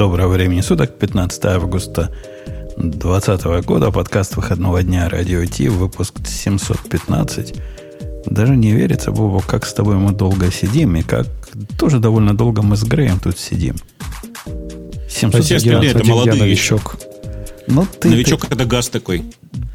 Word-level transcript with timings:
Доброго 0.00 0.32
времени 0.32 0.62
суток, 0.62 0.98
15 0.98 1.44
августа 1.44 2.10
2020 2.78 3.66
года, 3.66 3.90
подкаст 3.90 4.34
выходного 4.34 4.82
дня 4.82 5.10
Радио 5.10 5.44
Ти, 5.44 5.68
выпуск 5.68 6.14
715. 6.26 7.54
Даже 8.24 8.56
не 8.56 8.72
верится, 8.72 9.10
Бобу, 9.10 9.44
как 9.46 9.66
с 9.66 9.74
тобой 9.74 9.96
мы 9.96 10.12
долго 10.12 10.50
сидим, 10.50 10.96
и 10.96 11.02
как 11.02 11.26
тоже 11.78 11.98
довольно 11.98 12.34
долго 12.34 12.62
мы 12.62 12.78
с 12.78 12.82
Греем 12.82 13.20
тут 13.20 13.38
сидим. 13.38 13.76
700 15.10 15.50
это 15.84 16.06
молодые. 16.06 16.44
новичок. 16.44 16.96
Ну, 17.66 17.86
ты, 18.00 18.08
новичок 18.08 18.46
ты... 18.46 18.54
это 18.54 18.64
газ 18.64 18.88
такой. 18.88 19.24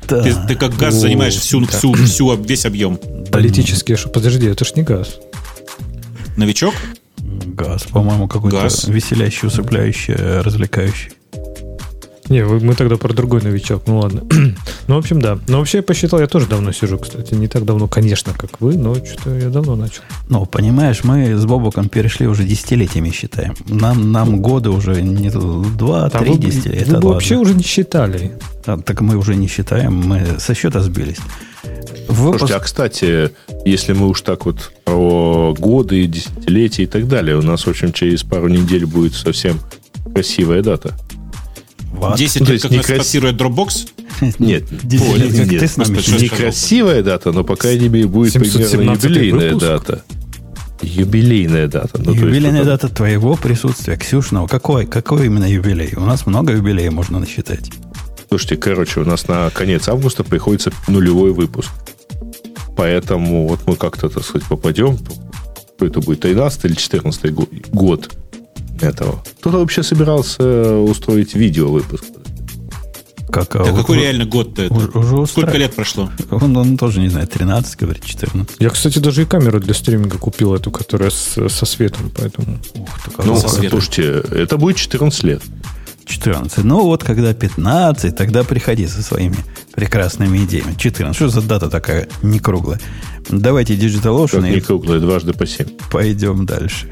Да. 0.09 0.23
Ты, 0.23 0.33
ты 0.47 0.55
как 0.55 0.75
газ 0.75 0.95
О, 0.95 0.99
занимаешь 1.01 1.35
всю, 1.35 1.63
всю, 1.67 1.93
всю, 1.93 2.35
весь 2.35 2.65
объем. 2.65 2.97
Политический, 3.31 3.95
подожди, 4.11 4.47
это 4.47 4.65
ж 4.65 4.73
не 4.73 4.81
газ. 4.81 5.19
Новичок? 6.35 6.73
Газ, 7.43 7.83
по-моему, 7.83 8.27
какой-то 8.27 8.67
веселящий, 8.87 9.47
усыпляющий, 9.47 10.15
развлекающий. 10.15 11.11
Не, 12.29 12.43
мы 12.43 12.73
тогда 12.73 12.97
про 12.97 13.13
другой 13.13 13.41
новичок. 13.41 13.83
Ну 13.85 13.99
ладно. 13.99 14.23
ну, 14.87 14.95
в 14.95 14.97
общем, 14.97 15.21
да. 15.21 15.37
Но 15.47 15.59
вообще 15.59 15.77
я 15.77 15.83
посчитал, 15.83 16.19
я 16.19 16.27
тоже 16.27 16.47
давно 16.47 16.71
сижу, 16.71 16.97
кстати. 16.97 17.33
Не 17.35 17.47
так 17.47 17.65
давно, 17.65 17.87
конечно, 17.87 18.33
как 18.33 18.61
вы, 18.61 18.75
но 18.77 18.95
что-то 18.95 19.37
я 19.37 19.49
давно 19.49 19.75
начал. 19.75 20.01
Ну, 20.29 20.45
понимаешь, 20.45 21.03
мы 21.03 21.35
с 21.35 21.45
Бобуком 21.45 21.89
перешли 21.89 22.27
уже 22.27 22.43
десятилетиями, 22.43 23.11
считаем. 23.11 23.55
Нам, 23.67 24.11
нам 24.11 24.41
годы 24.41 24.69
уже 24.69 25.01
не 25.01 25.29
два, 25.29 26.09
три 26.09 26.31
вы, 26.31 26.37
десятилетия. 26.37 26.93
Вы 26.93 26.99
бы 26.99 27.09
вообще 27.09 27.35
уже 27.37 27.53
не 27.53 27.63
считали. 27.63 28.31
А, 28.65 28.77
так 28.77 29.01
мы 29.01 29.17
уже 29.17 29.35
не 29.35 29.47
считаем, 29.47 29.95
мы 29.95 30.39
со 30.39 30.55
счета 30.55 30.79
сбились. 30.79 31.19
Выпуск... 32.07 32.39
Слушайте, 32.39 32.55
а 32.55 32.59
кстати, 32.59 33.31
если 33.65 33.93
мы 33.93 34.07
уж 34.07 34.21
так 34.21 34.45
вот 34.45 34.71
про 34.83 35.53
годы, 35.57 36.05
десятилетия 36.07 36.83
и 36.83 36.87
так 36.87 37.07
далее, 37.07 37.37
у 37.37 37.41
нас, 37.41 37.65
в 37.65 37.69
общем, 37.69 37.93
через 37.93 38.23
пару 38.23 38.47
недель 38.47 38.85
будет 38.85 39.13
совсем 39.13 39.59
красивая 40.13 40.61
дата. 40.61 40.95
What? 41.93 42.17
10 42.17 42.41
ну, 42.41 42.47
лет, 42.47 42.61
как 42.61 42.71
нас 42.71 42.85
крас... 42.85 43.15
Dropbox? 43.15 43.89
Нет, 44.39 44.65
10 44.69 45.17
лет, 45.17 45.33
нет, 45.33 45.51
нет, 45.51 45.77
нет. 45.77 46.21
не 46.21 46.29
красивая 46.29 47.03
дата, 47.03 47.31
но 47.31 47.43
по 47.43 47.55
крайней 47.55 47.89
мере 47.89 48.07
будет 48.07 48.33
примерно 48.33 48.91
юбилейная 48.91 49.55
дата. 49.55 50.03
Юбилейная 50.81 51.67
дата. 51.67 52.01
Ну, 52.01 52.13
юбилейная 52.13 52.59
есть, 52.59 52.65
дата 52.65 52.89
твоего 52.89 53.35
присутствия, 53.35 53.95
Ксюшного. 53.97 54.47
Какой, 54.47 54.85
какой 54.85 55.27
именно 55.27 55.49
юбилей? 55.49 55.93
У 55.95 56.01
нас 56.01 56.25
много 56.25 56.53
юбилеев 56.53 56.93
можно 56.93 57.19
насчитать. 57.19 57.71
Слушайте, 58.27 58.57
короче, 58.57 58.99
у 58.99 59.05
нас 59.05 59.27
на 59.27 59.49
конец 59.49 59.87
августа 59.87 60.23
приходится 60.23 60.71
нулевой 60.87 61.31
выпуск. 61.31 61.69
Поэтому 62.75 63.47
вот 63.47 63.61
мы 63.65 63.75
как-то, 63.75 64.09
так 64.09 64.23
сказать, 64.23 64.47
попадем. 64.47 64.97
Это 65.79 66.01
будет 66.01 66.21
13 66.21 66.65
или 66.65 66.73
14 66.73 67.33
год 67.33 68.15
этого. 68.81 69.23
Кто-то 69.39 69.59
вообще 69.59 69.83
собирался 69.83 70.77
устроить 70.77 71.35
видео 71.35 71.69
выпуск. 71.69 72.05
Как, 73.29 73.55
а 73.55 73.65
да 73.65 73.73
какой 73.73 73.99
реально 73.99 74.25
год-то 74.25 74.61
это? 74.61 74.73
Уже 74.73 75.27
Сколько 75.27 75.57
лет 75.57 75.75
прошло? 75.75 76.09
Он, 76.29 76.55
он 76.55 76.77
тоже 76.77 76.99
не 76.99 77.09
знает, 77.09 77.31
13, 77.31 77.77
говорит, 77.77 78.05
14. 78.05 78.57
Я, 78.59 78.69
кстати, 78.69 78.99
даже 78.99 79.23
и 79.23 79.25
камеру 79.25 79.59
для 79.59 79.73
стриминга 79.73 80.17
купил, 80.17 80.53
эту, 80.53 80.71
которая 80.71 81.09
с, 81.09 81.49
со 81.49 81.65
светом, 81.65 82.11
поэтому... 82.15 82.59
Ух, 82.75 83.25
ну, 83.25 83.35
слушайте, 83.35 84.23
это 84.31 84.57
будет 84.57 84.77
14 84.77 85.23
лет. 85.23 85.41
14. 86.05 86.63
Ну 86.63 86.83
вот, 86.83 87.03
когда 87.03 87.33
15, 87.33 88.15
тогда 88.15 88.43
приходи 88.43 88.87
со 88.87 89.01
своими 89.01 89.37
прекрасными 89.73 90.45
идеями. 90.45 90.75
14. 90.77 91.15
Что 91.15 91.29
за 91.29 91.41
дата 91.41 91.69
такая 91.69 92.07
не 92.21 92.39
круглая? 92.39 92.79
Давайте 93.27 93.75
Digital 93.75 94.23
Ocean. 94.23 94.41
Как 94.41 94.49
не 94.49 94.61
круглая, 94.61 94.99
дважды 94.99 95.33
по 95.33 95.45
7. 95.45 95.67
Пойдем 95.91 96.45
дальше. 96.45 96.91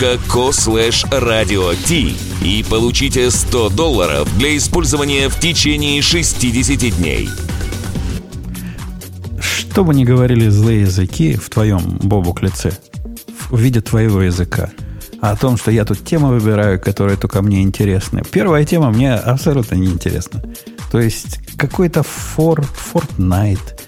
dot.co 0.01 0.51
slash 0.51 1.07
radio 1.11 1.75
t 1.87 2.15
и 2.43 2.65
получите 2.67 3.29
100 3.29 3.69
долларов 3.69 4.27
для 4.39 4.57
использования 4.57 5.29
в 5.29 5.39
течение 5.39 6.01
60 6.01 6.97
дней. 6.97 7.29
Что 9.39 9.83
бы 9.83 9.93
ни 9.93 10.03
говорили 10.03 10.49
злые 10.49 10.81
языки 10.81 11.35
в 11.35 11.51
твоем 11.51 11.99
бобук 12.01 12.41
лице, 12.41 12.71
в 13.51 13.59
виде 13.59 13.79
твоего 13.79 14.23
языка, 14.23 14.71
о 15.19 15.35
том, 15.35 15.55
что 15.55 15.69
я 15.69 15.85
тут 15.85 16.03
темы 16.03 16.29
выбираю, 16.29 16.79
которые 16.79 17.15
только 17.15 17.43
мне 17.43 17.61
интересны. 17.61 18.23
Первая 18.31 18.65
тема 18.65 18.89
мне 18.89 19.13
абсолютно 19.13 19.75
не 19.75 19.85
интересна. 19.85 20.41
То 20.91 20.99
есть 20.99 21.37
какой-то 21.57 21.99
Fort, 21.99 22.65
Fortnite, 22.91 23.80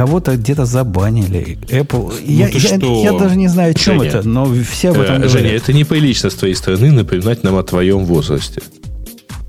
кого-то 0.00 0.34
где-то 0.34 0.64
забанили. 0.64 1.58
Apple. 1.68 2.08
Ну, 2.08 2.12
я, 2.24 2.48
я, 2.48 3.12
я 3.12 3.18
даже 3.18 3.36
не 3.36 3.48
знаю, 3.48 3.72
о 3.72 3.74
чем 3.74 3.98
Женя, 3.98 4.08
это, 4.08 4.26
но 4.26 4.50
все 4.64 4.92
об 4.92 5.00
этом 5.00 5.16
э, 5.16 5.18
говорят. 5.18 5.30
Женя, 5.30 5.50
это 5.50 5.74
не 5.74 5.84
прилично 5.84 6.30
с 6.30 6.34
твоей 6.34 6.54
стороны 6.54 6.90
напоминать 6.90 7.44
нам 7.44 7.56
о 7.56 7.62
твоем 7.62 8.06
возрасте. 8.06 8.62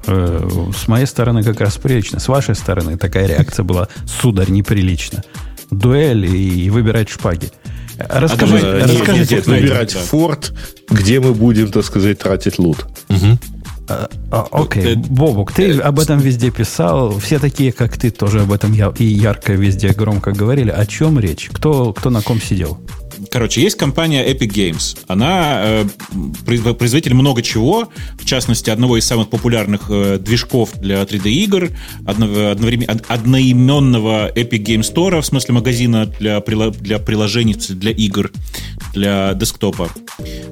Э, 0.08 0.50
с 0.76 0.90
моей 0.90 1.06
стороны 1.06 1.46
как 1.46 1.62
раз 1.62 1.78
прилично. 1.78 2.20
С 2.20 2.28
вашей 2.28 2.56
стороны 2.56 2.98
такая 2.98 3.28
реакция 3.28 3.64
была, 3.64 3.88
сударь, 4.06 4.50
неприлично. 4.50 5.24
Дуэль 5.70 6.26
и, 6.26 6.70
выбирать 6.70 7.08
шпаги. 7.08 7.50
Расскажи, 7.98 8.60
а, 8.62 8.84
расскажите. 8.84 9.36
Нет, 9.36 9.48
выбирать 9.48 9.94
форт, 9.94 10.54
где 10.90 11.22
мы 11.22 11.34
будем, 11.34 11.72
так 11.72 11.86
сказать, 11.86 12.20
тратить 12.20 12.60
лут. 12.60 12.88
Угу. 13.08 13.40
А, 13.92 14.10
а, 14.32 14.48
окей, 14.52 14.96
okay. 14.96 14.96
Бобук, 14.96 15.52
ты 15.52 15.78
об 15.80 16.00
этом 16.00 16.20
везде 16.20 16.52
писал. 16.52 17.20
Все 17.20 17.40
такие, 17.40 17.72
как 17.72 17.98
ты, 17.98 18.12
тоже 18.12 18.42
об 18.42 18.52
этом 18.52 18.74
и 18.74 19.04
ярко 19.04 19.54
везде 19.54 19.90
громко 19.90 20.32
говорили. 20.32 20.70
О 20.70 20.86
чем 20.86 21.20
речь? 21.20 21.50
Кто, 21.52 21.94
кто 21.94 22.10
на 22.10 22.22
ком 22.22 22.42
сидел? 22.42 22.80
Короче, 23.30 23.62
есть 23.62 23.78
компания 23.78 24.28
Epic 24.28 24.50
Games. 24.50 24.98
Она 25.08 25.62
э, 25.64 25.86
производитель 26.46 27.14
много 27.14 27.42
чего, 27.42 27.90
в 28.20 28.26
частности, 28.26 28.70
одного 28.70 28.98
из 28.98 29.06
самых 29.06 29.30
популярных 29.30 29.84
э, 29.90 30.18
движков 30.20 30.72
для 30.80 31.02
3D-игр, 31.04 31.72
одновременно, 32.06 33.00
одноименного 33.08 34.32
Epic 34.34 34.64
Game 34.64 34.82
Store, 34.82 35.22
в 35.22 35.26
смысле 35.26 35.56
магазина 35.56 36.06
для, 36.06 36.42
для 36.42 37.00
приложений, 37.00 37.58
для 37.70 37.92
игр, 37.92 38.32
для 38.94 39.34
десктопа. 39.34 39.90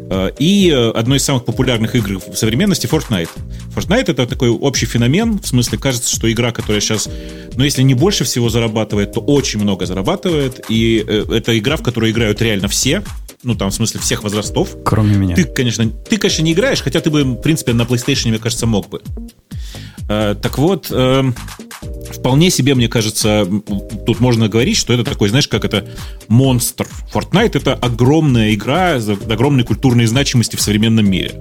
Э, 0.10 0.32
и 0.38 0.70
э, 0.70 0.92
одной 0.92 1.18
из 1.18 1.24
самых 1.24 1.46
популярных 1.46 1.96
игр 1.96 2.20
в 2.20 2.36
современности 2.36 2.88
Fortnite. 2.88 3.30
Fortnite 3.76 4.12
это 4.12 4.26
такой 4.26 4.50
общий 4.50 4.86
феномен, 4.86 5.40
в 5.40 5.48
смысле 5.48 5.78
кажется, 5.78 6.14
что 6.14 6.32
игра, 6.32 6.52
которая 6.52 6.82
сейчас, 6.82 7.08
ну 7.56 7.64
если 7.64 7.84
не 7.84 7.94
больше 7.94 8.24
всего 8.24 8.50
зарабатывает, 8.50 9.14
то 9.14 9.20
очень 9.20 9.60
много 9.60 9.86
зарабатывает, 9.86 10.66
и 10.70 11.04
э, 11.08 11.26
это 11.32 11.58
игра, 11.58 11.78
в 11.78 11.84
которой 11.84 12.12
играют 12.12 12.42
реально 12.42 12.59
все, 12.68 13.04
ну, 13.44 13.56
там, 13.56 13.70
в 13.70 13.74
смысле, 13.74 14.00
всех 14.00 14.24
возрастов. 14.24 14.76
Кроме 14.84 15.16
меня. 15.16 15.36
Ты, 15.36 15.46
конечно, 15.46 15.90
ты, 15.90 16.18
конечно, 16.18 16.42
не 16.44 16.54
играешь, 16.54 16.82
хотя 16.82 17.00
ты 17.00 17.10
бы, 17.10 17.24
в 17.24 17.42
принципе, 17.42 17.74
на 17.74 17.84
PlayStation, 17.84 18.30
мне 18.30 18.40
кажется, 18.40 18.66
мог 18.66 18.90
бы. 18.90 19.02
Э, 20.10 20.36
так 20.42 20.58
вот, 20.58 20.88
э, 20.92 21.32
вполне 22.12 22.50
себе, 22.50 22.76
мне 22.76 22.90
кажется, 22.90 23.48
тут 24.06 24.20
можно 24.20 24.50
говорить, 24.50 24.76
что 24.76 24.94
это 24.94 25.04
такой, 25.04 25.30
знаешь, 25.30 25.48
как 25.48 25.64
это 25.64 25.88
монстр. 26.28 26.88
Fortnite— 27.14 27.52
это 27.54 27.76
огромная 27.76 28.54
игра 28.54 28.96
огромной 28.96 29.64
культурной 29.64 30.06
значимости 30.06 30.56
в 30.56 30.62
современном 30.62 31.10
мире. 31.10 31.34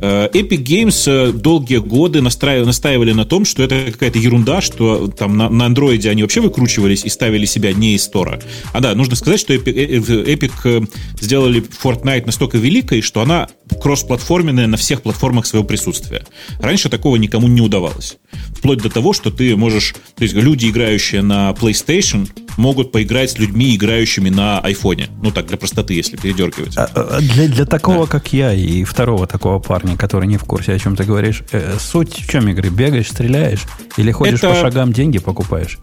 Э, 0.00 0.28
Epic 0.32 0.62
Games 0.64 1.04
э, 1.06 1.32
долгие 1.32 1.78
годы 1.78 2.20
настаивали 2.20 3.12
на 3.12 3.24
том, 3.24 3.44
что 3.44 3.62
это 3.62 3.90
какая-то 3.90 4.18
ерунда, 4.18 4.60
что 4.60 5.08
там 5.08 5.36
на, 5.36 5.48
на 5.48 5.68
Android 5.68 6.08
они 6.08 6.22
вообще 6.22 6.40
выкручивались 6.40 7.04
и 7.04 7.08
ставили 7.08 7.44
себя 7.44 7.72
не 7.72 7.94
из 7.94 8.04
стора. 8.04 8.40
А 8.72 8.80
да, 8.80 8.94
нужно 8.94 9.16
сказать, 9.16 9.40
что 9.40 9.54
Epic, 9.54 9.72
э, 9.72 10.34
Epic 10.34 10.88
сделали 11.20 11.62
Fortnite 11.62 12.26
настолько 12.26 12.58
великой, 12.58 13.02
что 13.02 13.20
она 13.20 13.48
кроссплатформенная 13.82 14.66
на 14.66 14.76
всех 14.76 15.02
платформах 15.02 15.46
своего 15.46 15.66
присутствия. 15.66 16.24
Раньше 16.60 16.88
такого 16.88 17.16
никому 17.16 17.48
не 17.48 17.60
удавалось. 17.60 18.16
Вплоть 18.56 18.82
до 18.82 18.90
того, 18.90 19.12
что 19.12 19.30
ты 19.30 19.56
можешь... 19.56 19.94
То 20.16 20.22
есть 20.22 20.34
люди, 20.34 20.68
играющие 20.68 21.22
на 21.22 21.50
PlayStation, 21.50 22.28
могут 22.58 22.92
поиграть 22.92 23.30
с 23.30 23.38
людьми, 23.38 23.74
играющими 23.74 24.28
на 24.28 24.58
айфоне. 24.60 25.08
Ну 25.22 25.30
так, 25.30 25.46
для 25.46 25.56
простоты, 25.56 25.94
если 25.94 26.16
передергивать. 26.16 26.76
А, 26.76 26.90
а, 26.94 27.20
для, 27.20 27.48
для 27.48 27.64
такого, 27.64 28.06
да. 28.06 28.12
как 28.12 28.32
я, 28.32 28.52
и 28.52 28.84
второго 28.84 29.26
такого 29.26 29.58
парня, 29.60 29.96
который 29.96 30.26
не 30.26 30.36
в 30.36 30.44
курсе, 30.44 30.72
о 30.72 30.78
чем 30.78 30.96
ты 30.96 31.04
говоришь, 31.04 31.42
э, 31.52 31.76
суть 31.78 32.14
в 32.14 32.30
чем 32.30 32.48
игры? 32.48 32.68
Бегаешь, 32.68 33.08
стреляешь? 33.08 33.62
Или 33.96 34.12
ходишь 34.12 34.40
Это... 34.40 34.50
по 34.50 34.54
шагам, 34.56 34.92
деньги 34.92 35.18
покупаешь? 35.18 35.78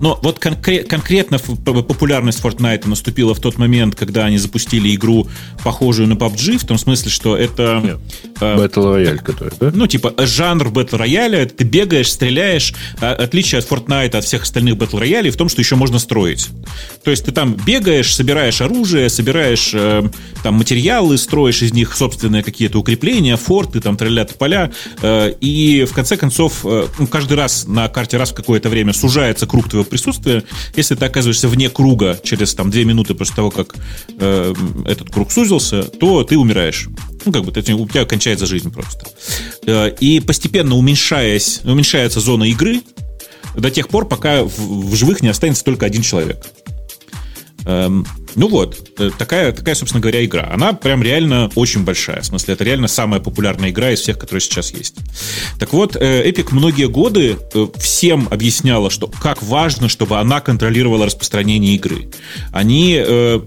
Но 0.00 0.18
вот 0.22 0.38
конкре- 0.38 0.84
конкретно 0.84 1.38
популярность 1.38 2.40
Fortnite 2.42 2.88
наступила 2.88 3.34
в 3.34 3.40
тот 3.40 3.58
момент, 3.58 3.94
когда 3.94 4.24
они 4.24 4.38
запустили 4.38 4.94
игру, 4.94 5.28
похожую 5.62 6.08
на 6.08 6.14
PUBG, 6.14 6.58
в 6.58 6.64
том 6.64 6.78
смысле, 6.78 7.10
что 7.10 7.36
это... 7.36 7.80
Нет. 7.82 7.98
Э, 8.40 8.56
Battle 8.56 8.96
Royale, 8.96 9.18
который, 9.18 9.52
да? 9.60 9.70
Ну, 9.74 9.86
типа, 9.86 10.14
жанр 10.18 10.68
Battle 10.68 11.00
Royale, 11.00 11.46
ты 11.46 11.64
бегаешь, 11.64 12.10
стреляешь. 12.10 12.74
А, 13.00 13.12
отличие 13.12 13.58
от 13.58 13.68
Fortnite, 13.68 14.16
от 14.16 14.24
всех 14.24 14.42
остальных 14.42 14.74
Battle 14.76 15.00
Royale 15.02 15.30
в 15.30 15.36
том, 15.36 15.48
что 15.48 15.60
еще 15.60 15.76
можно 15.76 15.98
строить. 15.98 16.19
То 17.04 17.10
есть 17.10 17.24
ты 17.24 17.32
там 17.32 17.54
бегаешь, 17.54 18.14
собираешь 18.14 18.60
оружие, 18.60 19.08
собираешь 19.08 19.70
э, 19.72 20.02
там 20.42 20.54
материалы, 20.54 21.16
строишь 21.16 21.62
из 21.62 21.72
них 21.72 21.94
собственные 21.96 22.42
какие-то 22.42 22.78
укрепления, 22.78 23.36
форты, 23.36 23.80
там 23.80 23.96
троллят 23.96 24.36
поля, 24.36 24.70
э, 25.00 25.32
и 25.40 25.84
в 25.84 25.94
конце 25.94 26.16
концов 26.16 26.60
э, 26.64 26.86
ну, 26.98 27.06
каждый 27.06 27.38
раз 27.38 27.66
на 27.66 27.88
карте 27.88 28.18
раз 28.18 28.32
в 28.32 28.34
какое-то 28.34 28.68
время 28.68 28.92
сужается 28.92 29.46
круг 29.46 29.68
твоего 29.68 29.88
присутствия. 29.88 30.44
Если 30.76 30.94
ты 30.94 31.04
оказываешься 31.06 31.48
вне 31.48 31.70
круга 31.70 32.18
через 32.22 32.54
там 32.54 32.70
две 32.70 32.84
минуты 32.84 33.14
после 33.14 33.34
того, 33.34 33.50
как 33.50 33.74
э, 34.18 34.54
этот 34.84 35.10
круг 35.10 35.32
сузился, 35.32 35.84
то 35.84 36.22
ты 36.24 36.36
умираешь. 36.36 36.88
Ну, 37.24 37.32
как 37.32 37.44
бы 37.44 37.50
у 37.50 37.88
тебя 37.88 38.04
кончается 38.04 38.46
жизнь 38.46 38.70
просто. 38.70 39.06
Э, 39.66 39.90
и 40.00 40.20
постепенно 40.20 40.76
уменьшаясь, 40.76 41.60
уменьшается 41.64 42.20
зона 42.20 42.44
игры 42.44 42.82
до 43.54 43.70
тех 43.70 43.88
пор, 43.88 44.06
пока 44.06 44.44
в, 44.44 44.58
в 44.58 44.94
живых 44.94 45.22
не 45.22 45.28
останется 45.28 45.64
только 45.64 45.86
один 45.86 46.02
человек. 46.02 46.46
Эм, 47.66 48.06
ну 48.34 48.48
вот, 48.48 48.90
э, 48.98 49.10
такая, 49.16 49.52
такая, 49.52 49.74
собственно 49.74 50.00
говоря, 50.00 50.24
игра. 50.24 50.50
Она 50.52 50.72
прям 50.72 51.02
реально 51.02 51.50
очень 51.54 51.84
большая. 51.84 52.22
В 52.22 52.26
смысле, 52.26 52.54
это 52.54 52.64
реально 52.64 52.88
самая 52.88 53.20
популярная 53.20 53.70
игра 53.70 53.90
из 53.90 54.00
всех, 54.00 54.18
которые 54.18 54.40
сейчас 54.40 54.72
есть. 54.72 54.94
Так 55.58 55.72
вот, 55.72 55.96
э, 55.96 56.28
Epic 56.28 56.48
многие 56.52 56.88
годы 56.88 57.36
э, 57.54 57.66
всем 57.78 58.28
объясняла, 58.30 58.90
что 58.90 59.06
как 59.08 59.42
важно, 59.42 59.88
чтобы 59.88 60.18
она 60.18 60.40
контролировала 60.40 61.06
распространение 61.06 61.74
игры. 61.74 62.10
Они 62.52 63.00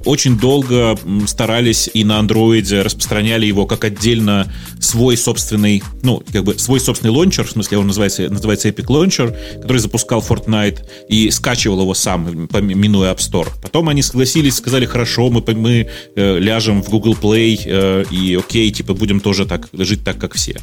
очень 0.05 0.37
долго 0.37 0.97
старались 1.27 1.89
и 1.93 2.03
на 2.03 2.19
андроиде 2.19 2.81
распространяли 2.81 3.45
его 3.45 3.65
как 3.65 3.83
отдельно 3.83 4.51
свой 4.79 5.17
собственный, 5.17 5.83
ну, 6.01 6.23
как 6.31 6.43
бы 6.43 6.57
свой 6.57 6.79
собственный 6.79 7.11
лончер, 7.11 7.45
в 7.45 7.51
смысле, 7.51 7.77
он 7.77 7.87
называется, 7.87 8.29
называется 8.29 8.69
Epic 8.69 8.87
Launcher, 8.87 9.35
который 9.61 9.77
запускал 9.77 10.21
Fortnite 10.21 10.79
и 11.07 11.29
скачивал 11.31 11.81
его 11.81 11.93
сам, 11.93 12.47
минуя 12.51 13.13
App 13.13 13.19
Store. 13.19 13.49
Потом 13.61 13.89
они 13.89 14.01
согласились, 14.01 14.55
сказать 14.55 14.72
сказали, 14.73 14.85
хорошо, 14.87 15.29
мы, 15.29 15.43
мы 15.53 15.87
э, 16.15 16.39
ляжем 16.39 16.81
в 16.81 16.89
Google 16.89 17.13
Play 17.13 17.61
э, 17.63 18.05
и 18.09 18.33
окей, 18.35 18.71
типа 18.71 18.95
будем 18.95 19.19
тоже 19.19 19.45
так 19.45 19.69
жить 19.71 20.03
так, 20.03 20.17
как 20.17 20.33
все. 20.33 20.55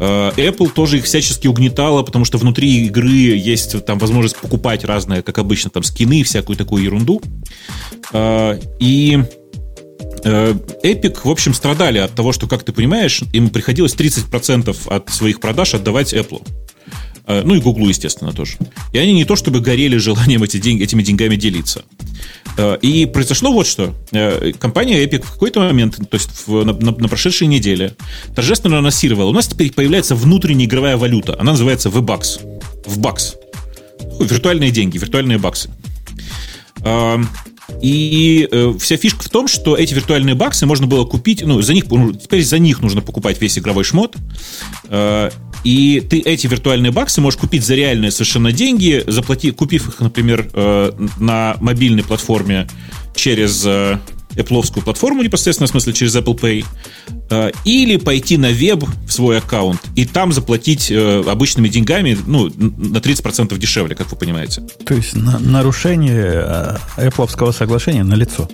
Э, 0.00 0.32
Apple 0.36 0.68
тоже 0.74 0.98
их 0.98 1.04
всячески 1.04 1.46
угнетала, 1.46 2.02
потому 2.02 2.24
что 2.24 2.38
внутри 2.38 2.86
игры 2.86 3.08
есть 3.08 3.84
там 3.84 3.98
возможность 3.98 4.36
покупать 4.36 4.84
разные, 4.84 5.22
как 5.22 5.38
обычно, 5.38 5.70
там 5.70 5.84
скины, 5.84 6.24
всякую 6.24 6.56
такую 6.56 6.82
ерунду. 6.82 7.22
Э, 8.12 8.58
и 8.80 9.22
э, 10.24 10.54
Epic, 10.82 11.20
в 11.22 11.30
общем, 11.30 11.54
страдали 11.54 11.98
от 11.98 12.12
того, 12.12 12.32
что, 12.32 12.48
как 12.48 12.64
ты 12.64 12.72
понимаешь, 12.72 13.22
им 13.32 13.50
приходилось 13.50 13.94
30% 13.94 14.76
от 14.88 15.08
своих 15.10 15.38
продаж 15.38 15.74
отдавать 15.74 16.12
Apple. 16.14 16.42
Э, 17.30 17.42
ну 17.44 17.54
и 17.54 17.60
Гуглу, 17.60 17.88
естественно, 17.88 18.32
тоже. 18.32 18.58
И 18.92 18.98
они 18.98 19.12
не 19.12 19.24
то 19.24 19.36
чтобы 19.36 19.60
горели 19.60 19.98
желанием 19.98 20.42
эти 20.42 20.58
деньги, 20.58 20.82
этими 20.82 21.02
деньгами 21.02 21.36
делиться. 21.36 21.84
Э, 22.60 22.78
и 22.82 23.06
произошло 23.06 23.52
вот 23.52 23.66
что. 23.66 23.94
Э, 24.12 24.52
компания 24.58 25.02
Epic 25.04 25.22
в 25.24 25.32
какой-то 25.32 25.60
момент, 25.60 25.96
то 25.96 26.14
есть 26.14 26.46
в, 26.46 26.64
на, 26.64 26.74
на, 26.74 26.92
на 26.92 27.08
прошедшей 27.08 27.46
неделе, 27.46 27.94
торжественно 28.34 28.78
анонсировала, 28.78 29.30
у 29.30 29.32
нас 29.32 29.46
теперь 29.48 29.72
появляется 29.72 30.14
внутренняя 30.14 30.66
игровая 30.66 30.96
валюта. 30.98 31.36
Она 31.40 31.52
называется 31.52 31.88
V-Bucks. 31.88 32.40
Бакс. 32.96 33.36
Виртуальные 34.20 34.70
деньги, 34.70 34.98
виртуальные 34.98 35.38
баксы. 35.38 35.70
И 37.82 38.48
э, 38.50 38.74
вся 38.78 38.96
фишка 38.96 39.22
в 39.22 39.28
том, 39.28 39.48
что 39.48 39.76
эти 39.76 39.94
виртуальные 39.94 40.34
баксы 40.34 40.66
можно 40.66 40.86
было 40.86 41.04
купить, 41.04 41.42
ну, 41.42 41.62
за 41.62 41.74
них, 41.74 41.90
ну, 41.90 42.12
теперь 42.12 42.44
за 42.44 42.58
них 42.58 42.80
нужно 42.80 43.00
покупать 43.00 43.40
весь 43.40 43.58
игровой 43.58 43.84
шмот. 43.84 44.16
Э, 44.88 45.30
и 45.64 46.00
ты 46.00 46.20
эти 46.20 46.46
виртуальные 46.46 46.92
баксы 46.92 47.20
можешь 47.20 47.38
купить 47.38 47.64
за 47.64 47.74
реальные 47.74 48.10
совершенно 48.10 48.52
деньги, 48.52 49.04
заплати, 49.06 49.50
купив 49.50 49.88
их, 49.88 50.00
например, 50.00 50.48
э, 50.52 50.92
на 51.18 51.56
мобильной 51.60 52.02
платформе 52.02 52.68
через 53.14 53.64
э, 53.66 53.98
Apple 54.34 54.82
платформу 54.82 55.22
непосредственно, 55.22 55.66
в 55.66 55.70
смысле 55.70 55.92
через 55.92 56.14
Apple 56.16 56.38
Pay, 56.38 56.64
э, 57.30 57.50
или 57.64 57.96
пойти 57.96 58.36
на 58.36 58.50
веб 58.50 58.84
в 59.06 59.12
свой 59.12 59.38
аккаунт 59.38 59.80
и 59.96 60.04
там 60.04 60.32
заплатить 60.32 60.90
э, 60.90 61.22
обычными 61.26 61.68
деньгами 61.68 62.16
ну, 62.26 62.46
на 62.46 62.98
30% 62.98 63.56
дешевле, 63.58 63.94
как 63.94 64.10
вы 64.10 64.16
понимаете. 64.16 64.62
То 64.84 64.94
есть 64.94 65.14
на, 65.14 65.38
нарушение 65.38 66.44
э, 66.96 67.08
Apple 67.08 67.52
соглашения 67.52 68.04
на 68.04 68.14
лицо. 68.14 68.48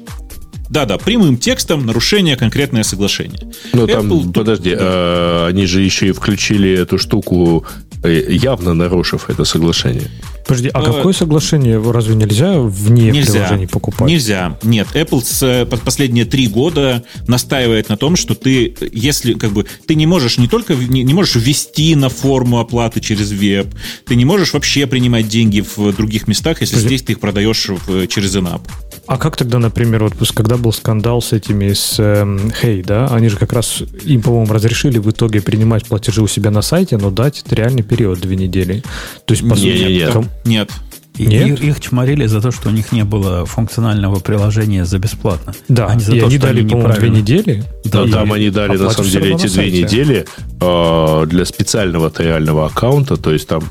Да-да, 0.69 0.99
прямым 0.99 1.37
текстом 1.37 1.87
нарушение 1.87 2.37
конкретное 2.37 2.83
соглашение. 2.83 3.41
Ну 3.73 3.87
там, 3.87 4.13
Apple... 4.13 4.33
подожди, 4.33 4.71
да. 4.71 4.79
а, 4.81 5.47
они 5.49 5.67
же 5.67 5.81
еще 5.81 6.09
и 6.09 6.13
включили 6.13 6.71
эту 6.71 6.99
штуку, 6.99 7.65
явно 8.03 8.75
нарушив 8.75 9.31
это 9.31 9.45
соглашение. 9.45 10.11
Подожди, 10.47 10.71
а 10.73 10.83
какое 10.83 11.13
соглашение 11.13 11.81
разве 11.91 12.15
нельзя 12.15 12.61
вне 12.61 13.11
нельзя, 13.11 13.33
приложений 13.33 13.67
покупать? 13.67 14.09
Нельзя. 14.09 14.57
Нет, 14.63 14.89
Apple 14.95 15.25
с, 15.25 15.43
э, 15.43 15.67
последние 15.67 16.25
три 16.25 16.47
года 16.47 17.03
настаивает 17.27 17.89
на 17.89 17.97
том, 17.97 18.17
что 18.17 18.35
ты, 18.35 18.75
если 18.93 19.35
как 19.35 19.51
бы 19.53 19.67
ты 19.87 19.95
не 19.97 20.07
можешь 20.07 20.39
не 20.39 20.47
только 20.47 20.75
не, 20.75 21.03
не 21.03 21.15
можешь 21.15 21.35
ввести 21.35 21.95
на 21.97 22.09
форму 22.09 22.61
оплаты 22.61 23.01
через 23.01 23.33
веб, 23.33 23.67
ты 24.07 24.15
не 24.15 24.25
можешь 24.25 24.53
вообще 24.53 24.87
принимать 24.87 25.29
деньги 25.29 25.65
в 25.77 25.93
других 25.95 26.29
местах, 26.29 26.61
если 26.61 26.77
Подожди. 26.77 26.89
здесь 26.89 27.07
ты 27.07 27.13
их 27.13 27.21
продаешь 27.21 27.69
в, 27.69 28.07
через 28.07 28.37
InApp. 28.37 28.61
А 29.07 29.19
как 29.19 29.37
тогда, 29.37 29.59
например, 29.59 30.05
вот 30.05 30.15
когда 30.33 30.57
был 30.57 30.73
скандал 30.73 31.23
с 31.23 31.33
этими, 31.33 31.73
с 31.73 31.97
э, 31.99 32.25
Hey, 32.63 32.85
да, 32.85 33.07
они 33.09 33.29
же 33.29 33.37
как 33.37 33.53
раз 33.53 33.83
им, 34.05 34.23
по-моему, 34.23 34.53
разрешили 34.53 34.99
в 34.99 35.11
итоге 35.11 35.41
принимать 35.41 35.87
платежи 35.87 36.23
у 36.23 36.27
себя 36.27 36.51
на 36.51 36.63
сайте, 36.63 36.97
но 36.97 37.11
дать 37.11 37.45
реальный 37.51 37.83
период 37.83 38.21
две 38.21 38.37
недели. 38.37 38.83
То 39.25 39.35
есть, 39.35 39.49
по 39.49 39.55
сути, 39.55 39.93
нет, 39.93 40.13
ком... 40.13 40.29
нет. 40.47 40.71
Нет? 41.19 41.61
И, 41.61 41.69
их 41.69 41.81
чморили 41.81 42.27
за 42.27 42.41
то, 42.41 42.51
что 42.51 42.69
у 42.69 42.73
них 42.73 42.93
не 42.93 43.05
было 43.05 43.47
функционального 43.47 44.21
приложения 44.21 44.85
за 44.85 44.99
бесплатно. 44.99 45.55
Да, 45.69 45.87
они 45.87 46.01
за 46.01 46.15
и 46.15 46.21
то, 46.21 46.27
они 46.27 46.39
дали, 46.39 46.67
по-моему, 46.67 46.95
две 46.95 47.09
недели. 47.09 47.65
Да, 47.85 48.05
и 48.05 48.11
там 48.11 48.33
они 48.33 48.51
дали, 48.51 48.77
на 48.77 48.91
самом 48.91 49.11
деле, 49.11 49.35
эти 49.35 49.47
две 49.47 49.71
недели 49.71 50.27
э, 50.61 51.27
для 51.27 51.45
специального 51.45 52.13
реального 52.19 52.67
аккаунта, 52.67 53.17
то 53.17 53.33
есть 53.33 53.49
там 53.49 53.63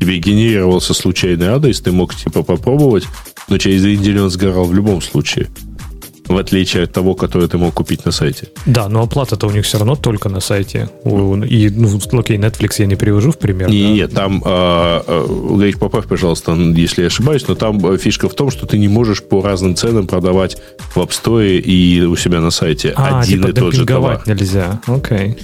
тебе 0.00 0.18
генерировался 0.18 0.94
случайный 0.94 1.48
адрес, 1.48 1.80
ты 1.80 1.92
мог 1.92 2.14
типа 2.14 2.42
попробовать, 2.42 3.04
но 3.48 3.58
через 3.58 3.82
две 3.82 3.96
недели 3.96 4.18
он 4.18 4.30
сгорал 4.30 4.64
в 4.64 4.74
любом 4.74 5.02
случае. 5.02 5.48
В 6.28 6.36
отличие 6.36 6.84
от 6.84 6.92
того, 6.92 7.14
который 7.14 7.48
ты 7.48 7.58
мог 7.58 7.74
купить 7.74 8.04
на 8.04 8.12
сайте. 8.12 8.48
Да, 8.66 8.88
но 8.88 9.02
оплата-то 9.02 9.46
у 9.46 9.50
них 9.50 9.64
все 9.64 9.78
равно 9.78 9.96
только 9.96 10.28
на 10.28 10.40
сайте. 10.40 10.90
И, 11.04 11.70
ну, 11.70 11.98
окей, 12.12 12.36
Netflix 12.36 12.74
я 12.78 12.86
не 12.86 12.96
привожу 12.96 13.32
в 13.32 13.38
пример. 13.38 13.70
Не, 13.70 13.82
да? 13.82 13.88
Нет, 13.88 14.14
там, 14.14 14.42
э, 14.44 15.02
э, 15.06 15.72
поправь, 15.78 16.06
пожалуйста, 16.06 16.52
если 16.52 17.02
я 17.02 17.06
ошибаюсь, 17.06 17.46
но 17.48 17.54
там 17.54 17.84
э, 17.86 17.98
фишка 17.98 18.28
в 18.28 18.34
том, 18.34 18.50
что 18.50 18.66
ты 18.66 18.78
не 18.78 18.88
можешь 18.88 19.22
по 19.22 19.42
разным 19.42 19.74
ценам 19.74 20.06
продавать 20.06 20.58
в 20.94 20.98
App 20.98 21.10
Store 21.10 21.58
и 21.58 22.02
у 22.02 22.16
себя 22.16 22.40
на 22.40 22.50
сайте 22.50 22.92
а, 22.96 23.20
один 23.20 23.40
типа 23.40 23.50
и 23.50 23.52
тот 23.52 23.74
же 23.74 23.86
товар. 23.86 24.22
нельзя, 24.26 24.80
окей. 24.86 25.18
Okay 25.18 25.38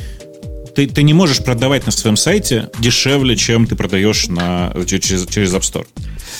ты, 0.75 0.87
ты 0.87 1.03
не 1.03 1.15
можешь 1.15 1.43
продавать 1.43 1.87
на 1.87 1.93
своем 1.93 2.17
сайте 2.17 2.71
дешевле, 2.79 3.37
чем 3.37 3.67
ты 3.67 3.77
продаешь 3.77 4.29
на, 4.29 4.73
через, 4.87 5.27
через 5.27 5.55
App 5.55 5.61
Store. 5.61 5.87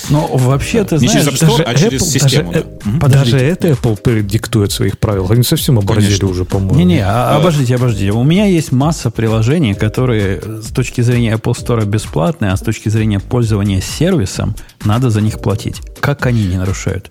Но 0.09 0.27
вообще, 0.27 0.83
ты 0.83 0.97
не 0.97 1.07
знаешь... 1.07 1.25
через 1.25 1.41
App 1.41 1.47
Store, 1.47 1.63
а 1.63 1.75
через 1.75 2.01
Apple, 2.01 2.05
систему. 2.05 2.51
Даже, 2.51 2.65
да. 2.85 3.07
Даже 3.07 3.37
это 3.37 3.67
Apple 3.69 4.21
диктует 4.23 4.71
своих 4.71 4.99
правил. 4.99 5.27
Они 5.29 5.43
совсем 5.43 5.79
оборзели 5.79 6.23
уже, 6.25 6.45
по-моему. 6.45 6.75
Не-не, 6.75 6.99
а, 6.99 7.37
обождите, 7.37 7.75
обождите. 7.75 8.11
У 8.11 8.23
меня 8.23 8.45
есть 8.45 8.71
масса 8.71 9.09
приложений, 9.09 9.75
которые 9.75 10.41
с 10.61 10.71
точки 10.71 11.01
зрения 11.01 11.33
Apple 11.33 11.53
Store 11.53 11.85
бесплатные, 11.85 12.51
а 12.51 12.57
с 12.57 12.61
точки 12.61 12.89
зрения 12.89 13.19
пользования 13.19 13.81
сервисом 13.81 14.55
надо 14.83 15.09
за 15.09 15.21
них 15.21 15.39
платить. 15.39 15.81
Как 15.99 16.25
они 16.25 16.43
не 16.45 16.57
нарушают? 16.57 17.09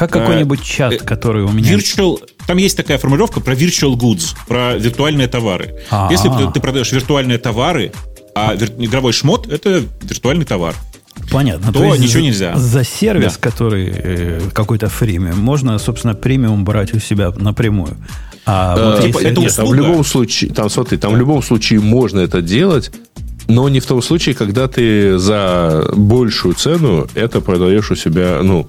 Как 0.00 0.12
какой-нибудь 0.12 0.62
чат, 0.62 0.94
э, 0.94 0.98
который 0.98 1.42
у 1.44 1.52
меня... 1.52 1.74
Virtual, 1.74 2.18
там 2.46 2.56
есть 2.56 2.74
такая 2.74 2.96
формулировка 2.96 3.40
про 3.40 3.52
virtual 3.52 3.96
goods, 3.96 4.34
про 4.48 4.76
виртуальные 4.78 5.28
товары. 5.28 5.74
А-а-а. 5.90 6.10
Если 6.10 6.30
ты, 6.30 6.50
ты 6.54 6.60
продаешь 6.60 6.90
виртуальные 6.90 7.36
товары, 7.36 7.92
а 8.34 8.54
вир, 8.54 8.70
игровой 8.78 9.12
шмот– 9.12 9.46
это 9.52 9.82
виртуальный 10.02 10.46
товар. 10.46 10.74
Понятно. 11.30 11.70
То, 11.70 11.80
то 11.80 11.84
есть 11.84 12.00
ничего 12.00 12.22
нельзя. 12.22 12.56
За 12.56 12.82
сервис, 12.82 13.34
да. 13.34 13.50
который 13.50 13.92
э, 13.94 14.40
какой-то 14.54 14.88
фримиум, 14.88 15.38
можно, 15.38 15.78
собственно, 15.78 16.14
премиум 16.14 16.64
брать 16.64 16.94
у 16.94 16.98
себя 16.98 17.30
напрямую. 17.36 17.98
А, 18.46 18.78
э, 18.78 18.84
вот 18.94 19.02
типа, 19.02 19.18
это 19.18 19.40
нет, 19.40 19.54
там 19.54 19.66
в 19.66 19.74
любом 19.74 20.02
случае, 20.02 20.50
там 20.50 20.70
смотри, 20.70 20.96
там 20.96 21.10
да. 21.10 21.16
в 21.16 21.20
любом 21.20 21.42
случае 21.42 21.80
можно 21.80 22.20
это 22.20 22.40
делать, 22.40 22.90
Но 23.48 23.68
не 23.68 23.80
в 23.80 23.86
том 23.86 24.00
случае, 24.00 24.34
когда 24.34 24.68
ты 24.68 25.18
за 25.18 25.90
большую 25.96 26.54
цену 26.54 27.08
это 27.14 27.40
продаешь 27.40 27.90
у 27.90 27.96
себя, 27.96 28.40
ну, 28.42 28.68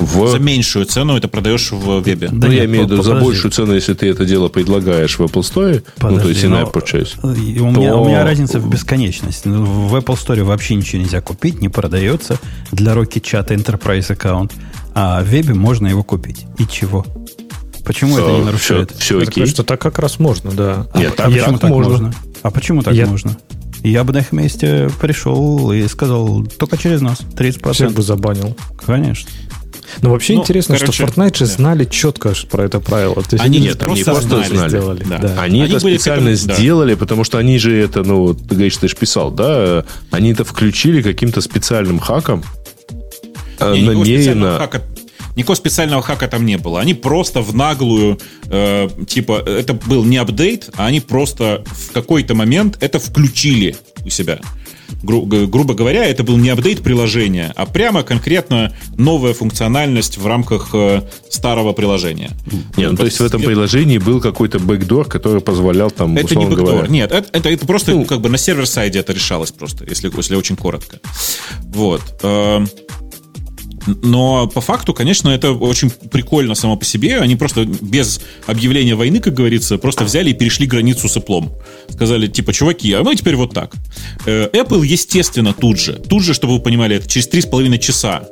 в... 0.00 0.28
За 0.28 0.38
меньшую 0.38 0.86
цену 0.86 1.16
это 1.16 1.28
продаешь 1.28 1.70
в 1.72 2.00
вебе. 2.00 2.28
Да 2.28 2.46
ну, 2.46 2.52
нет, 2.52 2.60
я 2.60 2.64
имею 2.66 2.86
в 2.86 2.90
виду, 2.90 3.02
за 3.02 3.10
подожди. 3.10 3.26
большую 3.26 3.50
цену, 3.52 3.74
если 3.74 3.94
ты 3.94 4.08
это 4.08 4.24
дело 4.24 4.48
предлагаешь 4.48 5.18
в 5.18 5.22
Apple 5.22 5.42
Store, 5.42 5.82
ну, 6.02 6.18
то 6.20 6.28
есть 6.28 6.42
Подожди, 6.42 6.46
in-app 6.46 6.70
но, 6.74 6.80
purchase. 6.80 7.08
э, 7.22 7.60
У 7.60 7.70
меня, 7.70 7.90
то- 7.92 8.02
у 8.02 8.08
меня 8.08 8.24
разница 8.24 8.58
в 8.58 8.68
бесконечности. 8.68 9.48
Ну, 9.48 9.64
В 9.64 9.94
Apple 9.94 10.16
Store 10.16 10.42
вообще 10.42 10.74
ничего 10.74 11.02
нельзя 11.02 11.20
купить, 11.20 11.60
не 11.60 11.68
продается 11.68 12.38
для 12.72 12.92
Rocket 12.94 13.22
Chat 13.22 13.48
Enterprise 13.48 14.10
аккаунт. 14.12 14.52
А 14.94 15.22
в 15.22 15.26
вебе 15.26 15.54
можно 15.54 15.86
его 15.86 16.02
купить. 16.02 16.46
И 16.58 16.66
чего? 16.66 17.06
Почему 17.84 18.18
это 18.18 18.28
не 18.28 18.36
Все, 18.36 18.44
нарушает? 18.44 18.90
все 18.98 19.20
Так 19.20 19.28
окей. 19.28 19.46
что 19.46 19.62
так 19.64 19.80
как 19.80 19.98
раз 19.98 20.18
можно, 20.18 20.50
да. 20.52 20.86
Нет, 20.94 21.12
а 21.14 21.16
так, 21.16 21.26
почему 21.26 21.52
так 21.52 21.60
так 21.60 21.70
можно. 21.70 21.90
можно? 21.92 22.14
А 22.42 22.50
почему 22.50 22.82
так 22.82 22.94
Я- 22.94 23.06
можно? 23.06 23.36
Я 23.82 24.04
бы 24.04 24.12
на 24.12 24.18
их 24.18 24.32
месте 24.32 24.90
пришел 25.00 25.72
и 25.72 25.88
сказал, 25.88 26.44
только 26.44 26.76
через 26.76 27.00
нас, 27.00 27.18
30%. 27.34 27.72
Всех 27.72 27.92
бы 27.94 28.02
забанил. 28.02 28.54
Конечно. 28.84 29.30
Но 30.02 30.10
вообще 30.10 30.34
Ну, 30.34 30.40
интересно, 30.40 30.76
короче, 30.78 30.92
что 30.92 31.04
Fortnite 31.04 31.36
же 31.38 31.46
да. 31.46 31.52
знали 31.52 31.84
четко 31.84 32.34
про 32.50 32.64
это 32.64 32.80
правило. 32.80 33.14
То 33.16 33.36
есть 33.36 33.44
Они 33.44 33.58
не 33.58 33.66
нет, 33.68 33.82
они 33.82 34.02
просто, 34.04 34.10
просто 34.12 34.28
знали. 34.28 34.46
знали. 34.56 34.68
сделали. 34.68 35.04
Да. 35.08 35.18
Да. 35.18 35.42
Они, 35.42 35.60
это 35.60 35.80
были 35.80 35.96
к 35.96 36.00
специально 36.00 36.28
этому- 36.30 36.48
да. 36.48 36.54
сделали, 36.54 36.94
потому 36.94 37.24
что 37.24 37.38
они 37.38 37.58
же 37.58 37.76
это, 37.76 38.02
ну, 38.02 38.16
вот, 38.26 38.38
ты 38.48 38.54
говоришь, 38.54 38.76
ты 38.76 38.88
же 38.88 38.96
писал, 38.96 39.30
да? 39.30 39.84
Они 40.10 40.32
это 40.32 40.44
включили 40.44 41.02
каким-то 41.02 41.40
специальным 41.40 41.98
хаком. 41.98 42.42
э, 43.58 43.72
Не, 43.74 43.82
никакого 43.82 44.04
специального 44.04 44.34
намеренно. 44.34 44.58
хака, 44.58 44.82
никакого 45.36 45.56
специального 45.56 46.02
хака 46.02 46.28
там 46.28 46.46
не 46.46 46.56
было. 46.58 46.80
Они 46.80 46.94
просто 46.94 47.40
в 47.42 47.54
наглую, 47.54 48.18
э, 48.46 48.88
типа, 49.06 49.42
это 49.46 49.74
был 49.74 50.04
не 50.04 50.16
апдейт, 50.16 50.70
а 50.76 50.86
они 50.86 51.00
просто 51.00 51.62
в 51.66 51.92
какой-то 51.92 52.34
момент 52.34 52.78
это 52.80 52.98
включили 52.98 53.76
у 54.04 54.08
себя. 54.10 54.40
Гру- 55.02 55.24
грубо 55.26 55.74
говоря, 55.74 56.04
это 56.04 56.22
был 56.24 56.36
не 56.36 56.50
апдейт 56.50 56.82
приложения, 56.82 57.52
а 57.56 57.66
прямо 57.66 58.02
конкретно 58.02 58.74
новая 58.96 59.34
функциональность 59.34 60.18
в 60.18 60.26
рамках 60.26 60.70
э, 60.72 61.02
старого 61.30 61.72
приложения. 61.72 62.30
Нет, 62.76 62.90
ну, 62.92 62.96
то 62.96 63.04
есть 63.04 63.18
в 63.20 63.24
этом 63.24 63.42
приложении 63.42 63.98
был 63.98 64.20
какой-то 64.20 64.58
бэкдор, 64.58 65.06
который 65.06 65.40
позволял 65.40 65.90
там, 65.90 66.16
Это 66.16 66.34
не 66.36 66.46
бэкдор. 66.46 66.64
говоря... 66.66 66.88
Нет, 66.88 67.12
это, 67.12 67.28
это, 67.32 67.48
это 67.48 67.66
просто 67.66 67.92
Ну. 67.92 68.04
как 68.04 68.20
бы 68.20 68.28
на 68.28 68.38
сервер-сайде 68.38 68.98
это 68.98 69.12
решалось 69.12 69.52
просто, 69.52 69.84
если, 69.88 70.10
если 70.14 70.34
очень 70.34 70.56
коротко. 70.56 70.98
Вот. 71.72 72.02
Но 73.86 74.46
по 74.46 74.60
факту, 74.60 74.92
конечно, 74.94 75.28
это 75.30 75.52
очень 75.52 75.90
прикольно 75.90 76.54
само 76.54 76.76
по 76.76 76.84
себе. 76.84 77.18
Они 77.18 77.36
просто 77.36 77.64
без 77.64 78.20
объявления 78.46 78.94
войны, 78.94 79.20
как 79.20 79.34
говорится, 79.34 79.78
просто 79.78 80.04
взяли 80.04 80.30
и 80.30 80.34
перешли 80.34 80.66
границу 80.66 81.08
с 81.08 81.16
Apple. 81.16 81.50
Сказали, 81.88 82.26
типа, 82.26 82.52
чуваки, 82.52 82.92
а 82.92 83.02
мы 83.02 83.16
теперь 83.16 83.36
вот 83.36 83.52
так. 83.54 83.72
Э, 84.26 84.48
Apple, 84.52 84.84
естественно, 84.86 85.52
тут 85.52 85.78
же, 85.78 85.94
тут 85.94 86.22
же, 86.22 86.34
чтобы 86.34 86.54
вы 86.54 86.60
понимали, 86.60 86.96
это 86.96 87.08
через 87.08 87.28
3,5 87.28 87.78
часа 87.78 88.24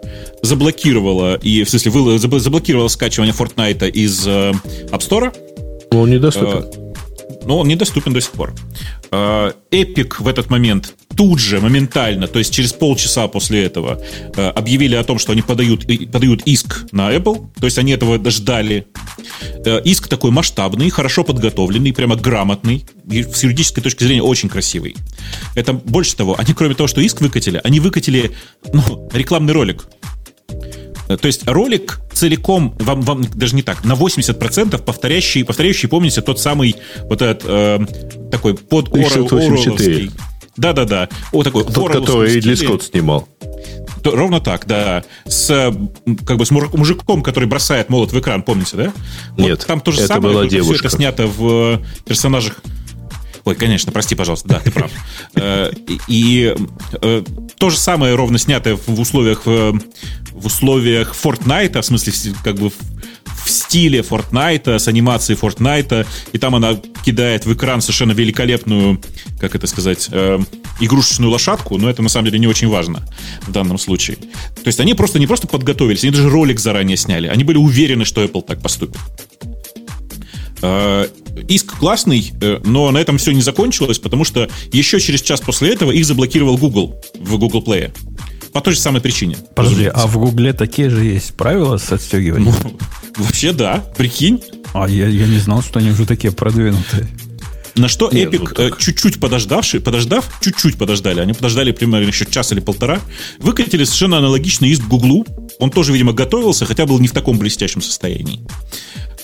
заблокировала, 0.42 1.36
и, 1.36 1.64
в 1.64 1.70
смысле, 1.70 1.90
вы- 1.92 2.14
забл- 2.16 2.38
заблокировала 2.38 2.88
скачивание 2.88 3.34
Fortnite 3.34 3.90
из 3.90 4.26
э, 4.26 4.52
App 4.90 5.00
Store. 5.00 5.32
Ну, 5.92 6.00
Он 6.02 6.10
недоступен. 6.10 6.58
Э, 6.64 6.88
но 7.46 7.58
он 7.60 7.68
недоступен 7.68 8.12
до 8.12 8.20
сих 8.20 8.32
пор. 8.32 8.52
Э, 9.10 9.52
Epic 9.70 10.14
в 10.18 10.28
этот 10.28 10.50
момент 10.50 10.94
тут 11.16 11.38
же, 11.38 11.60
моментально, 11.60 12.28
то 12.28 12.38
есть 12.38 12.52
через 12.54 12.72
полчаса 12.72 13.26
после 13.28 13.64
этого, 13.64 14.00
э, 14.36 14.48
объявили 14.48 14.94
о 14.94 15.04
том, 15.04 15.18
что 15.18 15.32
они 15.32 15.42
подают, 15.42 15.86
подают 16.12 16.42
иск 16.42 16.86
на 16.92 17.12
Apple, 17.12 17.48
то 17.58 17.66
есть 17.66 17.78
они 17.78 17.92
этого 17.92 18.18
ждали. 18.30 18.86
Э, 19.64 19.80
Иск 19.84 20.08
такой 20.08 20.30
масштабный, 20.30 20.90
хорошо 20.90 21.24
подготовленный, 21.24 21.92
прямо 21.92 22.16
грамотный, 22.16 22.84
с 23.10 23.42
юридической 23.42 23.80
точки 23.82 24.04
зрения 24.04 24.22
очень 24.22 24.48
красивый. 24.48 24.96
Это 25.54 25.72
больше 25.72 26.16
того, 26.16 26.36
они 26.38 26.54
кроме 26.54 26.74
того, 26.74 26.86
что 26.86 27.00
иск 27.00 27.20
выкатили, 27.20 27.60
они 27.64 27.80
выкатили 27.80 28.32
ну, 28.72 29.08
рекламный 29.12 29.52
ролик. 29.52 29.86
Э, 31.08 31.16
То 31.16 31.26
есть 31.26 31.46
ролик 31.48 32.00
целиком, 32.12 32.74
вам, 32.78 33.02
вам 33.02 33.24
даже 33.34 33.54
не 33.54 33.62
так, 33.62 33.84
на 33.84 33.92
80% 33.92 34.82
повторяющий, 34.82 35.44
повторяющий, 35.44 35.88
помните, 35.88 36.20
тот 36.20 36.40
самый 36.40 36.76
вот 37.02 37.22
этот 37.22 37.44
э, 37.46 37.86
такой 38.38 38.54
под 38.54 38.88
1684. 38.88 39.96
Оруэлловский. 39.96 40.20
Да-да-да. 40.56 41.08
О, 41.32 41.42
такой 41.44 41.64
Тот, 41.64 41.92
который 41.92 42.40
стиле. 42.40 42.56
Скотт 42.56 42.82
снимал. 42.82 43.28
То- 44.02 44.14
ровно 44.14 44.40
так, 44.40 44.66
да. 44.66 45.04
С 45.26 45.72
как 46.26 46.36
бы 46.36 46.46
с 46.46 46.50
мужиком, 46.50 47.22
который 47.22 47.48
бросает 47.48 47.90
молот 47.90 48.12
в 48.12 48.18
экран, 48.18 48.42
помните, 48.42 48.76
да? 48.76 48.92
Вот 49.36 49.38
Нет, 49.46 49.64
там 49.66 49.80
то 49.80 49.92
же 49.92 49.98
это 49.98 50.08
самое, 50.14 50.34
была 50.34 50.46
девушка. 50.46 50.74
все 50.74 50.86
это 50.86 50.96
снято 50.96 51.26
в 51.26 51.74
э, 51.74 51.78
персонажах. 52.06 52.60
Ой, 53.44 53.54
конечно, 53.54 53.92
прости, 53.92 54.14
пожалуйста, 54.14 54.48
да, 54.48 54.60
ты 54.60 54.70
прав. 54.70 54.90
Э, 55.34 55.70
И 56.06 56.54
э, 57.02 57.22
то 57.58 57.70
же 57.70 57.76
самое 57.78 58.14
ровно 58.14 58.38
снятое 58.38 58.76
в 58.76 59.00
условиях 59.00 59.42
э, 59.46 59.72
в 60.32 60.46
условиях 60.46 61.14
Fortnite, 61.20 61.80
в 61.80 61.84
смысле, 61.84 62.34
как 62.44 62.56
бы 62.56 62.70
в 62.70 63.50
стиле 63.50 64.00
Fortnite, 64.00 64.78
с 64.78 64.86
анимацией 64.86 65.38
Fortnite, 65.38 66.06
и 66.32 66.38
там 66.38 66.54
она 66.54 66.78
кидает 67.04 67.44
в 67.44 67.52
экран 67.52 67.80
совершенно 67.80 68.12
великолепную, 68.12 69.00
как 69.40 69.56
это 69.56 69.66
сказать, 69.66 70.08
игрушечную 70.80 71.30
лошадку, 71.30 71.76
но 71.78 71.90
это 71.90 72.02
на 72.02 72.08
самом 72.08 72.26
деле 72.26 72.38
не 72.38 72.46
очень 72.46 72.68
важно 72.68 73.04
в 73.46 73.52
данном 73.52 73.78
случае. 73.78 74.16
То 74.16 74.66
есть 74.66 74.80
они 74.80 74.94
просто 74.94 75.18
не 75.18 75.26
просто 75.26 75.48
подготовились, 75.48 76.04
они 76.04 76.12
даже 76.12 76.28
ролик 76.28 76.60
заранее 76.60 76.96
сняли. 76.96 77.26
Они 77.26 77.42
были 77.44 77.56
уверены, 77.56 78.04
что 78.04 78.22
Apple 78.22 78.42
так 78.42 78.60
поступит. 78.62 78.98
Э, 80.62 81.06
Иск 81.46 81.78
классный, 81.78 82.32
э, 82.40 82.60
но 82.64 82.90
на 82.90 82.98
этом 82.98 83.18
все 83.18 83.32
не 83.32 83.42
закончилось, 83.42 83.98
потому 83.98 84.24
что 84.24 84.48
еще 84.72 84.98
через 84.98 85.22
час 85.22 85.40
после 85.40 85.72
этого 85.72 85.92
их 85.92 86.04
заблокировал 86.04 86.58
Google 86.58 87.00
в 87.18 87.38
Google 87.38 87.62
Play. 87.62 87.92
По 88.52 88.60
той 88.60 88.74
же 88.74 88.80
самой 88.80 89.00
причине. 89.00 89.36
Подожди, 89.54 89.86
разумеется. 89.86 90.02
а 90.02 90.06
в 90.06 90.18
Гугле 90.18 90.52
такие 90.52 90.90
же 90.90 91.04
есть 91.04 91.34
правила 91.34 91.76
с 91.76 91.92
отстегиванием? 91.92 92.54
Вообще 93.16 93.52
да, 93.52 93.84
прикинь. 93.96 94.42
А 94.72 94.88
я, 94.88 95.06
я 95.06 95.26
не 95.26 95.38
знал, 95.38 95.62
что 95.62 95.78
они 95.78 95.90
уже 95.90 96.06
такие 96.06 96.32
продвинутые. 96.32 97.08
На 97.76 97.86
что 97.86 98.10
Нет, 98.10 98.32
Epic, 98.32 98.54
ну 98.56 98.64
э, 98.64 98.70
чуть-чуть 98.76 99.20
подождавший, 99.20 99.80
подождав, 99.80 100.28
чуть-чуть 100.40 100.76
подождали, 100.76 101.20
они 101.20 101.32
подождали 101.32 101.70
примерно 101.70 102.08
еще 102.08 102.26
час 102.26 102.50
или 102.50 102.58
полтора, 102.58 102.98
выкатили 103.38 103.84
совершенно 103.84 104.18
аналогичный 104.18 104.70
иск 104.70 104.84
Гуглу. 104.88 105.24
Он 105.60 105.70
тоже, 105.70 105.92
видимо, 105.92 106.12
готовился, 106.12 106.66
хотя 106.66 106.86
был 106.86 106.98
не 106.98 107.06
в 107.06 107.12
таком 107.12 107.38
блестящем 107.38 107.80
состоянии. 107.80 108.40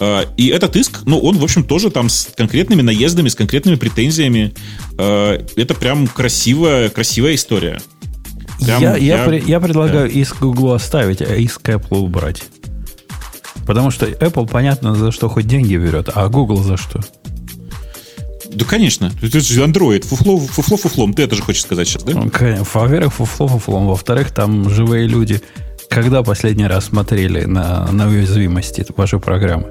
Э, 0.01 0.25
И 0.37 0.49
этот 0.49 0.77
иск, 0.77 1.01
ну, 1.07 1.19
он, 1.19 1.39
в 1.39 1.45
общем, 1.45 1.65
тоже 1.65 1.91
там 1.91 2.09
с 2.09 2.29
конкретными 2.37 2.83
наездами, 2.83 3.29
с 3.29 3.35
конкретными 3.35 3.77
претензиями. 3.77 4.53
Э, 4.99 5.39
Это 5.57 5.75
прям 5.75 6.07
красивая, 6.07 6.89
красивая 6.89 7.35
история. 7.35 7.81
Прям 8.61 8.81
я, 8.83 8.97
я, 8.97 9.25
я- 9.25 9.35
я 9.39 9.61
предлагаю 9.61 10.11
иск 10.11 10.41
Google 10.41 10.73
оставить, 10.73 11.21
а 11.23 11.35
иск 11.37 11.69
Apple 11.69 11.99
убрать. 11.99 12.43
Потому 13.67 13.91
что 13.91 14.07
Apple, 14.07 14.49
понятно, 14.49 14.95
за 14.95 15.11
что 15.13 15.29
хоть 15.29 15.47
деньги 15.47 15.77
берет, 15.77 16.11
а 16.15 16.29
Google 16.29 16.63
за 16.63 16.77
что? 16.77 17.01
Да, 18.53 18.65
конечно. 18.65 19.11
Это 19.23 19.41
же 19.41 19.65
Android. 19.65 20.07
Фуфло, 20.07 20.39
фуфло 20.39 20.77
фуфлом. 20.77 21.13
Ты 21.15 21.23
это 21.25 21.35
же 21.35 21.43
хочешь 21.43 21.63
сказать 21.63 21.89
сейчас, 21.89 22.05
да? 22.05 22.13
Ну, 22.13 22.31
Во-первых, 22.75 23.13
фуфло 23.15 23.49
фуфлом. 23.49 23.87
Во-вторых, 23.87 24.31
там 24.33 24.69
живые 24.71 25.09
люди. 25.09 25.41
Когда 25.89 26.23
последний 26.23 26.67
раз 26.67 26.87
смотрели 26.87 27.45
на, 27.47 27.91
на 27.91 28.09
уязвимости 28.09 28.85
вашей 28.97 29.19
программы? 29.19 29.71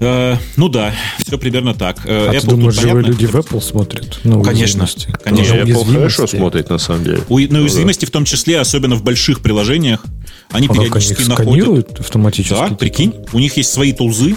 Э, 0.00 0.36
ну 0.56 0.68
да, 0.68 0.94
все 1.18 1.36
примерно 1.38 1.74
так. 1.74 1.98
Э, 2.06 2.28
А 2.28 2.32
Apple 2.34 2.40
ты 2.40 2.46
думаешь, 2.48 2.74
живые 2.74 2.92
понятно, 3.04 3.10
люди 3.10 3.26
в 3.26 3.34
Apple 3.36 3.60
смотрят? 3.60 4.20
на 4.24 4.42
Конечно, 4.42 4.86
конечно. 5.22 5.56
На 5.56 5.60
Apple 5.62 5.92
хорошо 5.92 6.26
смотрит, 6.26 6.70
на 6.70 6.78
самом 6.78 7.04
деле. 7.04 7.20
У- 7.28 7.38
на 7.38 7.60
уязвимости 7.60 8.06
в 8.06 8.10
том 8.10 8.24
числе, 8.24 8.58
особенно 8.60 8.94
в 8.96 9.02
больших 9.04 9.40
приложениях, 9.40 10.04
они 10.50 10.68
А 10.68 10.72
они 10.72 10.84
периодически 10.86 11.20
их 11.22 11.28
находят... 11.28 11.52
сканируют 11.52 12.00
автоматически? 12.00 12.54
Да, 12.54 12.64
типа? 12.68 12.76
прикинь, 12.78 13.14
у 13.32 13.38
них 13.38 13.56
есть 13.58 13.70
свои 13.72 13.92
тулзы, 13.92 14.36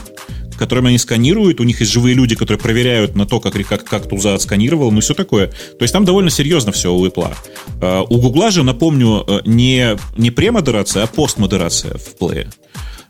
которыми 0.59 0.89
они 0.89 0.97
сканируют, 0.97 1.59
у 1.61 1.63
них 1.63 1.79
есть 1.79 1.91
живые 1.91 2.13
люди, 2.13 2.35
которые 2.35 2.59
проверяют 2.61 3.15
на 3.15 3.25
то, 3.25 3.39
как, 3.39 3.53
как, 3.67 3.83
как 3.85 4.07
тулза 4.09 4.35
отсканировала, 4.35 4.91
ну 4.91 4.97
и 4.99 5.01
все 5.01 5.13
такое. 5.13 5.47
То 5.47 5.81
есть 5.81 5.93
там 5.93 6.03
довольно 6.05 6.29
серьезно 6.29 6.71
все 6.73 6.93
у 6.93 7.05
Apple. 7.05 7.33
Э, 7.81 8.01
У 8.07 8.17
Гугла 8.17 8.51
же, 8.51 8.63
напомню, 8.63 9.23
э, 9.27 9.39
не, 9.45 9.97
не 10.17 10.29
премодерация, 10.29 11.03
а 11.03 11.07
постмодерация 11.07 11.97
в 11.97 12.17
плее. 12.17 12.49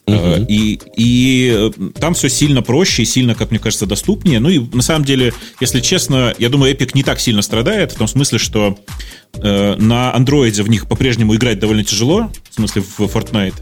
Э, 0.05 0.43
И, 0.47 0.79
и 0.97 1.53
э, 1.55 1.89
там 1.99 2.13
все 2.13 2.29
сильно 2.29 2.61
проще 2.61 3.03
и 3.03 3.05
сильно, 3.05 3.35
как 3.35 3.51
мне 3.51 3.59
кажется, 3.59 3.85
доступнее. 3.85 4.39
Ну 4.39 4.49
и 4.49 4.59
на 4.73 4.81
самом 4.81 5.05
деле, 5.05 5.33
если 5.61 5.79
честно, 5.79 6.33
я 6.39 6.49
думаю, 6.49 6.73
Epic 6.73 6.91
не 6.93 7.03
так 7.03 7.19
сильно 7.19 7.41
страдает, 7.41 7.93
в 7.93 7.97
том 7.97 8.07
смысле, 8.07 8.37
что 8.37 8.77
э, 9.35 9.75
на 9.77 10.13
андроиде 10.13 10.63
в 10.63 10.69
них 10.69 10.87
по-прежнему 10.87 11.35
играть 11.35 11.59
довольно 11.59 11.83
тяжело, 11.83 12.29
в 12.49 12.55
смысле 12.55 12.81
в 12.81 12.99
Fortnite. 13.01 13.55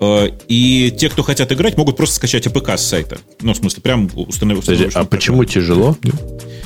Э, 0.00 0.28
И 0.48 0.94
те, 0.98 1.08
кто 1.08 1.22
хотят 1.22 1.50
играть, 1.52 1.76
могут 1.76 1.96
просто 1.96 2.16
скачать 2.16 2.46
APK 2.46 2.70
с 2.70 2.86
сайта. 2.86 3.18
Ну, 3.40 3.52
в 3.52 3.56
смысле, 3.56 3.82
прям 3.82 4.08
установить. 4.14 4.64
Подожди, 4.64 4.88
а 4.94 5.04
почему 5.04 5.44
тяжело? 5.44 5.96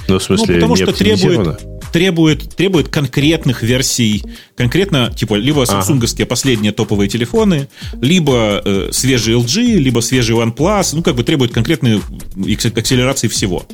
Ну, 0.09 0.19
в 0.19 0.23
смысле, 0.23 0.47
Ну, 0.47 0.55
потому 0.55 0.77
не 0.77 0.83
что 0.83 0.93
требует, 0.93 1.59
требует, 1.93 2.57
требует 2.57 2.89
конкретных 2.89 3.63
версий, 3.63 4.23
конкретно, 4.57 5.13
типа, 5.17 5.35
либо 5.37 5.65
самсунговские 5.65 6.27
последние 6.27 6.73
топовые 6.73 7.09
телефоны, 7.09 7.69
либо 8.01 8.61
э, 8.65 8.89
свежий 8.93 9.35
LG, 9.35 9.77
либо 9.79 10.01
свежий 10.01 10.37
OnePlus, 10.37 10.91
ну, 10.95 11.03
как 11.03 11.15
бы 11.17 11.23
требует 11.25 11.53
конкретной 11.53 12.01
акс- 12.37 12.67
акселерации 12.77 13.29
всего. 13.29 13.65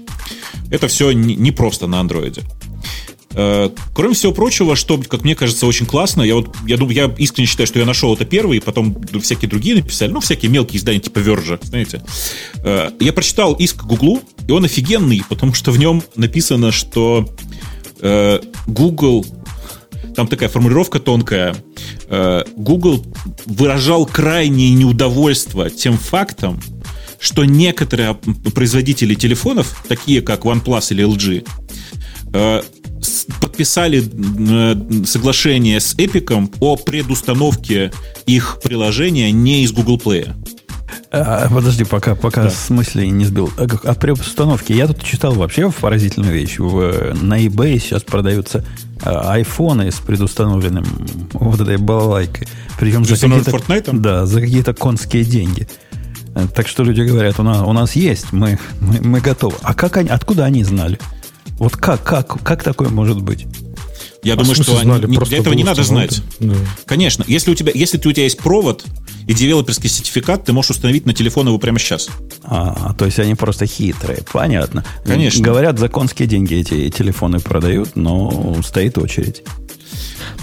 Это 0.71 0.87
все 0.89 1.13
не, 1.13 1.35
не 1.35 1.51
просто 1.51 1.87
на 1.87 2.01
андроиде. 2.01 2.43
Э, 3.41 3.71
кроме 3.95 4.15
всего 4.15 4.33
прочего, 4.33 4.75
что, 4.75 4.99
как 4.99 5.23
мне 5.23 5.37
кажется, 5.37 5.65
очень 5.67 5.87
классно, 5.87 6.23
я 6.23 6.35
вот, 6.35 6.57
я 6.67 6.77
думаю, 6.77 6.97
я 6.97 7.15
искренне 7.19 7.47
считаю, 7.47 7.69
что 7.69 7.79
я 7.79 7.87
нашел 7.87 8.13
это 8.13 8.25
первый, 8.25 8.61
потом 8.61 9.01
всякие 9.23 9.49
другие 9.49 9.77
написали, 9.77 10.11
ну, 10.11 10.19
всякие 10.19 10.51
мелкие 10.51 10.79
издания 10.79 10.99
типа 10.99 11.21
Вержа, 11.21 11.61
знаете. 11.63 12.03
Э, 12.65 12.91
я 12.99 13.13
прочитал 13.13 13.55
иск 13.55 13.85
Гуглу, 13.85 14.23
и 14.49 14.51
он 14.51 14.65
офигенный, 14.65 15.23
потому 15.29 15.55
что 15.55 15.71
в 15.71 15.79
нем 15.79 16.03
написано, 16.17 16.73
что 16.73 17.33
э, 18.01 18.41
Google 18.67 19.25
там 20.17 20.27
такая 20.27 20.49
формулировка 20.49 20.99
тонкая. 20.99 21.55
Google 22.57 23.07
выражал 23.47 24.05
крайнее 24.05 24.75
неудовольство 24.75 25.71
тем 25.71 25.97
фактом, 25.97 26.61
что 27.21 27.45
некоторые 27.45 28.15
производители 28.53 29.15
телефонов, 29.15 29.85
такие 29.87 30.21
как 30.23 30.41
OnePlus 30.41 30.87
или 30.91 31.05
LG, 31.05 32.67
подписали 33.41 34.03
э, 34.03 35.05
соглашение 35.05 35.81
с 35.81 35.95
Epic 35.95 36.51
о 36.61 36.77
предустановке 36.77 37.93
их 38.27 38.61
приложения 38.63 39.33
не 39.33 39.65
из 39.65 39.73
Google 39.73 39.99
Play. 39.99 40.35
А, 41.11 41.49
подожди, 41.49 41.85
пока, 41.85 42.15
пока 42.15 42.45
да. 42.45 42.51
с 42.51 42.69
мысли 42.71 43.07
не 43.07 43.25
сбил. 43.25 43.51
А 43.57 43.95
предустановке. 43.95 44.77
Я 44.77 44.87
тут 44.87 45.03
читал 45.03 45.33
вообще 45.33 45.71
поразительную 45.71 46.33
вещь. 46.33 46.59
В, 46.59 47.15
на 47.23 47.45
eBay 47.45 47.79
сейчас 47.79 48.03
продаются 48.03 48.65
а, 49.03 49.33
айфоны 49.33 49.91
с 49.91 49.97
предустановленным 49.97 50.85
вот 51.33 51.61
этой 51.61 51.79
балалайкой. 51.79 52.47
Причем 52.79 53.05
за 53.05 53.17
какие-то, 53.17 53.93
да, 53.93 54.27
за 54.27 54.41
какие-то 54.41 54.75
конские 54.75 55.25
деньги. 55.25 55.67
Э, 56.35 56.47
так 56.55 56.69
что 56.69 56.85
люди 56.85 57.01
говорят, 57.03 57.41
у 57.41 57.43
нас, 57.43 57.63
у 57.67 57.73
нас 57.73 57.97
есть, 57.97 58.33
мы, 58.33 58.59
мы, 58.81 59.01
мы 59.01 59.21
готовы. 59.21 59.57
А 59.63 59.75
как 59.75 59.97
они, 59.97 60.11
откуда 60.11 60.45
они 60.45 60.63
знали? 60.63 60.99
Вот 61.59 61.77
как, 61.77 62.03
как, 62.03 62.43
как 62.43 62.63
такое 62.63 62.89
может 62.89 63.21
быть? 63.23 63.47
Я 64.23 64.35
а 64.35 64.37
думаю, 64.37 64.55
что 64.55 64.77
знали, 64.77 65.05
они, 65.05 65.17
для 65.17 65.39
этого 65.39 65.55
не 65.55 65.65
надо 65.65 65.83
знать. 65.83 66.23
Да. 66.41 66.55
Конечно, 66.87 67.25
если 67.27 67.53
у 67.53 67.55
тебя, 67.55 67.73
если 67.75 67.99
у 67.99 68.13
тебя 68.13 68.25
есть 68.25 68.39
провод 68.39 68.85
и 69.27 69.35
девелоперский 69.35 69.89
сертификат, 69.89 70.45
ты 70.45 70.53
можешь 70.53 70.73
установить 70.73 71.07
на 71.07 71.15
телефон 71.15 71.47
его 71.47 71.59
прямо 71.59 71.79
сейчас. 71.79 72.09
А, 72.43 72.95
то 72.95 73.05
есть 73.05 73.19
они 73.19 73.35
просто 73.35 73.67
хитрые, 73.67 74.25
понятно. 74.33 74.85
Конечно. 75.05 75.43
Говорят, 75.43 75.79
законские 75.79 76.27
деньги 76.27 76.55
эти 76.57 76.91
телефоны 76.91 77.39
продают, 77.39 77.95
но 77.95 78.57
стоит 78.65 78.99
очередь. 78.99 79.43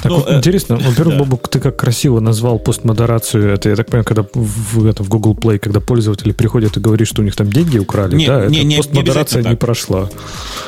Так 0.01 0.11
ну, 0.11 0.17
вот, 0.17 0.29
э, 0.29 0.37
интересно, 0.37 0.75
во-первых, 0.81 1.17
да. 1.17 1.23
Бобук, 1.23 1.47
ты 1.47 1.59
как 1.59 1.77
красиво 1.77 2.19
назвал 2.19 2.59
постмодерацию. 2.59 3.53
Это, 3.53 3.69
я 3.69 3.75
так 3.75 3.87
понимаю, 3.87 4.05
когда 4.05 4.25
в, 4.33 4.85
это, 4.85 5.03
в 5.03 5.09
Google 5.09 5.33
Play, 5.35 5.59
когда 5.59 5.79
пользователи 5.79 6.31
приходят 6.31 6.77
и 6.77 6.79
говорят, 6.79 7.07
что 7.07 7.21
у 7.21 7.25
них 7.25 7.35
там 7.35 7.51
деньги 7.51 7.77
украли, 7.77 8.15
не, 8.15 8.27
да, 8.27 8.45
не, 8.47 8.57
это 8.57 8.65
не, 8.67 8.77
постмодерация 8.77 9.43
не, 9.43 9.49
не 9.49 9.55
прошла. 9.55 10.09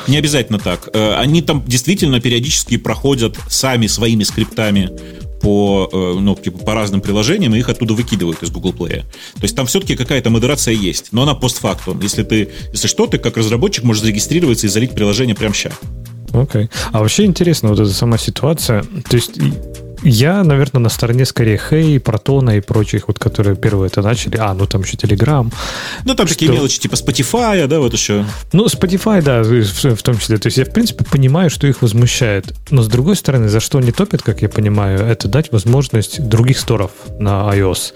Не 0.06 0.16
обязательно 0.16 0.58
так. 0.58 0.88
Э, 0.92 1.14
они 1.14 1.42
там 1.42 1.62
действительно 1.66 2.20
периодически 2.20 2.76
проходят 2.76 3.36
сами 3.48 3.86
своими 3.86 4.24
скриптами 4.24 4.90
по, 5.40 5.88
э, 5.92 6.20
ну, 6.20 6.34
типа, 6.34 6.58
по 6.58 6.74
разным 6.74 7.00
приложениям, 7.00 7.54
и 7.54 7.58
их 7.58 7.68
оттуда 7.68 7.94
выкидывают 7.94 8.42
из 8.42 8.50
Google 8.50 8.72
Play. 8.72 9.02
То 9.34 9.42
есть 9.42 9.56
там 9.56 9.66
все-таки 9.66 9.96
какая-то 9.96 10.30
модерация 10.30 10.74
есть, 10.74 11.12
но 11.12 11.22
она 11.22 11.34
постфактум. 11.34 12.00
Если 12.00 12.22
ты, 12.22 12.50
если 12.72 12.88
что, 12.88 13.06
ты 13.06 13.18
как 13.18 13.36
разработчик 13.36 13.84
можешь 13.84 14.02
зарегистрироваться 14.02 14.66
и 14.66 14.70
залить 14.70 14.92
приложение 14.92 15.34
прямо 15.34 15.54
сейчас. 15.54 15.74
Окей. 16.32 16.64
Okay. 16.64 16.70
А 16.92 17.00
вообще 17.00 17.24
интересно 17.24 17.70
вот 17.70 17.80
эта 17.80 17.92
сама 17.92 18.18
ситуация. 18.18 18.82
То 19.08 19.16
есть 19.16 19.38
я, 20.02 20.44
наверное, 20.44 20.80
на 20.80 20.88
стороне 20.88 21.24
скорее 21.24 21.58
Хей, 21.58 21.98
Протона 21.98 22.56
и 22.56 22.60
прочих, 22.60 23.08
вот, 23.08 23.18
которые 23.18 23.56
первые 23.56 23.88
это 23.88 24.02
начали. 24.02 24.36
А, 24.36 24.54
ну 24.54 24.66
там 24.66 24.82
еще 24.82 24.96
Telegram. 24.96 25.52
Ну, 26.04 26.14
там 26.14 26.26
что... 26.26 26.36
такие 26.36 26.52
мелочи, 26.52 26.78
типа 26.78 26.94
Spotify, 26.94 27.66
да, 27.66 27.80
вот 27.80 27.92
еще. 27.92 28.24
Ну, 28.52 28.66
Spotify, 28.66 29.22
да, 29.22 29.42
в, 29.42 29.96
в 29.96 30.02
том 30.02 30.18
числе. 30.18 30.38
То 30.38 30.46
есть 30.46 30.58
я, 30.58 30.64
в 30.64 30.72
принципе, 30.72 31.04
понимаю, 31.04 31.50
что 31.50 31.66
их 31.66 31.82
возмущает. 31.82 32.54
Но, 32.70 32.82
с 32.82 32.88
другой 32.88 33.16
стороны, 33.16 33.48
за 33.48 33.60
что 33.60 33.78
они 33.78 33.92
топят, 33.92 34.22
как 34.22 34.42
я 34.42 34.48
понимаю, 34.48 35.00
это 35.00 35.28
дать 35.28 35.50
возможность 35.52 36.26
других 36.26 36.58
сторов 36.58 36.92
на 37.18 37.50
iOS. 37.52 37.94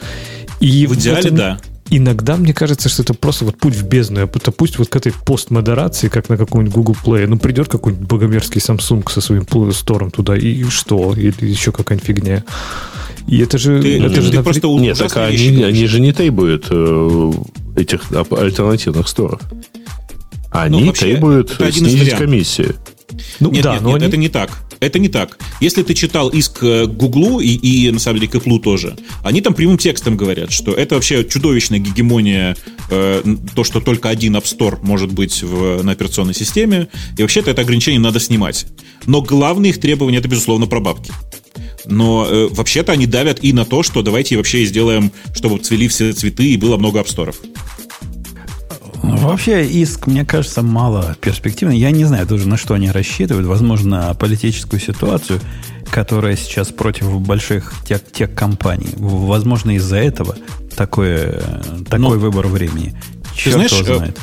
И 0.60 0.86
в 0.86 0.94
идеале, 0.94 1.20
этом... 1.20 1.36
да 1.36 1.58
иногда 1.96 2.36
мне 2.36 2.54
кажется, 2.54 2.88
что 2.88 3.02
это 3.02 3.14
просто 3.14 3.44
вот 3.44 3.58
путь 3.58 3.74
в 3.74 3.86
бездну. 3.86 4.20
Это 4.20 4.50
пусть 4.50 4.78
вот 4.78 4.88
к 4.88 4.96
этой 4.96 5.12
постмодерации, 5.12 6.08
как 6.08 6.28
на 6.28 6.36
каком-нибудь 6.36 6.74
Google 6.74 6.96
Play, 7.04 7.26
ну, 7.26 7.38
придет 7.38 7.68
какой-нибудь 7.68 8.06
богомерзкий 8.06 8.60
Samsung 8.60 9.08
со 9.10 9.20
своим 9.20 9.46
стором 9.72 10.10
туда, 10.10 10.36
и 10.36 10.64
что? 10.64 11.14
Или 11.14 11.46
еще 11.46 11.70
какая-нибудь 11.72 12.06
фигня. 12.06 12.44
И 13.28 13.40
это 13.40 13.58
же... 13.58 13.80
Ты, 13.80 14.00
это 14.00 14.14
ты, 14.14 14.22
же 14.22 14.30
ты 14.30 14.36
на... 14.38 14.42
просто 14.42 14.66
Нет, 14.68 14.98
так 14.98 15.16
они, 15.16 15.62
они 15.62 15.86
же 15.86 16.00
не 16.00 16.12
требуют 16.12 16.66
э, 16.70 17.32
этих 17.76 18.00
альтернативных 18.10 19.06
сторов. 19.06 19.40
Они 20.50 20.80
ну, 20.80 20.86
вообще, 20.86 21.04
требуют 21.04 21.50
снизить 21.50 22.14
комиссию. 22.14 22.74
Ну, 23.40 23.50
нет, 23.50 23.62
да, 23.64 23.74
нет, 23.74 23.82
но 23.82 23.90
нет, 23.90 24.02
они... 24.02 24.08
это 24.08 24.16
не 24.16 24.28
так. 24.28 24.62
Это 24.80 24.98
не 24.98 25.08
так. 25.08 25.38
Если 25.60 25.82
ты 25.82 25.94
читал 25.94 26.28
иск 26.28 26.58
к 26.58 26.86
Гуглу 26.86 27.40
и, 27.40 27.48
и 27.48 27.90
на 27.90 28.00
самом 28.00 28.18
деле 28.18 28.32
к 28.32 28.34
Apple 28.34 28.60
тоже, 28.60 28.96
они 29.22 29.40
там 29.40 29.54
прямым 29.54 29.78
текстом 29.78 30.16
говорят, 30.16 30.50
что 30.50 30.72
это 30.72 30.96
вообще 30.96 31.24
чудовищная 31.24 31.78
гегемония, 31.78 32.56
э, 32.90 33.22
то, 33.54 33.64
что 33.64 33.80
только 33.80 34.08
один 34.08 34.36
App 34.36 34.44
Store 34.44 34.78
может 34.82 35.12
быть 35.12 35.42
в, 35.42 35.82
на 35.82 35.92
операционной 35.92 36.34
системе, 36.34 36.88
и 37.16 37.22
вообще-то 37.22 37.50
это 37.50 37.62
ограничение 37.62 38.00
надо 38.00 38.18
снимать. 38.18 38.66
Но 39.06 39.22
главное 39.22 39.70
их 39.70 39.80
требование 39.80 40.18
это, 40.18 40.28
безусловно, 40.28 40.66
про 40.66 40.80
бабки. 40.80 41.12
Но 41.84 42.26
э, 42.28 42.48
вообще-то 42.50 42.92
они 42.92 43.06
давят 43.06 43.42
и 43.42 43.52
на 43.52 43.64
то, 43.64 43.82
что 43.82 44.02
давайте 44.02 44.36
вообще 44.36 44.64
сделаем, 44.64 45.12
чтобы 45.34 45.58
цвели 45.58 45.88
все 45.88 46.12
цветы 46.12 46.44
и 46.52 46.56
было 46.56 46.76
много 46.76 47.00
апсторов. 47.00 47.40
Вообще 49.02 49.66
иск, 49.66 50.06
мне 50.06 50.24
кажется, 50.24 50.62
мало 50.62 51.16
перспективный. 51.20 51.78
Я 51.78 51.90
не 51.90 52.04
знаю 52.04 52.26
тоже, 52.26 52.48
на 52.48 52.56
что 52.56 52.74
они 52.74 52.90
рассчитывают. 52.90 53.46
Возможно, 53.46 54.16
политическую 54.18 54.80
ситуацию, 54.80 55.40
которая 55.90 56.36
сейчас 56.36 56.68
против 56.68 57.20
больших 57.20 57.74
тех, 57.86 58.00
тех 58.12 58.34
компаний. 58.34 58.90
Возможно, 58.96 59.72
из-за 59.76 59.96
этого 59.96 60.36
такое, 60.76 61.42
такой 61.84 61.98
Но, 61.98 62.10
выбор 62.10 62.46
времени. 62.46 62.94
Черт 63.34 63.54
знаешь, 63.54 63.72
его 63.72 63.92
э, 63.92 63.96
знает. 63.96 64.20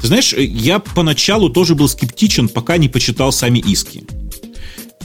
Ты 0.00 0.06
знаешь, 0.08 0.32
я 0.32 0.78
поначалу 0.78 1.48
тоже 1.48 1.74
был 1.74 1.88
скептичен, 1.88 2.48
пока 2.48 2.76
не 2.78 2.88
почитал 2.88 3.32
сами 3.32 3.58
иски. 3.58 4.04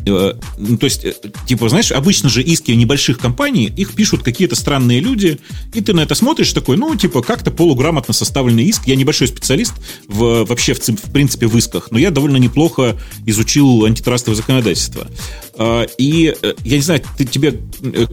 Э, 0.05 0.33
ну, 0.57 0.77
то 0.77 0.85
есть, 0.85 1.05
э, 1.05 1.13
типа, 1.47 1.69
знаешь, 1.69 1.91
обычно 1.91 2.29
же 2.29 2.41
иски 2.41 2.71
небольших 2.71 3.19
компаний, 3.19 3.71
их 3.75 3.93
пишут 3.93 4.23
какие-то 4.23 4.55
странные 4.55 4.99
люди, 4.99 5.39
и 5.73 5.81
ты 5.81 5.93
на 5.93 6.01
это 6.01 6.15
смотришь 6.15 6.51
такой, 6.53 6.77
ну, 6.77 6.95
типа, 6.95 7.21
как-то 7.21 7.51
полуграмотно 7.51 8.13
составленный 8.13 8.63
иск. 8.63 8.87
Я 8.87 8.95
небольшой 8.95 9.27
специалист 9.27 9.73
в, 10.07 10.45
вообще, 10.45 10.73
в, 10.73 10.79
в 10.79 11.11
принципе, 11.11 11.47
в 11.47 11.57
исках, 11.57 11.91
но 11.91 11.99
я 11.99 12.11
довольно 12.11 12.37
неплохо 12.37 12.97
изучил 13.25 13.85
антитрастовое 13.85 14.35
законодательство. 14.35 15.07
Э, 15.55 15.85
и, 15.97 16.35
я 16.63 16.75
не 16.77 16.81
знаю, 16.81 17.01
ты, 17.17 17.25
тебе 17.25 17.59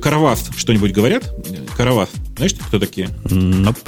Караваф 0.01 0.41
что-нибудь 0.57 0.93
говорят? 0.93 1.25
Караваф, 1.77 2.11
знаешь, 2.37 2.55
кто 2.55 2.79
такие? 2.79 3.09
Nope. 3.25 3.79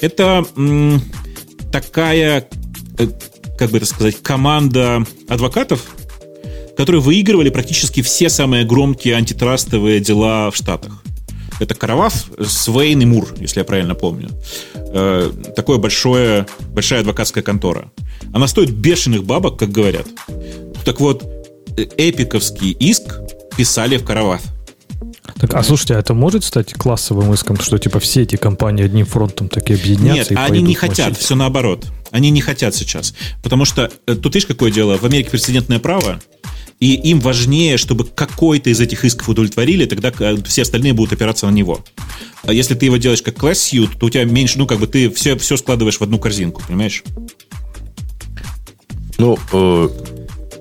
Это 0.00 0.44
м, 0.56 1.00
такая, 1.70 2.48
как 3.56 3.70
бы 3.70 3.76
это 3.76 3.86
сказать, 3.86 4.20
команда 4.20 5.06
адвокатов, 5.28 5.86
которые 6.76 7.00
выигрывали 7.00 7.50
практически 7.50 8.02
все 8.02 8.28
самые 8.28 8.64
громкие 8.64 9.16
антитрастовые 9.16 10.00
дела 10.00 10.50
в 10.50 10.56
Штатах. 10.56 11.02
Это 11.60 11.74
Караваф, 11.74 12.26
Свейн 12.44 13.02
и 13.02 13.04
Мур, 13.04 13.34
если 13.38 13.60
я 13.60 13.64
правильно 13.64 13.94
помню. 13.94 14.30
Э, 14.74 15.30
такое 15.54 15.78
большое, 15.78 16.46
большая 16.70 17.00
адвокатская 17.00 17.44
контора. 17.44 17.90
Она 18.32 18.48
стоит 18.48 18.70
бешеных 18.70 19.24
бабок, 19.24 19.58
как 19.58 19.70
говорят. 19.70 20.06
Так 20.84 21.00
вот, 21.00 21.22
э, 21.76 21.86
эпиковский 21.96 22.72
иск 22.72 23.20
писали 23.56 23.96
в 23.96 24.04
Караваф. 24.04 24.42
Так, 25.40 25.54
а 25.54 25.62
слушайте, 25.62 25.94
а 25.94 25.98
это 25.98 26.14
может 26.14 26.44
стать 26.44 26.72
классовым 26.72 27.32
иском, 27.32 27.58
что 27.58 27.78
типа 27.78 28.00
все 28.00 28.22
эти 28.22 28.36
компании 28.36 28.84
одним 28.84 29.06
фронтом 29.06 29.48
такие 29.48 29.78
объединятся? 29.78 30.34
Нет, 30.34 30.42
они 30.42 30.62
не 30.62 30.74
хотят, 30.74 31.10
мочить? 31.10 31.24
все 31.24 31.34
наоборот. 31.34 31.86
Они 32.10 32.30
не 32.30 32.40
хотят 32.40 32.74
сейчас. 32.74 33.14
Потому 33.42 33.64
что 33.64 33.90
э, 34.06 34.14
тут 34.14 34.34
видишь, 34.34 34.46
какое 34.46 34.70
дело? 34.70 34.98
В 34.98 35.04
Америке 35.04 35.30
прецедентное 35.30 35.78
право, 35.78 36.20
и 36.82 36.94
им 36.94 37.20
важнее, 37.20 37.76
чтобы 37.76 38.04
какой-то 38.04 38.68
из 38.68 38.80
этих 38.80 39.04
исков 39.04 39.28
удовлетворили, 39.28 39.84
тогда 39.84 40.12
э, 40.18 40.36
все 40.44 40.62
остальные 40.62 40.94
будут 40.94 41.12
опираться 41.12 41.46
на 41.46 41.52
него. 41.52 41.84
А 42.42 42.52
если 42.52 42.74
ты 42.74 42.86
его 42.86 42.96
делаешь 42.96 43.22
как 43.22 43.36
class 43.36 43.88
то 44.00 44.06
у 44.06 44.10
тебя 44.10 44.24
меньше, 44.24 44.58
ну, 44.58 44.66
как 44.66 44.80
бы 44.80 44.88
ты 44.88 45.08
все, 45.10 45.38
все 45.38 45.56
складываешь 45.56 45.98
в 45.98 46.02
одну 46.02 46.18
корзинку, 46.18 46.60
понимаешь? 46.66 47.04
Ну, 49.18 49.38
э, 49.52 49.88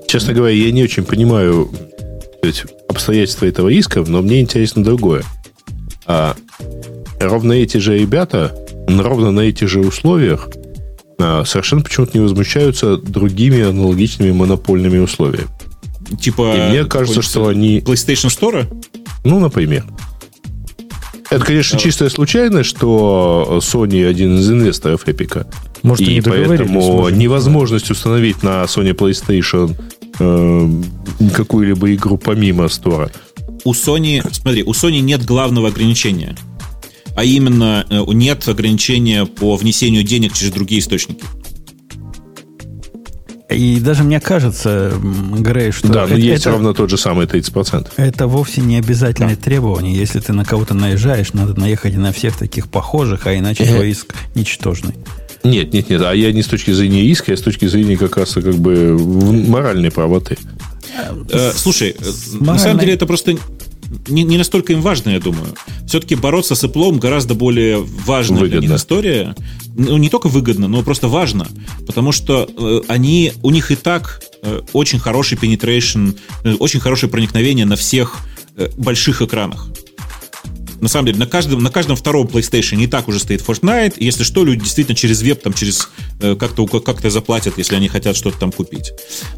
честно 0.07 0.33
говоря, 0.33 0.53
я 0.53 0.71
не 0.71 0.83
очень 0.83 1.05
понимаю 1.05 1.71
обстоятельства 2.87 3.47
этого 3.47 3.69
иска, 3.69 4.03
но 4.07 4.21
мне 4.21 4.41
интересно 4.41 4.83
другое. 4.83 5.23
А 6.05 6.35
ровно 7.19 7.53
эти 7.53 7.77
же 7.77 7.97
ребята, 7.97 8.55
ровно 8.87 9.31
на 9.31 9.39
этих 9.39 9.67
же 9.67 9.79
условиях 9.79 10.49
а, 11.17 11.45
совершенно 11.45 11.81
почему-то 11.81 12.15
не 12.15 12.21
возмущаются 12.21 12.97
другими 12.97 13.63
аналогичными 13.63 14.33
монопольными 14.33 14.99
условиями. 14.99 15.49
Типа... 16.19 16.55
И 16.55 16.69
мне 16.69 16.85
кажется, 16.85 17.21
что 17.21 17.47
они... 17.47 17.79
PlayStation 17.79 18.29
Store? 18.29 18.67
Ну, 19.23 19.39
например. 19.39 19.85
Это, 21.29 21.45
конечно, 21.45 21.77
Давай. 21.77 21.83
чистая 21.83 22.09
случайность, 22.09 22.69
что 22.69 23.59
Sony 23.61 24.05
один 24.05 24.37
из 24.37 24.51
инвесторов 24.51 25.07
Epic. 25.07 25.47
Может, 25.81 26.07
и 26.07 26.19
поэтому 26.19 27.09
невозможность 27.09 27.89
установить 27.89 28.43
на 28.43 28.63
Sony 28.63 28.93
PlayStation 28.93 29.75
э, 30.19 31.29
какую-либо 31.33 31.93
игру 31.95 32.17
помимо 32.17 32.67
стора. 32.67 33.11
У 33.63 33.71
Sony, 33.73 34.21
смотри, 34.33 34.63
у 34.63 34.71
Sony 34.71 34.99
нет 34.99 35.23
главного 35.23 35.69
ограничения. 35.69 36.35
А 37.15 37.23
именно, 37.23 37.85
э, 37.89 38.03
нет 38.07 38.47
ограничения 38.47 39.25
по 39.25 39.55
внесению 39.55 40.03
денег 40.03 40.33
через 40.33 40.51
другие 40.51 40.81
источники. 40.81 41.23
И 43.51 43.79
даже 43.79 44.03
мне 44.03 44.19
кажется, 44.19 44.93
Грей, 45.39 45.71
что... 45.71 45.87
Да, 45.89 46.01
но 46.01 46.15
это, 46.15 46.15
есть 46.15 46.41
это, 46.41 46.51
ровно 46.51 46.73
тот 46.73 46.89
же 46.89 46.97
самый 46.97 47.25
30%. 47.25 47.91
Это 47.97 48.27
вовсе 48.27 48.61
не 48.61 48.77
обязательное 48.77 49.35
да. 49.35 49.41
требование. 49.41 49.95
Если 49.95 50.19
ты 50.19 50.33
на 50.33 50.45
кого-то 50.45 50.73
наезжаешь, 50.73 51.33
надо 51.33 51.59
наехать 51.59 51.95
на 51.95 52.11
всех 52.11 52.37
таких 52.37 52.67
похожих, 52.67 53.27
а 53.27 53.37
иначе 53.37 53.65
твой 53.65 53.91
иск 53.91 54.13
ничтожный. 54.35 54.95
Нет, 55.43 55.73
нет, 55.73 55.89
нет. 55.89 56.01
А 56.03 56.13
я 56.13 56.31
не 56.31 56.43
с 56.43 56.47
точки 56.47 56.71
зрения 56.71 57.03
иска, 57.05 57.33
а 57.33 57.37
с 57.37 57.41
точки 57.41 57.65
зрения 57.65 57.97
как 57.97 58.17
раз 58.17 58.33
как 58.33 58.55
бы 58.55 58.97
моральной 59.47 59.91
правоты. 59.91 60.37
Э, 61.29 61.51
слушай, 61.55 61.95
на 62.39 62.57
самом 62.57 62.79
деле 62.79 62.93
это 62.93 63.05
просто 63.05 63.37
не, 64.07 64.23
не 64.23 64.37
настолько 64.37 64.73
им 64.73 64.81
важно, 64.81 65.09
я 65.11 65.19
думаю. 65.19 65.53
Все-таки 65.87 66.15
бороться 66.15 66.55
с 66.55 66.63
Apple 66.63 66.97
гораздо 66.97 67.33
более 67.33 67.79
важная 67.79 68.41
выгодно. 68.41 68.59
для 68.59 68.69
них 68.69 68.77
история. 68.77 69.35
Ну, 69.75 69.97
не 69.97 70.09
только 70.09 70.27
выгодно, 70.27 70.67
но 70.67 70.83
просто 70.83 71.07
важно. 71.07 71.47
Потому 71.85 72.11
что 72.11 72.49
э, 72.57 72.81
они, 72.87 73.33
у 73.43 73.51
них 73.51 73.71
и 73.71 73.75
так 73.75 74.21
э, 74.43 74.61
очень 74.73 74.99
хороший 74.99 75.37
penetration, 75.37 76.17
э, 76.43 76.53
очень 76.55 76.79
хорошее 76.79 77.11
проникновение 77.11 77.65
на 77.65 77.75
всех 77.75 78.17
э, 78.55 78.69
больших 78.77 79.21
экранах 79.21 79.69
на 80.81 80.89
самом 80.89 81.05
деле, 81.05 81.19
на 81.19 81.27
каждом, 81.27 81.61
на 81.61 81.69
каждом 81.69 81.95
втором 81.95 82.27
PlayStation 82.27 82.75
не 82.75 82.87
так 82.87 83.07
уже 83.07 83.19
стоит 83.19 83.41
Fortnite. 83.41 83.93
И 83.97 84.05
если 84.05 84.23
что, 84.23 84.43
люди 84.43 84.63
действительно 84.63 84.95
через 84.95 85.21
веб, 85.21 85.41
там, 85.41 85.53
через 85.53 85.87
э, 86.19 86.35
как-то 86.35 86.65
как 86.65 86.99
заплатят, 87.09 87.57
если 87.57 87.75
они 87.75 87.87
хотят 87.87 88.17
что-то 88.17 88.39
там 88.39 88.51
купить. 88.51 88.91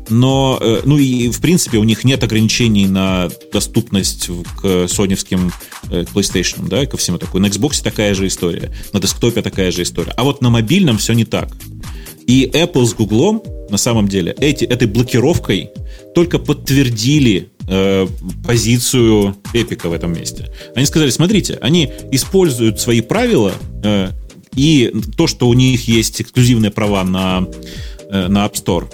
Но, 0.09 0.57
э, 0.61 0.81
ну 0.85 0.97
и 0.97 1.29
в 1.29 1.41
принципе 1.41 1.77
у 1.77 1.83
них 1.83 2.05
нет 2.05 2.23
ограничений 2.23 2.87
на 2.87 3.29
доступность 3.51 4.29
к 4.61 4.87
соневским 4.87 5.51
э, 5.91 6.05
PlayStation, 6.13 6.67
да, 6.69 6.85
ко 6.85 6.95
всему 6.95 7.17
такой. 7.17 7.41
На 7.41 7.47
Xbox 7.47 7.83
такая 7.83 8.15
же 8.15 8.27
история, 8.27 8.71
на 8.93 9.01
десктопе 9.01 9.41
такая 9.41 9.71
же 9.71 9.83
история. 9.83 10.13
А 10.15 10.23
вот 10.23 10.41
на 10.41 10.49
мобильном 10.49 10.97
все 10.97 11.13
не 11.13 11.25
так. 11.25 11.49
И 12.25 12.49
Apple 12.53 12.85
с 12.85 12.93
Google 12.93 13.43
на 13.69 13.77
самом 13.77 14.07
деле 14.07 14.35
эти, 14.39 14.63
этой 14.63 14.87
блокировкой 14.87 15.71
только 16.15 16.39
подтвердили 16.39 17.49
э, 17.67 18.07
позицию 18.45 19.35
Эпика 19.53 19.89
в 19.89 19.93
этом 19.93 20.13
месте. 20.13 20.51
Они 20.75 20.85
сказали, 20.85 21.09
смотрите, 21.09 21.57
они 21.61 21.91
используют 22.11 22.79
свои 22.79 23.01
правила 23.01 23.53
э, 23.83 24.09
и 24.55 24.93
то, 25.17 25.27
что 25.27 25.47
у 25.47 25.53
них 25.53 25.87
есть 25.87 26.21
эксклюзивные 26.21 26.71
права 26.71 27.03
на, 27.03 27.47
э, 28.09 28.27
на 28.27 28.45
App 28.45 28.53
Store, 28.53 28.87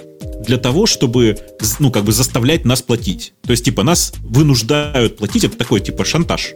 для 0.44 0.56
того, 0.56 0.86
чтобы, 0.86 1.38
ну, 1.78 1.90
как 1.90 2.04
бы 2.04 2.12
заставлять 2.12 2.64
нас 2.64 2.82
платить. 2.82 3.34
То 3.42 3.50
есть, 3.50 3.64
типа, 3.64 3.82
нас 3.82 4.14
вынуждают 4.22 5.18
платить, 5.18 5.44
это 5.44 5.56
такой, 5.56 5.80
типа, 5.80 6.04
шантаж 6.04 6.54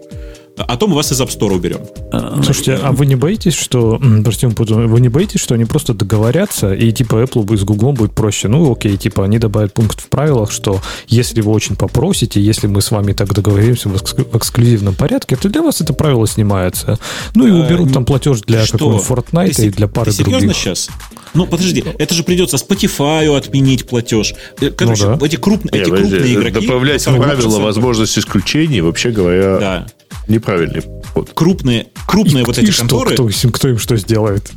а 0.57 0.77
то 0.77 0.87
мы 0.87 0.95
вас 0.95 1.11
из 1.11 1.21
App 1.21 1.37
Store 1.37 1.53
уберем. 1.53 1.81
А, 2.13 2.41
Слушайте, 2.43 2.75
а 2.75 2.93
вы 2.93 3.07
не 3.07 3.17
боитесь, 3.17 3.55
что, 3.55 4.01
простите, 4.23 4.49
вы 4.57 5.01
не 5.01 5.09
боитесь, 5.09 5.41
что 5.41 5.55
они 5.55 5.65
просто 5.65 5.95
договорятся, 5.95 6.73
и 6.73 6.93
типа 6.93 7.17
Apple 7.17 7.57
с 7.57 7.65
Google 7.65 7.93
будет 7.93 8.15
проще? 8.15 8.47
Ну, 8.49 8.71
окей, 8.71 8.97
типа 8.97 9.25
они 9.25 9.39
добавят 9.39 9.75
пункт 9.75 10.01
в 10.01 10.09
правилах, 10.09 10.53
что 10.53 10.81
если 11.09 11.41
вы 11.41 11.51
очень 11.51 11.75
попросите, 11.75 12.41
если 12.41 12.69
мы 12.69 12.83
с 12.83 12.91
вами 12.93 13.13
так 13.13 13.35
договоримся 13.35 13.89
в, 13.89 13.97
эксклюзивном 13.97 14.95
порядке, 14.95 15.37
то 15.37 15.49
для 15.49 15.63
вас 15.63 15.81
это 15.81 15.93
правило 15.93 16.27
снимается. 16.27 16.99
Ну 17.35 17.47
и 17.47 17.51
а, 17.51 17.67
уберут 17.67 17.93
там 17.93 18.05
платеж 18.05 18.41
для 18.43 18.65
какого-нибудь 18.65 19.07
Fortnite 19.07 19.55
ты, 19.55 19.67
и 19.67 19.71
для 19.71 19.89
пары 19.89 20.13
ты 20.13 20.19
серьезно 20.19 20.39
других. 20.39 20.57
сейчас? 20.57 20.89
Ну, 21.35 21.47
подожди, 21.47 21.85
это 21.99 22.15
же 22.15 22.23
придется 22.23 22.57
Spotify 22.59 23.37
отменить 23.37 23.89
платеж. 23.89 24.35
Э, 24.61 24.71
короче, 24.71 25.09
ну, 25.09 25.17
да. 25.17 25.27
эти, 25.27 25.35
круп, 25.35 25.67
эти 25.73 25.91
крупные 25.91 26.35
игроки... 26.35 26.65
Добавлять 26.65 27.05
правила 27.05 27.59
возможность 27.59 28.17
исключений, 28.17 28.81
вообще 28.81 29.11
говоря... 29.11 29.59
Да 29.59 29.87
неправильный 30.29 30.83
ход. 31.13 31.31
Крупные, 31.35 31.89
крупные 32.07 32.43
и, 32.43 32.47
вот 32.47 32.59
эти 32.59 32.71
что, 32.71 32.83
конторы... 32.83 33.15
Кто, 33.15 33.29
кто 33.51 33.69
им 33.69 33.79
что 33.79 33.97
сделает? 33.97 34.51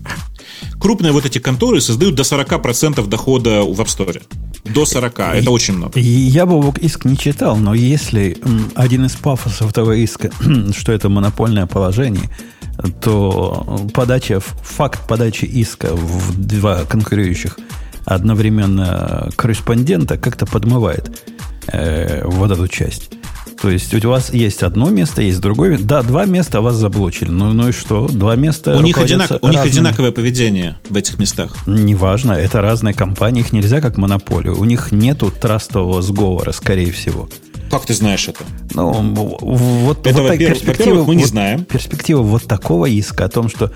Крупные 0.79 1.11
вот 1.11 1.25
эти 1.25 1.39
конторы 1.39 1.81
создают 1.81 2.15
до 2.15 2.23
40% 2.23 3.05
дохода 3.07 3.63
в 3.63 3.79
App 3.79 3.87
Store. 3.87 4.21
До 4.65 4.85
40. 4.85 5.19
И, 5.19 5.21
это 5.39 5.51
очень 5.51 5.75
много. 5.75 5.99
Я 5.99 6.45
бы 6.45 6.73
иск 6.79 7.05
не 7.05 7.17
читал, 7.17 7.57
но 7.57 7.73
если 7.73 8.37
один 8.75 9.05
из 9.05 9.15
пафосов 9.15 9.71
этого 9.71 9.93
иска, 9.93 10.31
что 10.77 10.91
это 10.91 11.09
монопольное 11.09 11.67
положение, 11.67 12.29
то 13.01 13.87
подача, 13.93 14.39
факт 14.39 15.07
подачи 15.07 15.45
иска 15.45 15.95
в 15.95 16.39
два 16.39 16.85
конкурирующих 16.85 17.57
одновременно 18.05 19.29
корреспондента 19.35 20.17
как-то 20.17 20.45
подмывает 20.45 21.21
э, 21.67 22.23
вот 22.25 22.51
эту 22.51 22.67
часть. 22.67 23.09
То 23.61 23.69
есть 23.69 23.93
у 23.93 24.09
вас 24.09 24.33
есть 24.33 24.63
одно 24.63 24.89
место, 24.89 25.21
есть 25.21 25.39
другое. 25.39 25.77
Да, 25.77 26.03
два 26.03 26.25
места 26.25 26.61
вас 26.61 26.75
заблочили. 26.75 27.29
Ну, 27.29 27.53
ну 27.53 27.69
и 27.69 27.71
что? 27.71 28.07
Два 28.07 28.35
места 28.35 28.77
у 28.77 28.81
них, 28.81 28.97
одинак, 28.97 29.31
у 29.41 29.47
них 29.47 29.59
одинаковое 29.59 30.11
поведение 30.11 30.77
в 30.89 30.95
этих 30.95 31.17
местах. 31.17 31.55
Неважно, 31.65 32.33
это 32.33 32.61
разные 32.61 32.93
компании, 32.93 33.41
их 33.41 33.53
нельзя 33.53 33.81
как 33.81 33.97
монополию. 33.97 34.59
У 34.59 34.65
них 34.65 34.91
нету 34.91 35.31
трастового 35.31 36.01
сговора, 36.01 36.51
скорее 36.51 36.91
всего. 36.91 37.29
Как 37.69 37.85
ты 37.85 37.93
знаешь 37.93 38.27
это? 38.27 38.45
Ну, 38.73 38.91
вот, 38.91 40.07
это, 40.07 40.21
вот 40.21 40.29
во-первых, 40.29 40.59
перспектива, 40.59 41.03
мы 41.03 41.15
не 41.15 41.23
вот, 41.23 41.29
знаем. 41.29 41.65
Перспектива 41.65 42.21
вот 42.21 42.43
такого 42.43 42.85
иска 42.85 43.25
о 43.25 43.29
том, 43.29 43.49
что, 43.49 43.71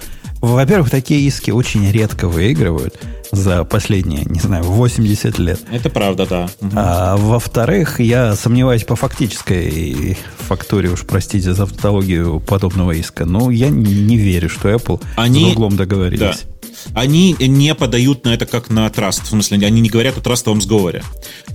во-первых, 0.48 0.90
такие 0.90 1.22
иски 1.22 1.52
очень 1.52 1.90
редко 1.92 2.28
выигрывают 2.28 3.00
за 3.32 3.64
последние, 3.64 4.24
не 4.26 4.40
знаю, 4.40 4.64
80 4.64 5.40
лет. 5.40 5.60
Это 5.72 5.90
правда, 5.90 6.26
да. 6.26 6.50
А 6.76 7.16
во-вторых, 7.18 8.00
я 8.00 8.36
сомневаюсь 8.36 8.84
по 8.84 8.96
фактической 8.96 10.18
фактуре, 10.38 10.90
уж 10.90 11.06
простите 11.06 11.54
за 11.54 11.64
автологию 11.64 12.40
подобного 12.40 12.92
иска, 12.92 13.26
но 13.26 13.52
я 13.52 13.70
не 13.70 14.18
верю, 14.18 14.50
что 14.50 14.70
Apple 14.70 15.02
Они, 15.16 15.46
с 15.46 15.54
углом 15.54 15.78
договорились. 15.78 16.20
Да. 16.20 17.02
Они 17.02 17.36
не 17.40 17.76
подают 17.76 18.26
на 18.26 18.34
это 18.34 18.46
как 18.46 18.70
на 18.70 18.90
траст. 18.90 19.24
В 19.24 19.28
смысле, 19.28 19.66
они 19.66 19.82
не 19.82 19.90
говорят 19.90 20.18
о 20.18 20.22
трастовом 20.22 20.62
сговоре. 20.62 21.04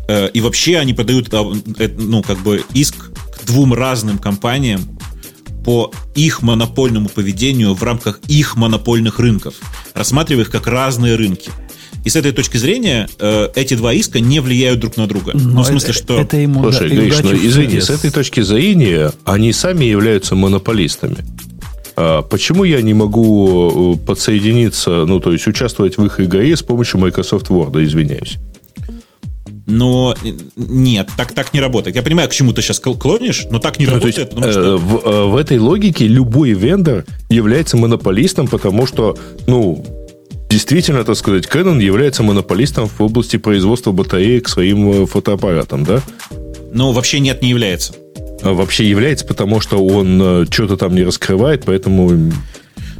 Э, 0.09 0.29
и 0.29 0.41
вообще 0.41 0.79
они 0.79 0.95
подают, 0.95 1.33
э, 1.33 1.45
э, 1.79 1.89
ну, 1.99 2.23
как 2.23 2.39
бы 2.39 2.63
иск 2.73 3.13
к 3.33 3.45
двум 3.45 3.75
разным 3.75 4.19
компаниям, 4.19 4.96
по 5.67 5.91
их 6.15 6.43
монопольному 6.43 7.09
поведению 7.09 7.75
в 7.75 7.83
рамках 7.83 8.21
их 8.29 8.57
монопольных 8.57 9.19
рынков, 9.19 9.55
рассматривая 9.95 10.45
их 10.45 10.51
как 10.51 10.69
разные 10.69 11.17
рынки. 11.17 11.51
И 12.05 12.09
с 12.09 12.15
этой 12.15 12.31
точки 12.31 12.57
зрения 12.57 13.09
э, 13.19 13.49
эти 13.57 13.75
два 13.75 13.93
иска 13.93 14.21
не 14.21 14.39
влияют 14.39 14.79
друг 14.79 14.97
на 14.97 15.09
друга. 15.09 15.33
Но 15.35 15.41
ну, 15.41 15.63
в 15.63 15.67
смысле, 15.67 15.91
это, 15.91 15.99
что... 15.99 16.21
Это 16.21 16.37
ему 16.37 16.63
Слушай, 16.63 16.89
да, 16.91 16.95
Гриш, 16.95 17.17
ну, 17.25 17.35
извини, 17.35 17.81
с 17.81 17.91
этой 17.91 18.13
точки 18.13 18.43
зрения 18.43 19.11
они 19.25 19.53
сами 19.53 19.85
являются 19.85 20.37
монополистами. 20.37 21.17
А 21.97 22.23
почему 22.23 22.63
я 22.63 22.81
не 22.81 22.95
могу 22.95 23.97
э, 23.97 24.07
подсоединиться, 24.07 25.05
ну, 25.05 25.19
то 25.19 25.33
есть 25.33 25.49
участвовать 25.49 25.99
в 25.99 26.05
их 26.05 26.21
игре 26.21 26.57
с 26.57 26.63
помощью 26.63 27.01
Microsoft 27.01 27.49
Word, 27.49 27.85
извиняюсь? 27.85 28.37
Но 29.67 30.15
нет, 30.55 31.09
так, 31.17 31.33
так 31.33 31.53
не 31.53 31.61
работает. 31.61 31.97
Я 31.97 32.03
понимаю, 32.03 32.29
к 32.29 32.33
чему 32.33 32.53
ты 32.53 32.63
сейчас 32.63 32.79
клонишь, 32.79 33.47
но 33.51 33.59
так 33.59 33.81
не 33.81 33.87
ну, 33.87 33.95
работает. 33.95 34.19
Есть, 34.19 34.31
потому 34.31 34.53
что... 34.53 34.61
Э, 34.61 34.77
в, 34.77 34.97
э, 35.05 35.25
в 35.27 35.37
этой 35.37 35.59
логике 35.59 36.07
любой 36.07 36.53
вендор 36.53 37.05
является 37.29 37.77
монополистом, 37.77 38.47
потому 38.47 38.87
что, 38.87 39.19
ну, 39.49 39.85
действительно, 40.49 41.03
так 41.05 41.17
сказать, 41.17 41.47
Canon 41.47 41.83
является 41.83 42.23
монополистом 42.23 42.89
в 42.89 43.01
области 43.01 43.39
производства 43.39 43.91
батареек 43.91 44.49
своим 44.49 45.03
э, 45.03 45.07
фотоаппаратом, 45.07 45.85
да? 45.85 46.01
Ну, 46.73 46.93
вообще 46.93 47.19
нет, 47.19 47.43
не 47.43 47.51
является. 47.51 47.95
А 48.43 48.53
вообще 48.53 48.89
является, 48.89 49.27
потому 49.27 49.61
что 49.61 49.85
он 49.85 50.21
э, 50.23 50.47
что-то 50.49 50.77
там 50.77 50.95
не 50.95 51.03
раскрывает, 51.03 51.65
поэтому 51.65 52.33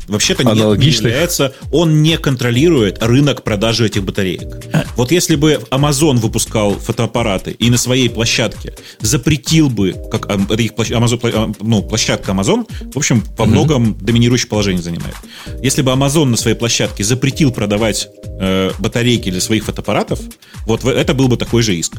Вообще-то 0.09 0.45
нет, 0.45 0.79
не 0.79 0.87
является. 0.87 1.55
Он 1.71 2.03
не 2.03 2.17
контролирует 2.19 3.03
рынок 3.03 3.43
продажи 3.43 3.87
этих 3.87 4.05
батареек. 4.05 4.65
А. 4.73 4.85
Вот 4.97 5.11
если 5.11 5.37
бы 5.37 5.61
Amazon 5.71 6.17
выпускал 6.17 6.75
фотоаппараты 6.75 7.53
и 7.53 7.71
на 7.71 7.77
своей 7.77 8.09
площадке 8.09 8.75
запретил 9.01 9.69
бы, 9.69 9.95
как 10.11 10.31
это 10.31 10.63
их 10.63 10.73
Amazon, 10.73 11.57
ну, 11.61 11.83
площадка 11.83 12.33
Amazon, 12.33 12.67
в 12.93 12.97
общем, 12.97 13.23
по 13.37 13.45
многом 13.45 13.91
mm-hmm. 13.91 14.05
доминирующее 14.05 14.49
положение 14.49 14.83
занимает. 14.83 15.17
Если 15.63 15.83
бы 15.83 15.91
Amazon 15.93 16.27
на 16.27 16.37
своей 16.37 16.57
площадке 16.57 17.05
запретил 17.05 17.51
продавать 17.53 18.09
э, 18.41 18.71
батарейки 18.79 19.31
для 19.31 19.41
своих 19.41 19.65
фотоаппаратов, 19.65 20.21
вот 20.67 20.85
это 20.85 21.15
был 21.15 21.29
бы 21.29 21.37
такой 21.37 21.63
же 21.63 21.75
иск. 21.75 21.97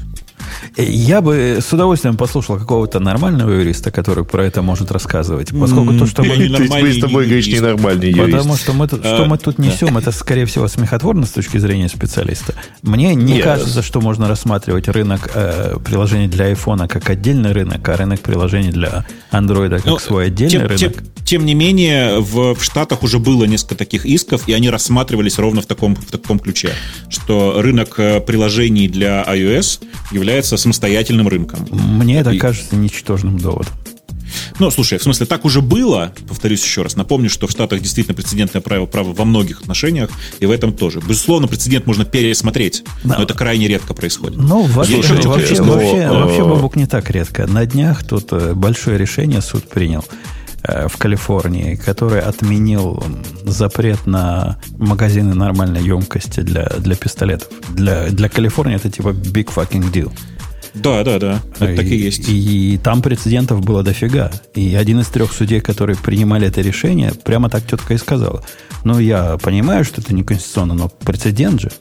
Я 0.78 1.22
бы 1.22 1.60
с 1.62 1.72
удовольствием 1.74 2.18
послушал 2.18 2.58
какого-то 2.58 3.00
нормального 3.00 3.52
юриста, 3.52 3.92
который 3.92 4.26
про 4.26 4.46
это 4.46 4.62
может 4.62 4.92
рассказывать, 4.92 5.52
поскольку 5.58 5.94
то, 5.98 6.06
что 6.06 6.24
мы... 6.24 6.38
Мы 6.38 6.94
с 6.94 7.00
тобой, 7.00 7.26
говоришь, 7.26 7.48
ненормальный 7.48 8.12
юрист. 8.12 8.38
Потому 8.38 8.56
что 8.56 8.74
мы, 8.74 8.88
что 8.88 9.26
мы 9.26 9.38
тут 9.38 9.58
несем, 9.60 9.98
это, 9.98 10.12
скорее 10.12 10.46
всего, 10.46 10.68
смехотворно 10.68 11.26
с 11.26 11.32
точки 11.32 11.58
зрения 11.58 11.90
специалиста. 11.90 12.54
Мне 12.82 13.16
не 13.16 13.40
кажется, 13.42 13.82
что 13.82 14.02
можно 14.02 14.28
рассматривать 14.28 14.88
рынок 14.88 15.32
э, 15.34 15.78
приложений 15.84 16.28
для 16.28 16.52
iPhone 16.52 16.88
как 16.88 17.10
отдельный 17.10 17.52
рынок, 17.52 17.88
а 17.88 17.98
рынок 17.98 18.20
приложений 18.22 18.72
для 18.72 19.06
Android 19.32 19.70
как 19.70 19.86
ну, 19.86 20.00
свой 20.00 20.28
отдельный 20.28 20.68
рынок. 20.68 21.04
Тем, 21.26 21.46
не 21.46 21.56
менее, 21.56 22.22
в, 22.22 22.56
Штатах 22.62 23.04
уже 23.04 23.20
было 23.20 23.44
несколько 23.44 23.76
таких 23.76 24.06
исков, 24.06 24.48
и 24.48 24.54
они 24.54 24.70
рассматривались 24.70 25.38
ровно 25.38 25.62
в 25.62 25.66
таком, 25.66 25.96
ключе, 26.40 26.72
что 27.10 27.62
рынок 27.62 27.96
э, 27.98 28.22
приложений 28.22 28.88
для 28.88 29.24
iOS 29.24 29.84
является 30.12 30.37
самостоятельным 30.45 31.28
рынком. 31.28 31.67
Мне 31.71 32.19
это 32.19 32.30
И- 32.32 32.38
кажется 32.38 32.76
ничтожным 32.76 33.39
доводом. 33.39 33.73
Ну, 34.60 34.69
слушай, 34.71 34.97
в 34.97 35.04
смысле, 35.04 35.26
так 35.26 35.45
уже 35.45 35.62
было, 35.62 36.13
повторюсь 36.28 36.62
еще 36.63 36.82
раз, 36.82 36.95
напомню, 36.95 37.30
что 37.30 37.47
в 37.47 37.52
Штатах 37.52 37.82
действительно 37.82 38.13
прецедентное 38.15 38.62
право, 38.62 38.86
право 38.86 39.13
во 39.13 39.23
многих 39.26 39.62
отношениях, 39.62 40.10
и 40.39 40.45
в 40.45 40.52
этом 40.52 40.73
тоже. 40.73 41.00
Безусловно, 41.00 41.47
прецедент 41.47 41.86
можно 41.88 42.04
пересмотреть, 42.06 42.84
Да. 43.04 43.17
но 43.17 43.23
это 43.23 43.34
крайне 43.34 43.67
редко 43.67 43.93
происходит. 43.93 44.38
Ну, 44.38 44.63
вообще, 44.63 44.97
вообще, 44.97 45.13
вообще, 45.28 45.56
что, 45.56 45.63
вообще, 45.63 46.41
э, 46.41 46.43
Бабук, 46.43 46.76
не 46.76 46.86
так 46.88 47.10
редко. 47.10 47.47
На 47.47 47.65
днях 47.65 48.04
тут 48.04 48.28
э, 48.32 48.54
большое 48.54 48.97
решение 48.97 49.41
суд 49.41 49.67
принял 49.69 50.04
э, 50.10 50.15
в 50.63 50.98
Калифорнии, 50.98 51.76
который 51.76 52.22
отменил 52.22 53.04
запрет 53.43 54.06
на 54.06 54.58
магазины 54.78 55.34
нормальной 55.34 55.84
емкости 55.84 56.41
для, 56.41 56.65
для 56.80 56.96
пистолетов. 56.96 57.50
Для, 57.70 58.08
для 58.10 58.30
Калифорнии 58.30 58.76
это 58.76 58.89
типа 58.89 59.10
big 59.10 59.54
fucking 59.54 59.91
deal. 59.91 60.12
Да, 60.74 61.04
да, 61.04 61.20
да, 61.20 61.41
это 61.60 61.76
так 61.76 61.86
и 61.86 61.96
есть. 61.96 62.26
И, 62.28 62.80
там 62.84 63.02
прецедентов 63.02 63.62
было 63.62 63.84
дофига. 63.84 64.32
И 64.54 64.76
один 64.76 65.00
из 65.00 65.08
трех 65.08 65.32
судей, 65.32 65.60
которые 65.60 65.98
принимали 65.98 66.48
это 66.48 66.62
решение, 66.62 67.13
прямо 67.24 67.50
так 67.50 67.65
тетка 67.65 67.93
и 67.93 67.98
сказала. 67.98 68.43
Ну, 68.84 69.00
я 69.00 69.38
понимаю, 69.38 69.84
что 69.84 70.02
это 70.02 70.13
неконституционно, 70.13 70.74
но 70.74 70.89
прецедент 70.89 71.62
же. 71.62 71.72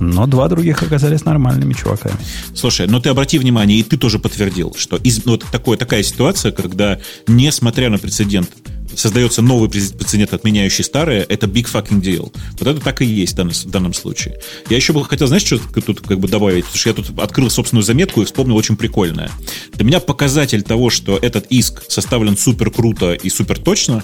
Но 0.00 0.26
два 0.26 0.48
других 0.48 0.82
оказались 0.82 1.24
нормальными 1.24 1.72
чуваками. 1.72 2.16
Слушай, 2.54 2.86
но 2.86 3.00
ты 3.00 3.08
обрати 3.08 3.38
внимание, 3.38 3.78
и 3.78 3.82
ты 3.82 3.96
тоже 3.96 4.18
подтвердил, 4.18 4.74
что 4.76 4.96
из, 4.96 5.24
ну, 5.24 5.32
вот 5.32 5.44
такое, 5.50 5.76
такая 5.76 6.02
ситуация, 6.02 6.52
когда, 6.52 6.98
несмотря 7.26 7.90
на 7.90 7.98
прецедент, 7.98 8.50
создается 8.96 9.42
новый 9.42 9.68
прецедент, 9.68 10.32
отменяющий 10.32 10.84
старое, 10.84 11.24
это 11.28 11.46
big 11.46 11.70
fucking 11.70 12.00
deal. 12.00 12.32
Вот 12.58 12.68
это 12.68 12.80
так 12.80 13.02
и 13.02 13.04
есть 13.04 13.34
в 13.34 13.36
данном, 13.36 13.54
в 13.54 13.70
данном 13.70 13.94
случае. 13.94 14.40
Я 14.68 14.76
еще 14.76 14.92
бы 14.92 15.04
хотел, 15.04 15.26
знаешь, 15.26 15.44
что 15.44 15.58
тут 15.58 16.00
как 16.00 16.18
бы 16.18 16.28
добавить? 16.28 16.64
Потому 16.64 16.78
что 16.78 16.88
я 16.88 16.94
тут 16.94 17.18
открыл 17.18 17.50
собственную 17.50 17.84
заметку 17.84 18.22
и 18.22 18.24
вспомнил 18.24 18.56
очень 18.56 18.76
прикольное. 18.76 19.30
Для 19.74 19.84
меня 19.84 20.00
показатель 20.00 20.62
того, 20.62 20.90
что 20.90 21.18
этот 21.20 21.46
иск 21.50 21.84
составлен 21.88 22.36
супер 22.36 22.70
круто 22.70 23.12
и 23.12 23.28
супер 23.28 23.58
точно, 23.58 24.02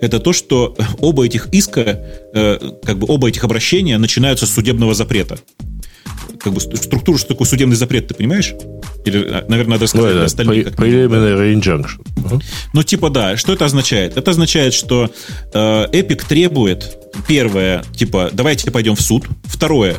это 0.00 0.20
то, 0.20 0.32
что 0.32 0.76
оба 0.98 1.26
этих 1.26 1.48
иска, 1.52 2.02
э, 2.34 2.58
как 2.84 2.98
бы 2.98 3.06
оба 3.08 3.28
этих 3.28 3.44
обращения 3.44 3.98
начинаются 3.98 4.46
с 4.46 4.54
судебного 4.54 4.94
запрета 4.94 5.38
как 6.40 6.52
бы 6.52 6.60
структуру, 6.60 7.18
что 7.18 7.28
такое 7.28 7.46
судебный 7.46 7.76
запрет, 7.76 8.08
ты 8.08 8.14
понимаешь? 8.14 8.54
Или, 9.04 9.18
а, 9.28 9.44
наверное, 9.48 9.78
надо 9.78 9.82
Ну, 9.82 9.86
сказать 9.88 10.38
минимум, 10.38 10.64
да. 10.64 10.82
preliminary 10.82 11.54
injunction. 11.54 12.06
Мгм. 12.16 12.42
Ну, 12.72 12.82
типа, 12.82 13.10
да. 13.10 13.36
Что 13.36 13.52
это 13.52 13.64
означает? 13.64 14.16
Это 14.16 14.30
означает, 14.30 14.74
что 14.74 15.10
э, 15.52 15.86
Epic 15.92 16.26
требует, 16.28 16.98
первое, 17.28 17.84
типа, 17.96 18.30
давайте 18.32 18.70
пойдем 18.70 18.96
в 18.96 19.00
суд. 19.00 19.26
Второе, 19.44 19.96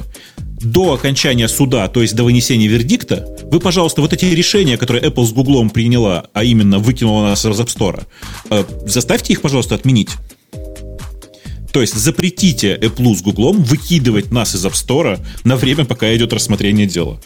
до 0.61 0.93
окончания 0.93 1.47
суда, 1.47 1.87
то 1.87 2.01
есть 2.01 2.15
до 2.15 2.23
вынесения 2.23 2.67
вердикта, 2.67 3.27
вы, 3.51 3.59
пожалуйста, 3.59 4.01
вот 4.01 4.13
эти 4.13 4.25
решения, 4.25 4.77
которые 4.77 5.03
Apple 5.03 5.25
с 5.25 5.31
Гуглом 5.31 5.69
приняла, 5.69 6.25
а 6.33 6.43
именно 6.43 6.79
выкинула 6.79 7.27
нас 7.27 7.45
из 7.45 7.59
App 7.59 7.67
Store, 7.67 8.03
э, 8.49 8.63
заставьте 8.87 9.33
их, 9.33 9.41
пожалуйста, 9.41 9.75
отменить. 9.75 10.09
То 11.75 11.81
есть 11.81 11.93
запретите 11.93 12.77
Apple 12.77 13.13
с 13.17 13.21
Гуглом 13.21 13.61
выкидывать 13.61 14.31
нас 14.31 14.55
из 14.55 14.65
App 14.65 14.71
Store 14.75 15.19
на 15.43 15.57
время, 15.57 15.83
пока 15.83 16.15
идет 16.15 16.31
рассмотрение 16.31 16.87
дела. 16.87 17.19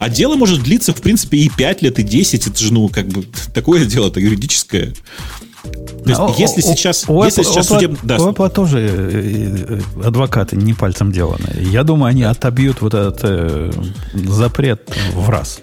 А 0.00 0.08
дело 0.08 0.34
может 0.34 0.64
длиться, 0.64 0.92
в 0.92 1.00
принципе, 1.00 1.36
и 1.36 1.48
5 1.48 1.82
лет, 1.82 2.00
и 2.00 2.02
10. 2.02 2.48
Это 2.48 2.58
же, 2.58 2.72
ну, 2.72 2.88
как 2.88 3.06
бы, 3.06 3.24
такое 3.54 3.84
дело-то 3.84 4.18
юридическое. 4.18 4.94
То 5.62 6.08
есть, 6.08 6.20
А, 6.20 6.34
если 6.36 6.60
у- 6.60 6.64
сейчас, 6.64 7.04
у 7.06 7.22
если 7.22 7.44
Apple- 7.44 7.46
сейчас 7.52 7.70
у 7.70 7.74
судеб- 7.76 7.98
да, 8.02 8.16
у 8.16 8.32
Apple 8.32 8.50
тоже 8.50 8.80
э, 8.80 9.80
э, 10.02 10.04
адвокаты 10.04 10.56
не 10.56 10.74
пальцем 10.74 11.12
деланы. 11.12 11.46
Я 11.70 11.84
думаю, 11.84 12.10
они 12.10 12.24
отобьют 12.24 12.80
вот 12.82 12.94
этот 12.94 13.20
э, 13.22 13.72
запрет 14.12 14.90
в 15.14 15.30
раз. 15.30 15.60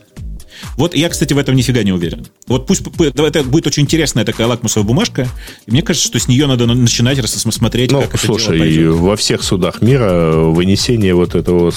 Вот 0.78 0.96
я, 0.96 1.10
кстати, 1.10 1.34
в 1.34 1.38
этом 1.38 1.56
нифига 1.56 1.84
не 1.84 1.92
уверен. 1.92 2.26
Вот 2.48 2.68
пусть 2.68 2.84
это 3.00 3.44
будет 3.44 3.68
очень 3.68 3.84
интересная 3.84 4.26
такая 4.26 4.48
лакмусовая 4.48 4.88
бумажка. 4.88 5.28
И 5.66 5.72
мне 5.72 5.82
кажется, 5.82 6.08
что 6.08 6.20
с 6.20 6.28
нее 6.28 6.48
надо 6.48 6.66
на- 6.66 6.74
начинать 6.76 7.20
смотреть, 7.28 7.92
Ну, 7.92 8.02
как 8.02 8.16
это 8.16 8.26
слушай, 8.26 8.48
дело 8.48 8.60
пойдет. 8.60 8.94
во 8.96 9.16
всех 9.16 9.44
судах 9.44 9.82
мира 9.82 10.34
вынесение 10.36 11.14
вот 11.14 11.36
этого 11.36 11.72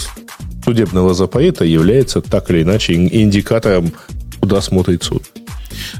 судебного 0.64 1.14
запрета 1.14 1.64
является 1.64 2.20
так 2.20 2.51
или 2.51 2.62
иначе 2.62 2.94
ин- 2.94 3.09
индикатором, 3.12 3.92
куда 4.40 4.61
смотрит 4.61 5.03
суд. 5.03 5.23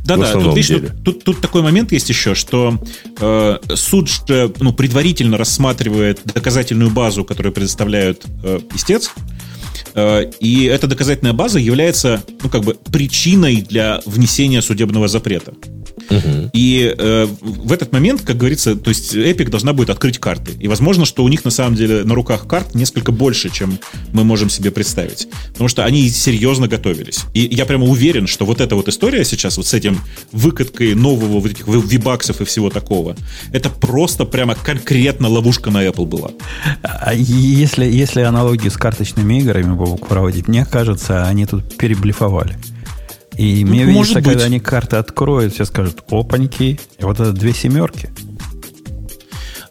Да, 0.05 0.17
да, 0.17 0.33
тут, 0.33 0.57
видишь, 0.57 0.69
тут, 0.69 1.03
тут, 1.05 1.25
тут 1.25 1.41
такой 1.41 1.63
момент 1.63 1.93
есть 1.93 2.09
еще, 2.09 2.35
что 2.35 2.79
э, 3.21 3.59
суд 3.75 4.09
же 4.09 4.53
ну, 4.61 4.73
предварительно 4.73 5.37
рассматривает 5.37 6.21
доказательную 6.25 6.91
базу, 6.91 7.25
которую 7.25 7.53
предоставляют 7.53 8.25
э, 8.43 8.61
истец. 8.75 9.11
Э, 9.95 10.31
и 10.41 10.65
эта 10.65 10.87
доказательная 10.87 11.33
база 11.33 11.59
является, 11.59 12.23
ну, 12.43 12.49
как 12.49 12.63
бы, 12.63 12.75
причиной 12.75 13.63
для 13.63 14.01
внесения 14.07 14.63
судебного 14.63 15.09
запрета. 15.09 15.55
И 16.53 16.95
э, 16.97 17.27
в 17.41 17.73
этот 17.73 17.93
момент, 17.93 18.23
как 18.23 18.37
говорится, 18.37 18.77
то 18.77 18.91
есть 18.91 19.15
Epic 19.15 19.49
должна 19.49 19.73
будет 19.73 19.91
открыть 19.91 20.19
карты. 20.19 20.53
И 20.61 20.69
возможно, 20.69 21.05
что 21.05 21.25
у 21.25 21.29
них 21.29 21.45
на 21.45 21.51
самом 21.51 21.77
деле 21.77 22.05
на 22.05 22.15
руках 22.15 22.47
карт 22.47 22.75
несколько 22.75 23.13
больше, 23.13 23.51
чем 23.51 23.79
мы 24.13 24.25
можем 24.25 24.51
себе 24.51 24.71
представить. 24.71 25.29
Потому 25.53 25.69
что 25.69 25.85
они 25.85 26.09
серьезно 26.09 26.69
готовились. 26.69 27.21
И 27.33 27.41
я 27.41 27.65
прямо 27.65 27.87
уверен, 27.87 28.27
что 28.27 28.45
вот 28.45 28.61
эта 28.61 28.75
вот 28.77 28.89
история 28.89 29.25
сейчас 29.25 29.57
вот 29.57 29.67
с 29.67 29.75
этим 29.75 30.01
выкаткой 30.33 30.95
нового 30.95 31.41
вот 31.41 31.51
этих 31.51 31.67
вибаксов 31.67 32.41
и 32.41 32.45
всего 32.45 32.71
такого, 32.71 33.17
это 33.53 33.71
просто 33.71 34.25
прямо 34.25 34.55
конкретно 34.55 35.29
ловушка 35.29 35.71
на 35.71 35.85
Apple 35.85 36.07
была. 36.07 36.31
А 36.83 37.15
если, 37.15 37.85
если 37.85 38.21
аналогии 38.21 38.69
с 38.69 38.77
карточными 38.77 39.41
играми 39.41 39.75
Бобук 39.85 40.09
проводить, 40.09 40.49
мне 40.49 40.65
кажется, 40.65 41.27
они 41.27 41.47
тут 41.47 41.77
переблифовали. 41.77 42.57
И 43.37 43.65
мне 43.65 43.85
Ну, 43.85 43.93
может 43.93 44.15
видится, 44.15 44.15
быть. 44.15 44.25
когда 44.25 44.45
они 44.45 44.61
карты 44.61 44.97
откроют, 44.97 45.55
все 45.55 45.65
скажут, 45.65 46.03
опаньки, 46.11 46.79
и 46.99 47.05
вот 47.05 47.21
это 47.21 47.33
две 47.33 47.53
семерки. 47.53 48.11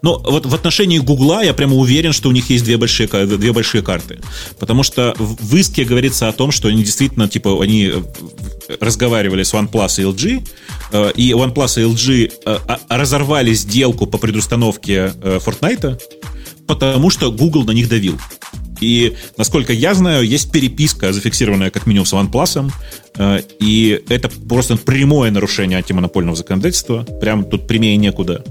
Но 0.01 0.19
вот 0.19 0.45
в 0.45 0.53
отношении 0.53 0.99
Гугла 0.99 1.41
я 1.45 1.53
прямо 1.53 1.75
уверен, 1.75 2.11
что 2.11 2.27
у 2.27 2.33
них 2.33 2.49
есть 2.49 2.65
две 2.65 2.75
большие, 2.75 3.07
две 3.07 3.53
большие 3.53 3.81
карты. 3.81 4.19
Потому 4.59 4.83
что 4.83 5.15
в 5.17 5.55
иске 5.55 5.85
говорится 5.85 6.27
о 6.27 6.33
том, 6.33 6.51
что 6.51 6.67
они 6.67 6.83
действительно, 6.83 7.29
типа, 7.29 7.63
они 7.63 7.85
э, 7.85 8.01
разговаривали 8.81 9.43
с 9.43 9.53
OnePlus 9.53 10.01
и 10.01 10.03
LG, 10.03 10.47
э, 10.91 11.11
и 11.15 11.31
OnePlus 11.31 11.81
и 11.81 11.85
LG 11.85 12.31
э, 12.45 12.57
а- 12.67 12.79
разорвали 12.89 13.53
сделку 13.53 14.05
по 14.05 14.17
предустановке 14.17 15.13
Fortnite, 15.21 15.97
потому 16.67 17.09
что 17.09 17.31
Google 17.31 17.63
на 17.63 17.71
них 17.71 17.87
давил. 17.87 18.19
И, 18.83 19.13
насколько 19.37 19.71
я 19.73 19.93
знаю, 19.93 20.27
есть 20.27 20.51
переписка, 20.51 21.13
зафиксированная 21.13 21.69
как 21.71 21.85
минимум 21.87 22.05
с 22.05 22.13
OnePlus, 22.13 22.71
э, 23.17 23.41
и 23.59 24.01
это 24.09 24.29
просто 24.49 24.75
прямое 24.77 25.31
нарушение 25.31 25.77
антимонопольного 25.77 26.35
законодательства. 26.35 27.03
Прям 27.21 27.45
тут 27.45 27.65
прямее 27.67 27.95
некуда. 27.97 28.43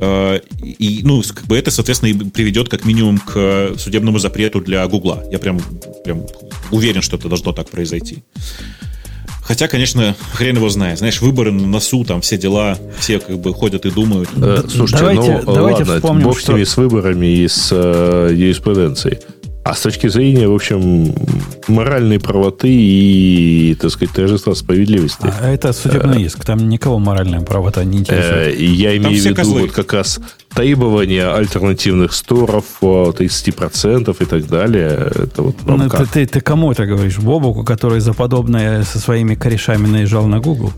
Э, 0.00 0.40
И, 0.62 1.00
ну, 1.02 1.22
как 1.22 1.46
бы 1.46 1.56
это, 1.58 1.70
соответственно, 1.70 2.10
и 2.10 2.30
приведет 2.30 2.68
как 2.68 2.84
минимум 2.84 3.18
к 3.18 3.72
судебному 3.76 4.18
запрету 4.18 4.60
для 4.60 4.86
Гугла. 4.86 5.24
Я 5.32 5.38
прям, 5.38 5.60
прям 6.04 6.22
уверен, 6.70 7.02
что 7.02 7.16
это 7.16 7.28
должно 7.28 7.52
так 7.52 7.68
произойти. 7.70 8.22
Хотя, 9.42 9.66
конечно, 9.66 10.14
хрен 10.32 10.56
его 10.56 10.68
знает. 10.68 10.98
Знаешь, 10.98 11.20
выборы 11.20 11.50
на 11.50 11.66
носу, 11.66 12.04
там 12.04 12.20
все 12.20 12.38
дела, 12.38 12.78
все 13.00 13.18
как 13.18 13.38
бы 13.40 13.52
ходят 13.52 13.84
и 13.84 13.90
думают. 13.90 14.28
Э, 14.36 14.62
Слушайте, 14.68 14.98
давайте- 15.04 15.42
ну 15.44 15.54
давайте 15.54 15.78
ладно, 15.80 15.94
вспомним, 15.96 16.24
бог 16.24 16.38
с 16.38 16.42
что- 16.42 16.64
с 16.64 16.76
выборами 16.76 17.26
и 17.26 17.48
с 17.48 17.68
э, 17.72 18.30
юриспруденцией. 18.32 19.18
А 19.62 19.74
с 19.74 19.80
точки 19.82 20.08
зрения, 20.08 20.48
в 20.48 20.54
общем, 20.54 21.14
моральной 21.68 22.18
правоты 22.18 22.68
и, 22.70 23.76
так 23.78 23.90
сказать, 23.90 24.14
торжества 24.14 24.54
справедливости, 24.54 25.30
А 25.40 25.48
это 25.50 25.72
судебный 25.72 26.22
иск. 26.22 26.44
Там 26.44 26.68
никого 26.68 26.98
моральная 26.98 27.40
правота 27.40 27.84
не 27.84 27.98
интересует. 27.98 28.58
э, 28.58 28.64
я 28.64 28.96
имею 28.96 29.20
в 29.20 29.24
виду 29.24 29.34
козлы. 29.36 29.60
вот 29.62 29.72
как 29.72 29.92
раз 29.92 30.18
требования 30.54 31.26
альтернативных 31.32 32.14
сторов, 32.14 32.64
э, 32.80 33.12
30% 33.16 34.16
и 34.20 34.24
так 34.24 34.46
далее. 34.46 35.10
Это 35.14 35.42
вот 35.42 35.56
Ну, 35.66 35.88
ты, 35.90 36.06
ты, 36.06 36.26
ты 36.26 36.40
кому 36.40 36.72
это 36.72 36.86
говоришь? 36.86 37.18
Бобуку, 37.18 37.62
который 37.62 38.00
за 38.00 38.14
подобное 38.14 38.82
со 38.84 38.98
своими 38.98 39.34
корешами 39.34 39.86
наезжал 39.86 40.26
на 40.26 40.40
Google? 40.40 40.72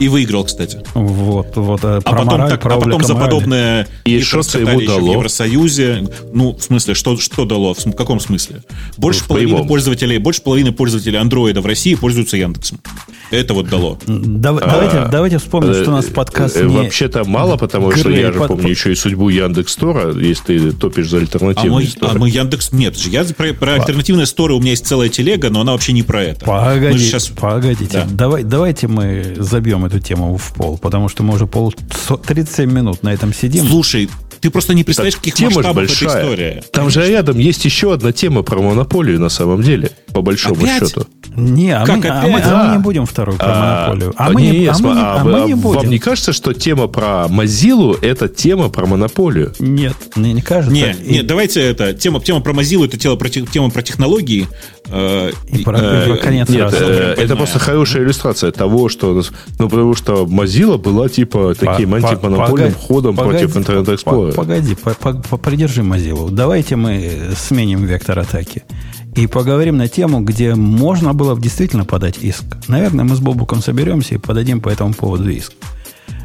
И 0.00 0.08
выиграл, 0.08 0.44
кстати. 0.44 0.80
Вот, 0.94 1.56
вот. 1.56 1.84
А, 1.84 1.98
А 1.98 2.00
потом, 2.00 2.26
мораль, 2.26 2.50
так, 2.50 2.66
а 2.66 2.80
потом 2.80 3.02
за 3.04 3.14
подобное 3.14 3.86
И 4.04 4.20
что 4.20 4.38
ему 4.58 4.80
еще 4.80 4.92
в 4.92 4.96
дало? 4.96 5.12
Евросоюзе. 5.12 6.08
Ну, 6.32 6.54
в 6.56 6.62
смысле, 6.62 6.94
что, 6.94 7.16
что 7.16 7.44
дало? 7.44 7.74
В, 7.74 7.92
каком 7.92 8.18
смысле? 8.20 8.62
Больше 8.96 9.20
Ну, 9.22 9.28
половины 9.28 9.52
прямом. 9.52 9.68
пользователей, 9.68 10.18
больше 10.18 10.42
половины 10.42 10.72
пользователей 10.72 11.18
андроида 11.18 11.60
в 11.60 11.66
России 11.66 11.94
пользуются 11.94 12.36
Яндексом. 12.36 12.80
Это 13.30 13.54
вот 13.54 13.68
дало. 13.68 13.98
Дав- 14.06 14.60
давайте, 14.60 15.08
давайте 15.10 15.38
вспомним, 15.38 15.74
что 15.74 15.90
у 15.90 15.94
нас 15.94 16.06
Э, 16.08 16.10
подкаст 16.12 16.56
э, 16.56 16.64
не... 16.64 16.76
Вообще-то 16.76 17.24
мало, 17.24 17.56
потому 17.56 17.90
что 17.92 18.10
я 18.10 18.32
же 18.32 18.38
под- 18.38 18.48
помню 18.48 18.68
еще 18.70 18.92
и 18.92 18.94
судьбу 18.94 19.28
Яндекс.Стора, 19.28 20.12
если 20.18 20.44
ты 20.58 20.72
топишь 20.72 21.08
за 21.08 21.16
А 21.18 21.20
альтернативные 21.20 21.70
мы, 21.70 21.84
сторы. 21.86 22.12
а 22.14 22.18
мы 22.18 22.28
Яндекс... 22.28 22.72
Нет, 22.72 22.96
я 22.98 23.24
про, 23.24 23.52
про 23.54 23.74
альтернативные 23.74 24.26
сторы 24.26 24.54
у 24.54 24.60
меня 24.60 24.70
есть 24.72 24.86
целая 24.86 25.08
телега, 25.08 25.50
но 25.50 25.62
она 25.62 25.72
вообще 25.72 25.92
не 25.92 26.02
про 26.02 26.22
это. 26.22 26.44
Погодите, 26.44 27.04
сейчас- 27.04 27.28
погодите. 27.28 27.92
Да. 27.92 28.06
Давай, 28.10 28.42
давайте 28.44 28.86
мы 28.88 29.34
забьем 29.38 29.83
эту 29.86 29.98
тему 30.00 30.36
в 30.36 30.52
пол, 30.54 30.78
потому 30.78 31.08
что 31.08 31.22
мы 31.22 31.34
уже 31.34 31.46
пол, 31.46 31.72
со- 32.08 32.16
37 32.16 32.70
минут 32.70 33.02
на 33.02 33.12
этом 33.12 33.32
сидим. 33.34 33.66
Слушай, 33.66 34.08
ты 34.40 34.50
просто 34.50 34.74
не 34.74 34.84
представляешь, 34.84 35.14
Так 35.14 35.22
каких 35.24 35.34
тема 35.36 35.50
масштабов 35.56 35.84
эта 35.84 35.92
большая. 36.04 36.22
история. 36.22 36.64
Там 36.72 36.90
же 36.90 37.06
рядом 37.08 37.38
есть 37.38 37.64
еще 37.64 37.92
одна 37.94 38.12
тема 38.12 38.42
про 38.42 38.60
монополию 38.60 39.18
на 39.20 39.28
самом 39.28 39.62
деле. 39.62 39.90
по 40.14 40.22
большому 40.22 40.54
Опять? 40.62 40.90
счету. 40.90 41.08
Не, 41.34 41.72
а, 41.72 41.84
Как 41.84 41.96
мы, 41.96 42.06
а 42.08 42.20
опять? 42.20 42.30
мы- 42.32 42.38
а 42.38 42.48
Да. 42.48 42.64
мы 42.68 42.76
не 42.76 42.78
будем 42.80 43.04
вторую 43.04 43.36
про 43.36 43.46
А, 43.48 43.80
монополию. 43.88 44.14
А 44.16 44.30
мы 44.30 44.42
не, 44.42 44.50
не, 44.60 44.66
а 44.66 44.76
мы 44.78 44.90
а 44.92 45.16
а 45.20 45.24
мы 45.24 45.30
не 45.48 45.54
Вам 45.54 45.60
будем. 45.60 45.90
не 45.90 45.98
кажется, 45.98 46.32
что 46.32 46.52
тема 46.52 46.86
про 46.86 47.26
Mozilla 47.28 47.98
это 48.00 48.28
тема 48.28 48.68
про 48.68 48.86
монополию? 48.86 49.52
Нет, 49.58 49.96
мне 50.14 50.32
не 50.32 50.40
кажется. 50.40 50.72
Не, 50.72 50.92
И- 51.04 51.12
не, 51.14 51.22
давайте 51.24 51.62
это. 51.62 51.94
Тема, 51.94 52.20
тема 52.20 52.38
про 52.42 52.52
Mozilla, 52.52 52.84
это 52.84 52.96
тело 52.96 53.16
про 53.16 53.28
те- 53.28 53.44
тема 53.44 53.70
про 53.70 53.82
технологии. 53.82 54.46
Э, 54.90 55.30
И 55.48 55.64
про- 55.64 55.78
э, 55.78 56.06
про 56.08 56.16
конец 56.16 56.48
Нет, 56.48 56.72
э, 56.72 57.14
это 57.18 57.36
просто 57.36 57.58
хорошая 57.58 58.02
иллюстрация 58.04 58.50
того, 58.52 58.88
что... 58.88 59.22
Ну, 59.58 59.68
потому 59.68 59.94
что 59.94 60.24
Mozilla 60.24 60.78
была 60.78 61.08
типа 61.08 61.54
таким 61.58 61.90
По- 61.92 62.00
по- 62.00 62.08
антимонопольным 62.10 62.74
ходом 62.74 63.16
против 63.16 63.56
Internet 63.56 63.86
Explorer. 63.86 64.34
Погоди, 64.34 64.74
по- 64.74 64.94
по- 64.94 65.14
по- 65.14 65.36
придержи 65.38 65.82
Mozilla. 65.82 66.30
Давайте 66.30 66.76
мы 66.76 67.30
сменим 67.36 67.84
вектор 67.84 68.18
атаки. 68.18 68.62
И 69.16 69.26
поговорим 69.28 69.76
на 69.76 69.86
тему, 69.88 70.20
где 70.20 70.54
можно 70.56 71.14
было 71.14 71.34
бы 71.36 71.40
действительно 71.40 71.84
подать 71.84 72.18
иск. 72.20 72.44
Наверное, 72.68 73.04
мы 73.04 73.14
с 73.14 73.20
Бобуком 73.20 73.62
соберемся 73.62 74.16
и 74.16 74.18
подадим 74.18 74.60
по 74.60 74.68
этому 74.68 74.92
поводу 74.92 75.30
иск. 75.30 75.52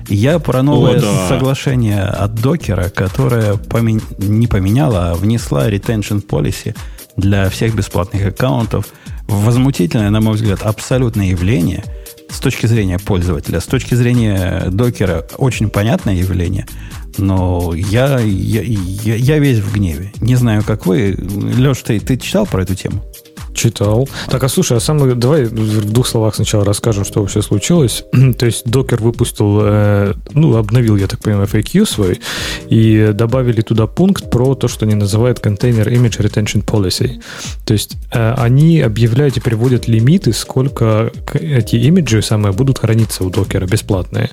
Я 0.07 0.39
про 0.39 0.63
новое 0.63 0.97
О, 0.97 1.01
да. 1.01 1.27
соглашение 1.29 2.01
от 2.01 2.33
докера, 2.33 2.89
которое 2.89 3.53
помен- 3.53 4.01
не 4.17 4.47
поменяло, 4.47 5.11
а 5.11 5.13
внесла 5.15 5.69
retention 5.69 6.25
policy 6.25 6.75
для 7.19 7.49
всех 7.49 7.75
бесплатных 7.75 8.25
аккаунтов. 8.25 8.87
Возмутительное, 9.27 10.09
на 10.09 10.21
мой 10.21 10.35
взгляд, 10.35 10.63
абсолютное 10.63 11.27
явление 11.27 11.83
с 12.29 12.39
точки 12.39 12.65
зрения 12.65 12.99
пользователя. 12.99 13.59
С 13.59 13.65
точки 13.65 13.95
зрения 13.95 14.65
докера 14.69 15.25
очень 15.37 15.69
понятное 15.69 16.15
явление, 16.15 16.65
но 17.17 17.73
я, 17.75 18.19
я, 18.19 18.61
я, 18.61 19.15
я 19.15 19.39
весь 19.39 19.59
в 19.59 19.73
гневе. 19.73 20.11
Не 20.21 20.35
знаю, 20.35 20.63
как 20.63 20.85
вы. 20.85 21.15
Леш, 21.17 21.79
ты, 21.79 21.99
ты 21.99 22.17
читал 22.17 22.45
про 22.45 22.63
эту 22.63 22.75
тему? 22.75 23.03
Читал. 23.59 24.07
Так, 24.29 24.41
а 24.41 24.47
слушай, 24.47 24.77
а 24.77 24.79
самое, 24.79 25.15
давай 25.15 25.43
в 25.43 25.91
двух 25.91 26.07
словах 26.07 26.35
сначала 26.35 26.63
расскажем, 26.63 27.03
что 27.03 27.19
вообще 27.19 27.41
случилось. 27.41 28.05
То 28.37 28.45
есть 28.45 28.65
Docker 28.65 29.01
выпустил, 29.01 29.59
э, 29.61 30.13
ну, 30.31 30.55
обновил, 30.55 30.95
я 30.95 31.07
так 31.07 31.19
понимаю, 31.19 31.45
FAQ 31.45 31.85
свой, 31.85 32.21
и 32.69 33.09
добавили 33.13 33.59
туда 33.59 33.85
пункт 33.85 34.31
про 34.31 34.55
то, 34.55 34.69
что 34.69 34.85
они 34.85 34.95
называют 34.95 35.39
Container 35.39 35.85
Image 35.85 36.21
Retention 36.21 36.63
Policy. 36.63 37.21
То 37.65 37.73
есть 37.73 37.97
э, 38.13 38.33
они 38.37 38.79
объявляют 38.79 39.35
и 39.35 39.41
приводят 39.41 39.89
лимиты, 39.89 40.31
сколько 40.31 41.11
эти 41.33 41.75
имиджи 41.75 42.21
самые 42.21 42.53
будут 42.53 42.79
храниться 42.79 43.25
у 43.25 43.29
докера 43.29 43.65
бесплатные. 43.65 44.29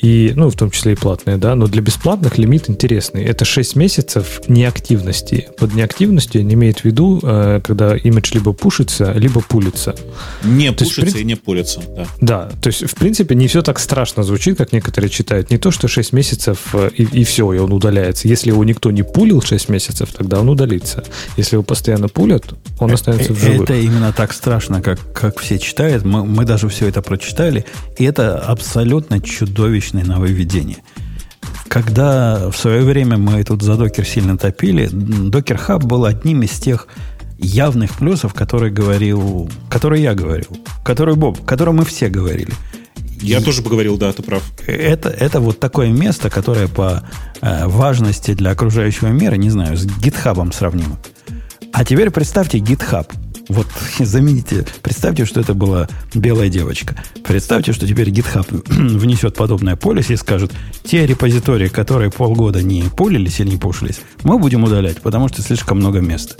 И, 0.00 0.32
ну, 0.36 0.48
в 0.48 0.56
том 0.56 0.70
числе 0.70 0.92
и 0.92 0.96
платные, 0.96 1.36
да, 1.36 1.54
но 1.54 1.66
для 1.66 1.82
бесплатных 1.82 2.38
лимит 2.38 2.70
интересный. 2.70 3.24
Это 3.24 3.44
6 3.44 3.76
месяцев 3.76 4.40
неактивности. 4.48 5.48
Под 5.58 5.74
неактивностью 5.74 6.40
они 6.40 6.54
имеют 6.54 6.80
в 6.80 6.84
виду, 6.86 7.20
э, 7.22 7.60
когда 7.62 7.94
имидж 7.94 8.30
либо 8.32 8.54
пушится, 8.70 9.12
либо 9.14 9.40
пулится. 9.40 9.96
Не 10.44 10.70
То 10.70 10.84
есть, 10.84 10.94
пушится 10.94 11.18
в 11.18 11.20
и 11.20 11.24
не 11.24 11.34
пулится. 11.34 11.80
Да. 11.96 12.06
Да, 12.20 12.50
то 12.62 12.68
есть, 12.68 12.88
в 12.88 12.94
принципе, 12.94 13.34
не 13.34 13.48
все 13.48 13.62
так 13.62 13.80
страшно 13.80 14.22
звучит, 14.22 14.56
как 14.56 14.72
некоторые 14.72 15.10
читают. 15.10 15.50
Не 15.50 15.58
то, 15.58 15.72
что 15.72 15.88
6 15.88 16.12
месяцев 16.12 16.68
э, 16.72 16.90
и, 16.96 17.02
и 17.02 17.24
все, 17.24 17.52
и 17.52 17.58
он 17.58 17.72
удаляется. 17.72 18.28
Если 18.28 18.50
его 18.50 18.62
никто 18.62 18.92
не 18.92 19.02
пулил 19.02 19.42
6 19.42 19.68
месяцев, 19.70 20.10
тогда 20.16 20.38
он 20.38 20.48
удалится. 20.48 21.02
Если 21.36 21.56
его 21.56 21.64
постоянно 21.64 22.06
пулят, 22.06 22.44
он 22.78 22.92
останется 22.92 23.34
в 23.34 23.40
живых. 23.40 23.62
Это 23.62 23.74
именно 23.74 24.12
так 24.12 24.32
страшно, 24.32 24.80
как, 24.80 25.00
как 25.12 25.40
все 25.40 25.58
читают. 25.58 26.04
Мы, 26.04 26.24
мы 26.24 26.44
даже 26.44 26.68
все 26.68 26.86
это 26.86 27.02
прочитали. 27.02 27.64
И 27.98 28.04
это 28.04 28.38
абсолютно 28.38 29.20
чудовищное 29.20 30.04
нововведение. 30.04 30.78
Когда 31.66 32.50
в 32.50 32.56
свое 32.56 32.82
время 32.82 33.18
мы 33.18 33.42
тут 33.42 33.62
за 33.62 33.74
докер 33.74 34.06
сильно 34.06 34.38
топили, 34.38 34.88
докер 34.92 35.56
хаб 35.56 35.82
был 35.82 36.04
одним 36.04 36.42
из 36.42 36.52
тех 36.60 36.86
явных 37.40 37.96
плюсов, 37.96 38.34
которые 38.34 38.72
говорил, 38.72 39.50
которые 39.68 40.02
я 40.02 40.14
говорил, 40.14 40.56
который 40.84 41.16
Боб, 41.16 41.44
который 41.44 41.74
мы 41.74 41.84
все 41.84 42.08
говорили. 42.08 42.52
Я 43.20 43.40
тоже 43.40 43.62
поговорил, 43.62 43.98
да, 43.98 44.12
ты 44.12 44.22
прав. 44.22 44.42
Это, 44.66 45.10
это 45.10 45.40
вот 45.40 45.60
такое 45.60 45.90
место, 45.90 46.30
которое 46.30 46.68
по 46.68 47.02
э, 47.42 47.66
важности 47.66 48.32
для 48.32 48.50
окружающего 48.50 49.08
мира, 49.08 49.34
не 49.34 49.50
знаю, 49.50 49.76
с 49.76 49.84
гитхабом 49.84 50.52
сравнимо. 50.52 50.98
А 51.72 51.84
теперь 51.84 52.10
представьте 52.10 52.58
GitHub. 52.58 53.06
Вот 53.48 53.66
замените, 53.98 54.64
представьте, 54.80 55.26
что 55.26 55.40
это 55.40 55.52
была 55.52 55.88
белая 56.14 56.48
девочка. 56.48 56.96
Представьте, 57.26 57.72
что 57.72 57.86
теперь 57.86 58.08
GitHub 58.08 58.46
внесет 58.98 59.34
подобное 59.34 59.76
полис 59.76 60.08
и 60.10 60.16
скажет, 60.16 60.52
те 60.84 61.06
репозитории, 61.06 61.68
которые 61.68 62.10
полгода 62.10 62.62
не 62.62 62.84
пулились 62.84 63.40
или 63.40 63.50
не 63.50 63.56
пушились, 63.58 64.00
мы 64.22 64.38
будем 64.38 64.64
удалять, 64.64 65.02
потому 65.02 65.28
что 65.28 65.42
слишком 65.42 65.78
много 65.78 66.00
места. 66.00 66.36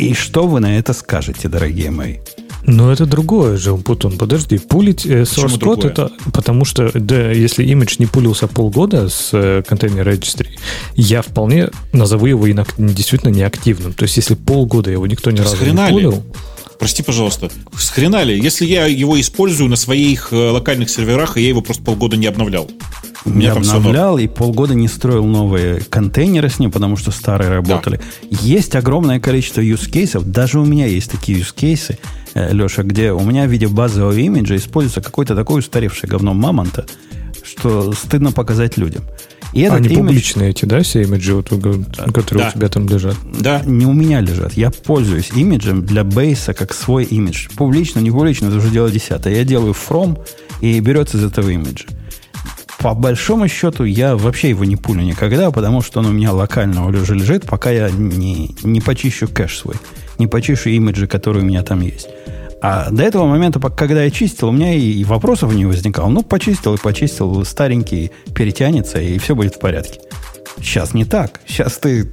И 0.00 0.14
что 0.14 0.46
вы 0.46 0.60
на 0.60 0.78
это 0.78 0.94
скажете, 0.94 1.48
дорогие 1.48 1.90
мои? 1.90 2.16
Но 2.64 2.90
это 2.90 3.04
другое 3.04 3.58
же, 3.58 3.76
Путун. 3.76 4.16
Подожди, 4.16 4.56
пулить 4.56 5.04
э, 5.04 5.22
source 5.22 5.58
code 5.58 5.58
другое? 5.58 5.90
это 5.90 6.10
потому 6.32 6.64
что, 6.64 6.90
да, 6.94 7.30
если 7.30 7.64
имидж 7.64 7.96
не 7.98 8.06
пулился 8.06 8.48
полгода 8.48 9.10
с 9.10 9.30
э, 9.32 9.62
контейнер 9.66 10.08
registry, 10.08 10.46
я 10.94 11.20
вполне 11.20 11.68
назову 11.92 12.26
его 12.26 12.48
инак- 12.48 12.74
действительно 12.78 13.30
неактивным. 13.30 13.92
То 13.92 14.04
есть, 14.04 14.16
если 14.16 14.34
полгода 14.34 14.90
его 14.90 15.06
никто 15.06 15.30
ни 15.30 15.38
разу 15.38 15.50
не 15.50 15.56
Схрена 15.56 15.88
ли? 15.88 15.92
пулил, 15.92 16.24
Прости, 16.78 17.02
пожалуйста. 17.02 17.50
С 17.76 17.90
хрена 17.90 18.22
ли? 18.22 18.40
Если 18.40 18.64
я 18.64 18.86
его 18.86 19.20
использую 19.20 19.68
на 19.68 19.76
своих 19.76 20.32
э, 20.32 20.36
локальных 20.36 20.88
серверах, 20.88 21.36
и 21.36 21.42
я 21.42 21.48
его 21.48 21.60
просто 21.60 21.82
полгода 21.82 22.16
не 22.16 22.26
обновлял. 22.26 22.70
У 23.24 23.30
меня 23.30 23.52
обновлял 23.52 24.18
и 24.18 24.26
полгода 24.26 24.74
не 24.74 24.88
строил 24.88 25.26
новые 25.26 25.80
контейнеры 25.80 26.48
с 26.48 26.58
ним, 26.58 26.70
потому 26.70 26.96
что 26.96 27.10
старые 27.10 27.50
работали. 27.50 28.00
Есть 28.30 28.74
огромное 28.76 29.20
количество 29.20 29.60
use 29.60 29.90
кейсов. 29.90 30.24
Даже 30.30 30.58
у 30.58 30.64
меня 30.64 30.86
есть 30.86 31.10
такие 31.10 31.38
use 31.38 31.54
кейсы, 31.54 31.98
Леша, 32.34 32.82
где 32.82 33.12
у 33.12 33.20
меня 33.20 33.46
в 33.46 33.50
виде 33.50 33.68
базового 33.68 34.12
имиджа 34.12 34.56
используется 34.56 35.00
какой-то 35.00 35.34
такой 35.34 35.60
устаревший 35.60 36.08
говно 36.08 36.32
мамонта, 36.32 36.86
что 37.42 37.92
стыдно 37.92 38.32
показать 38.32 38.76
людям. 38.76 39.02
И 39.52 39.62
этот 39.62 39.78
они 39.78 39.88
имидж 39.88 39.98
публичные 39.98 40.50
эти, 40.50 40.64
да, 40.64 40.80
все 40.80 41.02
имиджи, 41.02 41.34
вот, 41.34 41.50
э, 41.50 41.82
которые 42.12 42.44
Да. 42.44 42.50
у 42.50 42.56
тебя 42.56 42.68
там 42.68 42.88
лежат? 42.88 43.16
Да. 43.40 43.62
не 43.64 43.84
у 43.84 43.92
меня 43.92 44.20
лежат. 44.20 44.52
Я 44.52 44.70
пользуюсь 44.70 45.30
имиджем 45.34 45.84
для 45.84 46.04
бейса 46.04 46.54
как 46.54 46.72
свой 46.72 47.02
имидж. 47.04 47.48
Публично, 47.56 47.98
не 47.98 48.12
публично, 48.12 48.46
это 48.46 48.58
уже 48.58 48.70
дело 48.70 48.90
десятое. 48.90 49.34
Я 49.34 49.44
делаю 49.44 49.74
from 49.74 50.20
и 50.60 50.78
берется 50.78 51.16
из 51.16 51.24
этого 51.24 51.50
имиджа. 51.50 51.86
По 52.80 52.94
большому 52.94 53.46
счету, 53.46 53.84
я 53.84 54.16
вообще 54.16 54.48
его 54.48 54.64
не 54.64 54.76
пулю 54.76 55.02
никогда, 55.02 55.50
потому 55.50 55.82
что 55.82 56.00
он 56.00 56.06
у 56.06 56.12
меня 56.12 56.32
локально 56.32 56.86
уже 56.86 57.14
лежит, 57.14 57.44
пока 57.44 57.70
я 57.70 57.90
не, 57.90 58.56
не 58.62 58.80
почищу 58.80 59.28
кэш 59.28 59.58
свой, 59.58 59.76
не 60.18 60.26
почищу 60.26 60.70
имиджи, 60.70 61.06
которые 61.06 61.44
у 61.44 61.46
меня 61.46 61.62
там 61.62 61.82
есть. 61.82 62.08
А 62.62 62.90
до 62.90 63.02
этого 63.02 63.26
момента, 63.26 63.60
когда 63.60 64.02
я 64.02 64.10
чистил, 64.10 64.48
у 64.48 64.52
меня 64.52 64.72
и, 64.72 64.80
и 64.80 65.04
вопросов 65.04 65.54
не 65.54 65.66
возникало. 65.66 66.08
Ну, 66.08 66.22
почистил 66.22 66.74
и 66.74 66.78
почистил, 66.78 67.44
старенький 67.44 68.12
перетянется, 68.34 68.98
и 68.98 69.18
все 69.18 69.34
будет 69.34 69.56
в 69.56 69.58
порядке. 69.58 70.00
Сейчас 70.58 70.94
не 70.94 71.04
так. 71.04 71.40
Сейчас 71.46 71.76
ты... 71.76 72.10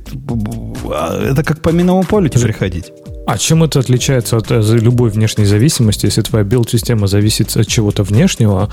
а, 0.93 1.31
Это 1.31 1.43
как 1.43 1.61
по 1.61 1.69
минному 1.69 2.03
полю 2.03 2.27
теперь 2.27 2.53
ходить. 2.53 2.91
А 3.27 3.37
чем 3.37 3.61
это 3.61 3.79
отличается 3.79 4.37
от 4.37 4.49
э, 4.51 4.61
любой 4.77 5.09
внешней 5.09 5.43
зависимости? 5.43 6.05
Если 6.05 6.21
твоя 6.21 6.45
билд-система 6.45 7.07
зависит 7.07 7.57
от 7.57 7.67
чего-то 7.67 8.03
внешнего, 8.03 8.69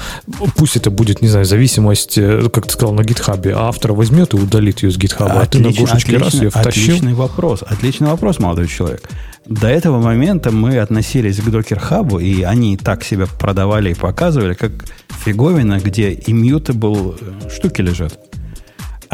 пусть 0.57 0.77
это 0.77 0.93
будет, 0.93 1.23
не 1.23 1.27
знаю, 1.29 1.45
зависимость, 1.45 2.17
э, 2.19 2.49
как 2.53 2.67
ты 2.67 2.75
сказал, 2.75 2.95
на 2.95 3.03
гитхабе, 3.03 3.53
а 3.53 3.69
автор 3.69 3.95
возьмет 3.95 4.33
и 4.33 4.37
удалит 4.37 4.85
ее 4.85 4.93
с 4.93 4.97
гитхаба, 4.97 5.41
а 5.41 5.47
ты 5.47 5.59
на 5.59 5.73
гошечке 5.73 6.19
раз 6.19 6.35
ее 6.35 6.51
втащил. 6.51 6.95
Отличный 6.95 7.15
вопрос. 7.15 7.65
Отличный 7.67 8.07
вопрос, 8.07 8.39
молодой 8.39 8.69
человек. 8.69 9.03
До 9.45 9.67
этого 9.67 10.01
момента 10.01 10.53
мы 10.53 10.79
относились 10.79 11.39
к 11.39 11.49
Docker 11.49 11.83
Hub, 11.91 12.23
и 12.23 12.45
они 12.45 12.77
так 12.77 13.03
себя 13.03 13.27
продавали 13.27 13.91
и 13.91 13.95
показывали, 13.95 14.55
как 14.55 14.71
фиговина, 15.25 15.81
где 15.81 16.15
immutable 16.15 17.19
э, 17.21 17.51
штуки 17.51 17.81
лежат. 17.81 18.21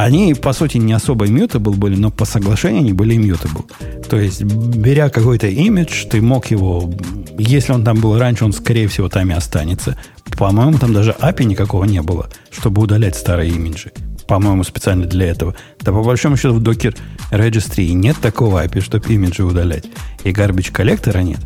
Они, 0.01 0.33
по 0.33 0.55
сути, 0.55 0.79
не 0.79 0.95
особо 0.95 1.27
immutable 1.27 1.77
были, 1.77 1.95
но 1.95 2.11
по 2.11 2.25
соглашению 2.25 2.81
они 2.81 2.95
были 2.95 3.17
immutable. 3.17 3.71
То 4.09 4.19
есть, 4.19 4.43
беря 4.43 5.11
какой-то 5.11 5.47
имидж, 5.47 6.07
ты 6.07 6.23
мог 6.23 6.47
его... 6.47 6.91
Если 7.37 7.75
он 7.75 7.85
там 7.85 8.01
был 8.01 8.19
раньше, 8.19 8.47
он, 8.47 8.55
скорее 8.55 8.89
всего, 8.89 9.11
там 9.11 9.31
и 9.31 9.35
останется. 9.35 9.99
По-моему, 10.39 10.79
там 10.79 10.95
даже 10.95 11.15
API 11.21 11.45
никакого 11.45 11.85
не 11.85 12.01
было, 12.01 12.31
чтобы 12.51 12.81
удалять 12.81 13.15
старые 13.15 13.51
имиджи. 13.51 13.93
По-моему, 14.27 14.65
специально 14.65 15.05
для 15.05 15.27
этого. 15.27 15.55
Да 15.81 15.93
по 15.93 16.03
большому 16.03 16.39
счету 16.39 16.55
в 16.55 16.63
Docker 16.63 16.97
Registry 17.31 17.93
нет 17.93 18.17
такого 18.23 18.65
API, 18.65 18.81
чтобы 18.81 19.13
имиджи 19.13 19.45
удалять. 19.45 19.85
И 20.25 20.31
garbage 20.31 20.73
коллектора 20.73 21.19
нет. 21.19 21.41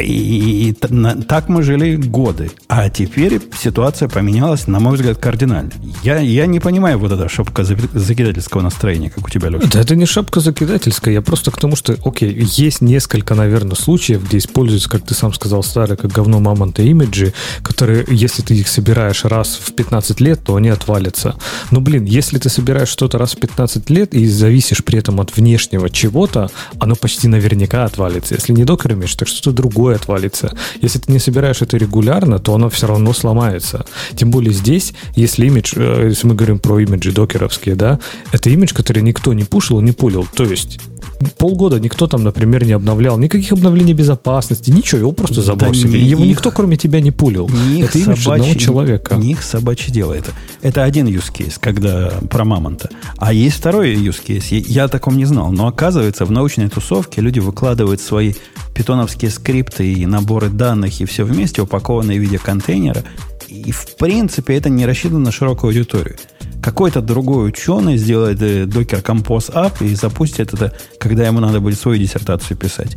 И, 0.00 0.70
и 0.70 0.72
так 0.72 1.48
мы 1.48 1.62
жили 1.62 1.96
годы. 1.96 2.50
А 2.68 2.88
теперь 2.90 3.40
ситуация 3.58 4.08
поменялась, 4.08 4.66
на 4.66 4.80
мой 4.80 4.96
взгляд, 4.96 5.18
кардинально. 5.18 5.72
Я, 6.02 6.18
я 6.18 6.46
не 6.46 6.60
понимаю 6.60 6.98
вот 6.98 7.12
эта 7.12 7.28
шапка 7.28 7.64
закидательского 7.64 8.62
настроения, 8.62 9.10
как 9.10 9.26
у 9.26 9.30
тебя, 9.30 9.48
Леша. 9.48 9.68
Да 9.72 9.80
это 9.80 9.96
не 9.96 10.06
шапка 10.06 10.40
закидательская. 10.40 11.14
Я 11.14 11.22
просто 11.22 11.50
к 11.50 11.58
тому, 11.58 11.76
что, 11.76 11.96
окей, 12.04 12.32
есть 12.56 12.80
несколько, 12.80 13.34
наверное, 13.34 13.76
случаев, 13.76 14.24
где 14.26 14.38
используются, 14.38 14.88
как 14.88 15.04
ты 15.04 15.14
сам 15.14 15.32
сказал, 15.32 15.62
старые, 15.62 15.96
как 15.96 16.10
говно 16.12 16.40
мамонта 16.40 16.82
имиджи, 16.82 17.32
которые, 17.62 18.04
если 18.08 18.42
ты 18.42 18.54
их 18.54 18.68
собираешь 18.68 19.24
раз 19.24 19.58
в 19.60 19.72
15 19.74 20.20
лет, 20.20 20.42
то 20.44 20.56
они 20.56 20.68
отвалятся. 20.68 21.36
Но, 21.70 21.80
блин, 21.80 22.04
если 22.04 22.38
ты 22.38 22.48
собираешь 22.48 22.88
что-то 22.88 23.18
раз 23.18 23.32
в 23.32 23.40
15 23.40 23.90
лет 23.90 24.14
и 24.14 24.26
зависишь 24.26 24.84
при 24.84 24.98
этом 24.98 25.20
от 25.20 25.36
внешнего 25.36 25.90
чего-то, 25.90 26.50
оно 26.78 26.94
почти 26.94 27.28
наверняка 27.28 27.84
отвалится. 27.84 28.34
Если 28.34 28.52
не 28.52 28.64
докер 28.64 28.92
имидж, 28.92 29.16
так 29.16 29.28
что-то 29.28 29.52
другое 29.52 29.87
отвалится. 29.94 30.52
Если 30.80 30.98
ты 30.98 31.12
не 31.12 31.18
собираешь 31.18 31.62
это 31.62 31.76
регулярно, 31.76 32.38
то 32.38 32.54
оно 32.54 32.68
все 32.68 32.86
равно 32.86 33.12
сломается. 33.12 33.84
Тем 34.14 34.30
более 34.30 34.52
здесь, 34.52 34.92
если 35.14 35.46
имидж, 35.46 35.74
э, 35.76 36.08
если 36.08 36.26
мы 36.26 36.34
говорим 36.34 36.58
про 36.58 36.78
имиджи 36.80 37.12
докеровские, 37.12 37.74
да, 37.74 37.98
это 38.32 38.50
имидж, 38.50 38.74
который 38.74 39.02
никто 39.02 39.32
не 39.32 39.44
пушил, 39.44 39.80
не 39.80 39.92
пулил. 39.92 40.26
То 40.34 40.44
есть 40.44 40.80
полгода 41.36 41.80
никто 41.80 42.06
там, 42.06 42.22
например, 42.24 42.64
не 42.64 42.72
обновлял, 42.72 43.18
никаких 43.18 43.52
обновлений 43.52 43.92
безопасности, 43.92 44.70
ничего, 44.70 45.00
его 45.00 45.12
просто 45.12 45.42
забросили. 45.42 45.92
Да 45.92 45.98
Его 45.98 46.24
их, 46.24 46.30
никто, 46.30 46.50
кроме 46.50 46.76
тебя, 46.76 47.00
не 47.00 47.10
пулил. 47.10 47.48
Это 47.48 47.98
имидж 47.98 48.22
собачье, 48.22 48.32
одного 48.32 48.54
человека. 48.54 49.14
Не 49.16 49.32
их 49.32 49.42
собачье 49.42 49.92
дело 49.92 50.12
это. 50.12 50.32
Это 50.62 50.84
один 50.84 51.06
use 51.06 51.32
case, 51.32 51.54
когда 51.60 52.12
про 52.30 52.44
мамонта. 52.44 52.90
А 53.16 53.32
есть 53.32 53.56
второй 53.56 53.94
use 53.94 54.20
case. 54.24 54.64
Я 54.66 54.84
о 54.84 54.88
таком 54.88 55.16
не 55.16 55.24
знал. 55.24 55.52
Но 55.52 55.66
оказывается, 55.66 56.24
в 56.24 56.30
научной 56.30 56.68
тусовке 56.68 57.20
люди 57.20 57.38
выкладывают 57.38 58.00
свои 58.00 58.34
питоновские 58.74 59.30
скрипты 59.30 59.92
и 59.92 60.06
наборы 60.06 60.48
данных 60.50 61.00
и 61.00 61.04
все 61.04 61.24
вместе, 61.24 61.62
упакованные 61.62 62.18
в 62.18 62.22
виде 62.22 62.38
контейнера. 62.38 63.02
И 63.48 63.72
в 63.72 63.96
принципе 63.96 64.54
это 64.56 64.68
не 64.68 64.86
рассчитано 64.86 65.20
на 65.20 65.32
широкую 65.32 65.70
аудиторию 65.70 66.16
какой-то 66.62 67.00
другой 67.00 67.48
ученый 67.48 67.96
сделает 67.96 68.40
Docker 68.40 69.02
Compose 69.02 69.52
App 69.52 69.84
и 69.84 69.94
запустит 69.94 70.54
это, 70.54 70.74
когда 70.98 71.26
ему 71.26 71.40
надо 71.40 71.60
будет 71.60 71.78
свою 71.78 71.98
диссертацию 71.98 72.56
писать. 72.56 72.96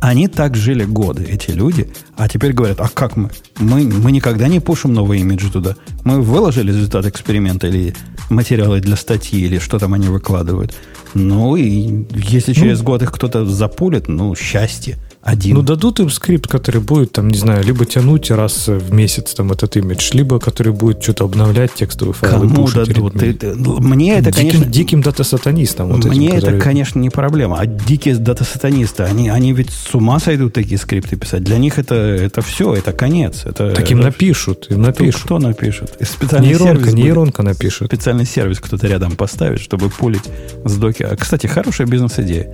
Они 0.00 0.26
так 0.26 0.56
жили 0.56 0.84
годы, 0.84 1.24
эти 1.24 1.52
люди, 1.52 1.92
а 2.16 2.28
теперь 2.28 2.52
говорят, 2.52 2.80
а 2.80 2.88
как 2.88 3.16
мы? 3.16 3.30
Мы, 3.58 3.84
мы 3.84 4.10
никогда 4.10 4.48
не 4.48 4.58
пушим 4.58 4.92
новые 4.92 5.20
имиджи 5.20 5.48
туда. 5.48 5.76
Мы 6.02 6.20
выложили 6.20 6.72
результат 6.72 7.06
эксперимента 7.06 7.68
или 7.68 7.94
материалы 8.28 8.80
для 8.80 8.96
статьи, 8.96 9.40
или 9.40 9.58
что 9.58 9.78
там 9.78 9.94
они 9.94 10.08
выкладывают. 10.08 10.74
Ну, 11.14 11.54
и 11.54 12.04
если 12.14 12.52
через 12.52 12.80
ну, 12.80 12.86
год 12.86 13.02
их 13.02 13.12
кто-то 13.12 13.44
запулит, 13.44 14.08
ну, 14.08 14.34
счастье 14.34 14.98
один. 15.22 15.54
Ну, 15.54 15.62
дадут 15.62 16.00
им 16.00 16.10
скрипт, 16.10 16.50
который 16.50 16.80
будет, 16.80 17.12
там, 17.12 17.28
не 17.28 17.38
знаю, 17.38 17.64
либо 17.64 17.86
тянуть 17.86 18.30
раз 18.32 18.66
в 18.66 18.92
месяц 18.92 19.34
там 19.34 19.52
этот 19.52 19.76
имидж, 19.76 20.10
либо 20.14 20.40
который 20.40 20.72
будет 20.72 21.02
что-то 21.02 21.24
обновлять, 21.24 21.72
текстовые 21.74 22.12
файлы. 22.12 22.48
Кому 22.48 22.68
дадут? 22.68 23.14
Ты, 23.14 23.32
ты, 23.32 23.54
мне 23.54 24.18
это, 24.18 24.32
диким, 24.32 24.50
конечно... 24.50 24.72
Диким 24.72 25.00
дата-сатанистам. 25.00 25.88
Вот 25.88 26.04
мне 26.06 26.28
этим, 26.28 26.48
это, 26.48 26.58
конечно, 26.58 26.98
не 26.98 27.08
проблема. 27.08 27.58
А 27.60 27.66
дикие 27.66 28.16
дата-сатанисты, 28.16 29.04
они, 29.04 29.28
они 29.28 29.52
ведь 29.52 29.70
с 29.70 29.94
ума 29.94 30.18
сойдут 30.18 30.54
такие 30.54 30.78
скрипты 30.78 31.16
писать. 31.16 31.44
Для 31.44 31.58
них 31.58 31.78
это, 31.78 31.94
это 31.94 32.42
все, 32.42 32.74
это 32.74 32.92
конец. 32.92 33.42
Это, 33.44 33.70
так 33.70 33.88
им 33.92 33.98
это... 33.98 34.08
напишут, 34.08 34.66
им 34.70 34.82
напишут. 34.82 35.22
Кто, 35.22 35.36
кто 35.36 35.46
напишет? 35.46 35.96
Специальный 36.00 36.48
нейронка, 36.48 36.74
сервис 36.74 36.94
нейронка 36.94 37.42
будет. 37.42 37.54
напишет. 37.54 37.86
Специальный 37.86 38.26
сервис 38.26 38.58
кто-то 38.58 38.88
рядом 38.88 39.12
поставит, 39.12 39.60
чтобы 39.60 39.88
пулить 39.88 40.24
с 40.64 40.74
доки. 40.76 41.04
А, 41.04 41.14
кстати, 41.14 41.46
хорошая 41.46 41.86
бизнес-идея 41.86 42.52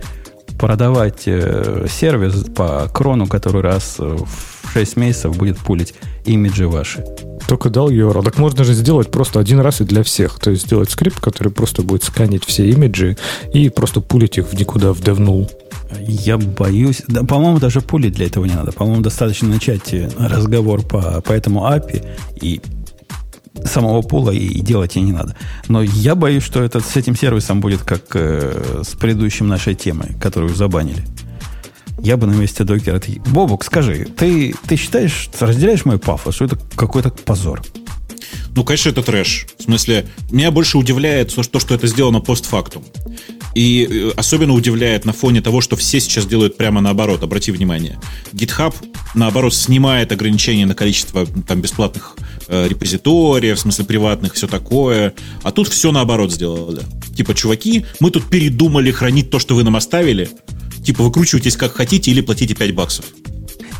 продавать 0.58 1.22
э, 1.26 1.86
сервис 1.88 2.44
по 2.54 2.88
крону, 2.92 3.26
который 3.26 3.62
раз 3.62 3.96
в 3.98 4.72
6 4.72 4.96
месяцев 4.96 5.36
будет 5.36 5.58
пулить 5.58 5.94
имиджи 6.24 6.68
ваши. 6.68 7.04
Только 7.46 7.70
дал 7.70 7.90
URL. 7.90 8.22
Так 8.22 8.38
можно 8.38 8.64
же 8.64 8.74
сделать 8.74 9.10
просто 9.10 9.40
один 9.40 9.60
раз 9.60 9.80
и 9.80 9.84
для 9.84 10.02
всех. 10.02 10.38
То 10.38 10.50
есть 10.50 10.66
сделать 10.66 10.90
скрипт, 10.90 11.20
который 11.20 11.50
просто 11.50 11.82
будет 11.82 12.02
сканить 12.04 12.44
все 12.44 12.68
имиджи 12.68 13.16
и 13.54 13.70
просто 13.70 14.00
пулить 14.00 14.38
их 14.38 14.48
в 14.48 14.54
никуда, 14.54 14.92
в 14.92 15.00
DevNull. 15.00 15.50
Я 16.06 16.36
боюсь. 16.36 17.02
Да, 17.08 17.24
по-моему, 17.24 17.58
даже 17.58 17.80
пулить 17.80 18.14
для 18.14 18.26
этого 18.26 18.44
не 18.44 18.54
надо. 18.54 18.72
По-моему, 18.72 19.00
достаточно 19.00 19.48
начать 19.48 19.94
э, 19.94 20.10
разговор 20.18 20.82
по, 20.82 21.22
по 21.22 21.32
этому 21.32 21.66
API 21.66 22.04
и 22.40 22.60
самого 23.64 24.02
пула 24.02 24.30
и 24.30 24.60
делать 24.60 24.96
и 24.96 25.00
не 25.00 25.12
надо. 25.12 25.36
Но 25.68 25.82
я 25.82 26.14
боюсь, 26.14 26.42
что 26.42 26.62
этот, 26.62 26.84
с 26.84 26.96
этим 26.96 27.16
сервисом 27.16 27.60
будет 27.60 27.82
как 27.82 28.04
э, 28.14 28.82
с 28.84 28.94
предыдущим 28.94 29.48
нашей 29.48 29.74
темой, 29.74 30.14
которую 30.20 30.54
забанили. 30.54 31.04
Я 32.00 32.16
бы 32.16 32.26
на 32.26 32.32
месте 32.32 32.64
докера... 32.64 33.00
Бобук, 33.26 33.64
скажи, 33.64 34.06
ты, 34.16 34.54
ты 34.66 34.76
считаешь, 34.76 35.28
разделяешь 35.40 35.84
мой 35.84 35.98
пафос, 35.98 36.36
что 36.36 36.44
это 36.44 36.58
какой-то 36.76 37.10
позор? 37.10 37.62
Ну, 38.54 38.64
конечно, 38.64 38.90
это 38.90 39.02
трэш. 39.02 39.46
В 39.58 39.62
смысле, 39.64 40.06
меня 40.30 40.50
больше 40.50 40.78
удивляет 40.78 41.34
то, 41.34 41.60
что 41.60 41.74
это 41.74 41.86
сделано 41.86 42.20
постфактум. 42.20 42.84
И 43.54 43.86
э, 43.90 44.10
особенно 44.16 44.52
удивляет 44.52 45.04
на 45.04 45.12
фоне 45.12 45.40
того, 45.40 45.60
что 45.60 45.76
все 45.76 46.00
сейчас 46.00 46.26
делают 46.26 46.56
прямо 46.56 46.80
наоборот. 46.80 47.22
Обрати 47.22 47.50
внимание. 47.50 47.98
GitHub, 48.32 48.74
наоборот, 49.14 49.54
снимает 49.54 50.12
ограничения 50.12 50.66
на 50.66 50.74
количество 50.74 51.26
там, 51.26 51.60
бесплатных 51.60 52.16
э, 52.48 52.68
репозиториев, 52.68 53.56
в 53.56 53.60
смысле 53.60 53.84
приватных, 53.84 54.34
все 54.34 54.46
такое. 54.46 55.14
А 55.42 55.50
тут 55.50 55.68
все 55.68 55.92
наоборот 55.92 56.32
сделали. 56.32 56.82
Типа, 57.16 57.34
чуваки, 57.34 57.84
мы 58.00 58.10
тут 58.10 58.28
передумали 58.28 58.90
хранить 58.90 59.30
то, 59.30 59.38
что 59.38 59.54
вы 59.54 59.64
нам 59.64 59.76
оставили. 59.76 60.30
Типа, 60.84 61.02
выкручивайтесь 61.04 61.56
как 61.56 61.74
хотите 61.74 62.10
или 62.10 62.20
платите 62.20 62.54
5 62.54 62.74
баксов. 62.74 63.04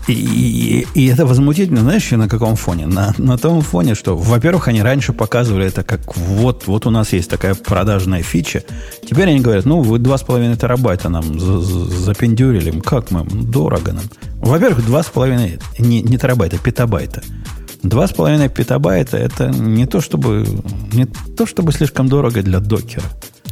И, 0.08 0.12
и, 0.12 0.86
и 0.94 1.06
это 1.06 1.26
возмутительно, 1.26 1.82
знаешь, 1.82 2.10
на 2.10 2.28
каком 2.28 2.56
фоне? 2.56 2.86
На, 2.86 3.14
на 3.18 3.36
том 3.36 3.60
фоне, 3.60 3.94
что, 3.94 4.16
во-первых, 4.16 4.68
они 4.68 4.82
раньше 4.82 5.12
показывали 5.12 5.66
это 5.66 5.82
как 5.82 6.16
вот, 6.16 6.66
вот 6.66 6.86
у 6.86 6.90
нас 6.90 7.12
есть 7.12 7.28
такая 7.28 7.54
продажная 7.54 8.22
фича. 8.22 8.62
Теперь 9.08 9.28
они 9.28 9.40
говорят, 9.40 9.66
ну, 9.66 9.82
вы 9.82 9.98
2,5 9.98 10.56
терабайта 10.56 11.10
нам 11.10 11.38
запендюрили. 11.38 12.80
Как 12.80 13.10
мы? 13.10 13.24
Дорого 13.24 13.92
нам. 13.92 14.04
Во-первых, 14.40 14.80
2,5, 14.86 15.62
не, 15.78 16.00
не 16.00 16.16
терабайта, 16.16 16.56
петабайта. 16.58 17.22
2,5 17.82 18.48
петабайта 18.48 19.16
это 19.16 19.48
не 19.48 19.86
то, 19.86 20.00
чтобы, 20.00 20.46
не 20.92 21.06
то, 21.06 21.46
чтобы 21.46 21.72
слишком 21.72 22.08
дорого 22.08 22.42
для 22.42 22.60
докера. 22.60 23.04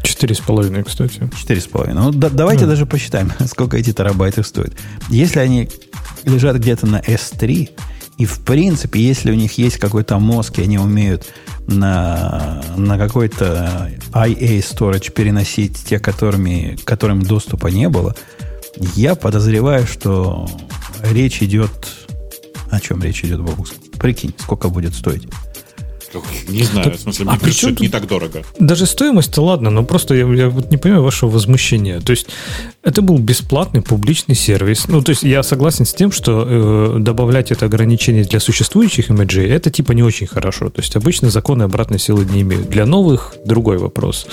Четыре 0.03 0.35
с 0.35 0.41
половиной, 0.41 0.85
кстати. 0.85 1.31
Четыре 1.37 1.61
с 1.61 1.67
половиной. 1.67 2.03
Ну, 2.03 2.13
да, 2.13 2.29
давайте 2.29 2.63
да. 2.63 2.71
даже 2.71 2.87
посчитаем, 2.87 3.33
сколько 3.47 3.77
эти 3.77 3.93
терабайты 3.93 4.43
стоят. 4.43 4.75
Если 5.09 5.39
они 5.39 5.69
лежат 6.25 6.57
где-то 6.57 6.87
на 6.87 7.01
S3, 7.01 7.71
и 8.19 8.25
в 8.25 8.41
принципе, 8.41 9.01
если 9.01 9.31
у 9.31 9.35
них 9.35 9.59
есть 9.59 9.77
какой-то 9.77 10.19
мозг, 10.19 10.59
и 10.59 10.63
они 10.63 10.79
умеют 10.79 11.27
на, 11.67 12.63
на 12.77 12.97
какой-то 12.97 13.91
IA 14.13 14.59
storage 14.59 15.13
переносить 15.13 15.85
те, 15.85 15.99
которыми, 15.99 16.79
которым 16.85 17.23
доступа 17.23 17.67
не 17.67 17.89
было, 17.89 18.15
я 18.95 19.15
подозреваю, 19.15 19.87
что 19.87 20.49
речь 21.03 21.43
идет... 21.43 21.71
О 22.71 22.81
чем 22.81 23.03
речь 23.03 23.23
идет, 23.23 23.41
Бобус? 23.41 23.75
Прикинь, 23.99 24.35
сколько 24.39 24.69
будет 24.69 24.95
стоить. 24.95 25.29
Не 26.49 26.63
знаю, 26.63 26.91
так, 26.91 26.97
в 26.97 27.01
смысле, 27.01 27.25
мне 27.27 27.35
а 27.35 27.39
кажется, 27.39 27.71
это 27.71 27.83
не 27.83 27.89
так 27.89 28.07
дорого. 28.07 28.43
Даже 28.59 28.87
стоимость-то 28.87 29.43
ладно, 29.43 29.71
но 29.71 29.85
просто 29.85 30.15
я, 30.15 30.27
я 30.33 30.49
вот 30.49 30.71
не 30.71 30.77
понимаю 30.77 31.03
вашего 31.03 31.31
возмущения. 31.31 32.01
То 32.01 32.13
есть 32.13 32.29
это 32.87 33.03
был 33.03 33.19
бесплатный 33.19 33.83
публичный 33.83 34.37
сервис. 34.37 34.87
Ну, 34.87 35.03
то 35.03 35.11
есть 35.11 35.25
я 35.25 35.43
согласен 35.43 35.85
с 35.85 35.93
тем, 35.93 36.13
что 36.13 36.47
э, 36.47 36.99
добавлять 37.01 37.51
это 37.51 37.67
ограничение 37.67 38.23
для 38.23 38.39
существующих 38.39 39.11
имиджей, 39.11 39.49
это 39.49 39.71
типа 39.71 39.91
не 39.91 40.05
очень 40.05 40.29
хорошо. 40.29 40.71
То 40.71 40.81
есть 40.81 40.95
обычно 40.95 41.29
законы 41.29 41.65
обратной 41.65 41.99
силы 41.99 42.25
не 42.25 42.43
имеют. 42.43 42.71
Для 42.71 42.87
новых 42.87 43.35
другой 43.45 43.79
вопрос. 43.79 44.29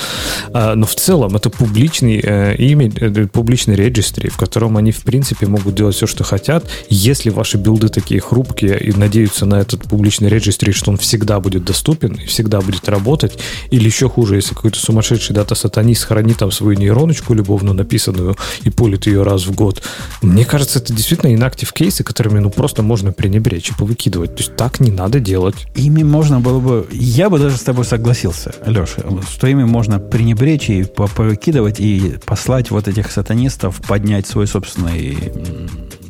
А, 0.54 0.76
но 0.76 0.86
в 0.86 0.94
целом 0.94 1.36
это 1.36 1.50
публичный 1.50 2.22
э, 2.24 2.56
имидж, 2.58 2.98
э, 3.02 3.28
публичный 3.28 3.76
регистри, 3.76 4.30
в 4.30 4.38
котором 4.38 4.78
они 4.78 4.92
в 4.92 5.02
принципе 5.02 5.48
могут 5.48 5.74
делать 5.74 5.96
все, 5.96 6.06
что 6.06 6.24
хотят. 6.24 6.64
Если 6.90 7.32
ваши 7.32 7.58
билды 7.58 7.90
такие 7.90 8.22
хрупкие 8.22 8.80
и 8.80 8.92
надеются 8.92 9.48
на 9.48 9.62
этот 9.62 9.86
публичный 9.86 10.30
регистри, 10.30 10.74
что 10.74 10.92
он 10.92 10.98
всегда 10.98 11.40
будет 11.40 11.66
доступен 11.66 12.14
и 12.14 12.28
всегда 12.28 12.62
будет 12.62 12.88
работать. 12.88 13.40
Или 13.72 13.86
еще 13.86 14.10
хуже, 14.10 14.36
если 14.36 14.54
какой-то 14.54 14.78
сумасшедший 14.78 15.36
дата-сатанист 15.36 16.04
хранит 16.04 16.38
там 16.38 16.52
свою 16.52 16.78
нейроночку 16.78 17.34
любовно 17.34 17.74
написанную 17.74 18.36
и 18.64 18.70
полит 18.70 19.08
ее 19.08 19.24
раз 19.24 19.46
в 19.46 19.54
год. 19.54 19.84
Мне 20.22 20.46
кажется, 20.46 20.80
это 20.80 20.94
действительно 20.94 21.34
инактив 21.34 21.72
кейсы, 21.74 22.04
которыми 22.04 22.40
ну 22.40 22.50
просто 22.50 22.84
можно 22.84 23.12
пренебречь 23.12 23.70
и 23.70 23.74
повыкидывать. 23.74 24.36
То 24.36 24.44
есть 24.44 24.56
так 24.56 24.80
не 24.80 24.92
надо 24.92 25.20
делать. 25.20 25.56
Ими 25.76 26.04
можно 26.04 26.40
было 26.40 26.60
бы... 26.60 26.88
Я 26.92 27.30
бы 27.30 27.40
даже 27.40 27.58
с 27.58 27.62
тобой 27.62 27.86
согласился, 27.86 28.54
Леша, 28.66 29.04
что 29.30 29.48
ими 29.48 29.64
можно 29.64 30.00
пренебречь 30.00 30.70
и 30.70 30.84
повыкидывать, 30.84 31.80
и 31.80 32.16
послать 32.26 32.72
вот 32.72 32.88
этих 32.88 33.12
сатанистов 33.12 33.82
поднять 33.88 34.28
свой 34.28 34.48
собственный... 34.48 35.18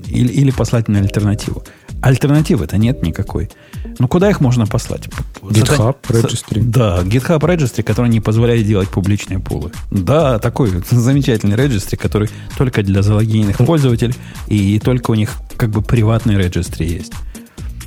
Или, 0.08 0.32
или 0.32 0.52
послать 0.52 0.90
на 0.90 1.00
альтернативу. 1.00 1.64
Альтернативы-то 2.04 2.78
нет 2.78 3.02
никакой. 3.02 3.50
Ну, 3.98 4.08
куда 4.08 4.30
их 4.30 4.42
можно 4.42 4.68
послать? 4.68 5.10
GitHub 5.50 5.98
Registry. 6.08 6.62
Да, 6.62 7.02
GitHub 7.04 7.40
Registry, 7.40 7.84
который 7.84 8.10
не 8.10 8.20
позволяет 8.20 8.66
делать 8.66 8.90
публичные 8.90 9.40
пулы. 9.40 9.72
Да, 9.92 10.40
такой 10.40 10.72
замечательный 10.92 11.56
registry, 11.56 11.98
который 11.98 12.30
только 12.58 12.84
для 12.84 13.02
залогиненных 13.02 13.58
пользователей, 13.58 14.16
и 14.48 14.80
только 14.80 15.12
у 15.12 15.16
них 15.16 15.32
как 15.58 15.70
бы 15.70 15.82
приватный 15.82 16.36
регистри 16.36 16.86
есть. 16.88 17.14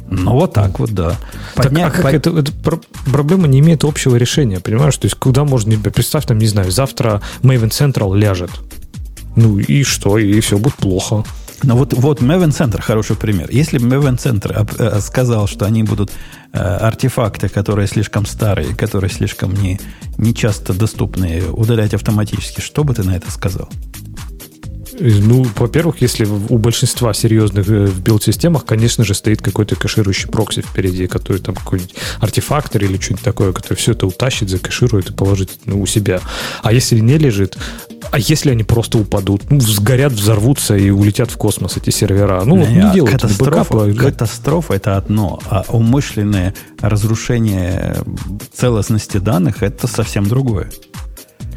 Ну, 0.09 0.33
вот 0.33 0.53
так 0.53 0.79
вот, 0.79 0.91
да. 0.91 1.17
Подня... 1.57 1.91
Так, 1.91 1.99
а 1.99 2.03
как 2.03 2.03
под... 2.03 2.15
это, 2.15 2.39
это 2.39 2.81
проблема 3.11 3.49
не 3.49 3.59
имеет 3.59 3.85
общего 3.85 4.17
решения, 4.17 4.61
понимаешь? 4.61 4.97
То 4.97 5.07
есть, 5.07 5.17
куда 5.17 5.45
можно... 5.45 5.77
Представь, 5.79 6.27
там, 6.27 6.39
не 6.39 6.47
знаю, 6.47 6.71
завтра 6.71 7.23
Maven 7.43 7.71
Central 7.71 8.17
ляжет. 8.17 8.51
Ну 9.35 9.59
и 9.59 9.83
что? 9.83 10.17
И 10.19 10.39
все 10.41 10.59
будет 10.59 10.75
плохо. 10.75 11.25
Но 11.63 11.77
вот, 11.77 11.95
вот 11.95 12.21
Maven 12.21 12.51
Center 12.51 12.81
хороший 12.81 13.17
пример. 13.17 13.49
Если 13.51 13.79
бы 13.79 13.87
Maven 13.87 14.17
Center 14.17 15.01
сказал, 15.01 15.47
что 15.47 15.65
они 15.65 15.83
будут 15.83 16.13
э, 16.53 16.59
артефакты, 16.59 17.49
которые 17.49 17.87
слишком 17.89 18.27
старые, 18.27 18.75
которые 18.75 19.11
слишком 19.11 19.55
не, 19.55 19.81
не 20.19 20.35
часто 20.35 20.75
доступны, 20.75 21.43
удалять 21.51 21.95
автоматически, 21.95 22.61
что 22.61 22.85
бы 22.85 22.95
ты 22.95 23.03
на 23.03 23.17
это 23.17 23.31
сказал? 23.31 23.69
Ну, 24.99 25.47
во-первых, 25.57 26.01
если 26.01 26.25
у 26.25 26.59
большинства 26.59 27.13
серьезных 27.13 27.69
э, 27.69 27.87
в 27.87 28.01
билд-системах, 28.01 28.65
конечно 28.65 29.05
же, 29.05 29.15
стоит 29.15 29.43
какой-то 29.43 29.77
кэширующий 29.77 30.29
прокси 30.29 30.63
впереди, 30.63 31.07
который 31.07 31.39
там 31.39 31.55
какой-нибудь 31.55 31.95
артефактор 32.21 32.83
или 32.83 32.99
что-нибудь 32.99 33.25
такое, 33.25 33.53
который 33.53 33.75
все 33.75 33.93
это 33.93 34.07
утащит, 34.07 34.49
закэширует 34.49 35.11
и 35.11 35.13
положит 35.13 35.51
ну, 35.65 35.81
у 35.81 35.87
себя. 35.87 36.21
А 36.63 36.73
если 36.73 36.99
не 36.99 37.19
лежит, 37.19 37.59
а 38.11 38.19
если 38.19 38.51
они 38.51 38.65
просто 38.65 38.99
упадут, 38.99 39.51
ну, 39.51 39.61
сгорят, 39.61 40.13
взорвутся 40.13 40.77
и 40.77 40.91
улетят 40.91 41.31
в 41.31 41.37
космос 41.37 41.77
эти 41.77 41.91
сервера? 41.91 42.43
Ну, 42.45 42.57
не, 42.57 42.67
не 42.67 42.93
делают 42.93 43.21
катастрофа, 43.21 43.75
бэкапа. 43.75 44.11
Катастрофа 44.11 44.75
это 44.75 44.97
одно, 44.97 45.41
а 45.51 45.65
умышленное 45.69 46.55
разрушение 46.81 47.97
целостности 48.53 49.19
данных 49.19 49.63
это 49.63 49.87
совсем 49.87 50.27
другое. 50.27 50.71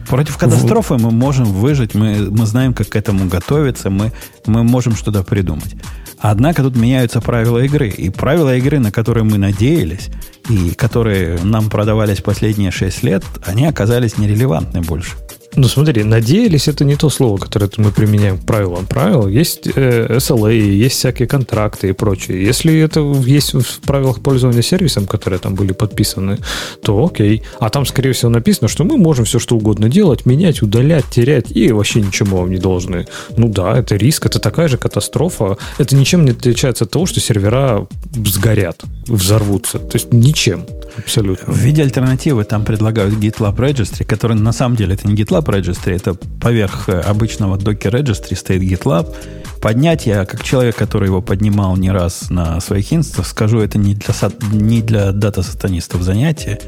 Против 0.10 0.38
катастрофы 0.38 0.98
мы 0.98 1.12
можем 1.12 1.46
выжить, 1.46 1.94
мы, 1.94 2.32
мы 2.32 2.48
знаем, 2.48 2.74
как 2.74 2.90
к 2.90 2.96
этому 2.96 3.30
готовиться, 3.30 3.92
мы, 3.92 4.12
мы 4.48 4.64
можем 4.64 4.96
что-то 4.96 5.24
придумать. 5.24 5.76
Однако 6.18 6.64
тут 6.64 6.76
меняются 6.76 7.22
правила 7.22 7.60
игры. 7.60 7.90
И 7.90 8.10
правила 8.10 8.56
игры, 8.58 8.80
на 8.80 8.92
которые 8.92 9.24
мы 9.24 9.38
надеялись, 9.38 10.10
и 10.50 10.72
которые 10.72 11.40
нам 11.44 11.70
продавались 11.70 12.22
последние 12.22 12.72
6 12.72 13.04
лет, 13.04 13.24
они 13.46 13.68
оказались 13.68 14.18
нерелевантны 14.18 14.82
больше. 14.82 15.12
Ну, 15.60 15.68
смотри, 15.68 16.04
надеялись 16.04 16.70
это 16.70 16.86
не 16.86 16.96
то 16.96 17.10
слово, 17.10 17.38
которое 17.38 17.70
мы 17.76 17.92
применяем 17.92 18.38
к 18.38 18.46
правилам. 18.46 18.86
Правила 18.86 19.28
есть 19.28 19.68
э, 19.68 20.16
SLA, 20.18 20.54
есть 20.54 20.96
всякие 20.96 21.28
контракты 21.28 21.90
и 21.90 21.92
прочее. 21.92 22.42
Если 22.42 22.80
это 22.80 23.02
есть 23.02 23.54
в 23.54 23.82
правилах 23.82 24.22
пользования 24.22 24.62
сервисом, 24.62 25.06
которые 25.06 25.38
там 25.40 25.56
были 25.56 25.74
подписаны, 25.74 26.38
то 26.82 27.06
окей. 27.06 27.44
А 27.60 27.70
там, 27.70 27.86
скорее 27.86 28.14
всего, 28.14 28.32
написано, 28.32 28.70
что 28.70 28.86
мы 28.86 28.98
можем 28.98 29.26
все 29.26 29.38
что 29.38 29.58
угодно 29.58 29.90
делать, 29.90 30.26
менять, 30.26 30.62
удалять, 30.62 31.10
терять, 31.10 31.52
и 31.52 31.74
вообще 31.74 32.00
ничего 32.00 32.38
вам 32.38 32.52
не 32.52 32.58
должны. 32.58 33.08
Ну 33.36 33.50
да, 33.50 33.78
это 33.78 33.98
риск, 33.98 34.28
это 34.28 34.40
такая 34.40 34.70
же 34.70 34.78
катастрофа. 34.78 35.58
Это 35.78 35.94
ничем 35.94 36.24
не 36.24 36.32
отличается 36.32 36.86
от 36.86 36.92
того, 36.92 37.06
что 37.06 37.20
сервера 37.20 37.86
сгорят, 38.16 38.82
взорвутся. 39.08 39.80
То 39.80 39.98
есть 39.98 40.14
ничем 40.14 40.66
абсолютно. 41.00 41.54
В 41.54 41.58
виде 41.58 41.82
альтернативы 41.82 42.44
там 42.44 42.64
предлагают 42.64 43.16
GitLab 43.16 43.56
Registry, 43.56 44.06
который 44.06 44.38
на 44.38 44.52
самом 44.52 44.76
деле 44.76 44.94
это 44.94 45.08
не 45.08 45.16
GitLab 45.16 45.46
Registry, 45.46 45.96
это 45.96 46.14
поверх 46.14 46.90
э, 46.90 47.00
обычного 47.00 47.58
Docker 47.58 47.92
Registry 47.92 48.36
стоит 48.36 48.62
GitLab. 48.62 49.16
Поднять 49.62 50.06
я, 50.06 50.26
как 50.26 50.44
человек, 50.44 50.76
который 50.78 51.08
его 51.08 51.22
поднимал 51.22 51.76
не 51.76 51.92
раз 51.92 52.30
на 52.30 52.62
своих 52.62 52.94
инстах, 52.94 53.28
скажу, 53.28 53.60
это 53.60 53.78
не 53.78 53.94
для, 53.94 54.14
не 54.54 54.82
для 54.82 55.12
дата-сатанистов 55.12 56.02
занятие, 56.02 56.60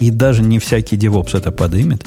и 0.00 0.10
даже 0.10 0.42
не 0.42 0.58
всякий 0.58 0.96
DevOps 0.96 1.36
это 1.36 1.52
подымет. 1.52 2.04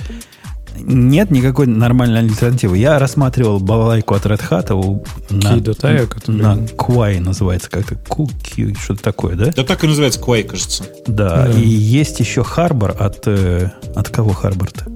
Нет 0.76 1.32
никакой 1.32 1.67
нормальной 1.67 2.19
альтернативы. 2.19 2.78
Я 2.78 2.99
рассматривал 2.99 3.59
балалайку 3.59 4.15
от 4.15 4.26
Red 4.26 4.41
Hat 4.49 4.74
у, 4.74 5.03
на, 5.30 5.57
Key. 5.57 6.07
который... 6.07 6.41
на 6.41 6.55
Quay 6.57 7.19
называется 7.19 7.69
как-то. 7.69 7.95
Q, 7.95 8.74
что-то 8.76 9.03
такое, 9.03 9.36
да? 9.36 9.51
Да 9.55 9.63
так 9.63 9.84
и 9.84 9.88
называется 9.88 10.19
Quay, 10.19 10.43
кажется. 10.43 10.84
Да, 11.07 11.47
да. 11.47 11.51
и 11.51 11.67
есть 11.67 12.19
еще 12.19 12.41
Harbor 12.41 12.91
от... 12.97 13.28
Э, 13.28 13.71
от 13.95 14.09
кого 14.09 14.32
Harbor-то? 14.32 14.91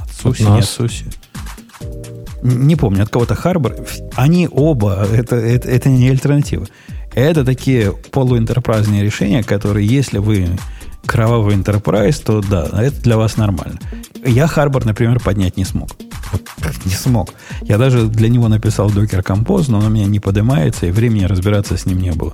От 0.00 0.10
Суси, 0.22 0.42
не 0.42 0.58
от 0.58 0.64
Суси. 0.64 1.06
Не 2.42 2.76
помню, 2.76 3.02
от 3.02 3.08
кого-то 3.08 3.34
Harbor. 3.34 3.86
Они 4.14 4.48
оба, 4.50 5.06
это, 5.12 5.36
это, 5.36 5.68
это 5.68 5.88
не 5.88 6.08
альтернатива. 6.08 6.66
Это 7.14 7.44
такие 7.44 7.92
полуэнтерпрайзные 7.92 9.02
решения, 9.02 9.42
которые, 9.42 9.86
если 9.86 10.18
вы 10.18 10.48
кровавый 11.06 11.56
enterprise, 11.56 12.22
то 12.24 12.40
да, 12.40 12.68
это 12.82 13.00
для 13.02 13.16
вас 13.16 13.36
нормально. 13.36 13.78
Я 14.24 14.46
Харбор, 14.46 14.84
например, 14.84 15.20
поднять 15.20 15.56
не 15.56 15.64
смог. 15.64 15.90
Вот, 16.32 16.42
не 16.84 16.92
смог. 16.92 17.30
Я 17.62 17.78
даже 17.78 18.06
для 18.06 18.28
него 18.28 18.48
написал 18.48 18.88
Docker 18.88 19.22
Compose, 19.22 19.66
но 19.68 19.78
он 19.78 19.86
у 19.86 19.90
меня 19.90 20.06
не 20.06 20.20
поднимается, 20.20 20.86
и 20.86 20.90
времени 20.90 21.24
разбираться 21.24 21.76
с 21.76 21.86
ним 21.86 21.98
не 21.98 22.12
было. 22.12 22.32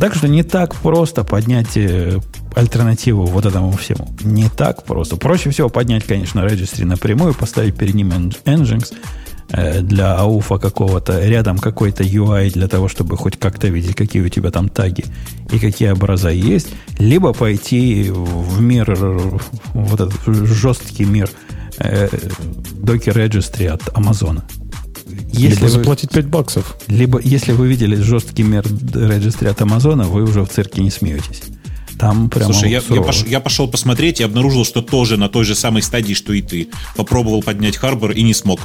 Так 0.00 0.14
что 0.14 0.28
не 0.28 0.42
так 0.42 0.74
просто 0.76 1.24
поднять 1.24 1.76
э, 1.76 2.18
альтернативу 2.54 3.24
вот 3.24 3.46
этому 3.46 3.72
всему. 3.72 4.08
Не 4.20 4.50
так 4.50 4.84
просто. 4.84 5.16
Проще 5.16 5.48
всего 5.50 5.70
поднять, 5.70 6.04
конечно, 6.04 6.40
registry 6.40 6.84
напрямую, 6.84 7.32
поставить 7.32 7.76
перед 7.76 7.94
ним 7.94 8.10
Nginx, 8.10 8.92
для 9.52 10.14
ауфа 10.16 10.58
какого-то, 10.58 11.26
рядом 11.26 11.58
какой-то 11.58 12.02
UI 12.02 12.50
для 12.50 12.68
того, 12.68 12.88
чтобы 12.88 13.16
хоть 13.16 13.38
как-то 13.38 13.68
видеть, 13.68 13.94
какие 13.94 14.22
у 14.22 14.28
тебя 14.28 14.50
там 14.50 14.68
таги 14.68 15.04
и 15.52 15.58
какие 15.58 15.90
образа 15.90 16.30
есть, 16.30 16.68
либо 16.98 17.32
пойти 17.32 18.10
в 18.10 18.60
мир, 18.60 18.94
вот 19.74 20.00
этот 20.00 20.14
жесткий 20.26 21.04
мир 21.04 21.28
э, 21.78 22.08
Docker 22.08 23.14
Registry 23.14 23.66
от 23.66 23.82
Амазона. 23.96 24.44
Если 25.32 25.56
либо 25.56 25.68
заплатить 25.68 26.10
5 26.10 26.26
баксов. 26.26 26.76
Либо, 26.88 27.20
если 27.22 27.52
вы 27.52 27.66
видели 27.66 27.96
жесткий 27.96 28.42
мир 28.42 28.62
Registry 28.62 29.48
от 29.48 29.60
Амазона, 29.60 30.04
вы 30.04 30.22
уже 30.22 30.42
в 30.42 30.48
цирке 30.48 30.82
не 30.82 30.90
смеетесь. 30.90 31.42
Там 31.98 32.30
прямо 32.30 32.52
Слушай, 32.52 32.70
я, 32.70 32.82
я, 32.88 33.02
пош, 33.02 33.24
я 33.26 33.40
пошел 33.40 33.68
посмотреть 33.68 34.20
и 34.20 34.24
обнаружил, 34.24 34.64
что 34.64 34.82
тоже 34.82 35.16
на 35.16 35.28
той 35.28 35.44
же 35.44 35.54
самой 35.54 35.82
стадии, 35.82 36.14
что 36.14 36.32
и 36.32 36.42
ты. 36.42 36.68
Попробовал 36.96 37.42
поднять 37.42 37.76
Харбор 37.76 38.10
и 38.12 38.22
не 38.22 38.34
смог. 38.34 38.60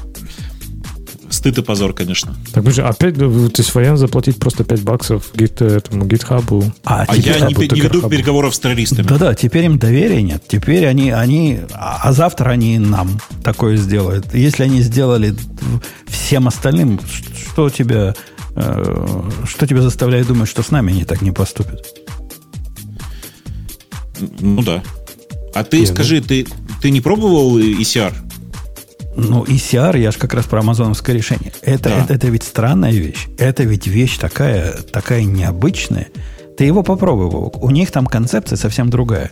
Стыд 1.47 1.59
и 1.59 1.61
позор, 1.61 1.93
конечно. 1.93 2.35
Так, 2.51 2.55
подожди, 2.55 2.81
опять 2.81 3.15
ты 3.15 3.23
есть 3.23 3.73
вариант 3.73 3.99
заплатить 3.99 4.37
просто 4.37 4.65
5 4.65 4.81
баксов 4.81 5.29
гит, 5.33 5.61
этому 5.61 6.03
гитхабу. 6.03 6.73
А, 6.83 7.05
а 7.07 7.15
я 7.15 7.39
не, 7.39 7.53
не 7.53 7.79
веду 7.79 8.09
переговоров 8.09 8.53
с 8.53 8.59
террористами. 8.59 9.07
Да-да, 9.07 9.33
теперь 9.33 9.63
им 9.63 9.79
доверия 9.79 10.21
нет. 10.21 10.43
Теперь 10.45 10.85
они, 10.85 11.09
они, 11.11 11.61
а 11.71 12.11
завтра 12.11 12.49
они 12.49 12.79
нам 12.79 13.21
такое 13.45 13.77
сделают. 13.77 14.33
Если 14.33 14.63
они 14.63 14.81
сделали 14.81 15.35
всем 16.07 16.49
остальным, 16.49 16.99
что 17.49 17.69
тебя, 17.69 18.13
э, 18.55 19.29
что 19.45 19.67
тебя 19.67 19.81
заставляет 19.81 20.27
думать, 20.27 20.49
что 20.49 20.63
с 20.63 20.69
нами 20.69 20.91
они 20.91 21.05
так 21.05 21.21
не 21.21 21.31
поступят? 21.31 21.81
Ну 24.41 24.63
да. 24.63 24.83
А 25.53 25.63
ты 25.63 25.79
Нет, 25.79 25.87
скажи, 25.87 26.17
ну... 26.17 26.23
ты, 26.23 26.45
ты 26.81 26.91
не 26.91 26.99
пробовал 26.99 27.57
ECR? 27.57 28.13
Ну, 29.17 29.43
ECR, 29.43 29.97
я 29.99 30.11
же 30.11 30.19
как 30.19 30.33
раз 30.33 30.45
про 30.45 30.59
амазоновское 30.59 31.15
решение. 31.15 31.51
Это, 31.63 31.89
да. 31.89 32.03
это, 32.03 32.13
это 32.13 32.27
ведь 32.27 32.43
странная 32.43 32.91
вещь. 32.91 33.27
Это 33.37 33.63
ведь 33.63 33.87
вещь 33.87 34.17
такая, 34.17 34.73
такая 34.91 35.23
необычная. 35.23 36.07
Ты 36.55 36.65
его 36.65 36.83
попробовал. 36.83 37.51
У 37.61 37.71
них 37.71 37.91
там 37.91 38.05
концепция 38.05 38.57
совсем 38.57 38.89
другая. 38.89 39.31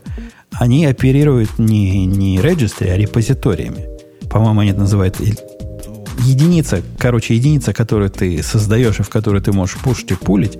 Они 0.51 0.85
оперируют 0.85 1.59
не, 1.59 2.05
не 2.05 2.37
registry, 2.37 2.89
а 2.89 2.97
репозиториями. 2.97 3.85
По-моему, 4.29 4.61
они 4.61 4.71
это 4.71 4.79
называют 4.79 5.19
единица, 6.19 6.81
короче, 6.97 7.35
единица, 7.35 7.73
которую 7.73 8.09
ты 8.09 8.41
создаешь 8.41 8.99
и 8.99 9.03
в 9.03 9.09
которую 9.09 9.41
ты 9.41 9.51
можешь 9.51 9.77
пушить 9.77 10.11
и 10.11 10.15
пулить, 10.15 10.57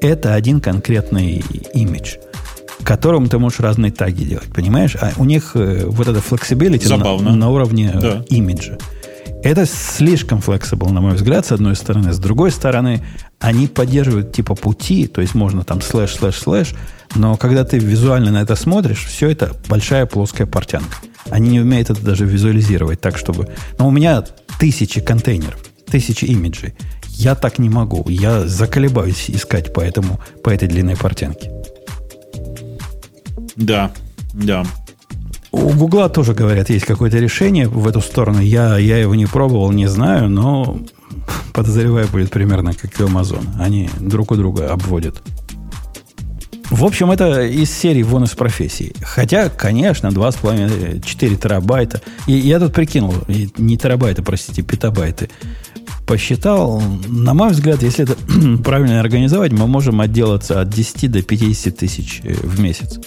это 0.00 0.34
один 0.34 0.60
конкретный 0.60 1.44
имидж 1.74 2.16
которым 2.84 3.28
ты 3.28 3.38
можешь 3.38 3.60
разные 3.60 3.90
таги 3.90 4.24
делать, 4.24 4.52
понимаешь? 4.52 4.96
А 5.00 5.12
у 5.16 5.24
них 5.24 5.52
э, 5.54 5.84
вот 5.86 6.06
это 6.06 6.20
flexibility 6.20 6.88
на, 6.96 7.34
на 7.34 7.50
уровне 7.50 7.90
э, 7.92 8.00
да. 8.00 8.24
имиджа. 8.28 8.78
Это 9.42 9.66
слишком 9.66 10.38
flexible, 10.38 10.90
на 10.90 11.00
мой 11.00 11.14
взгляд, 11.14 11.44
с 11.44 11.52
одной 11.52 11.76
стороны. 11.76 12.12
С 12.12 12.18
другой 12.18 12.50
стороны, 12.50 13.04
они 13.40 13.66
поддерживают 13.66 14.32
типа 14.32 14.54
пути, 14.54 15.06
то 15.06 15.20
есть 15.20 15.34
можно 15.34 15.64
там 15.64 15.82
слэш, 15.82 16.14
слэш, 16.14 16.36
слэш, 16.36 16.74
но 17.14 17.36
когда 17.36 17.64
ты 17.64 17.78
визуально 17.78 18.30
на 18.30 18.42
это 18.42 18.56
смотришь, 18.56 19.04
все 19.04 19.28
это 19.28 19.52
большая 19.68 20.06
плоская 20.06 20.46
портянка. 20.46 20.96
Они 21.30 21.50
не 21.50 21.60
умеют 21.60 21.90
это 21.90 22.00
даже 22.02 22.24
визуализировать 22.24 23.00
так, 23.00 23.18
чтобы... 23.18 23.48
Но 23.78 23.88
у 23.88 23.90
меня 23.90 24.24
тысячи 24.58 25.00
контейнеров, 25.00 25.62
тысячи 25.90 26.24
имиджей. 26.24 26.74
Я 27.08 27.34
так 27.34 27.58
не 27.58 27.68
могу. 27.68 28.08
Я 28.08 28.46
заколебаюсь 28.46 29.28
искать 29.28 29.72
по, 29.72 29.80
этому, 29.80 30.20
по 30.42 30.50
этой 30.50 30.68
длинной 30.68 30.96
портянке. 30.96 31.50
Да, 33.56 33.92
да. 34.32 34.64
У 35.54 35.70
Гугла 35.70 36.08
тоже, 36.08 36.34
говорят, 36.34 36.68
есть 36.68 36.84
какое-то 36.84 37.18
решение 37.18 37.68
в 37.68 37.86
эту 37.86 38.00
сторону. 38.00 38.40
Я, 38.40 38.76
я 38.76 38.98
его 38.98 39.14
не 39.14 39.26
пробовал, 39.26 39.70
не 39.70 39.86
знаю, 39.86 40.28
но 40.28 40.78
подозреваю, 41.52 42.08
будет 42.08 42.30
примерно 42.30 42.74
как 42.74 42.98
и 42.98 43.02
у 43.04 43.06
Amazon. 43.06 43.46
Они 43.60 43.88
друг 44.00 44.32
у 44.32 44.36
друга 44.36 44.72
обводят. 44.72 45.22
В 46.70 46.84
общем, 46.84 47.12
это 47.12 47.42
из 47.42 47.70
серии 47.70 48.02
вон 48.02 48.24
из 48.24 48.30
профессии. 48.30 48.94
Хотя, 49.00 49.48
конечно, 49.48 50.08
2,5-4 50.08 51.36
терабайта. 51.36 52.02
И 52.26 52.32
я 52.32 52.58
тут 52.58 52.72
прикинул, 52.72 53.14
не 53.28 53.78
терабайты, 53.78 54.22
простите, 54.22 54.62
петабайты. 54.62 55.30
посчитал, 56.04 56.82
на 57.06 57.32
мой 57.32 57.50
взгляд, 57.50 57.82
если 57.84 58.04
это 58.04 58.16
правильно 58.64 58.98
организовать, 58.98 59.52
мы 59.52 59.68
можем 59.68 60.00
отделаться 60.00 60.60
от 60.60 60.70
10 60.70 61.12
до 61.12 61.22
50 61.22 61.76
тысяч 61.76 62.20
э, 62.24 62.34
в 62.34 62.58
месяц 62.58 62.98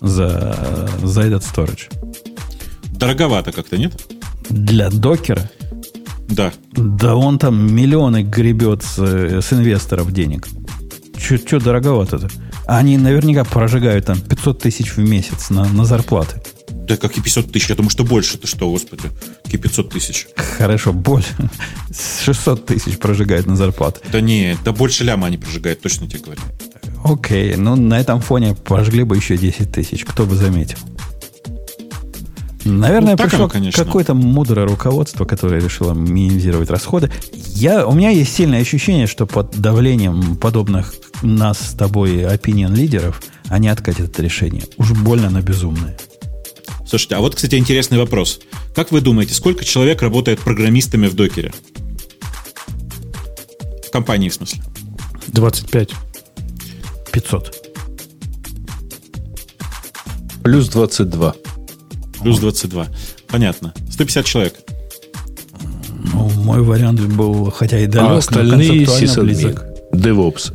за, 0.00 0.88
за 1.02 1.22
этот 1.22 1.42
storage. 1.42 1.90
Дороговато 2.90 3.52
как-то, 3.52 3.76
нет? 3.76 3.92
Для 4.50 4.90
докера? 4.90 5.50
Да. 6.28 6.52
Да 6.72 7.14
он 7.14 7.38
там 7.38 7.74
миллионы 7.74 8.22
гребет 8.22 8.82
с, 8.82 8.98
с 8.98 9.52
инвесторов 9.52 10.12
денег. 10.12 10.48
Че 11.18 11.60
дороговато-то? 11.60 12.28
Они 12.66 12.98
наверняка 12.98 13.44
прожигают 13.44 14.06
там 14.06 14.20
500 14.20 14.58
тысяч 14.60 14.96
в 14.96 14.98
месяц 14.98 15.50
на, 15.50 15.64
на 15.68 15.84
зарплаты. 15.84 16.40
Да 16.68 16.96
как 16.96 17.16
и 17.18 17.20
500 17.20 17.52
тысяч, 17.52 17.68
я 17.68 17.74
думаю, 17.74 17.90
что 17.90 18.04
больше. 18.04 18.38
Ты 18.38 18.46
что, 18.46 18.70
господи, 18.70 19.10
какие 19.44 19.60
500 19.60 19.90
тысяч? 19.90 20.28
Хорошо, 20.36 20.92
больше. 20.92 21.34
600 22.24 22.66
тысяч 22.66 22.98
прожигают 22.98 23.46
на 23.46 23.56
зарплаты. 23.56 24.00
Да 24.12 24.20
не, 24.20 24.56
да 24.64 24.72
больше 24.72 25.04
ляма 25.04 25.26
они 25.26 25.36
прожигают, 25.36 25.80
точно 25.80 26.08
тебе 26.08 26.20
говорю. 26.20 26.40
Окей, 27.08 27.54
ну 27.56 27.76
на 27.76 28.00
этом 28.00 28.20
фоне 28.20 28.54
пожгли 28.54 29.04
бы 29.04 29.16
еще 29.16 29.36
10 29.36 29.70
тысяч, 29.70 30.04
кто 30.04 30.26
бы 30.26 30.34
заметил. 30.34 30.78
Наверное, 32.64 33.12
ну, 33.12 33.22
пришло 33.22 33.48
оно, 33.52 33.70
какое-то 33.70 34.14
мудрое 34.14 34.66
руководство, 34.66 35.24
которое 35.24 35.60
решило 35.60 35.92
минимизировать 35.92 36.68
расходы. 36.68 37.12
Я, 37.32 37.86
у 37.86 37.92
меня 37.92 38.10
есть 38.10 38.34
сильное 38.34 38.60
ощущение, 38.60 39.06
что 39.06 39.24
под 39.24 39.52
давлением 39.56 40.36
подобных 40.36 40.94
нас 41.22 41.60
с 41.60 41.74
тобой 41.74 42.22
opinion 42.24 42.74
лидеров 42.74 43.22
они 43.48 43.68
откатят 43.68 44.10
это 44.10 44.20
решение. 44.20 44.64
Уж 44.78 44.92
больно 44.92 45.30
на 45.30 45.42
безумное. 45.42 45.96
Слушайте, 46.88 47.14
а 47.14 47.20
вот, 47.20 47.36
кстати, 47.36 47.54
интересный 47.54 47.98
вопрос. 47.98 48.40
Как 48.74 48.90
вы 48.90 49.00
думаете, 49.00 49.34
сколько 49.34 49.64
человек 49.64 50.02
работает 50.02 50.40
программистами 50.40 51.06
в 51.06 51.14
докере? 51.14 51.52
В 53.86 53.90
компании, 53.92 54.28
в 54.28 54.34
смысле? 54.34 54.62
25. 55.28 55.90
500. 57.16 57.50
Плюс 60.42 60.68
22. 60.68 61.34
Плюс 62.20 62.40
22. 62.40 62.86
Понятно. 63.28 63.72
150 63.90 64.26
человек. 64.26 64.54
Ну, 66.12 66.28
мой 66.28 66.60
вариант 66.60 67.00
был, 67.00 67.50
хотя 67.50 67.78
и 67.78 67.86
далек, 67.86 68.10
а 68.10 68.16
остальные 68.18 68.86
близок. 68.86 69.64
DevOps. 69.94 70.52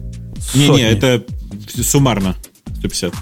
Не-не, 0.54 0.84
это 0.84 1.24
суммарно 1.68 2.36
150. 2.78 3.14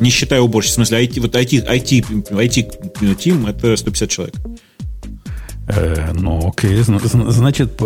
Не 0.00 0.10
считая 0.10 0.40
уборщиц. 0.40 0.72
В 0.72 0.74
смысле, 0.74 1.04
IT, 1.04 1.20
вот 1.20 1.36
IT, 1.36 1.68
IT, 1.68 2.28
IT 2.28 3.14
тим 3.14 3.46
это 3.46 3.76
150 3.76 4.10
человек. 4.10 4.34
Э, 5.68 6.12
ну, 6.12 6.48
окей. 6.48 6.76
Значит, 6.82 7.80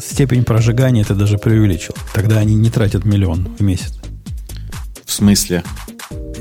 степень 0.00 0.44
прожигания 0.44 1.02
это 1.02 1.14
даже 1.14 1.38
преувеличил. 1.38 1.94
Тогда 2.12 2.38
они 2.38 2.54
не 2.54 2.68
тратят 2.70 3.06
миллион 3.06 3.48
в 3.58 3.62
месяц. 3.62 3.95
В 5.06 5.12
смысле? 5.12 5.62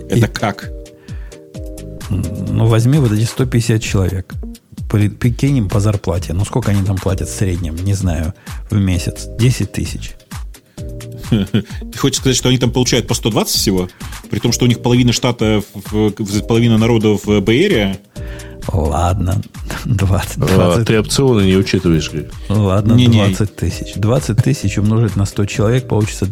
Это 0.09 0.25
И, 0.25 0.29
как? 0.29 0.71
Ну, 2.09 2.67
возьми 2.67 2.97
вот 2.97 3.11
эти 3.11 3.23
150 3.23 3.81
человек. 3.81 4.33
Прикинь 4.89 5.57
им 5.57 5.69
по 5.69 5.79
зарплате. 5.79 6.33
Ну, 6.33 6.45
сколько 6.45 6.71
они 6.71 6.83
там 6.83 6.97
платят 6.97 7.29
в 7.29 7.35
среднем? 7.35 7.75
Не 7.75 7.93
знаю, 7.93 8.33
в 8.69 8.75
месяц. 8.75 9.27
10 9.37 9.71
тысяч. 9.71 10.15
Ты 11.29 11.97
хочешь 11.97 12.19
сказать, 12.19 12.37
что 12.37 12.49
они 12.49 12.57
там 12.57 12.71
получают 12.71 13.07
по 13.07 13.13
120 13.13 13.55
всего? 13.55 13.89
При 14.29 14.39
том, 14.39 14.51
что 14.51 14.65
у 14.65 14.67
них 14.67 14.81
половина 14.81 15.13
штата, 15.13 15.61
половина 16.47 16.77
народа 16.77 17.17
в 17.17 17.39
Бэйре? 17.41 17.99
Ладно, 18.71 19.41
20, 19.85 20.37
20. 20.37 20.59
А, 20.59 20.85
ты 20.85 20.99
опционы 20.99 21.45
не 21.45 21.55
учитываешь. 21.55 22.11
Ладно, 22.49 22.93
не, 22.93 23.07
20 23.07 23.55
тысяч. 23.55 23.93
20 23.95 24.43
тысяч 24.43 24.77
умножить 24.77 25.15
на 25.15 25.25
100 25.25 25.45
человек 25.45 25.87
получится 25.87 26.27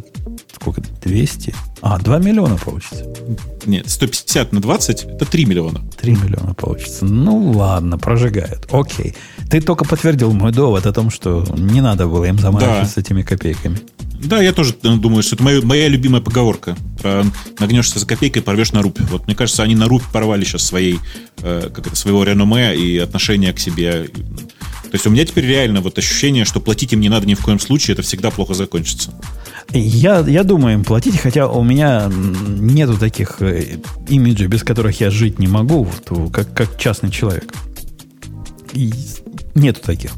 сколько? 0.53 0.81
200? 1.03 1.53
А, 1.86 1.99
2 1.99 2.19
миллиона 2.19 2.55
получится. 2.55 3.05
Нет, 3.65 3.89
150 3.89 4.53
на 4.53 4.61
20 4.61 5.03
это 5.03 5.25
3 5.25 5.45
миллиона. 5.45 5.81
3 5.99 6.13
миллиона 6.13 6.53
получится. 6.53 7.03
Ну 7.03 7.51
ладно, 7.51 7.97
прожигают. 7.97 8.67
Окей. 8.71 9.15
Ты 9.51 9.59
только 9.59 9.84
подтвердил 9.84 10.31
мой 10.31 10.53
довод 10.53 10.86
о 10.86 10.93
том, 10.93 11.09
что 11.09 11.45
не 11.57 11.81
надо 11.81 12.07
было 12.07 12.23
им 12.23 12.39
заморачиваться 12.39 12.95
да. 12.95 13.01
этими 13.01 13.21
копейками. 13.21 13.79
Да, 14.13 14.41
я 14.41 14.53
тоже 14.53 14.75
э, 14.81 14.95
думаю, 14.95 15.23
что 15.23 15.36
это 15.36 15.43
моя, 15.43 15.61
моя 15.61 15.89
любимая 15.89 16.21
поговорка. 16.21 16.77
Про 17.01 17.25
нагнешься 17.59 17.99
за 17.99 18.07
копейкой, 18.07 18.41
порвешь 18.41 18.71
на 18.71 18.81
рубь. 18.81 18.99
Вот 19.11 19.27
мне 19.27 19.36
кажется, 19.36 19.63
они 19.63 19.75
на 19.75 19.89
рубь 19.89 20.03
порвали 20.13 20.45
сейчас 20.45 20.63
своей, 20.63 20.99
э, 21.41 21.69
как 21.73 21.88
это, 21.88 21.95
своего 21.97 22.23
реноме 22.23 22.77
и 22.77 22.97
отношения 22.97 23.51
к 23.51 23.59
себе. 23.59 24.09
То 24.94 24.98
есть 24.98 25.08
у 25.08 25.10
меня 25.10 25.26
теперь 25.26 25.48
реально 25.48 25.82
вот 25.82 25.98
ощущение, 25.98 26.46
что 26.46 26.60
платить 26.60 26.94
им 26.94 27.00
не 27.00 27.10
надо 27.10 27.26
ни 27.26 27.34
в 27.34 27.41
коем 27.41 27.60
случае, 27.60 27.94
это 27.94 28.04
всегда 28.04 28.30
плохо 28.30 28.54
закончится. 28.54 29.12
Я, 29.72 30.20
я 30.20 30.44
думаю 30.44 30.76
им 30.76 30.84
платить, 30.84 31.18
хотя 31.18 31.48
у 31.48 31.64
меня 31.64 32.12
нету 32.12 33.00
таких 33.00 33.41
э, 33.41 33.80
имиджей, 34.08 34.46
без 34.46 34.62
которых 34.62 35.02
я 35.02 35.10
жить 35.10 35.39
не 35.39 35.48
могу, 35.48 35.86
вот, 35.86 36.32
как, 36.32 36.54
как 36.54 36.78
частный 36.78 37.10
человек. 37.10 37.52
И 38.74 38.94
нету 39.56 39.82
таких. 39.82 40.12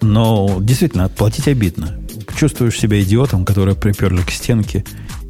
Но 0.00 0.58
действительно, 0.62 1.08
платить 1.08 1.46
обидно 1.46 1.96
чувствуешь 2.36 2.76
себя 2.76 3.00
идиотом, 3.00 3.44
который 3.44 3.76
приперли 3.76 4.22
к 4.22 4.30
стенке 4.32 4.84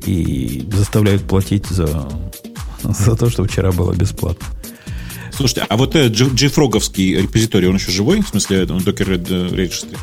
и 0.06 0.66
заставляют 0.72 1.24
платить 1.24 1.66
за, 1.66 2.08
за 2.82 3.16
то, 3.16 3.28
что 3.28 3.44
вчера 3.44 3.70
было 3.70 3.92
бесплатно. 3.92 4.46
Слушайте, 5.38 5.66
а 5.68 5.76
вот 5.76 5.94
этот 5.94 6.14
джифроговский 6.34 7.14
репозиторий, 7.14 7.68
он 7.68 7.76
еще 7.76 7.92
живой? 7.92 8.22
В 8.22 8.28
смысле, 8.28 8.64
Docker 8.64 9.22
Registry? 9.52 9.96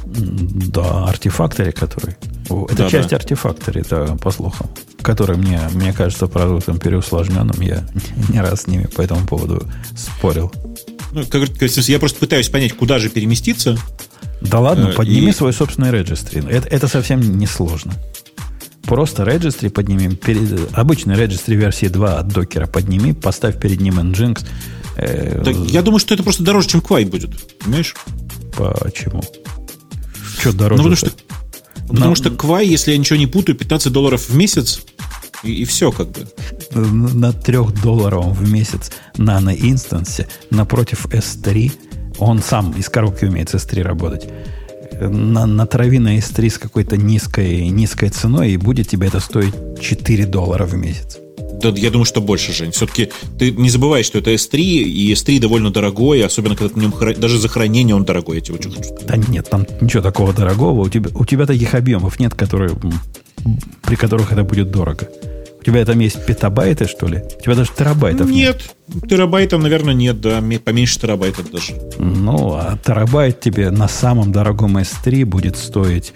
Да, 0.71 1.09
артефакторы, 1.09 1.73
который. 1.73 2.15
Это 2.45 2.75
да, 2.75 2.89
часть 2.89 3.09
да. 3.09 3.17
артефакторы, 3.17 3.81
это 3.81 4.17
по 4.21 4.31
слухам. 4.31 4.69
Который 5.01 5.35
мне, 5.35 5.59
мне 5.73 5.91
кажется 5.91 6.27
продуктом 6.27 6.79
переусложненным. 6.79 7.59
Я 7.59 7.85
не 8.29 8.39
раз 8.39 8.61
с 8.61 8.67
ними 8.67 8.85
по 8.85 9.01
этому 9.01 9.27
поводу 9.27 9.67
спорил. 9.97 10.53
Ну, 11.11 11.25
как, 11.25 11.49
я 11.59 11.99
просто 11.99 12.17
пытаюсь 12.17 12.47
понять, 12.47 12.71
куда 12.71 12.97
же 12.97 13.09
переместиться. 13.09 13.77
Да 14.39 14.61
ладно, 14.61 14.91
э, 14.91 14.93
подними 14.93 15.31
и... 15.31 15.33
свой 15.33 15.51
собственный 15.51 15.89
registry. 15.89 16.49
Это, 16.49 16.69
это 16.69 16.87
совсем 16.87 17.19
не 17.37 17.45
сложно. 17.45 17.93
Просто 18.83 19.23
registry 19.23 19.69
поднимем. 19.69 20.15
Перед, 20.15 20.73
обычный 20.77 21.15
registry 21.15 21.55
версии 21.55 21.87
2 21.87 22.19
от 22.19 22.29
докера 22.29 22.67
подними, 22.67 23.11
поставь 23.11 23.59
перед 23.59 23.81
ним 23.81 23.99
Nginx. 23.99 24.45
Э, 24.95 25.41
так, 25.43 25.55
я 25.55 25.81
думаю, 25.81 25.99
что 25.99 26.13
это 26.13 26.23
просто 26.23 26.43
дороже, 26.43 26.69
чем 26.69 26.81
Quai 26.81 27.05
будет. 27.05 27.31
Понимаешь? 27.59 27.95
Почему? 28.55 29.21
Что 30.39 30.53
дороже? 30.53 30.83
Ну, 30.83 30.89
потому 30.89 30.95
что, 30.95 31.11
потому 31.87 32.09
На... 32.09 32.15
что 32.15 32.29
Quai, 32.29 32.65
если 32.65 32.91
я 32.91 32.97
ничего 32.97 33.17
не 33.17 33.27
путаю, 33.27 33.57
15 33.57 33.91
долларов 33.91 34.29
в 34.29 34.35
месяц, 34.35 34.81
и, 35.43 35.61
и 35.61 35.65
все 35.65 35.91
как 35.91 36.09
бы. 36.09 36.27
На 36.73 37.33
3 37.33 37.57
долларовом 37.83 38.33
в 38.33 38.49
месяц 38.49 38.91
нано-инстансе 39.17 40.27
напротив 40.49 41.05
S3 41.05 41.71
он 42.17 42.41
сам 42.41 42.71
из 42.71 42.89
коробки 42.89 43.25
умеет 43.25 43.49
с 43.49 43.55
S3 43.55 43.81
работать. 43.81 44.27
На, 44.99 45.45
натрави 45.45 45.99
на 45.99 46.17
S3 46.17 46.49
с 46.49 46.57
какой-то 46.57 46.95
низкой, 46.95 47.67
низкой 47.69 48.09
ценой, 48.09 48.51
и 48.51 48.57
будет 48.57 48.87
тебе 48.87 49.07
это 49.07 49.19
стоить 49.19 49.53
4 49.81 50.25
доллара 50.25 50.65
в 50.65 50.73
месяц. 50.75 51.17
Да, 51.61 51.69
я 51.69 51.89
думаю, 51.89 52.05
что 52.05 52.21
больше, 52.21 52.53
Жень. 52.53 52.71
Все-таки 52.71 53.09
ты 53.39 53.51
не 53.51 53.69
забывай, 53.69 54.03
что 54.03 54.19
это 54.19 54.31
S3, 54.33 54.59
и 54.59 55.13
S3 55.13 55.39
довольно 55.39 55.71
дорогой, 55.71 56.23
особенно 56.23 56.55
когда 56.55 56.73
ты 56.73 56.79
на 56.79 56.83
нем 56.83 56.93
даже 57.17 57.39
за 57.39 57.47
хранение 57.47 57.95
он 57.95 58.05
дорогой, 58.05 58.37
я 58.37 58.41
тебе 58.41 58.55
очень 58.55 58.71
хочу 58.71 58.89
Да 59.05 59.17
нет, 59.17 59.49
там 59.49 59.65
ничего 59.81 60.01
такого 60.01 60.33
дорогого. 60.33 60.81
У 60.81 60.89
тебя, 60.89 61.09
у 61.13 61.25
тебя 61.25 61.45
таких 61.45 61.73
объемов 61.75 62.19
нет, 62.19 62.33
которые, 62.33 62.71
при 63.83 63.95
которых 63.95 64.31
это 64.31 64.43
будет 64.43 64.71
дорого. 64.71 65.07
У 65.59 65.63
тебя 65.65 65.83
там 65.83 65.97
есть 65.99 66.23
петабайты, 66.27 66.85
что 66.85 67.07
ли? 67.07 67.23
У 67.39 67.41
тебя 67.41 67.55
даже 67.55 67.71
терабайтов 67.75 68.29
нет. 68.29 68.61
Нет, 68.87 69.09
терабайтов, 69.09 69.63
наверное, 69.63 69.95
нет, 69.95 70.21
да. 70.21 70.43
Поменьше 70.63 70.99
терабайтов 70.99 71.49
даже. 71.49 71.73
Ну, 71.97 72.53
а 72.53 72.77
терабайт 72.85 73.39
тебе 73.39 73.71
на 73.71 73.87
самом 73.87 74.31
дорогом 74.31 74.77
S3 74.77 75.25
будет 75.25 75.57
стоить, 75.57 76.13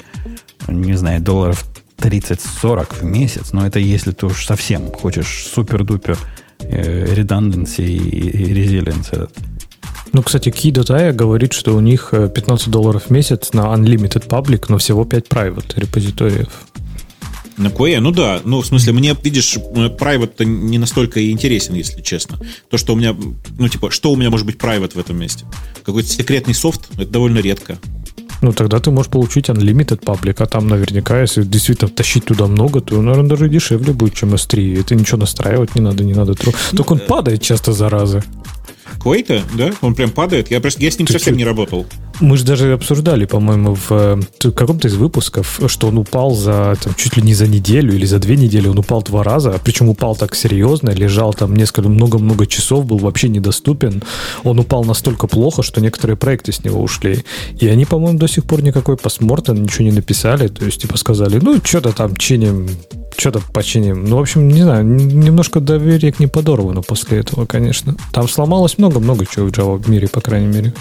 не 0.67 0.93
знаю, 0.93 1.21
долларов 1.21 1.65
30-40 1.99 3.01
в 3.01 3.03
месяц. 3.03 3.51
Но 3.51 3.65
это 3.65 3.79
если 3.79 4.11
ты 4.11 4.25
уж 4.25 4.45
совсем 4.45 4.91
хочешь 4.91 5.47
супер-дупер 5.53 6.17
redundancy 6.59 7.85
и 7.85 8.53
resilience 8.53 9.29
ну, 10.11 10.23
кстати, 10.23 10.49
Key.ai 10.49 11.11
говорит, 11.11 11.53
что 11.53 11.75
у 11.75 11.79
них 11.79 12.09
15 12.11 12.67
э, 12.67 12.71
долларов 12.71 13.05
в 13.05 13.09
месяц 13.11 13.53
на 13.53 13.73
Unlimited 13.73 14.27
Public, 14.27 14.65
но 14.67 14.77
всего 14.77 15.05
5 15.05 15.27
private 15.27 15.79
репозиториев. 15.79 16.49
На 17.57 17.67
QA, 17.67 17.99
ну 17.99 18.11
да. 18.11 18.41
Ну, 18.45 18.61
в 18.61 18.65
смысле, 18.65 18.93
мне, 18.93 19.15
видишь, 19.21 19.57
private 19.57 20.45
не 20.45 20.77
настолько 20.77 21.29
интересен, 21.29 21.75
если 21.75 22.01
честно. 22.01 22.39
То, 22.69 22.77
что 22.77 22.93
у 22.93 22.95
меня, 22.95 23.15
ну, 23.57 23.67
типа, 23.67 23.91
что 23.91 24.11
у 24.11 24.15
меня 24.15 24.29
может 24.29 24.45
быть 24.45 24.55
private 24.55 24.93
в 24.93 24.99
этом 24.99 25.17
месте? 25.19 25.45
Какой-то 25.83 26.07
секретный 26.07 26.53
софт, 26.53 26.89
это 26.93 27.07
довольно 27.07 27.39
редко. 27.39 27.77
Ну, 28.41 28.53
тогда 28.53 28.79
ты 28.79 28.91
можешь 28.91 29.11
получить 29.11 29.49
Unlimited 29.49 29.99
Public, 30.03 30.35
а 30.39 30.45
там 30.45 30.67
наверняка, 30.67 31.21
если 31.21 31.43
действительно 31.43 31.89
тащить 31.89 32.25
туда 32.25 32.47
много, 32.47 32.79
то, 32.79 33.01
наверное, 33.01 33.29
даже 33.29 33.49
дешевле 33.49 33.93
будет, 33.93 34.13
чем 34.13 34.33
S3. 34.33 34.79
Это 34.79 34.95
ничего 34.95 35.17
настраивать 35.17 35.75
не 35.75 35.81
надо, 35.81 36.03
не 36.03 36.13
надо. 36.13 36.35
Только 36.35 36.93
он 36.93 36.99
э, 36.99 37.07
падает 37.07 37.41
часто, 37.41 37.73
заразы. 37.73 38.23
Квейта, 39.01 39.41
да? 39.57 39.71
Он 39.81 39.95
прям 39.95 40.11
падает. 40.11 40.51
Я, 40.51 40.59
просто, 40.59 40.81
я 40.81 40.91
с 40.91 40.97
ним 40.97 41.07
Ты 41.07 41.13
совсем 41.13 41.33
чё? 41.33 41.39
не 41.39 41.45
работал. 41.45 41.85
Мы 42.19 42.35
же 42.35 42.43
даже 42.43 42.73
обсуждали, 42.73 43.25
по-моему, 43.25 43.75
в 43.75 43.91
э, 43.91 44.51
каком-то 44.51 44.89
из 44.89 44.95
выпусков, 44.95 45.61
что 45.67 45.87
он 45.87 45.97
упал 45.97 46.31
за 46.31 46.75
там, 46.83 46.93
чуть 46.95 47.15
ли 47.15 47.23
не 47.23 47.33
за 47.33 47.47
неделю 47.47 47.95
или 47.95 48.05
за 48.05 48.19
две 48.19 48.35
недели. 48.35 48.67
Он 48.67 48.77
упал 48.77 49.01
два 49.01 49.23
раза, 49.23 49.57
причем 49.63 49.87
упал 49.87 50.17
так 50.17 50.35
серьезно, 50.35 50.89
лежал 50.89 51.33
там 51.33 51.55
несколько, 51.55 51.87
много-много 51.87 52.45
часов, 52.45 52.85
был 52.85 52.97
вообще 52.97 53.29
недоступен. 53.29 54.03
Он 54.43 54.59
упал 54.59 54.83
настолько 54.83 55.27
плохо, 55.27 55.63
что 55.63 55.79
некоторые 55.79 56.17
проекты 56.17 56.51
с 56.51 56.63
него 56.63 56.81
ушли. 56.81 57.23
И 57.57 57.67
они, 57.67 57.85
по-моему, 57.85 58.19
до 58.19 58.27
сих 58.27 58.43
пор 58.43 58.63
никакой 58.63 58.97
постмортем 58.97 59.63
ничего 59.63 59.85
не 59.85 59.91
написали. 59.91 60.47
То 60.49 60.65
есть, 60.65 60.81
типа, 60.81 60.97
сказали, 60.97 61.39
ну, 61.41 61.61
что-то 61.63 61.93
там 61.93 62.17
чиним, 62.17 62.67
что-то 63.17 63.41
починим. 63.53 64.05
Ну, 64.05 64.17
в 64.17 64.21
общем, 64.21 64.47
не 64.47 64.61
знаю, 64.63 64.85
немножко 64.85 65.59
доверие 65.59 66.11
к 66.11 66.19
ним 66.19 66.29
подорвано 66.29 66.81
после 66.81 67.19
этого, 67.19 67.45
конечно. 67.45 67.95
Там 68.11 68.27
сломалось 68.27 68.77
много-много 68.79 69.25
чего 69.25 69.47
в 69.47 69.51
Java 69.51 69.89
мире, 69.89 70.07
по 70.07 70.21
крайней 70.21 70.47
мере. 70.47 70.73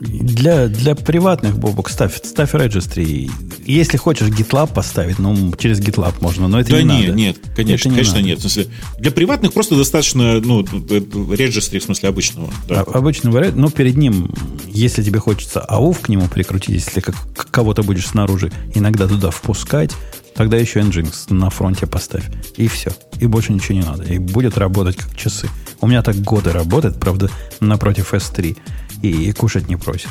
Для, 0.00 0.68
для 0.68 0.94
приватных, 0.94 1.58
Бобок, 1.58 1.90
ставь, 1.90 2.16
ставь 2.24 2.54
registry. 2.54 3.30
Если 3.66 3.98
хочешь 3.98 4.28
GitLab 4.28 4.72
поставить, 4.72 5.18
ну, 5.18 5.52
через 5.58 5.78
GitLab 5.80 6.14
можно, 6.20 6.48
но 6.48 6.58
это 6.58 6.70
да 6.70 6.82
не 6.82 6.88
нет, 6.88 7.06
надо. 7.08 7.18
нет, 7.18 7.36
конечно, 7.54 7.74
Это 7.74 7.88
не 7.90 7.94
конечно 7.96 8.14
надо. 8.14 8.26
нет. 8.26 8.38
В 8.38 8.40
смысле, 8.40 8.66
для 8.98 9.10
приватных 9.10 9.52
просто 9.52 9.76
достаточно, 9.76 10.40
ну, 10.40 10.62
регистри, 10.62 11.80
в 11.80 11.82
смысле, 11.84 12.08
обычного. 12.08 12.50
Да. 12.66 12.80
А- 12.86 13.00
вариант, 13.00 13.56
но 13.56 13.68
перед 13.70 13.96
ним, 13.96 14.32
если 14.66 15.02
тебе 15.02 15.18
хочется 15.18 15.60
АУФ 15.60 16.00
к 16.00 16.08
нему 16.08 16.28
прикрутить, 16.28 16.86
если 16.86 17.00
как, 17.00 17.14
кого-то 17.50 17.82
будешь 17.82 18.06
снаружи 18.06 18.50
иногда 18.74 19.06
туда 19.06 19.30
впускать, 19.30 19.92
тогда 20.34 20.56
еще 20.56 20.80
Nginx 20.80 21.32
на 21.34 21.50
фронте 21.50 21.86
поставь. 21.86 22.24
И 22.56 22.68
все. 22.68 22.90
И 23.18 23.26
больше 23.26 23.52
ничего 23.52 23.78
не 23.78 23.84
надо. 23.84 24.04
И 24.04 24.18
будет 24.18 24.56
работать 24.56 24.96
как 24.96 25.14
часы. 25.14 25.48
У 25.82 25.86
меня 25.86 26.02
так 26.02 26.16
годы 26.16 26.52
работает, 26.52 26.98
правда, 26.98 27.30
напротив 27.60 28.14
S3. 28.14 28.56
И, 29.02 29.32
кушать 29.32 29.68
не 29.68 29.76
просит. 29.76 30.10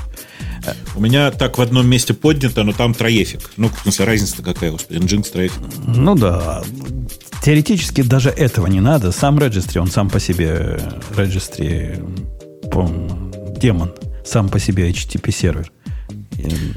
У 0.96 1.02
меня 1.02 1.32
так 1.32 1.58
в 1.58 1.62
одном 1.62 1.88
месте 1.88 2.14
поднято, 2.14 2.64
но 2.64 2.74
там 2.74 2.94
троефик. 2.94 3.52
Ну, 3.58 3.70
в 3.70 3.80
смысле, 3.82 4.06
разница 4.06 4.42
какая, 4.42 4.72
господи, 4.72 5.00
Nginx 5.00 5.32
троефик. 5.32 5.62
Ну 5.88 6.16
да, 6.16 6.64
теоретически 7.44 8.02
даже 8.02 8.30
этого 8.30 8.68
не 8.68 8.82
надо. 8.82 9.12
Сам 9.12 9.38
registry, 9.38 9.80
он 9.80 9.88
сам 9.88 10.10
по 10.10 10.20
себе 10.20 10.48
э, 10.60 10.80
registry, 11.16 12.70
по-моему, 12.70 13.32
демон, 13.58 13.94
сам 14.26 14.50
по 14.50 14.60
себе 14.60 14.90
HTTP 14.90 15.32
сервер. 15.32 15.72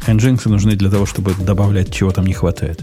Nginx 0.06 0.48
нужны 0.48 0.76
для 0.76 0.90
того, 0.90 1.06
чтобы 1.06 1.34
добавлять, 1.34 1.92
чего 1.92 2.10
там 2.10 2.26
не 2.26 2.34
хватает. 2.34 2.82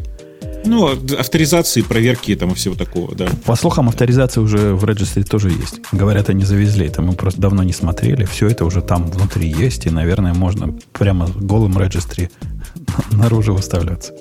Ну, 0.66 0.88
авторизации, 1.18 1.82
проверки 1.82 2.36
там 2.36 2.52
и 2.52 2.56
всего 2.56 2.76
такого, 2.76 3.16
да. 3.16 3.28
По 3.46 3.56
слухам, 3.56 3.88
авторизация 3.90 4.42
уже 4.42 4.74
в 4.74 4.84
registry 4.84 5.24
тоже 5.24 5.50
есть. 5.50 5.80
Говорят, 5.92 6.30
они 6.30 6.44
завезли 6.44 6.88
это. 6.88 7.02
Мы 7.02 7.14
просто 7.14 7.42
давно 7.42 7.64
не 7.64 7.74
смотрели. 7.74 8.26
Все 8.26 8.48
это 8.48 8.66
уже 8.66 8.82
там 8.82 9.06
внутри 9.10 9.50
есть. 9.50 9.86
И, 9.86 9.90
наверное, 9.90 10.34
можно 10.34 10.76
прямо 10.94 11.28
голым 11.28 11.78
registry 11.78 12.30
наружу 13.12 13.56
выставляться. 13.56 14.14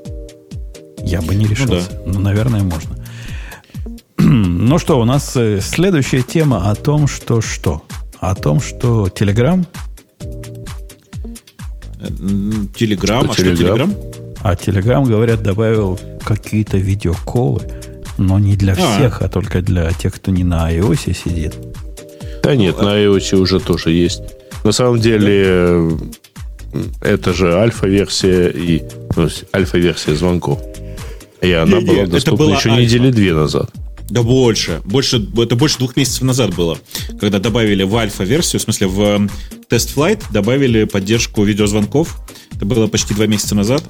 Я 0.98 1.20
бы 1.22 1.34
не 1.34 1.46
решился. 1.46 1.90
да. 1.90 2.02
Но, 2.12 2.20
наверное, 2.20 2.62
можно. 2.62 2.96
Ну 4.20 4.78
что, 4.78 5.00
у 5.00 5.04
нас 5.04 5.36
э, 5.36 5.60
следующая 5.62 6.22
тема 6.22 6.70
о 6.70 6.74
том, 6.74 7.06
что 7.06 7.40
что? 7.40 7.82
О 8.20 8.34
том, 8.34 8.60
что 8.60 9.06
Telegram, 9.06 9.64
Телеграм, 12.74 13.20
а 13.30 13.32
Что, 13.32 13.34
что 13.34 13.42
Telegram? 13.44 13.56
Телеграм? 13.56 13.94
а 14.42 14.54
Telegram, 14.54 15.04
говорят, 15.06 15.42
добавил 15.42 15.98
какие-то 16.28 16.76
видеоколы, 16.76 17.62
но 18.18 18.38
не 18.38 18.54
для 18.56 18.74
А. 18.74 18.76
всех, 18.76 19.22
а 19.22 19.28
только 19.28 19.62
для 19.62 19.90
тех, 19.92 20.14
кто 20.14 20.30
не 20.30 20.44
на 20.44 20.70
iOS 20.72 21.14
сидит. 21.24 21.54
Да 22.42 22.54
нет, 22.54 22.80
на 22.80 22.98
iOS 23.02 23.36
уже 23.36 23.60
тоже 23.60 23.90
есть. 23.92 24.20
На 24.64 24.72
самом 24.72 25.00
деле, 25.00 25.42
э, 25.46 25.90
это 27.00 27.32
же 27.32 27.54
альфа-версия 27.58 28.48
и 28.50 28.82
ну, 29.16 29.28
альфа-версия 29.54 30.14
звонков. 30.14 30.60
И 31.40 31.52
она 31.52 31.78
Не-не, 31.78 31.86
была 31.86 32.02
это 32.02 32.10
доступна 32.12 32.44
была 32.46 32.56
еще 32.56 32.70
альфа. 32.70 32.82
недели 32.82 33.10
две 33.10 33.32
назад. 33.32 33.70
Да 34.10 34.22
больше. 34.22 34.80
больше. 34.84 35.24
Это 35.36 35.54
больше 35.54 35.78
двух 35.78 35.96
месяцев 35.96 36.22
назад 36.22 36.54
было, 36.54 36.78
когда 37.20 37.38
добавили 37.38 37.84
в 37.84 37.94
альфа-версию, 37.96 38.60
в 38.60 38.62
смысле 38.64 38.86
в 38.86 39.00
э, 39.00 39.28
тест 39.68 39.96
Flight 39.96 40.22
добавили 40.30 40.84
поддержку 40.84 41.44
видеозвонков. 41.44 42.18
Это 42.56 42.64
было 42.64 42.86
почти 42.88 43.14
два 43.14 43.26
месяца 43.26 43.54
назад. 43.54 43.84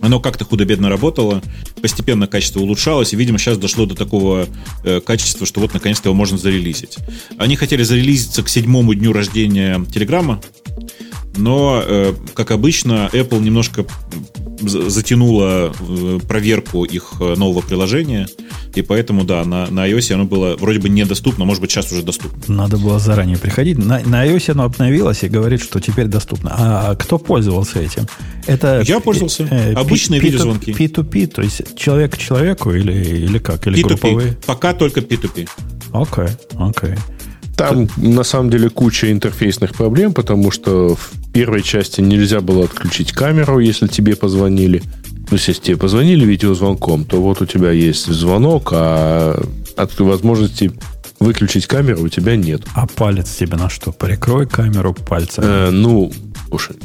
Оно 0.00 0.20
как-то 0.20 0.44
худо-бедно 0.44 0.88
работало, 0.88 1.42
постепенно 1.80 2.26
качество 2.26 2.60
улучшалось, 2.60 3.12
и, 3.12 3.16
видимо, 3.16 3.38
сейчас 3.38 3.58
дошло 3.58 3.86
до 3.86 3.94
такого 3.94 4.46
э, 4.84 5.00
качества, 5.00 5.46
что 5.46 5.60
вот 5.60 5.74
наконец-то 5.74 6.08
его 6.08 6.16
можно 6.16 6.38
зарелизить. 6.38 6.98
Они 7.38 7.56
хотели 7.56 7.82
зарелизиться 7.82 8.42
к 8.42 8.48
седьмому 8.48 8.94
дню 8.94 9.12
рождения 9.12 9.84
Телеграма, 9.92 10.40
но, 11.36 11.82
э, 11.86 12.12
как 12.34 12.50
обычно, 12.50 13.08
Apple 13.12 13.40
немножко 13.40 13.84
за- 14.60 14.90
затянула 14.90 15.72
э, 15.80 16.18
проверку 16.28 16.84
их 16.84 17.14
э, 17.20 17.34
нового 17.36 17.62
приложения, 17.62 18.26
и 18.74 18.82
поэтому, 18.82 19.24
да, 19.24 19.44
на, 19.44 19.66
на 19.68 19.88
iOS 19.88 20.12
оно 20.14 20.24
было 20.26 20.56
вроде 20.56 20.78
бы 20.78 20.88
недоступно, 20.88 21.44
может 21.44 21.60
быть, 21.60 21.70
сейчас 21.70 21.90
уже 21.92 22.02
доступно. 22.02 22.54
Надо 22.54 22.76
было 22.76 22.98
заранее 22.98 23.36
приходить. 23.38 23.78
На, 23.78 24.00
на 24.00 24.26
iOS 24.26 24.52
оно 24.52 24.64
обновилось 24.64 25.22
и 25.24 25.28
говорит, 25.28 25.60
что 25.62 25.80
теперь 25.80 26.06
доступно. 26.06 26.54
А 26.56 26.94
кто 26.94 27.18
пользовался 27.18 27.80
этим? 27.80 28.06
Это 28.46 28.82
Я 28.86 29.00
пользовался. 29.00 29.48
Обычные 29.76 30.20
P- 30.20 30.26
видеозвонки. 30.26 30.70
P2P, 30.70 31.26
то 31.28 31.42
есть 31.42 31.76
человек 31.76 32.14
к 32.14 32.18
человеку 32.18 32.72
или, 32.72 32.92
или 32.92 33.38
как? 33.38 33.66
Или 33.66 33.82
групповые? 33.82 34.30
P2P. 34.32 34.46
Пока 34.46 34.72
только 34.74 35.00
P2P. 35.00 35.48
Окей, 35.92 36.28
окей. 36.58 36.94
Там 37.68 37.88
на 37.96 38.22
самом 38.22 38.50
деле 38.50 38.70
куча 38.70 39.10
интерфейсных 39.12 39.74
проблем, 39.74 40.12
потому 40.14 40.50
что 40.50 40.94
в 40.94 41.10
первой 41.32 41.62
части 41.62 42.00
нельзя 42.00 42.40
было 42.40 42.64
отключить 42.64 43.12
камеру, 43.12 43.58
если 43.58 43.86
тебе 43.86 44.16
позвонили. 44.16 44.82
Ну, 45.30 45.36
если 45.36 45.52
тебе 45.52 45.76
позвонили 45.76 46.24
видеозвонком, 46.24 47.04
то 47.04 47.20
вот 47.20 47.40
у 47.40 47.46
тебя 47.46 47.70
есть 47.70 48.06
звонок, 48.06 48.70
а 48.72 49.40
от 49.76 49.98
возможности 50.00 50.72
выключить 51.20 51.66
камеру 51.66 52.02
у 52.02 52.08
тебя 52.08 52.36
нет. 52.36 52.62
А 52.74 52.86
палец 52.86 53.36
тебе 53.36 53.56
на 53.56 53.68
что? 53.68 53.92
Прикрой 53.92 54.46
камеру 54.46 54.94
пальцем. 54.94 55.44
Э, 55.46 55.70
ну, 55.70 56.12
слушай, 56.48 56.76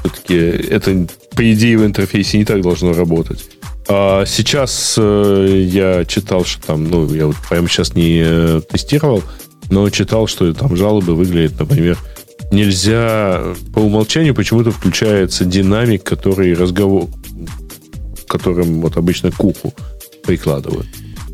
все-таки 0.00 0.34
это, 0.34 1.06
по 1.34 1.52
идее, 1.52 1.78
в 1.78 1.86
интерфейсе 1.86 2.38
не 2.38 2.44
так 2.44 2.60
должно 2.62 2.92
работать. 2.92 3.44
А 3.88 4.24
сейчас 4.26 4.96
э, 4.98 5.64
я 5.68 6.04
читал, 6.04 6.44
что 6.44 6.66
там, 6.66 6.90
ну, 6.90 7.12
я 7.14 7.28
вот 7.28 7.36
прямо 7.48 7.68
сейчас 7.68 7.94
не 7.94 8.20
э, 8.24 8.60
тестировал, 8.68 9.22
но 9.70 9.88
читал, 9.90 10.26
что 10.26 10.52
там 10.54 10.76
жалобы 10.76 11.14
выглядят, 11.14 11.58
например, 11.58 11.98
нельзя 12.50 13.54
по 13.74 13.80
умолчанию 13.80 14.34
почему-то 14.34 14.70
включается 14.70 15.44
динамик, 15.44 16.02
который 16.04 16.54
разговор, 16.54 17.08
которым 18.28 18.80
вот 18.80 18.96
обычно 18.96 19.30
к 19.30 19.42
уху 19.42 19.72
прикладывают. 20.24 20.86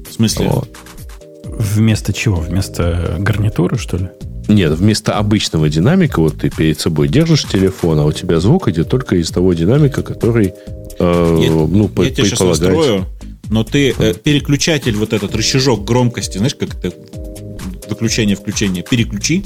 В 0.09 0.12
смысле? 0.14 0.49
Вот. 0.49 0.68
Вместо 1.45 2.12
чего? 2.12 2.37
Вместо 2.37 3.16
гарнитуры, 3.18 3.78
что 3.78 3.97
ли? 3.99 4.09
Нет, 4.49 4.72
вместо 4.72 5.16
обычного 5.18 5.68
динамика, 5.68 6.20
вот 6.20 6.39
ты 6.41 6.51
перед 6.51 6.80
собой 6.80 7.09
держишь 7.09 7.45
телефон, 7.45 8.01
а 8.01 8.05
у 8.05 8.12
тебя 8.12 8.41
звук 8.41 8.68
идет 8.68 8.89
только 8.89 9.16
из 9.16 9.30
того 9.30 9.53
динамика, 9.55 10.03
который, 10.03 10.55
э, 10.99 11.39
Я- 11.43 11.51
ну, 11.51 11.91
Я 11.99 12.11
тебя 12.11 12.24
сейчас 12.24 12.41
настрою, 12.41 13.07
но 13.51 13.64
ты 13.64 13.95
э, 13.97 14.14
переключатель, 14.14 14.97
вот 14.97 15.12
этот 15.12 15.35
рычажок 15.35 15.85
громкости, 15.85 16.39
знаешь, 16.39 16.55
как 16.55 16.74
это 16.74 16.93
выключение, 17.89 18.37
включение, 18.37 18.83
переключи, 18.89 19.45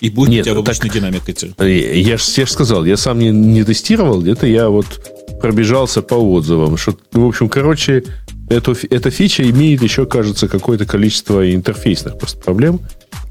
и 0.00 0.10
будет 0.10 0.30
Нет, 0.30 0.40
у 0.42 0.44
тебя 0.44 0.54
в 0.54 0.64
так- 0.64 0.68
обычной 0.76 0.90
динамике 0.90 1.32
идти. 1.32 1.54
Э, 1.58 1.68
Я 1.98 2.16
же 2.16 2.24
я 2.36 2.46
ж 2.46 2.50
сказал, 2.50 2.84
я 2.84 2.96
сам 2.96 3.18
не, 3.18 3.30
не 3.30 3.62
тестировал, 3.64 4.24
это 4.26 4.46
я 4.46 4.68
вот 4.68 4.86
пробежался 5.40 6.02
по 6.02 6.14
отзывам. 6.14 6.76
Что, 6.76 6.96
в 7.12 7.24
общем, 7.24 7.48
короче, 7.48 8.02
эту, 8.48 8.76
эта 8.90 9.10
фича 9.10 9.48
имеет 9.48 9.82
еще, 9.82 10.06
кажется, 10.06 10.48
какое-то 10.48 10.86
количество 10.86 11.52
интерфейсных 11.54 12.18
просто 12.18 12.38
проблем. 12.38 12.80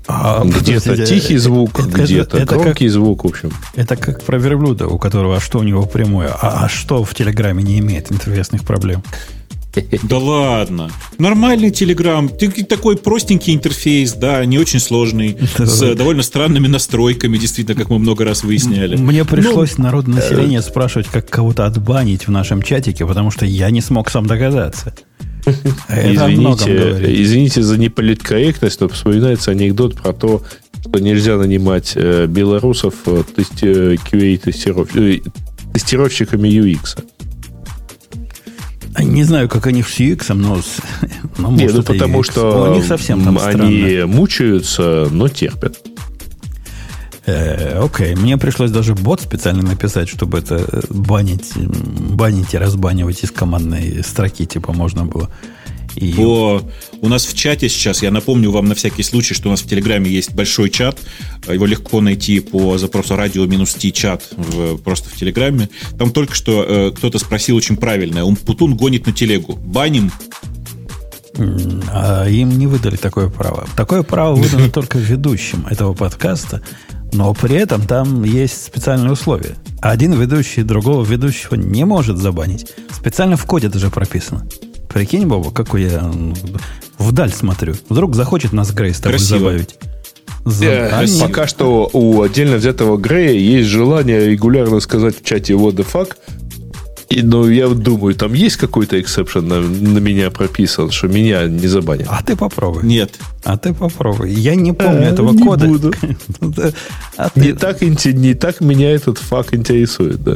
А, 0.07 0.43
где-то 0.45 0.91
подождите, 0.91 1.19
тихий 1.19 1.37
звук, 1.37 1.79
это- 1.79 2.03
где-то 2.03 2.37
это 2.37 2.45
как- 2.53 2.61
громкий 2.61 2.87
звук, 2.89 3.23
в 3.23 3.27
общем. 3.27 3.51
Это 3.75 3.95
как 3.95 4.21
про 4.23 4.37
верблюда, 4.37 4.87
у 4.87 4.99
которого 4.99 5.37
а 5.37 5.39
что 5.39 5.57
у 5.59 5.63
него 5.63 5.83
прямое, 5.87 6.27
а, 6.29 6.65
а 6.65 6.69
что 6.69 7.03
в 7.03 7.15
Телеграме 7.15 7.63
не 7.63 7.79
имеет 7.79 8.11
интерфейсных 8.11 8.63
проблем. 8.63 9.03
Да 10.03 10.17
ладно. 10.17 10.89
Нормальный 11.17 11.69
Telegram. 11.69 12.29
Такой 12.65 12.97
простенький 12.97 13.53
интерфейс, 13.53 14.13
да, 14.13 14.43
не 14.45 14.57
очень 14.59 14.79
сложный, 14.79 15.37
с 15.57 15.95
довольно 15.95 16.23
странными 16.23 16.67
настройками, 16.67 17.37
действительно, 17.37 17.75
как 17.77 17.89
мы 17.89 17.99
много 17.99 18.23
раз 18.25 18.43
выясняли. 18.43 18.95
Мне 18.95 19.25
пришлось 19.25 19.77
Ну, 19.77 19.83
народное 19.85 20.15
население 20.21 20.61
спрашивать, 20.61 21.07
как 21.07 21.29
кого-то 21.29 21.65
отбанить 21.65 22.27
в 22.27 22.31
нашем 22.31 22.61
чатике, 22.61 23.05
потому 23.05 23.31
что 23.31 23.45
я 23.45 23.69
не 23.71 23.81
смог 23.81 24.09
сам 24.09 24.25
догадаться. 24.25 24.93
Извините, 25.89 27.21
извините 27.21 27.61
за 27.61 27.77
неполиткорректность, 27.77 28.81
но 28.81 28.87
вспоминается 28.89 29.51
анекдот 29.51 29.95
про 29.95 30.11
то, 30.13 30.41
что 30.81 30.99
нельзя 30.99 31.37
нанимать 31.37 31.93
э, 31.95 32.25
белорусов 32.27 32.95
э, 33.05 33.23
тести- 33.35 33.99
QA-тестиров- 34.11 34.89
э, 34.95 35.19
тестировщиками 35.73 36.47
UX. 36.49 36.97
Не- 39.03 39.23
знаю, 39.23 39.49
как 39.49 39.67
они 39.67 39.83
с 39.83 39.99
UX, 39.99 40.33
но, 40.33 40.61
но 41.37 41.51
Не, 41.51 41.63
может, 41.63 41.75
ну 41.75 41.81
это 41.81 41.93
потому 41.93 42.21
UX. 42.21 42.31
что 42.31 42.71
у 42.71 42.75
них 42.75 42.85
совсем 42.85 43.23
там 43.23 43.37
они 43.37 43.89
странно. 43.97 44.07
мучаются, 44.07 45.07
но 45.11 45.27
терпят. 45.27 45.77
Э, 47.27 47.79
окей, 47.83 48.15
мне 48.15 48.37
пришлось 48.37 48.69
даже 48.71 48.93
бот 48.93 49.19
специально 49.21 49.63
написать, 49.63 50.07
чтобы 50.09 50.37
это 50.37 50.55
э, 50.71 50.81
банить, 50.89 51.53
банить 51.57 52.53
и 52.53 52.57
разбанивать 52.57 53.23
из 53.23 53.31
командной 53.31 54.03
строки, 54.03 54.45
типа, 54.45 54.73
можно 54.73 55.05
было. 55.05 55.29
И 55.95 56.13
О, 56.19 56.61
у 57.01 57.07
нас 57.07 57.25
в 57.25 57.33
чате 57.33 57.69
сейчас, 57.69 58.03
я 58.03 58.11
напомню 58.11 58.51
вам 58.51 58.67
на 58.67 58.75
всякий 58.75 59.03
случай, 59.03 59.33
что 59.33 59.47
у 59.47 59.51
нас 59.51 59.61
в 59.61 59.69
Телеграме 59.69 60.09
есть 60.09 60.33
большой 60.33 60.69
чат. 60.69 60.99
Его 61.47 61.65
легко 61.65 62.01
найти 62.01 62.39
по 62.39 62.77
запросу 62.77 63.15
радио 63.15 63.45
минус 63.45 63.75
чат 63.75 64.23
в- 64.35 64.77
просто 64.77 65.09
в 65.09 65.15
Телеграме. 65.15 65.69
Там 65.97 66.11
только 66.11 66.35
что 66.35 66.63
э, 66.63 66.91
кто-то 66.91 67.19
спросил 67.19 67.55
очень 67.55 67.77
правильно. 67.77 68.25
Умпутун 68.25 68.75
гонит 68.75 69.05
на 69.05 69.13
телегу. 69.13 69.55
Баним? 69.55 70.11
а 71.91 72.25
им 72.27 72.57
не 72.57 72.67
выдали 72.67 72.95
такое 72.95 73.29
право. 73.29 73.67
Такое 73.75 74.03
право 74.03 74.35
выдано 74.35 74.69
только 74.73 74.97
ведущим 74.97 75.65
этого 75.69 75.93
подкаста, 75.93 76.61
но 77.11 77.33
при 77.33 77.55
этом 77.55 77.85
там 77.85 78.23
есть 78.23 78.65
специальные 78.65 79.11
условия. 79.11 79.55
Один 79.81 80.13
ведущий 80.13 80.63
другого 80.63 81.03
ведущего 81.03 81.55
не 81.55 81.85
может 81.85 82.17
забанить. 82.17 82.67
Специально 82.91 83.37
в 83.37 83.45
коде 83.45 83.67
даже 83.69 83.89
прописано. 83.89 84.47
Прикинь, 84.95 85.25
Боба, 85.27 85.51
какой 85.51 85.83
я 85.83 86.09
вдаль 86.97 87.33
смотрю. 87.33 87.73
Вдруг 87.89 88.15
захочет 88.15 88.53
нас 88.53 88.71
Грей 88.71 88.93
с 88.93 88.99
тобой 88.99 89.17
Красиво. 89.17 89.39
забавить. 89.39 89.75
За- 90.45 90.65
Э, 90.65 90.89
Они- 90.93 91.19
Пока 91.19 91.47
что 91.47 91.89
у 91.91 92.21
отдельно 92.21 92.55
взятого 92.55 92.95
Грея 92.95 93.33
есть 93.37 93.67
желание 93.67 94.25
регулярно 94.25 94.79
сказать 94.79 95.17
в 95.19 95.25
чате 95.25 95.51
what 95.51 95.73
the 95.75 95.85
fuck. 95.85 96.13
И, 97.09 97.21
ну, 97.23 97.49
я 97.49 97.67
думаю, 97.67 98.15
там 98.15 98.33
есть 98.33 98.55
какой-то 98.55 98.99
эксепшн 99.01 99.45
на, 99.45 99.59
на 99.59 99.99
меня 99.99 100.31
прописан, 100.31 100.89
что 100.91 101.09
меня 101.09 101.43
не 101.45 101.67
забанят. 101.67 102.07
А 102.09 102.23
ты 102.23 102.37
попробуй. 102.37 102.83
Нет. 102.85 103.11
А 103.43 103.57
ты 103.57 103.73
попробуй. 103.73 104.31
Я 104.31 104.55
не 104.55 104.71
помню 104.71 105.01
А, 105.01 105.11
этого 105.11 105.33
не 105.33 105.43
кода. 105.43 105.67
буду. 105.67 105.93
А 107.17 107.29
Не 107.35 107.51
ты- 107.51 107.55
так, 107.55 107.83
инте- 107.83 108.13
не 108.13 108.33
так 108.33 108.61
меня 108.61 108.91
этот 108.91 109.17
факт 109.17 109.53
интересует, 109.53 110.23
да. 110.23 110.35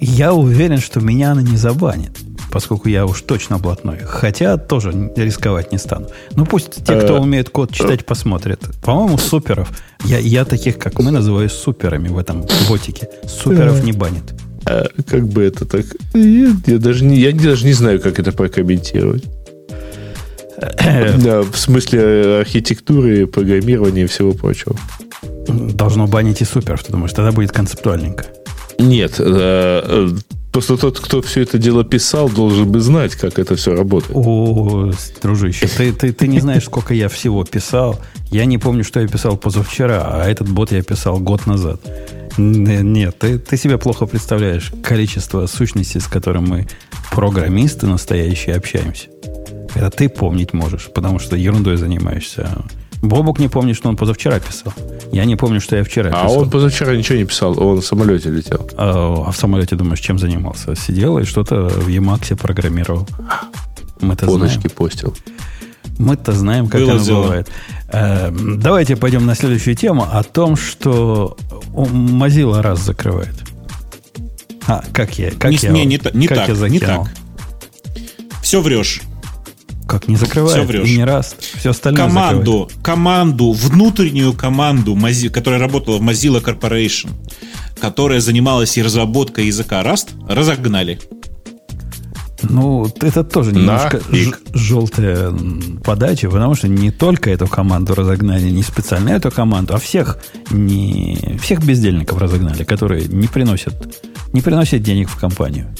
Я 0.00 0.34
уверен, 0.34 0.78
что 0.78 1.00
меня 1.00 1.32
она 1.32 1.42
не 1.42 1.56
забанит, 1.56 2.12
поскольку 2.50 2.88
я 2.88 3.06
уж 3.06 3.22
точно 3.22 3.58
блатной. 3.58 3.98
Хотя 4.04 4.56
тоже 4.56 5.12
рисковать 5.16 5.72
не 5.72 5.78
стану. 5.78 6.06
Ну 6.36 6.46
пусть 6.46 6.84
те, 6.84 7.00
кто 7.00 7.16
Э, 7.16 7.20
умеет 7.20 7.50
код 7.50 7.72
читать, 7.72 8.04
посмотрят. 8.06 8.60
По-моему, 8.82 9.18
суперов. 9.18 9.68
Я, 10.04 10.18
я 10.18 10.44
таких, 10.44 10.78
как 10.78 10.98
мы, 10.98 11.10
называю 11.10 11.50
суперами 11.50 12.08
в 12.08 12.18
этом 12.18 12.46
ботике. 12.68 13.08
Суперов 13.26 13.84
не 13.84 13.92
банит. 13.92 14.34
А 14.64 14.86
как 15.06 15.26
бы 15.28 15.44
это 15.44 15.64
так... 15.64 15.86
Я, 16.14 16.54
я 16.66 16.78
даже 16.78 17.04
не, 17.04 17.16
я 17.18 17.32
даже 17.32 17.64
не 17.66 17.72
знаю, 17.72 18.00
как 18.00 18.18
это 18.18 18.32
прокомментировать. 18.32 19.24
Да, 21.18 21.42
в 21.42 21.56
смысле 21.56 22.40
архитектуры, 22.40 23.26
программирования 23.26 24.02
и 24.02 24.06
всего 24.06 24.32
прочего. 24.32 24.76
Должно 25.46 26.06
банить 26.06 26.42
и 26.42 26.44
суперов, 26.44 26.82
ты 26.82 26.92
думаешь? 26.92 27.12
Тогда 27.12 27.30
будет 27.30 27.52
концептуальненько. 27.52 28.26
Нет, 28.78 29.14
э, 29.18 29.82
э, 29.84 30.08
просто 30.52 30.76
тот, 30.76 30.98
кто 31.00 31.22
все 31.22 31.42
это 31.42 31.58
дело 31.58 31.84
писал, 31.84 32.28
должен 32.28 32.70
бы 32.70 32.80
знать, 32.80 33.14
как 33.14 33.38
это 33.38 33.56
все 33.56 33.74
работает. 33.74 34.12
О, 34.14 34.92
дружище, 35.22 35.66
ты, 35.68 35.92
ты, 35.92 36.12
ты 36.12 36.28
не 36.28 36.40
знаешь, 36.40 36.64
сколько 36.64 36.94
я 36.94 37.08
всего 37.08 37.44
писал. 37.44 38.00
Я 38.30 38.44
не 38.44 38.58
помню, 38.58 38.84
что 38.84 39.00
я 39.00 39.08
писал 39.08 39.36
позавчера, 39.36 40.06
а 40.10 40.28
этот 40.28 40.48
бот 40.48 40.72
я 40.72 40.82
писал 40.82 41.18
год 41.18 41.46
назад. 41.46 41.80
Нет, 42.36 43.18
ты, 43.18 43.38
ты 43.38 43.56
себе 43.56 43.78
плохо 43.78 44.06
представляешь 44.06 44.72
количество 44.82 45.46
сущностей, 45.46 46.00
с 46.00 46.06
которым 46.06 46.44
мы, 46.44 46.66
программисты 47.10 47.86
настоящие, 47.86 48.56
общаемся. 48.56 49.08
Это 49.74 49.90
ты 49.90 50.08
помнить 50.08 50.52
можешь, 50.52 50.88
потому 50.94 51.18
что 51.18 51.36
ерундой 51.36 51.76
занимаешься. 51.76 52.64
Бобук 53.02 53.38
не 53.38 53.48
помнит, 53.48 53.76
что 53.76 53.88
он 53.88 53.96
позавчера 53.96 54.40
писал. 54.40 54.72
Я 55.12 55.24
не 55.24 55.36
помню, 55.36 55.60
что 55.60 55.76
я 55.76 55.84
вчера 55.84 56.10
А 56.12 56.24
писал. 56.24 56.38
он 56.40 56.50
позавчера 56.50 56.96
ничего 56.96 57.18
не 57.18 57.24
писал, 57.24 57.58
он 57.62 57.80
в 57.80 57.86
самолете 57.86 58.30
летел. 58.30 58.68
А, 58.76 59.24
а 59.26 59.30
в 59.30 59.36
самолете, 59.36 59.76
думаешь, 59.76 60.00
чем 60.00 60.18
занимался? 60.18 60.74
Сидел 60.74 61.18
и 61.18 61.24
что-то 61.24 61.68
в 61.68 61.88
Емаксе 61.88 62.34
программировал. 62.36 63.06
Мы-то 64.00 64.26
знаем. 64.26 64.40
Фоночки 64.40 64.68
постил. 64.68 65.16
Мы-то 65.98 66.32
знаем, 66.32 66.68
как 66.68 66.80
Было 66.80 66.92
оно 66.92 67.04
дело. 67.04 67.22
бывает. 67.22 67.48
Э, 67.90 68.30
давайте 68.30 68.94
пойдем 68.96 69.26
на 69.26 69.34
следующую 69.34 69.74
тему 69.74 70.06
о 70.10 70.22
том, 70.22 70.54
что 70.56 71.36
Mozilla 71.72 72.60
раз 72.62 72.80
закрывает. 72.80 73.34
А, 74.66 74.84
как 74.92 75.18
я, 75.18 75.30
как 75.32 75.50
не, 75.50 75.58
я, 75.60 75.70
не, 75.70 75.84
не, 75.86 76.00
не 76.12 76.26
как 76.28 76.38
так, 76.38 76.48
я 76.48 76.54
не 76.54 76.60
закинул? 76.60 77.04
так. 77.06 77.14
Все 78.42 78.60
врешь. 78.60 79.00
Как 79.88 80.06
не 80.06 80.16
закрывает? 80.16 80.54
Всё 80.54 80.64
врешь. 80.64 80.86
И 80.86 80.96
не 80.96 81.04
раз. 81.04 81.34
Все 81.40 81.70
остальное 81.70 82.04
закрывает. 82.04 82.44
команду, 82.44 82.70
команду, 82.82 83.52
внутреннюю 83.52 84.34
команду, 84.34 84.96
которая 85.32 85.58
работала 85.58 85.96
в 85.96 86.02
Mozilla 86.02 86.44
Corporation, 86.44 87.08
которая 87.80 88.20
занималась 88.20 88.76
и 88.76 88.82
разработкой 88.82 89.46
языка 89.46 89.82
Rust, 89.82 90.08
разогнали. 90.28 91.00
Ну, 92.42 92.86
это 93.00 93.24
тоже 93.24 93.52
немножко 93.52 94.00
Нафиг. 94.10 94.40
желтая 94.52 95.32
подача, 95.82 96.28
потому 96.28 96.54
что 96.54 96.68
не 96.68 96.90
только 96.90 97.30
эту 97.30 97.46
команду 97.48 97.94
разогнали, 97.94 98.50
не 98.50 98.62
специально 98.62 99.08
эту 99.08 99.30
команду, 99.30 99.74
а 99.74 99.78
всех, 99.78 100.18
не, 100.50 101.38
всех 101.42 101.64
бездельников 101.64 102.18
разогнали, 102.18 102.62
которые 102.62 103.06
не 103.06 103.26
приносят, 103.26 103.74
не 104.34 104.42
приносят 104.42 104.82
денег 104.82 105.08
в 105.08 105.18
компанию. 105.18 105.74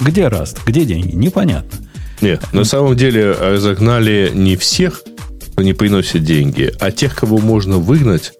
Где 0.00 0.28
раст? 0.28 0.58
Где 0.66 0.84
деньги? 0.86 1.14
Непонятно. 1.14 1.78
Нет, 2.22 2.42
на 2.52 2.64
самом 2.64 2.96
деле 2.96 3.32
разогнали 3.32 4.30
не 4.32 4.56
всех, 4.56 5.02
кто 5.52 5.62
не 5.62 5.74
приносит 5.74 6.24
деньги, 6.24 6.72
а 6.80 6.90
тех, 6.90 7.14
кого 7.14 7.38
можно 7.38 7.78
выгнать 7.78 8.32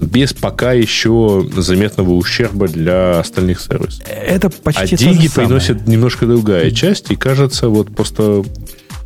без 0.00 0.32
пока 0.32 0.72
еще 0.72 1.48
заметного 1.56 2.10
ущерба 2.14 2.66
для 2.66 3.20
остальных 3.20 3.60
сервисов. 3.60 4.04
Это 4.08 4.50
почти 4.50 4.94
А 4.94 4.98
деньги 4.98 5.28
приносит 5.28 5.86
немножко 5.86 6.26
другая 6.26 6.70
часть, 6.70 7.10
и 7.10 7.16
кажется, 7.16 7.68
вот 7.68 7.94
просто 7.94 8.44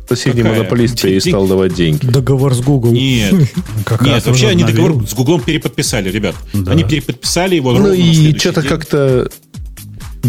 соседний 0.07 0.41
Какая? 0.41 0.57
монополист 0.57 1.01
перестал 1.01 1.47
давать 1.47 1.73
деньги. 1.73 2.05
Договор 2.05 2.53
с 2.53 2.61
Google. 2.61 2.91
Нет, 2.91 3.33
Как 3.85 4.01
нет, 4.01 4.25
вообще 4.25 4.47
они 4.47 4.63
договор 4.63 5.05
с 5.07 5.13
Гуглом 5.13 5.41
переподписали, 5.41 6.09
ребят. 6.09 6.35
Да. 6.53 6.71
Они 6.71 6.83
переподписали 6.83 7.55
его 7.55 7.73
Ну 7.73 7.93
и 7.93 8.37
что-то 8.37 8.61
день. 8.61 8.69
как-то... 8.69 9.29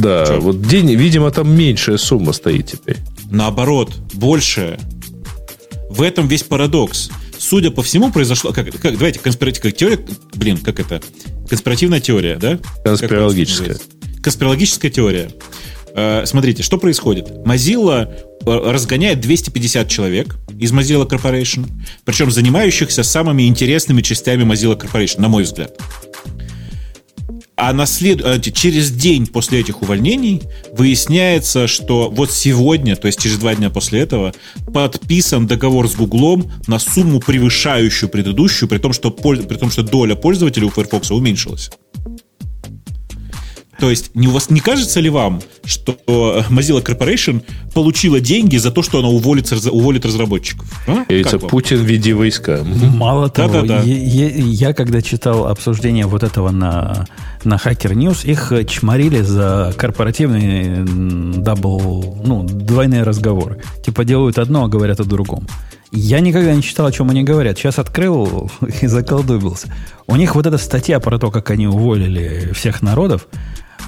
Да, 0.01 0.27
Чё? 0.27 0.41
вот 0.41 0.63
день, 0.63 0.95
видимо, 0.95 1.31
там 1.31 1.55
меньшая 1.57 1.97
сумма 1.97 2.33
стоит 2.33 2.67
теперь. 2.67 2.99
Наоборот, 3.31 3.95
больше. 4.15 4.79
В 5.91 6.03
этом 6.03 6.29
весь 6.29 6.43
парадокс. 6.43 7.11
Судя 7.39 7.71
по 7.71 7.83
всему, 7.83 8.11
произошло... 8.11 8.53
Как, 8.53 8.71
как, 8.71 8.93
давайте, 8.93 9.21
конспиративная 9.21 9.73
теория... 9.73 10.01
Блин, 10.35 10.59
как 10.59 10.81
это? 10.81 11.01
Конспиративная 11.49 12.01
теория, 12.01 12.37
да? 12.37 12.59
Конспирологическая. 12.85 13.77
Конспирологическая 14.23 14.91
теория. 14.91 15.31
Э, 15.95 16.25
смотрите, 16.27 16.63
что 16.63 16.79
происходит. 16.79 17.31
Mozilla 17.45 18.09
э, 18.45 18.71
разгоняет 18.71 19.21
250 19.21 19.89
человек 19.89 20.37
из 20.59 20.73
Mozilla 20.73 21.09
Corporation, 21.09 21.67
причем 22.05 22.31
занимающихся 22.31 23.03
самыми 23.03 23.49
интересными 23.49 24.03
частями 24.03 24.45
Mozilla 24.45 24.79
Corporation, 24.79 25.21
на 25.21 25.29
мой 25.29 25.45
взгляд. 25.45 25.77
А 27.59 27.73
на 27.73 27.87
след... 27.87 28.25
э, 28.25 28.41
через 28.41 28.93
день 28.93 29.27
после 29.27 29.59
этих 29.61 29.83
увольнений 29.83 30.43
выясняется, 30.73 31.67
что 31.67 32.09
вот 32.09 32.31
сегодня, 32.31 32.95
то 32.95 33.09
есть 33.09 33.21
через 33.21 33.37
два 33.37 33.55
дня 33.57 33.69
после 33.69 34.01
этого, 34.01 34.33
подписан 34.73 35.49
договор 35.49 35.89
с 35.89 35.97
Гуглом 35.97 36.53
на 36.69 36.79
сумму, 36.79 37.19
превышающую 37.19 38.09
предыдущую, 38.09 38.69
при 38.69 38.79
том, 38.79 38.93
что, 38.93 39.11
при 39.11 39.57
том, 39.57 39.71
что 39.73 39.83
доля 39.83 40.15
пользователей 40.15 40.67
у 40.67 40.71
Firefox 40.71 41.11
уменьшилась. 41.11 41.71
То 43.79 43.91
есть 43.91 44.11
не, 44.15 44.27
у 44.27 44.33
вас 44.33 44.51
не 44.51 44.59
кажется 44.61 44.99
ли 45.01 45.09
вам, 45.09 45.41
что 45.65 45.97
э, 46.07 46.43
Mozilla 46.51 46.83
Corporation 46.85 47.43
получила 47.75 48.19
деньги 48.21 48.57
за 48.57 48.73
то, 48.73 48.83
что 48.83 48.99
она 48.99 49.09
уволит, 49.09 49.53
уволит 49.71 50.05
разработчиков? 50.05 50.67
А? 50.89 51.05
Вам? 51.39 51.51
Путин 51.51 51.79
в 51.79 51.85
виде 51.85 52.13
войска. 52.13 52.65
Мало 52.65 53.29
того, 53.31 53.63
Да-да-да. 53.63 53.83
я, 53.85 53.95
я- 54.29 54.29
я 54.69 54.73
когда 54.73 55.01
читал 55.01 55.47
обсуждение 55.47 56.07
вот 56.07 56.25
этого 56.25 56.51
на, 56.51 57.07
на 57.45 57.55
Hacker 57.55 57.93
News, 57.95 58.29
их 58.29 58.51
э, 58.51 58.65
чморили 58.65 59.21
за 59.23 59.73
корпоративные 59.77 60.85
дабл, 61.37 62.21
ну, 62.25 62.43
двойные 62.43 63.05
разговоры. 63.05 63.63
Типа 63.85 64.05
делают 64.05 64.39
одно, 64.39 64.65
а 64.65 64.69
говорят 64.69 65.01
о 65.01 65.05
другом. 65.05 65.47
Я 65.91 66.21
никогда 66.21 66.55
не 66.55 66.63
читал, 66.63 66.87
о 66.87 66.93
чем 66.93 67.09
они 67.11 67.23
говорят. 67.23 67.57
Сейчас 67.59 67.79
открыл 67.79 68.51
и 68.83 68.87
заколдубился. 68.87 69.73
У 70.07 70.17
них 70.17 70.35
вот 70.35 70.47
эта 70.47 70.59
статья 70.59 71.01
про 71.01 71.19
то, 71.19 71.31
как 71.31 71.51
они 71.51 71.67
уволили 71.67 72.51
всех 72.55 72.83
народов, 72.83 73.27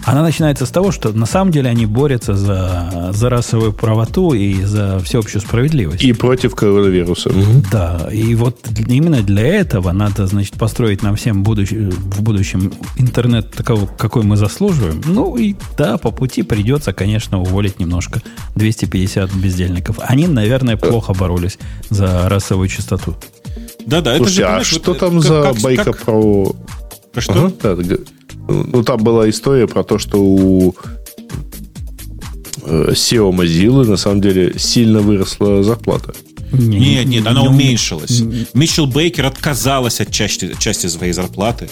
Она 0.05 0.23
начинается 0.23 0.67
с 0.67 0.71
того, 0.71 0.93
что 0.93 1.13
на 1.13 1.27
самом 1.27 1.53
деле 1.53 1.71
они 1.71 1.87
борются 1.87 2.35
за, 2.35 3.11
за 3.13 3.29
расовую 3.29 3.73
правоту 3.73 4.33
и 4.33 4.63
за 4.63 4.99
всеобщую 5.01 5.43
справедливость. 5.43 6.03
И 6.03 6.13
против 6.13 6.55
коронавируса. 6.55 7.31
Да, 7.71 8.09
и 8.13 8.35
вот 8.35 8.59
именно 8.89 9.23
для 9.23 9.47
этого 9.47 9.93
надо, 9.93 10.27
значит, 10.27 10.55
построить 10.55 11.03
нам 11.03 11.17
всем 11.17 11.43
будущ... 11.43 11.71
в 11.71 12.23
будущем 12.23 12.73
интернет 12.97 13.51
такого, 13.51 13.87
какой 13.87 14.23
мы 14.23 14.37
заслуживаем. 14.37 15.03
Ну 15.05 15.37
и 15.37 15.55
да, 15.77 15.99
по 15.99 16.11
пути 16.11 16.43
придется, 16.43 16.93
конечно, 16.93 17.41
уволить 17.41 17.79
немножко 17.79 18.23
250 18.57 19.35
бездельников. 19.35 19.97
Они, 20.01 20.27
наверное, 20.27 20.77
плохо 20.77 21.13
боролись 21.13 21.59
за 21.91 22.29
расовую 22.29 22.69
чистоту. 22.69 23.17
Да-да, 23.87 24.13
это 24.13 24.25
Слушайте, 24.25 24.43
же, 24.43 24.49
а 24.49 24.65
что 24.65 24.93
вот, 24.93 24.99
там 24.99 25.13
как, 25.13 25.23
за 25.23 25.43
как, 25.43 25.57
байка 25.61 25.85
как... 25.85 25.99
про... 25.99 26.55
Про 27.13 27.21
что? 27.21 27.53
Ага, 27.63 27.83
да. 27.83 27.97
Ну, 28.51 28.83
там 28.83 29.03
была 29.03 29.29
история 29.29 29.67
про 29.67 29.85
то, 29.85 29.99
что 29.99 30.19
у 30.19 30.75
э, 32.65 32.93
SEO 32.93 33.31
Mozilla 33.33 33.87
на 33.87 33.97
самом 33.97 34.21
деле 34.21 34.59
сильно 34.59 35.01
выросла 35.01 35.63
зарплата. 35.63 36.15
Нет, 36.53 37.07
нет, 37.07 37.27
она 37.27 37.43
уменьшилась. 37.43 38.23
Митчелл 38.55 38.87
Бейкер 38.87 39.27
отказалась 39.27 40.01
от 40.01 40.11
части, 40.11 40.55
части 40.59 40.89
своей 40.89 41.13
зарплаты. 41.13 41.71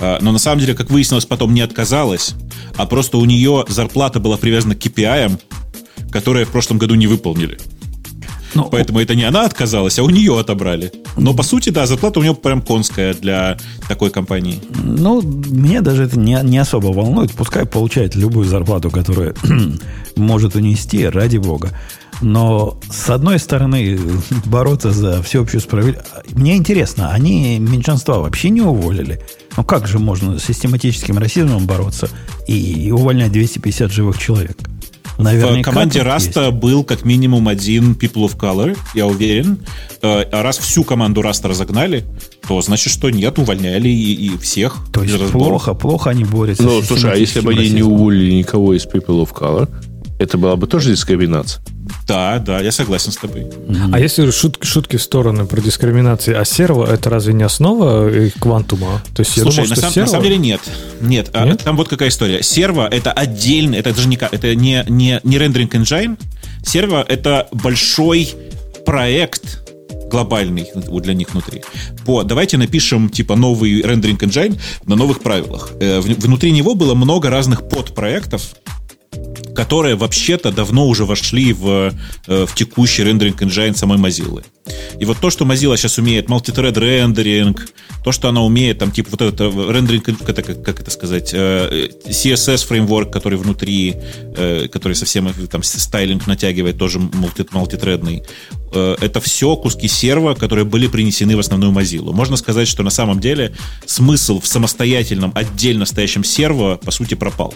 А, 0.00 0.18
но 0.20 0.32
на 0.32 0.38
самом 0.38 0.60
деле, 0.60 0.74
как 0.74 0.90
выяснилось, 0.90 1.26
потом 1.26 1.54
не 1.54 1.60
отказалась, 1.60 2.34
а 2.76 2.86
просто 2.86 3.18
у 3.18 3.24
нее 3.24 3.64
зарплата 3.68 4.18
была 4.18 4.36
привязана 4.36 4.74
к 4.74 4.78
KPI, 4.78 5.38
которые 6.10 6.44
в 6.44 6.50
прошлом 6.50 6.78
году 6.78 6.94
не 6.96 7.06
выполнили. 7.06 7.58
Ну, 8.54 8.68
Поэтому 8.70 9.00
это 9.00 9.14
не 9.14 9.24
она 9.24 9.44
отказалась, 9.44 9.98
а 9.98 10.02
у 10.02 10.10
нее 10.10 10.38
отобрали. 10.38 10.92
Но 11.16 11.34
по 11.34 11.42
сути, 11.42 11.70
да, 11.70 11.86
зарплата 11.86 12.20
у 12.20 12.22
нее 12.22 12.34
прям 12.34 12.62
конская 12.62 13.14
для 13.14 13.56
такой 13.88 14.10
компании. 14.10 14.60
Ну, 14.82 15.22
меня 15.22 15.80
даже 15.80 16.04
это 16.04 16.18
не, 16.18 16.38
не 16.42 16.58
особо 16.58 16.88
волнует. 16.88 17.32
Пускай 17.32 17.66
получает 17.66 18.14
любую 18.14 18.46
зарплату, 18.46 18.90
которую 18.90 19.34
может 20.16 20.54
унести, 20.54 21.06
ради 21.06 21.36
бога. 21.36 21.70
Но, 22.20 22.78
с 22.90 23.08
одной 23.10 23.38
стороны, 23.38 23.98
бороться 24.44 24.90
за 24.90 25.22
всеобщую 25.22 25.60
справедливость... 25.60 26.08
Мне 26.32 26.56
интересно, 26.56 27.10
они 27.10 27.58
меньшинства 27.58 28.18
вообще 28.18 28.50
не 28.50 28.60
уволили? 28.60 29.20
Ну, 29.56 29.64
как 29.64 29.86
же 29.86 29.98
можно 29.98 30.38
с 30.38 30.44
систематическим 30.44 31.18
расизмом 31.18 31.66
бороться 31.66 32.08
и 32.46 32.90
увольнять 32.90 33.32
250 33.32 33.90
живых 33.90 34.18
человек? 34.18 34.58
Наверняка 35.20 35.70
в 35.70 35.74
команде 35.74 36.02
Rust 36.02 36.31
'а 36.31 36.46
есть. 36.46 36.56
был 36.56 36.82
как 36.82 37.04
минимум 37.04 37.48
один 37.48 37.92
People 37.92 38.26
of 38.26 38.38
Color, 38.38 38.78
я 38.94 39.06
уверен. 39.06 39.58
Э, 40.02 40.22
а 40.22 40.42
раз 40.42 40.58
всю 40.58 40.82
команду 40.82 41.20
Rust 41.20 41.39
'а 41.39 41.48
разогнали, 41.48 42.04
то 42.48 42.60
значит, 42.62 42.92
что 42.92 43.10
нет, 43.10 43.38
увольняли 43.38 43.88
и, 43.88 44.28
и 44.28 44.38
всех. 44.38 44.78
То 44.92 45.02
есть 45.02 45.30
плохо, 45.30 45.74
плохо 45.74 46.10
они 46.10 46.24
борются. 46.24 46.62
Ну, 46.62 46.80
слушай, 46.82 47.12
а 47.12 47.16
если 47.16 47.40
бы 47.40 47.52
они 47.52 47.68
не 47.70 47.82
уволили 47.82 48.32
никого 48.32 48.72
из 48.74 48.86
People 48.86 49.22
of 49.22 49.32
Color, 49.32 49.68
это 50.20 50.36
была 50.36 50.54
бы 50.56 50.66
тоже 50.66 50.90
дискриминация? 50.90 51.62
Да, 52.06 52.38
да, 52.38 52.60
я 52.60 52.70
согласен 52.72 53.10
с 53.10 53.16
тобой. 53.16 53.40
Mm-hmm. 53.40 53.90
А 53.92 53.98
если 53.98 54.30
шутки, 54.30 54.66
шутки 54.66 54.96
в 54.96 55.02
сторону 55.02 55.46
про 55.46 55.60
дискриминацию, 55.62 56.38
а 56.38 56.44
серво 56.44 56.84
это 56.84 57.08
разве 57.08 57.32
не 57.32 57.42
основа 57.42 58.06
э, 58.08 58.30
квантума? 58.38 59.02
То 59.14 59.22
есть 59.22 59.32
Слушай, 59.32 59.62
я 59.62 59.62
думал, 59.62 59.68
на, 59.70 59.76
сам, 59.76 59.90
серво... 59.92 60.06
на 60.06 60.10
самом 60.10 60.24
деле 60.24 60.36
нет. 60.36 60.60
Нет, 61.00 61.30
а 61.32 61.46
нет? 61.46 61.62
А, 61.62 61.64
там 61.64 61.76
вот 61.76 61.88
какая 61.88 62.10
история. 62.10 62.42
Серво 62.42 62.86
это 62.86 63.12
отдельно, 63.12 63.74
это 63.74 63.94
даже 63.94 64.08
не, 64.08 64.18
это 64.20 64.54
не, 64.54 64.84
не, 64.88 65.20
не 65.24 65.38
рендеринг 65.38 65.74
engine. 65.74 66.18
Серво 66.62 67.02
это 67.08 67.48
большой 67.52 68.28
проект, 68.84 69.62
глобальный 70.10 70.68
для 70.74 71.14
них 71.14 71.32
внутри. 71.32 71.62
По, 72.04 72.24
давайте 72.24 72.58
напишем 72.58 73.08
типа 73.08 73.36
новый 73.36 73.80
рендеринг 73.80 74.22
engine 74.22 74.60
на 74.84 74.96
новых 74.96 75.20
правилах. 75.20 75.72
Э, 75.80 76.00
внутри 76.00 76.50
него 76.50 76.74
было 76.74 76.94
много 76.94 77.30
разных 77.30 77.66
подпроектов, 77.68 78.54
которые 79.64 79.94
вообще-то 79.94 80.52
давно 80.52 80.86
уже 80.86 81.04
вошли 81.04 81.52
в, 81.52 81.92
э, 82.28 82.46
в 82.46 82.54
текущий 82.54 83.04
рендеринг 83.04 83.42
engine 83.42 83.74
самой 83.74 83.98
Mozilla. 83.98 84.42
И 84.98 85.04
вот 85.04 85.18
то, 85.18 85.30
что 85.30 85.44
Mozilla 85.44 85.76
сейчас 85.76 85.98
умеет, 85.98 86.28
multithread 86.28 86.78
рендеринг, 86.78 87.68
то, 88.04 88.12
что 88.12 88.28
она 88.28 88.42
умеет, 88.42 88.78
там, 88.78 88.90
типа, 88.90 89.10
вот 89.12 89.22
это 89.22 89.44
рендеринг, 89.44 90.08
это, 90.28 90.42
как, 90.42 90.62
как 90.62 90.80
это 90.80 90.90
сказать, 90.90 91.30
э, 91.32 91.88
CSS 92.06 92.66
фреймворк, 92.66 93.10
который 93.12 93.38
внутри, 93.38 93.96
э, 94.36 94.68
который 94.68 94.94
совсем 94.94 95.32
там 95.50 95.62
стайлинг 95.62 96.26
натягивает, 96.26 96.78
тоже 96.78 96.98
мультитредный, 96.98 98.22
это 98.72 99.20
все 99.20 99.56
куски 99.56 99.88
серва, 99.88 100.34
которые 100.34 100.64
были 100.64 100.86
принесены 100.86 101.36
в 101.36 101.40
основную 101.40 101.72
Mozilla. 101.72 102.12
Можно 102.12 102.36
сказать, 102.36 102.68
что 102.68 102.84
на 102.84 102.90
самом 102.90 103.18
деле 103.18 103.52
смысл 103.84 104.40
в 104.40 104.46
самостоятельном, 104.46 105.32
отдельно 105.34 105.86
стоящем 105.86 106.22
серво, 106.22 106.76
по 106.76 106.92
сути, 106.92 107.14
пропал. 107.14 107.54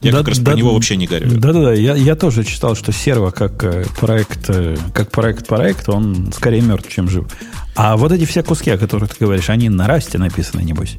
Я 0.00 0.12
да, 0.12 0.18
как 0.18 0.28
раз 0.28 0.38
да, 0.38 0.52
про 0.52 0.58
него 0.58 0.72
вообще 0.72 0.96
не 0.96 1.06
говорю. 1.06 1.30
Да-да-да, 1.32 1.74
я, 1.74 1.94
я 1.96 2.16
тоже 2.16 2.44
читал, 2.44 2.74
что 2.76 2.92
серво 2.92 3.30
как 3.30 3.58
проект, 3.98 4.50
как 4.94 5.10
проект-проект, 5.10 5.88
он 5.90 6.32
скорее 6.32 6.53
мертв, 6.60 6.90
чем 6.92 7.08
жив. 7.08 7.26
А 7.76 7.96
вот 7.96 8.12
эти 8.12 8.24
все 8.24 8.42
куски, 8.42 8.70
о 8.70 8.78
которых 8.78 9.14
ты 9.14 9.24
говоришь, 9.24 9.50
они 9.50 9.68
на 9.68 9.86
расте 9.86 10.18
написаны, 10.18 10.62
небось? 10.62 10.96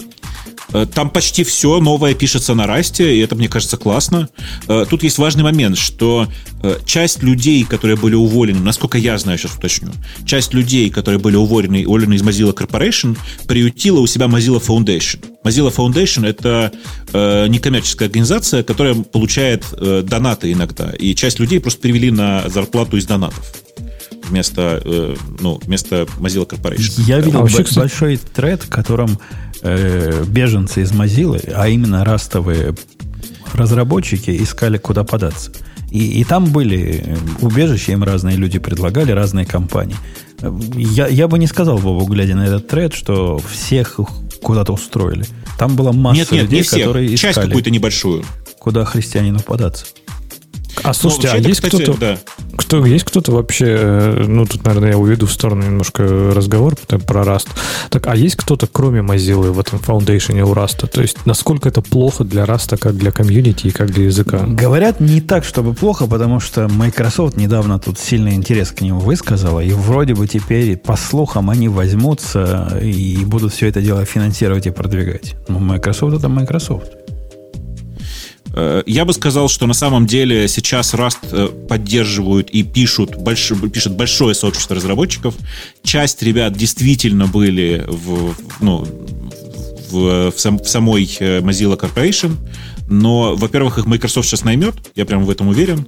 Э, 0.74 0.86
там 0.86 1.10
почти 1.10 1.44
все 1.44 1.80
новое 1.80 2.14
пишется 2.14 2.54
на 2.54 2.68
расте, 2.68 3.16
и 3.16 3.20
это, 3.20 3.36
мне 3.36 3.48
кажется, 3.48 3.78
классно. 3.78 4.30
Э, 4.68 4.86
тут 4.90 5.04
есть 5.04 5.18
важный 5.18 5.44
момент, 5.44 5.78
что 5.78 6.28
э, 6.64 6.78
часть 6.86 7.24
людей, 7.24 7.64
которые 7.64 7.98
были 7.98 8.16
уволены, 8.16 8.60
насколько 8.60 8.98
я 8.98 9.18
знаю, 9.18 9.38
сейчас 9.38 9.56
уточню, 9.56 9.92
часть 10.26 10.54
людей, 10.54 10.90
которые 10.90 11.20
были 11.20 11.36
уволены, 11.36 11.86
уволены 11.86 12.16
из 12.16 12.24
Mozilla 12.24 12.54
Corporation, 12.54 13.18
приютила 13.48 14.00
у 14.00 14.08
себя 14.08 14.26
Mozilla 14.26 14.62
Foundation. 14.62 15.24
Mozilla 15.44 15.74
Foundation— 15.74 16.28
это 16.28 16.72
э, 17.14 17.48
некоммерческая 17.48 18.08
организация, 18.08 18.64
которая 18.64 18.96
получает 18.96 19.64
э, 19.72 20.04
донаты 20.06 20.52
иногда, 20.52 20.92
и 20.92 21.16
часть 21.16 21.40
людей 21.40 21.60
просто 21.60 21.82
перевели 21.82 22.12
на 22.12 22.50
зарплату 22.50 22.98
из 22.98 23.06
донатов 23.06 23.54
вместо, 24.30 24.82
э, 24.84 25.16
ну, 25.40 25.60
вместо 25.64 26.08
Mozilla 26.18 26.48
Corporation. 26.48 27.04
Я 27.06 27.20
видел 27.20 27.40
а 27.40 27.42
вообще, 27.44 27.66
большой 27.76 28.18
тред, 28.18 28.64
в 28.64 28.70
котором 28.70 29.20
э, 29.62 30.24
беженцы 30.28 30.82
из 30.82 30.92
Mozilla, 30.92 31.52
а 31.56 31.68
именно 31.68 32.04
растовые 32.04 32.76
разработчики, 33.54 34.32
искали, 34.42 34.78
куда 34.78 35.04
податься. 35.04 35.52
И, 35.92 36.20
и 36.20 36.24
там 36.24 36.46
были 36.46 37.18
убежища, 37.42 37.94
им 37.94 38.04
разные 38.04 38.36
люди 38.36 38.60
предлагали, 38.60 39.12
разные 39.12 39.46
компании. 39.46 39.96
Я, 40.76 41.08
я 41.08 41.28
бы 41.28 41.40
не 41.40 41.48
сказал, 41.48 41.78
Бобу, 41.78 42.06
глядя 42.06 42.36
на 42.36 42.46
этот 42.46 42.68
тред, 42.68 42.94
что 42.94 43.40
всех 43.50 44.00
куда-то 44.42 44.74
устроили. 44.74 45.26
Там 45.58 45.76
была 45.76 45.94
масса 45.94 46.20
нет, 46.20 46.32
нет, 46.32 46.44
людей, 46.44 46.58
не 46.58 46.64
всех. 46.64 46.80
которые 46.80 47.16
искали... 47.16 47.34
Часть 47.34 47.48
какую-то 47.48 47.70
небольшую. 47.72 48.26
Куда 48.60 48.84
христианину 48.84 49.40
податься. 49.40 49.86
А 50.84 50.94
слушайте, 50.94 51.30
ну, 51.30 51.36
а 51.36 51.38
есть 51.38 51.62
кто-то, 51.62 51.94
да. 51.94 52.20
Кто, 52.58 52.86
есть 52.86 53.06
кто-то 53.06 53.32
вообще, 53.32 53.66
э, 53.68 54.26
ну, 54.28 54.46
тут, 54.46 54.66
наверное, 54.66 54.92
я 54.92 54.98
уведу 54.98 55.26
в 55.26 55.32
сторону 55.32 55.64
немножко 55.64 56.04
разговор 56.34 56.76
про 56.76 57.24
Rust. 57.24 57.48
Так, 57.90 58.08
а 58.08 58.16
есть 58.16 58.36
кто-то, 58.36 58.68
кроме 58.68 59.02
Mozilla, 59.02 59.52
в 59.52 59.60
этом 59.60 59.80
Foundation 59.80 60.42
у 60.42 60.54
Rust? 60.54 60.88
То 60.88 61.02
есть, 61.02 61.26
насколько 61.26 61.70
это 61.70 61.82
плохо 61.82 62.24
для 62.24 62.44
Rust, 62.44 62.78
как 62.78 62.96
для 62.96 63.12
комьюнити 63.12 63.68
и 63.68 63.72
как 63.72 63.92
для 63.92 64.06
языка? 64.06 64.46
Говорят, 64.48 65.00
не 65.00 65.22
так, 65.22 65.44
чтобы 65.44 65.74
плохо, 65.74 66.08
потому 66.08 66.40
что 66.40 66.68
Microsoft 66.68 67.38
недавно 67.38 67.80
тут 67.80 68.00
сильный 68.00 68.36
интерес 68.36 68.72
к 68.72 68.82
нему 68.82 69.00
высказала, 69.00 69.60
и 69.60 69.72
вроде 69.72 70.14
бы 70.14 70.28
теперь, 70.28 70.78
по 70.78 70.96
слухам, 70.96 71.50
они 71.50 71.68
возьмутся 71.68 72.80
и 72.82 73.24
будут 73.26 73.54
все 73.54 73.68
это 73.68 73.82
дело 73.82 74.06
финансировать 74.06 74.68
и 74.68 74.72
продвигать. 74.72 75.36
Но 75.48 75.60
Microsoft 75.60 76.18
это 76.18 76.30
Microsoft. 76.30 77.05
Э, 78.56 78.84
я 78.86 79.06
бы 79.06 79.14
сказал, 79.14 79.50
что 79.50 79.68
на 79.68 79.74
самом 79.74 80.08
деле 80.08 80.48
сейчас 80.48 80.94
Rust 80.94 81.18
э, 81.32 81.48
поддерживают 81.68 82.50
и 82.50 82.64
пишут, 82.64 83.18
больш, 83.18 83.52
пишет 83.72 83.96
большое 83.96 84.34
сообщество 84.34 84.76
разработчиков. 84.76 85.36
Часть 85.84 86.24
ребят 86.24 86.54
действительно 86.54 87.28
были 87.28 87.84
в, 87.86 88.34
ну, 88.62 88.88
в, 89.92 90.32
в, 90.32 90.40
сам, 90.40 90.58
в 90.58 90.68
самой 90.70 91.04
э, 91.20 91.40
Mozilla 91.40 91.78
Corporation, 91.78 92.38
но, 92.88 93.36
во-первых, 93.36 93.78
их 93.78 93.86
Microsoft 93.88 94.28
сейчас 94.28 94.44
наймет, 94.44 94.76
я 94.96 95.06
прям 95.06 95.26
в 95.26 95.30
этом 95.30 95.50
уверен. 95.50 95.86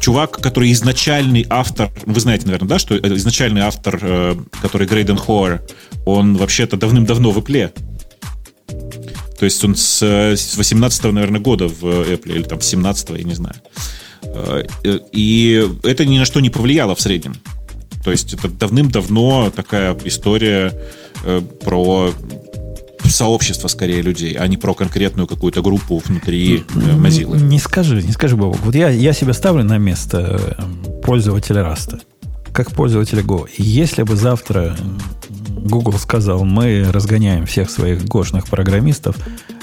Чувак, 0.00 0.38
который 0.40 0.70
изначальный 0.72 1.44
автор, 1.50 1.90
вы 2.04 2.20
знаете, 2.20 2.46
наверное, 2.46 2.68
да, 2.68 2.78
что 2.78 2.96
изначальный 2.96 3.62
автор, 3.62 4.36
который 4.62 4.86
Грейден 4.86 5.16
Хоар, 5.16 5.62
он 6.04 6.36
вообще-то 6.36 6.76
давным-давно 6.76 7.32
в 7.32 7.38
Apple 7.38 7.72
то 9.38 9.44
есть 9.44 9.62
он 9.64 9.76
с, 9.76 10.02
с 10.02 10.56
18 10.56 11.04
наверное, 11.12 11.40
года 11.40 11.68
в 11.68 11.84
Apple, 11.84 12.34
или 12.34 12.42
там 12.42 12.60
с 12.60 12.66
17 12.66 13.10
я 13.10 13.22
не 13.22 13.34
знаю. 13.34 13.56
Э, 14.22 14.62
и 15.12 15.68
это 15.82 16.04
ни 16.04 16.18
на 16.18 16.24
что 16.24 16.40
не 16.40 16.50
повлияло 16.50 16.94
в 16.94 17.00
среднем. 17.00 17.34
То 18.04 18.10
есть 18.12 18.34
это 18.34 18.48
давным-давно 18.48 19.50
такая 19.50 19.96
история 20.04 20.72
э, 21.24 21.42
про 21.64 22.12
сообщество 23.04 23.68
скорее 23.68 24.02
людей, 24.02 24.34
а 24.34 24.46
не 24.46 24.56
про 24.56 24.74
конкретную 24.74 25.26
какую-то 25.26 25.62
группу 25.62 25.98
внутри 26.04 26.58
э, 26.58 26.78
Mozilla. 26.96 27.40
Не 27.40 27.58
скажи, 27.58 28.02
не 28.02 28.12
скажи, 28.12 28.36
Бобок. 28.36 28.60
Вот 28.60 28.74
я, 28.74 28.90
я 28.90 29.12
себя 29.12 29.32
ставлю 29.32 29.64
на 29.64 29.78
место 29.78 30.56
пользователя 31.04 31.62
Раста, 31.62 32.00
как 32.52 32.72
пользователя 32.72 33.22
Go. 33.22 33.48
Если 33.58 34.02
бы 34.02 34.16
завтра 34.16 34.76
Google 35.56 35.94
сказал, 35.94 36.44
мы 36.44 36.86
разгоняем 36.90 37.46
всех 37.46 37.70
своих 37.70 38.04
гошных 38.04 38.46
программистов, 38.46 39.16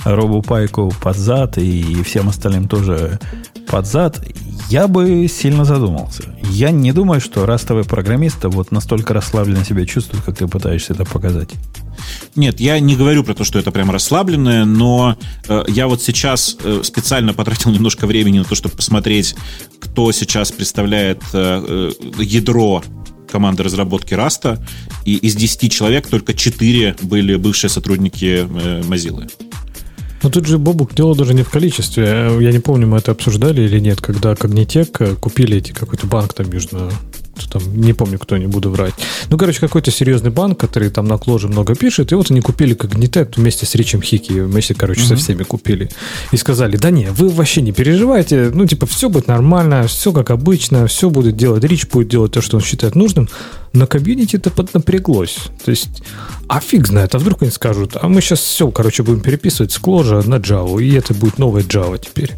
Робу 0.04 0.42
Пайку 0.42 0.94
под 1.02 1.18
зад 1.18 1.58
и 1.58 2.04
всем 2.04 2.30
остальным 2.30 2.68
тоже 2.68 3.20
под 3.68 3.88
зад, 3.88 4.22
я 4.70 4.88
бы 4.88 5.28
сильно 5.28 5.66
задумался. 5.66 6.36
Я 6.50 6.72
не 6.72 6.92
думаю, 6.92 7.22
что 7.22 7.46
растовые 7.46 7.86
программисты 7.86 8.50
вот 8.50 8.72
настолько 8.72 9.14
расслабленно 9.14 9.64
себя 9.64 9.86
чувствуют, 9.86 10.26
как 10.26 10.38
ты 10.38 10.48
пытаешься 10.48 10.94
это 10.94 11.06
показать. 11.06 11.50
Нет, 12.36 12.60
я 12.60 12.80
не 12.80 12.96
говорю 12.96 13.24
про 13.24 13.34
то, 13.34 13.44
что 13.44 13.60
это 13.60 13.72
прям 13.72 13.92
расслабленное, 13.92 14.66
но 14.66 15.16
э, 15.48 15.64
я 15.68 15.88
вот 15.88 16.02
сейчас 16.02 16.58
э, 16.64 16.82
специально 16.84 17.34
потратил 17.34 17.72
немножко 17.72 18.08
времени 18.08 18.40
на 18.40 18.46
то, 18.46 18.56
чтобы 18.56 18.76
посмотреть, 18.76 19.36
кто 19.80 20.12
сейчас 20.12 20.52
представляет 20.52 21.22
э, 21.34 21.92
э, 21.98 22.22
ядро 22.22 22.84
команды 23.34 23.64
разработки 23.64 24.14
Раста, 24.14 24.58
и 25.06 25.16
из 25.16 25.36
10 25.36 25.72
человек 25.72 26.08
только 26.08 26.34
4 26.34 26.96
были 27.02 27.36
бывшие 27.36 27.70
сотрудники 27.70 28.26
э, 28.26 28.82
Mozilla. 28.84 29.28
Но 30.22 30.30
тут 30.30 30.46
же, 30.46 30.58
Бобук, 30.58 30.94
дело 30.94 31.16
даже 31.16 31.34
не 31.34 31.44
в 31.44 31.50
количестве. 31.50 32.04
Я 32.40 32.52
не 32.52 32.60
помню, 32.60 32.88
мы 32.88 32.98
это 33.00 33.12
обсуждали 33.12 33.62
или 33.64 33.80
нет, 33.80 34.00
когда 34.02 34.36
Когнитек 34.36 35.20
купили 35.20 35.58
эти 35.58 35.72
какой-то 35.74 36.08
банк 36.08 36.34
там 36.34 36.50
между 36.50 36.92
там, 37.52 37.62
не 37.80 37.94
помню, 37.94 38.20
кто, 38.20 38.38
не 38.38 38.48
буду 38.48 38.70
врать. 38.70 38.94
Ну, 39.30 39.38
короче, 39.38 39.60
какой-то 39.60 39.92
серьезный 39.92 40.30
банк, 40.30 40.60
который 40.60 40.90
там 40.90 41.08
на 41.08 41.18
Кложе 41.18 41.48
много 41.48 41.76
пишет, 41.76 42.12
и 42.12 42.16
вот 42.16 42.32
они 42.32 42.42
купили 42.42 42.74
Когнитек 42.74 43.38
вместе 43.38 43.66
с 43.66 43.76
Ричем 43.76 44.02
Хики, 44.02 44.34
вместе, 44.34 44.74
короче, 44.74 45.02
mm-hmm. 45.02 45.08
со 45.08 45.16
всеми 45.16 45.44
купили. 45.44 45.90
И 46.32 46.38
сказали, 46.38 46.78
да 46.78 46.90
не, 46.90 47.10
вы 47.12 47.30
вообще 47.30 47.62
не 47.62 47.72
переживайте, 47.72 48.52
ну, 48.54 48.66
типа, 48.66 48.86
все 48.86 49.10
будет 49.10 49.28
нормально, 49.28 49.88
все 49.88 50.12
как 50.12 50.30
обычно, 50.30 50.88
все 50.88 51.10
будет 51.10 51.36
делать, 51.36 51.64
Рич 51.64 51.88
будет 51.88 52.08
делать 52.08 52.32
то, 52.32 52.42
что 52.42 52.58
он 52.58 52.64
считает 52.64 52.96
нужным, 52.96 53.30
но 53.74 53.88
комьюнити 53.88 54.36
это 54.36 54.52
поднапряглось. 54.52 55.38
То 55.66 55.72
есть, 55.72 56.04
а 56.48 56.60
фиг 56.60 56.88
знает, 56.88 57.16
а 57.16 57.20
вдруг 57.20 57.42
они 57.42 57.52
скажут, 57.52 57.98
а 58.00 58.08
мы 58.08 58.22
сейчас 58.22 58.40
все, 58.40 58.70
короче, 58.70 59.04
будем 59.04 59.22
переписывать 59.22 59.72
с 59.72 59.80
Кложа 59.80 60.22
на 60.28 60.36
Java, 60.36 60.82
и 60.82 60.94
это 60.94 61.14
будет 61.14 61.40
новая 61.40 61.64
Java 61.64 62.00
теперь. 62.00 62.32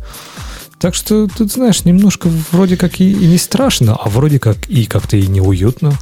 Так 0.79 0.93
что 0.93 1.27
тут, 1.27 1.51
знаешь, 1.51 1.85
немножко 1.85 2.29
вроде 2.51 2.77
как 2.77 2.99
и, 2.99 3.11
и 3.11 3.25
не 3.27 3.37
страшно, 3.37 3.95
а 3.95 4.09
вроде 4.09 4.39
как 4.39 4.69
и 4.69 4.85
как-то 4.85 5.17
и 5.17 5.27
неуютно. 5.27 5.97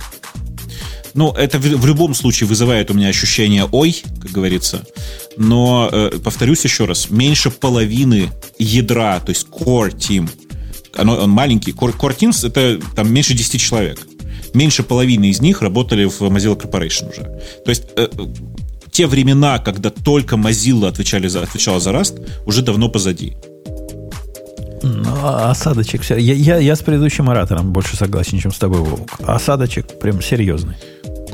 Ну, 1.14 1.32
это 1.32 1.60
в, 1.60 1.62
в 1.62 1.86
любом 1.86 2.16
случае 2.16 2.48
вызывает 2.48 2.90
у 2.90 2.94
меня 2.96 3.10
ощущение 3.10 3.66
«ой», 3.72 4.02
как 4.22 4.32
говорится. 4.32 4.84
Но, 5.38 5.90
э, 5.92 6.20
повторюсь 6.24 6.64
еще 6.64 6.86
раз, 6.86 7.12
меньше 7.12 7.52
половины 7.52 8.32
ядра, 8.58 9.20
то 9.20 9.30
есть 9.30 9.48
core 9.52 9.96
team, 9.96 10.30
оно, 10.96 11.16
он 11.16 11.30
маленький, 11.30 11.72
core, 11.72 11.96
core 11.96 12.18
teams— 12.18 12.48
это 12.48 12.80
там 12.96 13.12
меньше 13.12 13.34
10 13.34 13.62
человек. 13.62 14.00
Меньше 14.54 14.84
половины 14.84 15.30
из 15.30 15.42
них 15.42 15.62
работали 15.62 16.06
в 16.06 16.22
Mozilla 16.22 16.60
Corporation 16.60 17.10
уже. 17.12 17.24
То 17.66 17.70
есть 17.70 17.84
э, 17.96 18.08
те 18.92 19.08
времена, 19.08 19.58
когда 19.60 19.90
только 19.90 20.36
Mozilla 20.36 20.88
отвечали 20.88 21.28
за, 21.28 21.42
отвечала 21.42 21.80
за 21.80 21.92
Rust, 21.92 22.30
уже 22.46 22.62
давно 22.62 22.90
позади. 22.90 23.36
Ну, 24.84 25.10
а 25.24 25.50
осадочек... 25.50 26.04
Я, 26.10 26.18
я, 26.18 26.58
я 26.58 26.76
с 26.76 26.82
предыдущим 26.82 27.30
оратором 27.30 27.72
больше 27.72 27.96
согласен, 27.96 28.40
чем 28.40 28.52
с 28.52 28.58
тобой, 28.58 28.80
Вовк. 28.82 29.12
Осадочек 29.26 30.00
прям 30.00 30.22
серьезный. 30.22 30.76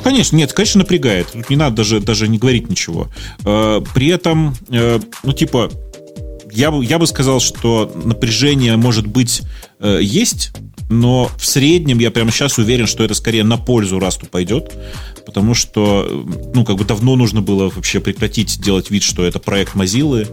Конечно, 0.03 0.35
нет, 0.35 0.53
конечно, 0.53 0.79
напрягает. 0.79 1.49
Не 1.49 1.55
надо 1.55 1.77
даже, 1.77 1.99
даже 1.99 2.27
не 2.27 2.37
говорить 2.37 2.69
ничего. 2.69 3.09
Э, 3.45 3.81
при 3.93 4.07
этом, 4.07 4.55
э, 4.69 4.99
ну, 5.23 5.33
типа, 5.33 5.69
я 6.51 6.71
бы, 6.71 6.85
я 6.85 6.99
бы 6.99 7.07
сказал, 7.07 7.39
что 7.39 7.91
напряжение, 8.03 8.77
может 8.77 9.07
быть, 9.07 9.41
э, 9.79 9.99
есть, 10.01 10.51
но 10.89 11.29
в 11.37 11.45
среднем 11.45 11.99
я 11.99 12.11
прямо 12.11 12.31
сейчас 12.31 12.57
уверен, 12.57 12.87
что 12.87 13.03
это 13.03 13.13
скорее 13.13 13.43
на 13.43 13.57
пользу 13.57 13.99
Расту 13.99 14.25
пойдет, 14.25 14.73
потому 15.25 15.53
что, 15.53 16.07
ну, 16.53 16.65
как 16.65 16.77
бы 16.77 16.85
давно 16.85 17.15
нужно 17.15 17.41
было 17.41 17.69
вообще 17.69 17.99
прекратить 17.99 18.59
делать 18.61 18.89
вид, 18.89 19.03
что 19.03 19.23
это 19.23 19.39
проект 19.39 19.75
Mozilla, 19.75 20.27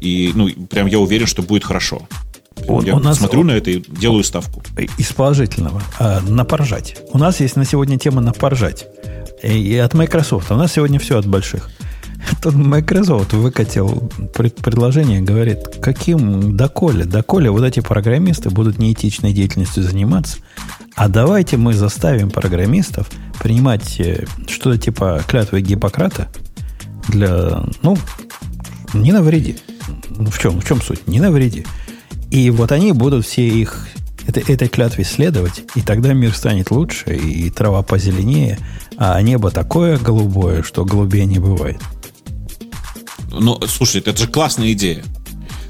и, 0.00 0.32
ну, 0.34 0.48
прям 0.70 0.86
я 0.86 0.98
уверен, 0.98 1.26
что 1.26 1.42
будет 1.42 1.64
хорошо. 1.64 2.08
Он, 2.68 2.84
Я 2.84 2.96
у 2.96 2.98
нас, 2.98 3.18
смотрю 3.18 3.40
он, 3.40 3.48
на 3.48 3.52
это 3.52 3.70
и 3.70 3.82
делаю 3.88 4.24
ставку. 4.24 4.62
Из 4.98 5.12
положительного. 5.12 5.82
А, 5.98 6.20
на 6.20 6.44
поржать. 6.44 6.96
У 7.12 7.18
нас 7.18 7.40
есть 7.40 7.56
на 7.56 7.64
сегодня 7.64 7.98
тема 7.98 8.20
на 8.20 8.32
поржать. 8.32 8.86
И, 9.42 9.48
и 9.48 9.76
от 9.76 9.94
Microsoft. 9.94 10.50
У 10.50 10.56
нас 10.56 10.72
сегодня 10.72 10.98
все 10.98 11.18
от 11.18 11.26
больших. 11.26 11.70
Тут 12.42 12.54
Microsoft 12.54 13.32
выкатил 13.32 14.10
предложение, 14.34 15.20
говорит, 15.20 15.76
каким 15.80 16.56
доколе, 16.56 17.04
доколе 17.04 17.50
вот 17.50 17.64
эти 17.64 17.80
программисты 17.80 18.50
будут 18.50 18.78
неэтичной 18.78 19.32
деятельностью 19.32 19.82
заниматься, 19.82 20.38
а 20.94 21.08
давайте 21.08 21.56
мы 21.56 21.74
заставим 21.74 22.30
программистов 22.30 23.10
принимать 23.40 24.00
э, 24.00 24.24
что-то 24.48 24.78
типа 24.78 25.22
клятвы 25.26 25.60
Гиппократа 25.60 26.28
для, 27.08 27.64
ну, 27.82 27.96
не 28.94 29.12
навреди. 29.12 29.56
Ну, 30.08 30.30
в 30.30 30.38
чем, 30.38 30.60
в 30.60 30.66
чем 30.66 30.80
суть? 30.80 31.06
Не 31.06 31.20
навреди. 31.20 31.66
И 32.30 32.50
вот 32.50 32.72
они 32.72 32.92
будут 32.92 33.26
все 33.26 33.46
их 33.46 33.86
это, 34.26 34.40
этой 34.40 34.68
клятве 34.68 35.04
следовать, 35.04 35.62
и 35.74 35.82
тогда 35.82 36.12
мир 36.12 36.34
станет 36.34 36.70
лучше, 36.70 37.16
и 37.16 37.50
трава 37.50 37.82
позеленее, 37.82 38.58
а 38.96 39.20
небо 39.22 39.50
такое 39.50 39.98
голубое, 39.98 40.62
что 40.62 40.84
голубее 40.84 41.26
не 41.26 41.38
бывает. 41.38 41.80
Ну, 43.30 43.60
слушай, 43.66 44.00
это 44.00 44.16
же 44.16 44.28
классная 44.28 44.72
идея. 44.72 45.04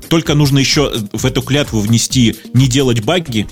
Только 0.09 0.35
нужно 0.35 0.59
еще 0.59 0.93
в 1.13 1.25
эту 1.25 1.43
клятву 1.43 1.81
внести 1.81 2.37
не 2.55 2.69
делать 2.69 3.05
баги 3.05 3.47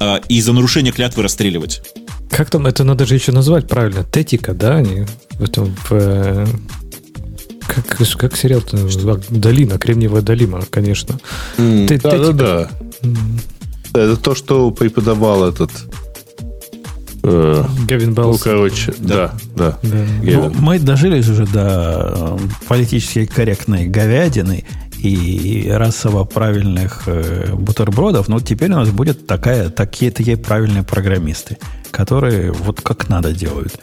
а, 0.00 0.16
и 0.28 0.40
за 0.40 0.52
нарушение 0.52 0.92
клятвы 0.92 1.22
расстреливать. 1.22 1.82
Как 2.30 2.50
там 2.50 2.66
это 2.66 2.84
надо 2.84 3.06
же 3.06 3.14
еще 3.14 3.32
назвать 3.32 3.66
правильно? 3.68 4.04
Тетика, 4.04 4.52
да? 4.52 4.76
Они 4.76 5.06
в 5.32 5.42
этом 5.42 5.74
в, 5.74 5.92
э, 5.92 6.46
как, 7.68 8.18
как 8.18 8.36
сериал-то? 8.36 8.78
Долина, 9.30 9.78
Кремниевая 9.78 10.22
долина, 10.22 10.60
конечно. 10.70 11.18
Mm, 11.56 11.86
Ты, 11.86 12.00
да, 12.00 12.18
да, 12.18 12.32
да. 12.32 12.70
Mm. 13.02 13.40
Это 13.94 14.16
то, 14.16 14.34
что 14.34 14.70
преподавал 14.70 15.48
этот 15.48 15.70
э, 17.22 17.64
Гевин 17.86 18.14
Белсон. 18.14 18.44
Ну, 18.44 18.52
короче, 18.52 18.94
да, 18.98 19.32
да. 19.54 19.78
да. 19.82 19.88
да. 20.22 20.30
Ну, 20.32 20.52
мы 20.58 20.78
дожились 20.78 21.28
уже 21.28 21.46
до 21.46 22.14
э, 22.14 22.38
политически 22.68 23.26
корректной 23.26 23.86
говядины 23.86 24.64
и 24.98 25.68
расово 25.70 26.24
правильных 26.24 27.04
э, 27.06 27.54
бутербродов, 27.54 28.28
но 28.28 28.40
теперь 28.40 28.72
у 28.72 28.76
нас 28.76 28.90
будет 28.90 29.26
такая, 29.26 29.70
такие, 29.70 30.10
такие 30.10 30.36
правильные 30.36 30.82
программисты, 30.82 31.58
которые 31.90 32.52
вот 32.52 32.80
как 32.80 33.08
надо 33.08 33.32
делают 33.32 33.78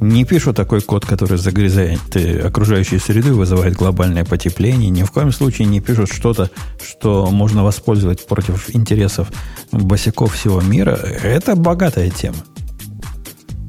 не 0.00 0.24
пишу 0.24 0.52
такой 0.52 0.80
код, 0.80 1.04
который 1.04 1.38
загрязает 1.38 2.16
э, 2.16 2.40
окружающую 2.40 3.00
среду 3.00 3.28
и 3.28 3.32
вызывает 3.32 3.74
глобальное 3.74 4.24
потепление. 4.24 4.90
Ни 4.90 5.02
в 5.02 5.10
коем 5.10 5.32
случае 5.32 5.68
не 5.68 5.80
пишут 5.80 6.10
что-то, 6.10 6.50
что 6.82 7.26
можно 7.30 7.62
воспользовать 7.62 8.26
против 8.26 8.74
интересов 8.74 9.30
босиков 9.72 10.34
всего 10.34 10.60
мира. 10.60 10.92
Это 10.92 11.54
богатая 11.54 12.10
тема. 12.10 12.38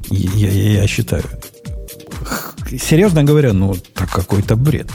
Я, 0.08 0.50
я, 0.50 0.80
я 0.82 0.86
считаю. 0.86 1.24
Серьезно 2.80 3.24
говоря, 3.24 3.52
ну, 3.52 3.76
так 3.94 4.10
какой-то 4.10 4.56
бред. 4.56 4.88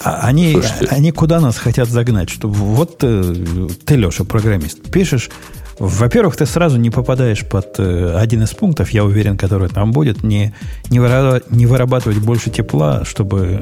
А 0.00 0.26
они, 0.26 0.58
они 0.90 1.10
куда 1.10 1.40
нас 1.40 1.56
хотят 1.56 1.88
загнать? 1.88 2.30
Что 2.30 2.48
вот 2.48 2.98
э, 3.02 3.68
ты, 3.84 3.96
Леша, 3.96 4.24
программист, 4.24 4.90
пишешь 4.90 5.30
во-первых, 5.78 6.36
ты 6.36 6.46
сразу 6.46 6.76
не 6.78 6.90
попадаешь 6.90 7.44
под 7.46 7.78
э, 7.78 8.14
один 8.16 8.42
из 8.42 8.50
пунктов, 8.50 8.90
я 8.90 9.04
уверен, 9.04 9.36
который 9.36 9.68
там 9.68 9.92
будет, 9.92 10.22
не, 10.22 10.54
не, 10.90 10.98
вырабатывать, 10.98 12.18
больше 12.18 12.50
тепла, 12.50 13.04
чтобы 13.04 13.60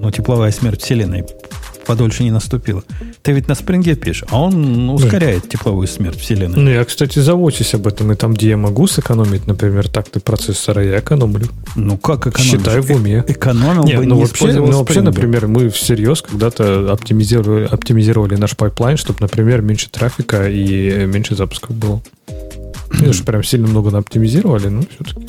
ну, 0.00 0.10
тепловая 0.10 0.52
смерть 0.52 0.82
Вселенной 0.82 1.26
подольше 1.90 2.22
не 2.22 2.30
наступила. 2.30 2.84
Ты 3.22 3.32
ведь 3.32 3.48
на 3.48 3.56
Spring 3.56 3.86
'е 3.86 3.96
пишешь, 3.96 4.24
а 4.30 4.40
он 4.40 4.90
ускоряет 4.90 5.42
да. 5.42 5.48
тепловую 5.48 5.88
смерть 5.88 6.20
Вселенной. 6.20 6.56
Ну, 6.56 6.70
я, 6.70 6.84
кстати, 6.84 7.18
заводюсь 7.18 7.74
об 7.74 7.88
этом. 7.88 8.12
И 8.12 8.14
там, 8.14 8.34
где 8.34 8.50
я 8.50 8.56
могу 8.56 8.86
сэкономить, 8.86 9.48
например, 9.48 9.88
такты 9.88 10.20
процессора, 10.20 10.84
я 10.84 11.00
экономлю. 11.00 11.48
Ну, 11.74 11.98
как 11.98 12.28
экономить? 12.28 12.52
Считай 12.52 12.80
в 12.80 12.90
уме. 12.92 13.24
Э 13.26 13.32
экономил 13.32 13.82
Нет, 13.82 13.98
бы, 13.98 14.06
ну, 14.06 14.14
не 14.14 14.20
вообще, 14.22 14.52
ну, 14.52 14.70
вообще, 14.70 15.02
например, 15.02 15.48
мы 15.48 15.68
всерьез 15.68 16.22
когда-то 16.22 16.92
оптимизировали, 16.92 17.66
оптимизировали 17.66 18.36
наш 18.36 18.56
пайплайн, 18.56 18.96
чтобы, 18.96 19.18
например, 19.20 19.62
меньше 19.62 19.90
трафика 19.90 20.48
и 20.48 21.06
меньше 21.06 21.34
запусков 21.34 21.74
было. 21.74 22.00
Mm-hmm. 22.90 23.12
что 23.12 23.24
прям 23.24 23.44
сильно 23.44 23.68
много 23.68 23.96
оптимизировали, 23.96 24.66
но 24.66 24.82
все-таки. 24.82 25.28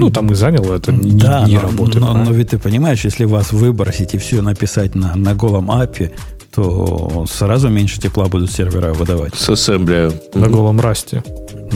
Ну, 0.00 0.10
там 0.10 0.30
и 0.32 0.34
заняло, 0.34 0.74
это 0.74 0.92
не, 0.92 1.12
да, 1.12 1.44
не 1.46 1.56
но, 1.56 1.62
работает. 1.62 2.00
Но, 2.00 2.14
но, 2.14 2.24
но 2.24 2.32
ведь 2.32 2.50
ты 2.50 2.58
понимаешь, 2.58 3.04
если 3.04 3.24
вас 3.24 3.52
выбросить 3.52 4.14
и 4.14 4.18
все 4.18 4.42
написать 4.42 4.94
на, 4.94 5.14
на 5.14 5.34
голом 5.34 5.70
API, 5.70 6.10
то 6.54 7.26
сразу 7.30 7.68
меньше 7.68 8.00
тепла 8.00 8.26
будут 8.26 8.50
сервера 8.50 8.92
выдавать. 8.92 9.34
С 9.34 9.48
ассемблеем. 9.48 10.12
На 10.34 10.48
голом 10.48 10.80
расте. 10.80 11.22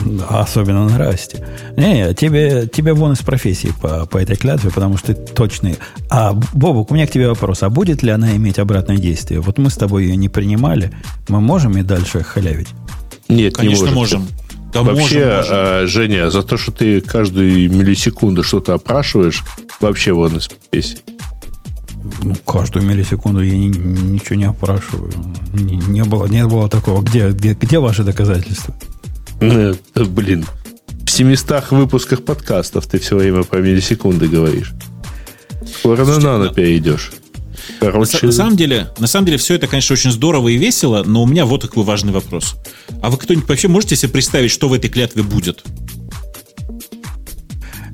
Да, 0.05 0.41
особенно 0.41 0.89
на 0.89 0.97
расте. 0.97 1.47
Не, 1.77 2.13
тебе, 2.13 2.67
тебе 2.67 2.93
вон 2.93 3.13
из 3.13 3.19
профессии 3.19 3.73
по, 3.81 4.05
по 4.05 4.17
этой 4.17 4.35
клятве, 4.35 4.71
потому 4.71 4.97
что 4.97 5.13
ты 5.13 5.33
точный. 5.33 5.77
А, 6.09 6.33
Бобук, 6.53 6.91
у 6.91 6.93
меня 6.93 7.07
к 7.07 7.11
тебе 7.11 7.29
вопрос. 7.29 7.63
А 7.63 7.69
будет 7.69 8.03
ли 8.03 8.09
она 8.09 8.35
иметь 8.35 8.59
обратное 8.59 8.97
действие? 8.97 9.39
Вот 9.39 9.57
мы 9.57 9.69
с 9.69 9.75
тобой 9.75 10.05
ее 10.05 10.17
не 10.17 10.27
принимали. 10.27 10.91
Мы 11.29 11.39
можем 11.39 11.77
и 11.77 11.81
дальше 11.81 12.23
халявить? 12.23 12.67
Нет, 13.29 13.55
Конечно, 13.55 13.85
не 13.85 13.91
можем. 13.91 14.21
можем. 14.21 14.27
Да 14.75 14.83
вообще, 14.83 15.01
можем, 15.19 15.35
можем. 15.37 15.51
А, 15.53 15.83
Женя, 15.87 16.29
за 16.29 16.43
то, 16.43 16.57
что 16.57 16.71
ты 16.71 17.01
каждую 17.01 17.71
миллисекунду 17.71 18.43
что-то 18.43 18.73
опрашиваешь, 18.73 19.43
вообще 19.79 20.11
вон 20.13 20.37
из 20.37 20.47
профессии. 20.47 20.99
Ну, 22.21 22.35
каждую 22.45 22.85
миллисекунду 22.85 23.41
я 23.41 23.57
ни- 23.57 23.67
ничего 23.69 24.35
не 24.35 24.45
опрашиваю. 24.45 25.11
Не, 25.53 25.77
не 25.77 26.03
было, 26.03 26.27
не 26.27 26.45
было 26.45 26.69
такого. 26.69 27.01
Где, 27.01 27.29
где, 27.29 27.53
где 27.53 27.79
ваши 27.79 28.03
доказательства? 28.03 28.75
Э, 29.41 29.73
Блин, 29.95 30.45
в 31.05 31.09
700 31.09 31.71
выпусках 31.71 32.23
подкастов 32.23 32.85
ты 32.87 32.99
все 32.99 33.15
время 33.17 33.43
про 33.43 33.59
миллисекунды 33.59 34.27
говоришь. 34.27 34.73
Скоро 35.79 36.05
на 36.05 36.19
нано 36.19 36.45
ну- 36.45 36.53
перейдешь. 36.53 37.11
На, 37.81 37.91
Короче, 37.91 38.25
на 38.25 38.31
самом 38.31 38.55
деле, 38.55 38.87
на 38.99 39.07
самом 39.07 39.25
деле, 39.25 39.37
все 39.37 39.55
это, 39.55 39.67
конечно, 39.67 39.93
очень 39.93 40.11
здорово 40.11 40.49
и 40.49 40.57
весело, 40.57 41.03
но 41.05 41.23
у 41.23 41.27
меня 41.27 41.45
вот 41.45 41.61
такой 41.61 41.83
важный 41.83 42.13
вопрос. 42.13 42.55
А 43.01 43.09
вы 43.09 43.17
кто-нибудь 43.17 43.47
вообще 43.47 43.67
можете 43.67 43.95
себе 43.95 44.11
представить, 44.11 44.51
что 44.51 44.69
в 44.69 44.73
этой 44.73 44.89
клятве 44.89 45.23
будет? 45.23 45.63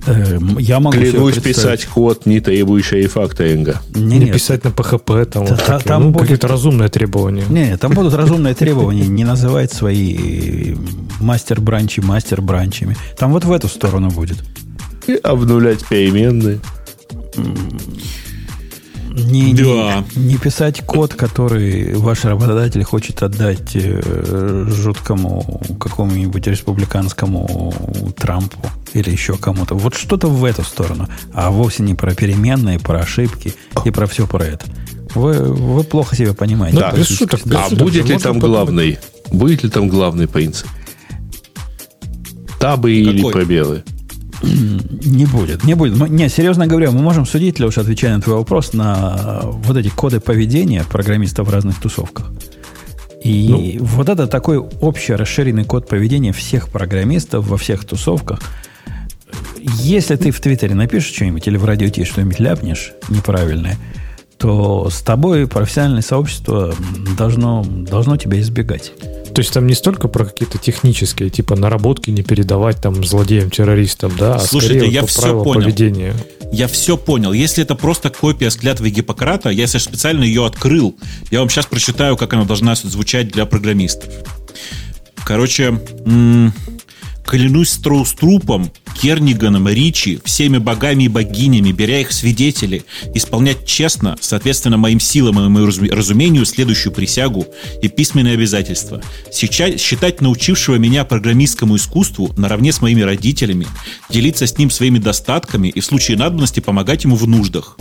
Э, 0.07 0.39
я 0.59 0.79
могу 0.79 0.97
клянусь 0.97 1.37
писать 1.37 1.85
код, 1.85 2.25
не 2.25 2.39
требующий 2.39 2.97
рефакторинга. 3.03 3.81
Не, 3.93 4.17
Не 4.19 4.31
писать 4.31 4.63
на 4.63 4.69
PHP, 4.69 5.25
там, 5.25 5.45
Та- 5.45 5.53
вот 5.53 5.59
та- 5.65 5.77
такие, 5.77 5.87
там 5.87 6.03
ну, 6.03 6.09
будет- 6.09 6.21
какие-то 6.23 6.47
разумные 6.47 6.89
требования. 6.89 7.43
Не, 7.49 7.69
не, 7.69 7.77
там 7.77 7.93
будут 7.93 8.13
разумные 8.15 8.53
требования 8.55 9.05
не 9.07 9.23
называть 9.23 9.71
свои 9.71 10.75
мастер-бранчи 11.19 12.01
мастер-бранчами. 12.01 12.97
Там 13.17 13.31
вот 13.31 13.45
в 13.45 13.51
эту 13.51 13.67
сторону 13.67 14.09
будет. 14.09 14.37
И 15.07 15.13
обнулять 15.13 15.85
переменные. 15.87 16.59
Не, 19.25 19.51
не- 19.51 19.63
Да. 19.63 20.03
не 20.15 20.37
писать 20.37 20.81
код, 20.85 21.13
который 21.13 21.93
ваш 21.95 22.25
работодатель 22.25 22.83
хочет 22.83 23.21
отдать 23.23 23.71
э, 23.75 24.65
жуткому 24.69 25.61
какому-нибудь 25.79 26.47
республиканскому 26.47 27.73
Трампу 28.17 28.59
или 28.93 29.09
еще 29.09 29.37
кому-то. 29.37 29.75
Вот 29.75 29.95
что-то 29.95 30.27
в 30.27 30.43
эту 30.45 30.63
сторону. 30.63 31.07
А 31.33 31.49
вовсе 31.51 31.83
не 31.83 31.93
про 31.95 32.13
переменные, 32.13 32.79
про 32.79 32.99
ошибки 32.99 33.53
и 33.85 33.91
про 33.91 34.07
все 34.07 34.25
про 34.27 34.43
это. 34.45 34.65
Вы, 35.13 35.33
вы 35.43 35.83
плохо 35.83 36.15
себя 36.15 36.33
понимаете. 36.33 36.79
Ну, 36.91 36.97
без 36.97 37.07
шуток, 37.07 37.41
без 37.45 37.55
А 37.57 37.63
шуток 37.69 37.79
будет 37.79 38.05
ли 38.07 38.17
там 38.17 38.39
подумать. 38.39 38.41
главный? 38.43 38.99
Будет 39.31 39.63
ли 39.63 39.69
там 39.69 39.89
главный 39.89 40.27
принцип? 40.27 40.67
Табы 42.59 42.93
или 42.93 43.17
Какой? 43.17 43.33
пробелы? 43.33 43.83
Не 44.43 45.25
будет, 45.25 45.63
не 45.63 45.75
будет. 45.75 45.97
Мы- 45.97 46.09
не, 46.09 46.29
серьезно 46.29 46.67
говоря, 46.67 46.91
мы 46.91 47.01
можем 47.01 47.25
судить, 47.25 47.59
Леша, 47.59 47.81
отвечая 47.81 48.15
на 48.15 48.21
твой 48.21 48.37
вопрос, 48.37 48.73
на 48.73 49.41
вот 49.43 49.77
эти 49.77 49.89
коды 49.89 50.19
поведения 50.19 50.83
программистов 50.89 51.47
в 51.47 51.51
разных 51.51 51.79
тусовках. 51.79 52.31
И 53.23 53.77
вот 53.79 54.09
это 54.09 54.27
такой 54.27 54.57
общий 54.57 55.13
расширенный 55.13 55.63
код 55.63 55.87
поведения 55.87 56.33
всех 56.33 56.69
программистов 56.69 57.47
во 57.47 57.57
всех 57.57 57.85
тусовках. 57.85 58.39
Если 59.59 60.15
ты 60.15 60.31
в 60.31 60.39
Твиттере 60.39 60.73
напишешь 60.73 61.13
что-нибудь 61.13 61.47
или 61.47 61.57
в 61.57 61.65
радио 61.65 61.89
Ти 61.89 62.03
что-нибудь 62.03 62.39
ляпнешь 62.39 62.93
неправильное, 63.09 63.77
то 64.37 64.89
с 64.89 65.01
тобой 65.01 65.47
профессиональное 65.47 66.01
сообщество 66.01 66.73
должно, 67.15 67.63
должно 67.63 68.17
тебя 68.17 68.39
избегать. 68.39 68.91
То 69.33 69.39
есть 69.39 69.53
там 69.53 69.67
не 69.67 69.73
столько 69.75 70.07
про 70.07 70.25
какие-то 70.25 70.57
технические, 70.57 71.29
типа 71.29 71.55
наработки 71.55 72.09
не 72.09 72.21
передавать 72.23 72.81
там 72.81 73.03
злодеям-террористам, 73.03 74.11
да, 74.17 74.35
а 74.35 74.39
Слушайте, 74.39 74.79
скорее 74.79 74.93
я 74.93 75.01
вот 75.01 75.15
правилам 75.15 75.43
понял. 75.43 75.61
поведения. 75.61 76.13
Я 76.51 76.67
все 76.67 76.97
понял. 76.97 77.31
Если 77.31 77.63
это 77.63 77.75
просто 77.75 78.09
копия 78.09 78.49
с 78.49 78.57
клятвы 78.57 78.89
Гиппократа, 78.89 79.49
я 79.49 79.61
если 79.61 79.77
специально 79.77 80.23
ее 80.23 80.45
открыл, 80.45 80.97
я 81.29 81.39
вам 81.39 81.49
сейчас 81.49 81.65
прочитаю, 81.65 82.17
как 82.17 82.33
она 82.33 82.43
должна 82.43 82.75
звучать 82.75 83.31
для 83.31 83.45
программистов. 83.45 84.09
Короче, 85.23 85.79
м, 86.05 86.53
клянусь 87.25 87.69
Строуструпом, 87.69 88.71
Керниганом, 88.99 89.67
Ричи, 89.67 90.19
всеми 90.23 90.57
богами 90.57 91.05
и 91.05 91.07
богинями, 91.07 91.71
беря 91.71 92.01
их 92.01 92.11
свидетели, 92.11 92.83
исполнять 93.15 93.65
честно, 93.65 94.17
соответственно, 94.19 94.77
моим 94.77 94.99
силам 94.99 95.39
и 95.39 95.49
моему 95.49 95.67
разуме- 95.67 95.91
разумению, 95.91 96.45
следующую 96.45 96.93
присягу 96.93 97.47
и 97.81 97.87
письменные 97.87 98.33
обязательства. 98.33 99.01
Сейчас 99.31 99.79
считать 99.79 100.21
научившего 100.21 100.75
меня 100.75 101.05
программистскому 101.05 101.77
искусству 101.77 102.33
наравне 102.37 102.71
с 102.71 102.81
моими 102.81 103.01
родителями, 103.01 103.67
делиться 104.09 104.45
с 104.45 104.57
ним 104.57 104.69
своими 104.69 104.99
достатками 104.99 105.69
и 105.69 105.79
в 105.79 105.85
случае 105.85 106.17
надобности 106.17 106.59
помогать 106.59 107.03
ему 107.05 107.15
в 107.15 107.27
нуждах. 107.27 107.77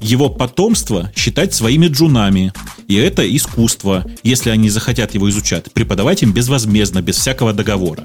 Его 0.00 0.28
потомство 0.28 1.10
считать 1.16 1.54
своими 1.54 1.86
джунами. 1.86 2.52
И 2.88 2.94
это 2.96 3.24
искусство, 3.36 4.04
если 4.22 4.50
они 4.50 4.68
захотят 4.68 5.14
его 5.14 5.30
изучать, 5.30 5.72
преподавать 5.72 6.22
им 6.22 6.32
безвозмездно, 6.32 7.00
без 7.00 7.16
всякого 7.16 7.54
договора 7.54 8.04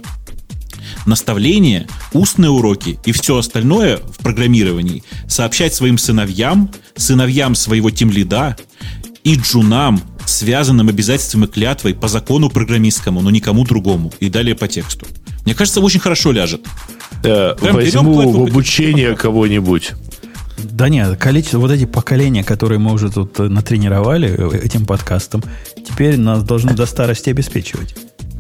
наставления, 1.06 1.88
устные 2.14 2.50
уроки 2.50 3.00
и 3.06 3.12
все 3.12 3.38
остальное 3.38 3.98
в 3.98 4.18
программировании 4.20 5.04
сообщать 5.28 5.74
своим 5.74 5.98
сыновьям, 5.98 6.70
сыновьям 6.96 7.56
своего 7.56 7.90
тимлида 7.90 8.58
и 9.24 9.36
джунам, 9.36 10.02
связанным 10.26 10.90
обязательством 10.90 11.46
и 11.46 11.48
клятвой 11.48 11.94
по 11.94 12.08
закону 12.08 12.50
программистскому, 12.50 13.22
но 13.22 13.30
никому 13.30 13.66
другому. 13.66 14.14
И 14.20 14.30
далее 14.30 14.56
по 14.56 14.68
тексту. 14.68 15.08
Мне 15.46 15.56
кажется, 15.56 15.82
очень 15.82 16.00
хорошо 16.00 16.32
ляжет. 16.32 16.62
Э, 17.24 17.56
Прям 17.60 17.78
берем 17.78 18.06
возьму 18.06 18.22
клятву 18.22 18.46
в 18.46 18.50
обучение 18.50 19.16
кого-нибудь. 19.18 19.92
Да 20.64 20.90
нет, 20.90 21.18
количество, 21.18 21.60
вот 21.60 21.72
эти 21.72 21.86
поколения, 21.86 22.44
которые 22.44 22.80
мы 22.80 22.94
уже 22.94 23.10
тут 23.10 23.40
э, 23.40 23.44
натренировали 23.44 24.30
э, 24.30 24.60
этим 24.64 24.86
подкастом, 24.86 25.44
теперь 25.88 26.18
нас 26.18 26.44
должны 26.44 26.74
до 26.74 26.86
старости 26.86 27.30
обеспечивать 27.30 27.96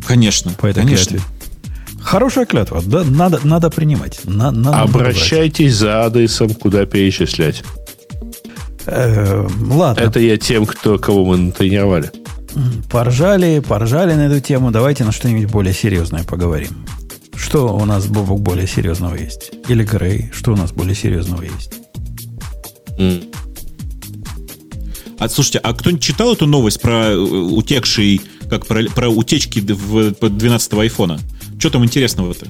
Конечно. 0.06 0.52
по 0.52 0.68
этой 0.68 0.84
конечно. 0.84 1.18
клятве. 1.18 1.39
Хорошая 2.10 2.48
клятва, 2.48 2.82
да, 2.84 3.04
надо, 3.04 3.40
надо 3.44 3.70
принимать. 3.70 4.22
На- 4.26 4.50
надо 4.50 4.92
брать. 4.92 5.10
Обращайтесь 5.10 5.76
за 5.76 6.06
адресом, 6.06 6.56
куда 6.56 6.88
перечислять. 6.88 7.64
Э, 8.88 9.48
ладно, 9.70 10.02
Это 10.02 10.20
я 10.20 10.38
тем, 10.38 10.66
кто, 10.66 10.98
кого 10.98 11.24
мы 11.24 11.38
натренировали. 11.38 12.12
поржали, 12.90 13.60
поржали 13.60 14.16
на 14.16 14.22
эту 14.26 14.40
тему. 14.40 14.72
Давайте 14.72 15.04
на 15.04 15.12
что-нибудь 15.12 15.52
более 15.52 15.72
серьезное 15.72 16.24
поговорим. 16.24 16.84
Что 17.36 17.76
у 17.78 17.86
нас, 17.86 18.08
Бобок, 18.08 18.42
более 18.42 18.66
серьезного 18.66 19.14
есть? 19.14 19.52
Или 19.68 19.84
Грей, 19.84 20.32
что 20.34 20.54
у 20.54 20.56
нас 20.56 20.72
более 20.72 20.96
серьезного 20.96 21.44
есть? 21.44 21.74
М. 22.98 23.22
А 25.20 25.30
слушайте, 25.30 25.60
а 25.60 25.74
кто-нибудь 25.74 26.02
читал 26.04 26.34
эту 26.34 26.48
новость 26.48 26.82
про 26.82 27.12
э, 27.12 27.16
утекший, 27.16 28.20
как 28.50 28.66
про, 28.66 28.84
про 28.86 29.10
утечки 29.10 29.60
в 29.60 30.10
12-го 30.20 30.80
айфона? 30.80 31.20
Что 31.60 31.70
там 31.70 31.84
интересного-то? 31.84 32.48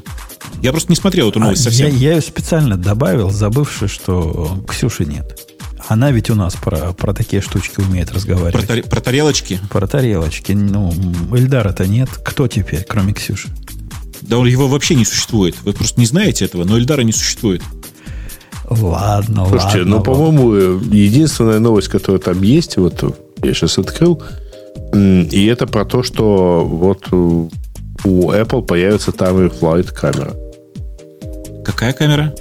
Я 0.62 0.72
просто 0.72 0.92
не 0.92 0.96
смотрел 0.96 1.30
эту 1.30 1.40
А, 1.40 1.44
новость 1.44 1.66
я, 1.66 1.72
совсем. 1.72 1.96
я 1.98 2.14
ее 2.16 2.22
специально 2.22 2.78
добавил, 2.78 3.30
забывши, 3.32 3.88
что 3.88 4.64
Ксюши 4.68 5.06
нет. 5.06 5.40
Она 5.88 6.12
ведь 6.12 6.30
у 6.30 6.36
нас 6.36 6.56
про, 6.56 6.94
про 6.94 7.14
такие 7.14 7.42
штучки 7.42 7.80
умеет 7.80 8.10
Про, 8.10 8.16
разговаривать. 8.18 8.66
таре- 8.70 8.88
про 8.88 9.02
тарелочки. 9.02 9.60
Про 9.72 9.88
тарелочки. 9.88 10.52
Ну, 10.52 10.94
Эльдара-то 11.34 11.88
нет. 11.88 12.10
Кто 12.24 12.48
теперь, 12.48 12.84
кроме 12.88 13.14
Ксюши? 13.14 13.50
Да 14.22 14.38
он 14.38 14.46
его 14.48 14.68
вообще 14.68 14.94
не 14.94 15.06
существует. 15.06 15.56
Вы 15.64 15.74
просто 15.74 16.00
не 16.00 16.06
знаете 16.06 16.46
этого, 16.46 16.64
но 16.64 16.78
Эльдара 16.78 17.02
не 17.02 17.12
существует. 17.14 17.64
Ладно, 18.70 19.48
Слушайте, 19.50 19.80
ладно. 19.80 19.96
ну, 19.98 20.04
по-моему, 20.04 20.54
э, 20.54 20.80
единственная 20.92 21.58
новость, 21.60 21.88
которая 21.88 22.22
там 22.22 22.44
есть, 22.44 22.78
вот 22.78 23.18
я 23.42 23.54
сейчас 23.56 23.80
открыл, 23.80 24.22
и 24.94 25.46
это 25.52 25.66
про 25.66 25.86
то, 25.86 26.04
что 26.04 26.64
вот 26.64 27.08
э, 27.12 27.48
у 28.04 28.32
Apple 28.32 28.66
появится 28.66 29.12
Time 29.12 29.50
of 29.50 29.60
Flight 29.60 29.94
камера. 29.94 30.34
Какая 31.64 31.94
камера? 31.94 32.34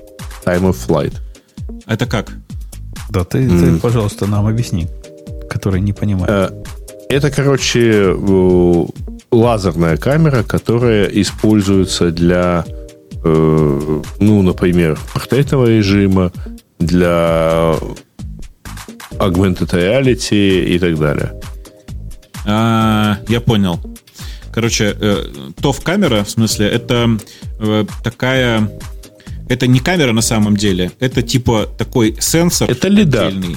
Time 0.45 0.71
of 0.71 0.77
Flight. 0.87 1.15
Это 1.87 2.07
как? 2.07 2.33
Да 3.11 3.25
ты, 3.25 3.49
ты, 3.49 3.77
пожалуйста, 3.79 4.27
нам 4.27 4.47
объясни, 4.47 4.89
который 5.49 5.81
не 5.81 5.93
понимает. 5.93 6.31
Э, 6.31 6.63
Это, 7.09 7.31
короче, 7.31 8.15
лазерная 9.31 9.97
камера, 9.97 10.43
которая 10.43 11.07
используется 11.07 12.11
для, 12.11 12.65
э, 13.25 14.01
ну, 14.21 14.43
например, 14.43 14.99
портретного 15.15 15.67
режима, 15.67 16.33
для 16.79 17.75
augmented 19.19 19.71
reality 19.73 20.65
и 20.65 20.79
так 20.79 20.99
далее. 20.99 21.41
А, 22.47 23.19
я 23.29 23.41
понял. 23.41 23.81
Короче, 24.59 24.97
э, 25.01 25.25
TOF 25.63 25.85
камера, 25.85 26.25
в 26.25 26.31
смысле, 26.31 26.67
это 26.67 27.17
э, 27.61 27.85
такая... 28.03 28.69
Это 29.49 29.69
не 29.69 29.79
камера 29.79 30.11
на 30.11 30.21
самом 30.21 30.57
деле, 30.57 30.91
это 30.99 31.23
типа 31.23 31.69
такой 31.79 32.17
сенсор. 32.19 32.69
Это 32.69 32.89
лидар. 32.89 33.29
отдельный. 33.29 33.57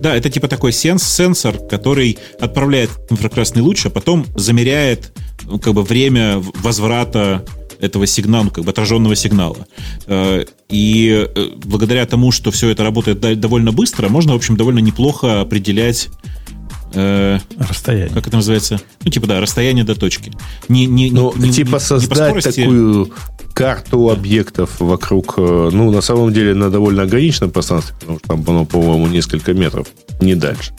Да, 0.00 0.16
это 0.16 0.30
типа 0.30 0.48
такой 0.48 0.72
сенс, 0.72 1.02
сенсор, 1.02 1.58
который 1.68 2.16
отправляет 2.40 2.88
инфракрасный 3.10 3.60
луч, 3.60 3.84
а 3.84 3.90
потом 3.90 4.24
замеряет 4.34 5.12
ну, 5.44 5.58
как 5.58 5.74
бы 5.74 5.82
время 5.82 6.42
возврата 6.62 7.44
этого 7.78 8.06
сигнала, 8.06 8.44
ну, 8.44 8.50
как 8.50 8.64
бы 8.64 8.70
отраженного 8.70 9.14
сигнала. 9.14 9.66
Э, 10.06 10.46
И 10.70 11.28
благодаря 11.56 12.06
тому, 12.06 12.32
что 12.32 12.50
все 12.50 12.70
это 12.70 12.84
работает 12.84 13.20
довольно 13.38 13.70
быстро, 13.72 14.08
можно, 14.08 14.32
в 14.32 14.36
общем, 14.36 14.56
довольно 14.56 14.78
неплохо 14.78 15.42
определять 15.42 16.08
э, 16.94 17.38
Расстояние. 17.58 18.10
как 18.14 18.26
это 18.26 18.36
называется? 18.36 18.80
Ну, 19.04 19.10
типа, 19.10 19.26
да, 19.26 19.40
расстояние 19.40 19.84
до 19.84 19.94
точки. 19.94 20.32
Не, 20.68 20.86
не, 20.86 21.10
Ну, 21.10 21.32
не- 21.36 21.48
не- 21.48 21.52
типа 21.52 21.66
не- 21.66 21.72
не 21.72 21.72
по 21.72 21.78
создать 21.80 22.28
скорости. 22.28 22.60
такую 22.62 23.12
карту 23.54 24.10
объектов 24.10 24.80
вокруг, 24.80 25.34
э, 25.36 25.70
ну, 25.72 25.90
на 25.90 26.00
самом 26.00 26.32
деле, 26.32 26.54
на 26.54 26.70
довольно 26.70 27.02
ограниченном 27.02 27.50
пространстве, 27.50 27.94
потому 28.00 28.18
что 28.18 28.28
там 28.28 28.44
оно, 28.46 28.64
по-моему, 28.64 29.06
несколько 29.08 29.52
метров, 29.52 29.86
не 30.20 30.34
дальше. 30.34 30.72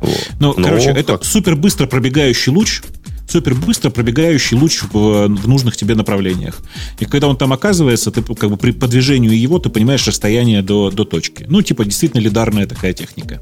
Вот. 0.00 0.28
Ну, 0.38 0.54
Но 0.56 0.64
короче, 0.64 0.90
это 0.90 1.14
как- 1.14 1.24
супер 1.24 1.56
быстро 1.56 1.86
пробегающий 1.86 2.52
луч, 2.52 2.82
супер 3.28 3.54
быстро 3.54 3.90
пробегающий 3.90 4.56
луч 4.56 4.82
в, 4.82 5.26
в 5.28 5.48
нужных 5.48 5.76
тебе 5.76 5.94
направлениях. 5.94 6.60
И 7.00 7.04
когда 7.04 7.26
он 7.28 7.36
там 7.36 7.52
оказывается, 7.52 8.10
ты 8.10 8.22
как 8.22 8.48
бы 8.50 8.56
при 8.56 8.70
по 8.70 8.86
движению 8.86 9.38
его 9.38 9.58
ты 9.58 9.70
понимаешь 9.70 10.06
расстояние 10.06 10.62
до, 10.62 10.90
до 10.90 11.04
точки. 11.04 11.46
Ну, 11.48 11.62
типа, 11.62 11.84
действительно 11.84 12.20
лидарная 12.20 12.66
такая 12.66 12.92
техника. 12.92 13.40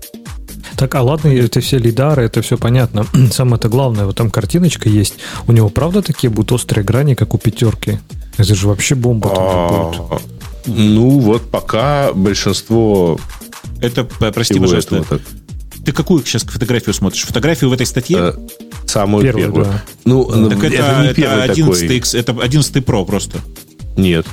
Так, 0.76 0.94
а 0.94 1.02
ладно, 1.02 1.28
это 1.28 1.60
все 1.60 1.78
лидары, 1.78 2.24
это 2.24 2.42
все 2.42 2.58
понятно. 2.58 3.06
Самое-то 3.32 3.68
главное, 3.68 4.04
вот 4.06 4.16
там 4.16 4.30
картиночка 4.30 4.88
есть. 4.88 5.14
У 5.46 5.52
него 5.52 5.68
правда 5.70 6.02
такие 6.02 6.30
будут 6.30 6.52
острые 6.52 6.84
грани, 6.84 7.14
как 7.14 7.34
у 7.34 7.38
пятерки? 7.38 7.98
Это 8.36 8.54
же 8.54 8.68
вообще 8.68 8.94
бомба 8.94 9.30
тогда 9.30 9.68
будет. 9.88 10.00
А, 10.10 10.18
Ну, 10.66 11.18
вот 11.20 11.50
пока 11.50 12.12
большинство 12.12 13.18
Это, 13.80 14.04
п- 14.04 14.32
прости, 14.32 14.58
пожалуйста, 14.60 15.02
так, 15.08 15.20
ты 15.84 15.92
какую 15.92 16.24
сейчас 16.24 16.42
фотографию 16.42 16.92
смотришь? 16.94 17.22
Фотографию 17.24 17.70
в 17.70 17.72
этой 17.72 17.86
статье? 17.86 18.18
э, 18.18 18.32
самую 18.86 19.22
Первую, 19.24 19.44
первую. 19.46 19.64
да. 19.64 19.82
Ну, 20.04 20.50
так 20.50 20.58
это, 20.64 20.74
это 20.74 21.00
не 21.00 21.06
это 21.06 21.14
первый 21.14 21.44
11 21.44 21.80
такой. 21.82 21.96
X, 21.96 22.14
это 22.14 22.32
11 22.32 22.76
Pro 22.84 23.06
просто. 23.06 23.38
Нет. 23.96 24.26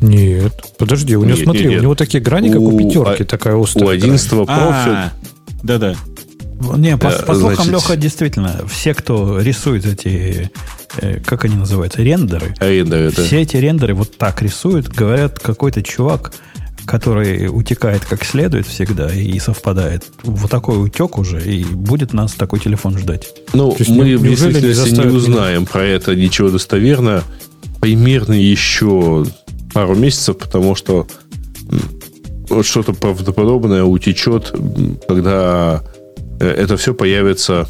Нет, 0.00 0.52
подожди, 0.78 1.16
у 1.16 1.24
него, 1.24 1.34
Нет, 1.34 1.44
смотри, 1.44 1.62
нет, 1.62 1.70
нет. 1.70 1.80
у 1.80 1.82
него 1.82 1.94
такие 1.96 2.22
грани, 2.22 2.50
как 2.50 2.60
у, 2.60 2.68
У- 2.68 2.78
пятерки, 2.78 3.22
а- 3.24 3.26
такая 3.26 3.60
острая. 3.60 3.86
У 3.88 3.90
11 3.90 4.32
Pro 4.32 4.44
А, 4.48 5.12
да-да. 5.62 5.94
Не, 6.76 6.96
по, 6.96 7.06
Э, 7.06 7.22
по 7.24 7.34
слухам, 7.34 7.54
значит- 7.66 7.72
Леха, 7.72 7.96
действительно, 7.96 8.60
все, 8.68 8.92
кто 8.94 9.40
рисует 9.40 9.86
эти, 9.86 10.50
э, 11.00 11.20
как 11.24 11.44
они 11.44 11.54
называются, 11.56 12.02
рендеры, 12.02 12.54
аренда 12.58 12.96
это. 12.96 13.22
все 13.22 13.42
эти 13.42 13.56
рендеры 13.56 13.94
вот 13.94 14.16
так 14.18 14.42
рисуют, 14.42 14.88
говорят, 14.88 15.38
какой-то 15.38 15.82
чувак, 15.84 16.32
который 16.84 17.48
утекает 17.48 18.04
как 18.04 18.24
следует 18.24 18.66
всегда 18.66 19.12
и 19.14 19.38
совпадает. 19.38 20.04
Вот 20.24 20.50
такой 20.50 20.82
утек 20.82 21.18
уже, 21.18 21.40
и 21.44 21.62
будет 21.64 22.12
нас 22.12 22.32
такой 22.32 22.58
телефон 22.60 22.98
ждать. 22.98 23.28
Ну, 23.52 23.76
мы 23.88 24.04
не- 24.06 24.14
в 24.16 24.22
не 24.22 24.30
действительности 24.30 24.66
не, 24.66 24.72
заставят 24.72 25.12
узнаем 25.14 25.64
про 25.66 25.84
это 25.84 26.16
ничего 26.16 26.50
достоверно 26.50 27.22
примерно 27.80 28.32
еще 28.32 29.26
пару 29.74 29.94
месяцев, 29.94 30.38
потому 30.38 30.74
что 30.74 31.06
вот 32.48 32.66
что-то 32.66 32.92
правдоподобное 32.92 33.84
утечет, 33.84 34.54
когда 35.06 35.82
э, 36.40 36.48
это 36.48 36.76
все 36.76 36.94
появится 36.94 37.68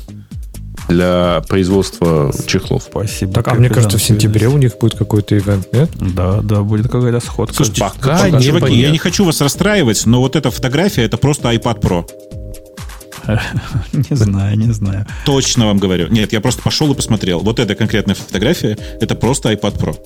для 0.89 1.43
производства 1.49 2.33
чехлов. 2.47 2.85
Спасибо. 2.91 3.33
Так, 3.33 3.49
а 3.49 3.55
мне 3.55 3.69
кажется, 3.69 3.99
в 3.99 4.03
сентябре 4.03 4.49
у 4.49 4.57
них 4.57 4.79
будет 4.79 4.97
какой-то 4.97 5.37
ивент, 5.37 5.73
нет? 5.73 5.91
Да, 6.01 6.41
да, 6.41 6.63
будет 6.63 6.91
какая-то 6.91 7.21
сходка. 7.21 7.55
Слушайте, 7.55 7.81
Пока 7.83 8.19
чуваки, 8.19 8.39
не 8.39 8.47
я 8.47 8.53
понятно. 8.53 8.93
не 8.93 8.99
хочу 8.99 9.25
вас 9.25 9.41
расстраивать, 9.41 10.07
но 10.07 10.21
вот 10.21 10.35
эта 10.35 10.51
фотография 10.51 11.03
это 11.03 11.19
просто 11.19 11.53
iPad 11.53 11.81
Pro. 11.81 12.09
не 13.93 14.17
знаю, 14.17 14.57
не 14.59 14.73
знаю. 14.73 15.07
Точно 15.27 15.67
вам 15.67 15.79
говорю. 15.79 16.09
Нет, 16.09 16.33
я 16.33 16.41
просто 16.41 16.63
пошел 16.63 16.91
и 16.91 16.95
посмотрел. 16.95 17.41
Вот 17.41 17.59
эта 17.59 17.75
конкретная 17.75 18.15
фотография 18.15 18.79
это 19.01 19.15
просто 19.15 19.53
iPad 19.53 19.79
Pro. 19.79 19.97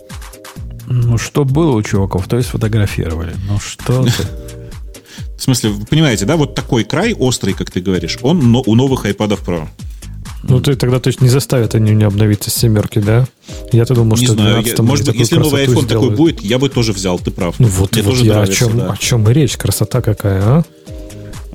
Ну, 0.89 1.16
что 1.16 1.44
было 1.44 1.77
у 1.77 1.82
чуваков, 1.82 2.27
то 2.27 2.39
и 2.39 2.43
сфотографировали. 2.43 3.35
Ну, 3.49 3.59
что 3.61 4.05
ты. 4.05 4.12
В 5.43 5.44
смысле, 5.44 5.70
вы 5.70 5.85
понимаете, 5.86 6.24
да, 6.24 6.36
вот 6.36 6.55
такой 6.55 6.85
край 6.85 7.14
острый, 7.14 7.52
как 7.52 7.69
ты 7.69 7.81
говоришь, 7.81 8.16
он 8.23 8.52
но- 8.52 8.62
у 8.64 8.77
новых 8.77 9.06
iPad 9.06 9.40
Pro. 9.44 9.66
Ну, 10.44 10.60
ты 10.60 10.77
тогда 10.77 11.01
точно 11.01 11.24
не 11.24 11.31
заставят 11.31 11.74
они 11.74 11.90
не 11.90 12.05
обновиться 12.05 12.48
с 12.48 12.55
семерки, 12.55 13.01
да? 13.01 13.27
Я-то 13.73 13.97
думал, 13.97 14.16
не 14.16 14.24
что 14.27 14.35
знаю, 14.35 14.62
12 14.62 14.78
я- 14.78 14.85
может 14.85 15.05
быть, 15.05 15.16
если 15.16 15.39
новый 15.39 15.64
iPhone 15.64 15.74
такой 15.74 15.85
сделают. 15.85 16.14
будет, 16.14 16.40
я 16.43 16.60
бы 16.60 16.69
тоже 16.69 16.93
взял, 16.93 17.19
ты 17.19 17.32
прав. 17.32 17.59
Ну 17.59 17.66
вот, 17.66 17.90
Мне 17.93 18.02
вот 18.02 18.10
тоже 18.12 18.24
я 18.24 18.31
о 18.31 18.35
нравится, 18.36 18.56
чем, 18.56 18.78
да. 18.78 18.93
о 18.93 18.97
чем 18.97 19.28
и 19.28 19.32
речь, 19.32 19.56
красота 19.56 20.01
какая, 20.01 20.43
а? 20.44 20.64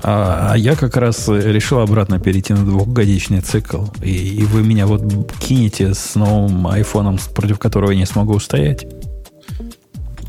А, 0.02 0.50
а 0.52 0.58
я 0.58 0.76
как 0.76 0.94
раз 0.98 1.26
решил 1.26 1.78
обратно 1.78 2.20
перейти 2.20 2.52
на 2.52 2.66
двухгодичный 2.66 3.40
цикл. 3.40 3.84
И, 4.02 4.10
и 4.10 4.42
вы 4.42 4.62
меня 4.64 4.86
вот 4.86 5.00
кинете 5.40 5.94
с 5.94 6.14
новым 6.14 6.66
айфоном, 6.66 7.18
против 7.34 7.58
которого 7.58 7.92
я 7.92 7.96
не 7.96 8.04
смогу 8.06 8.34
устоять. 8.34 8.86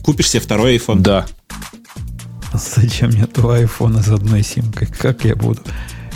Купишь 0.02 0.30
себе 0.30 0.40
второй 0.40 0.78
iPhone. 0.78 1.00
Да. 1.02 1.26
Зачем 2.60 3.10
мне 3.12 3.26
два 3.34 3.56
айфона 3.58 4.02
с 4.04 4.10
одной 4.10 4.44
симкой? 4.44 4.88
Как 4.88 5.24
я 5.26 5.36
буду? 5.36 5.62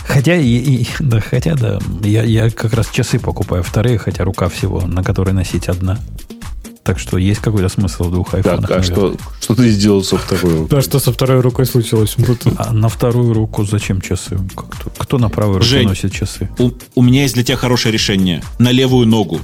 Хотя, 0.06 0.36
и, 0.36 0.48
и- 0.48 0.88
да, 1.00 1.22
хотя, 1.22 1.56
да, 1.56 1.80
я, 2.04 2.24
я 2.24 2.50
как 2.50 2.74
раз 2.74 2.90
часы 2.90 3.20
покупаю 3.20 3.64
вторые, 3.64 3.98
хотя 3.98 4.24
рука 4.26 4.50
всего, 4.50 4.82
на 4.82 5.04
которой 5.04 5.32
носить 5.32 5.70
одна. 5.70 5.98
Так 6.84 7.00
что 7.00 7.18
есть 7.18 7.40
какой-то 7.40 7.70
смысл 7.70 8.04
в 8.04 8.12
двух 8.12 8.34
айфонах. 8.34 8.68
Так, 8.68 8.80
а 8.80 8.84
что, 8.84 9.16
что 9.40 9.56
ты 9.56 9.70
сделал 9.70 10.04
со 10.04 10.18
второй? 10.18 10.68
Да, 10.68 10.82
что 10.82 11.00
со 11.00 11.14
второй 11.14 11.40
рукой 11.40 11.66
случилось? 11.66 12.18
А 12.58 12.74
на 12.74 12.90
вторую 12.90 13.34
руку 13.34 13.64
зачем 13.64 14.02
часы? 14.02 14.38
Как-то- 14.54 14.90
кто 14.98 15.18
на 15.18 15.30
правой 15.30 15.56
руке 15.60 15.68
Жень. 15.70 15.88
носит 15.88 16.12
часы? 16.12 16.50
У, 16.60 16.72
у 16.96 17.02
меня 17.02 17.22
есть 17.22 17.36
для 17.36 17.46
тебя 17.46 17.56
хорошее 17.56 17.94
решение. 17.94 18.44
На 18.60 18.72
левую 18.72 19.08
ногу. 19.08 19.40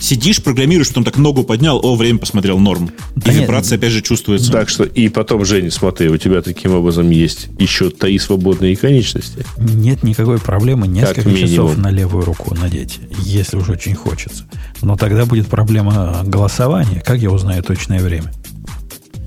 Сидишь, 0.00 0.42
программируешь, 0.42 0.88
потом 0.88 1.04
так 1.04 1.16
ногу 1.18 1.42
поднял, 1.42 1.80
о, 1.82 1.96
время 1.96 2.18
посмотрел, 2.18 2.58
норм. 2.58 2.90
Да 3.16 3.32
и 3.32 3.34
нет, 3.34 3.44
вибрация 3.44 3.78
опять 3.78 3.92
же 3.92 4.00
чувствуется. 4.00 4.52
Так 4.52 4.68
что, 4.68 4.84
и 4.84 5.08
потом, 5.08 5.44
Женя, 5.44 5.70
смотри, 5.70 6.08
у 6.08 6.16
тебя 6.16 6.40
таким 6.40 6.74
образом 6.74 7.10
есть 7.10 7.48
еще 7.58 7.90
три 7.90 8.18
свободные 8.18 8.76
конечности. 8.76 9.44
Нет 9.58 10.04
никакой 10.04 10.38
проблемы 10.38 10.86
несколько 10.86 11.34
часов 11.34 11.76
на 11.76 11.90
левую 11.90 12.24
руку 12.24 12.54
надеть, 12.54 13.00
если 13.24 13.56
уж 13.56 13.68
очень 13.68 13.94
хочется. 13.94 14.44
Но 14.82 14.96
тогда 14.96 15.26
будет 15.26 15.48
проблема 15.48 16.22
голосования. 16.24 17.02
Как 17.04 17.18
я 17.18 17.30
узнаю 17.30 17.62
точное 17.62 18.00
время? 18.00 18.32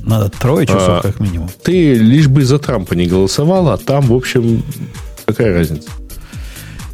Надо 0.04 0.30
трое 0.30 0.66
часов 0.66 1.00
А. 1.00 1.02
как 1.02 1.20
минимум. 1.20 1.50
Ты 1.64 1.94
лишь 1.94 2.28
бы 2.28 2.44
за 2.44 2.60
Трампа 2.60 2.94
не 2.94 3.06
голосовала, 3.08 3.74
а 3.74 3.78
там, 3.78 4.08
в 4.08 4.14
общем, 4.14 4.64
какая 5.26 5.54
разница? 5.54 5.90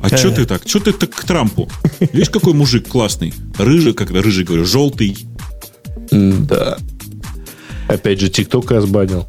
А 0.01 0.15
что 0.15 0.31
ты 0.31 0.45
так? 0.45 0.61
Что 0.65 0.79
ты 0.79 0.93
так 0.93 1.09
к 1.09 1.23
Трампу? 1.23 1.69
Видишь, 1.99 2.29
какой 2.29 2.53
мужик 2.53 2.87
классный. 2.87 3.33
Рыжий, 3.57 3.93
когда 3.93 4.21
рыжий 4.21 4.43
говорю, 4.45 4.65
желтый. 4.65 5.17
Да. 6.11 6.77
Опять 7.87 8.19
же, 8.19 8.29
ТикТок 8.29 8.69
разбанил. 8.71 9.27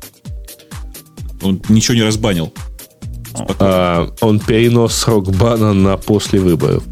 Он 1.43 1.63
ничего 1.69 1.95
не 1.95 2.03
разбанил. 2.03 2.53
А, 3.61 4.13
он 4.21 4.41
перенос 4.41 4.95
срок 4.95 5.31
бана 5.31 5.73
на 5.73 5.97
после 5.97 6.41
выборов. 6.41 6.83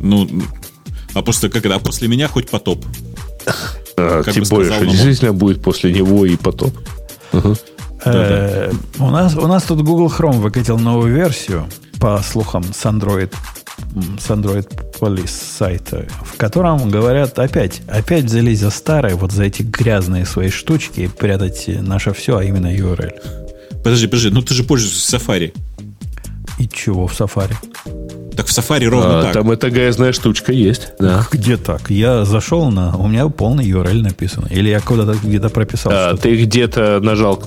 Ну, 0.00 0.28
а 1.14 1.22
после, 1.22 1.50
как 1.50 1.66
это, 1.66 1.74
а 1.74 1.78
после 1.78 2.08
меня 2.08 2.28
хоть 2.28 2.48
потоп. 2.48 2.84
А, 3.96 4.22
Как 4.22 4.34
тем 4.34 4.44
более, 4.44 4.72
что 4.72 4.86
действительно 4.86 5.32
будет 5.32 5.62
после 5.62 5.92
него 5.92 6.24
и 6.24 6.36
потоп. 6.36 6.72
Э, 8.04 8.72
У 8.98 9.10
нас, 9.10 9.34
у 9.34 9.46
нас 9.46 9.64
тут 9.64 9.82
Google 9.82 10.06
Chrome 10.06 10.38
выкатил 10.40 10.78
новую 10.78 11.12
версию, 11.14 11.68
по 12.00 12.20
слухам, 12.22 12.62
с 12.64 12.84
Android, 12.84 13.32
с 14.18 14.30
Android 14.30 14.66
Police 15.00 15.56
сайта, 15.58 16.06
в 16.24 16.36
котором 16.36 16.90
говорят, 16.90 17.38
опять, 17.38 17.82
опять 17.88 18.24
взялись 18.24 18.60
за 18.60 18.70
старые, 18.70 19.14
вот 19.14 19.32
за 19.32 19.44
эти 19.44 19.62
грязные 19.62 20.26
свои 20.26 20.50
штучки, 20.50 21.08
прятать 21.08 21.64
наше 21.68 22.12
все, 22.12 22.36
а 22.38 22.44
именно 22.44 22.74
URL. 22.74 23.12
Подожди, 23.82 24.06
подожди, 24.06 24.30
ну 24.30 24.42
ты 24.42 24.54
же 24.54 24.64
пользуешься 24.64 25.16
Safari. 25.16 25.52
И 26.58 26.68
чего 26.68 27.06
в 27.06 27.18
Safari? 27.18 27.54
Так 28.36 28.46
в 28.46 28.50
Safari 28.56 28.86
ровно 28.88 29.20
А, 29.20 29.22
так. 29.24 29.32
там 29.32 29.50
эта 29.50 29.70
грязная 29.70 30.12
штучка 30.12 30.52
есть. 30.52 30.92
Да. 30.98 31.26
Где 31.32 31.56
так? 31.56 31.90
Я 31.90 32.24
зашел 32.24 32.70
на... 32.70 32.96
У 32.96 33.08
меня 33.08 33.28
полный 33.28 33.68
URL 33.68 34.02
написан. 34.02 34.46
Или 34.50 34.68
я 34.68 34.80
куда-то 34.80 35.18
где-то 35.20 35.48
прописал 35.50 35.92
А, 35.92 36.16
ты 36.16 36.36
где-то 36.44 37.00
нажал... 37.00 37.42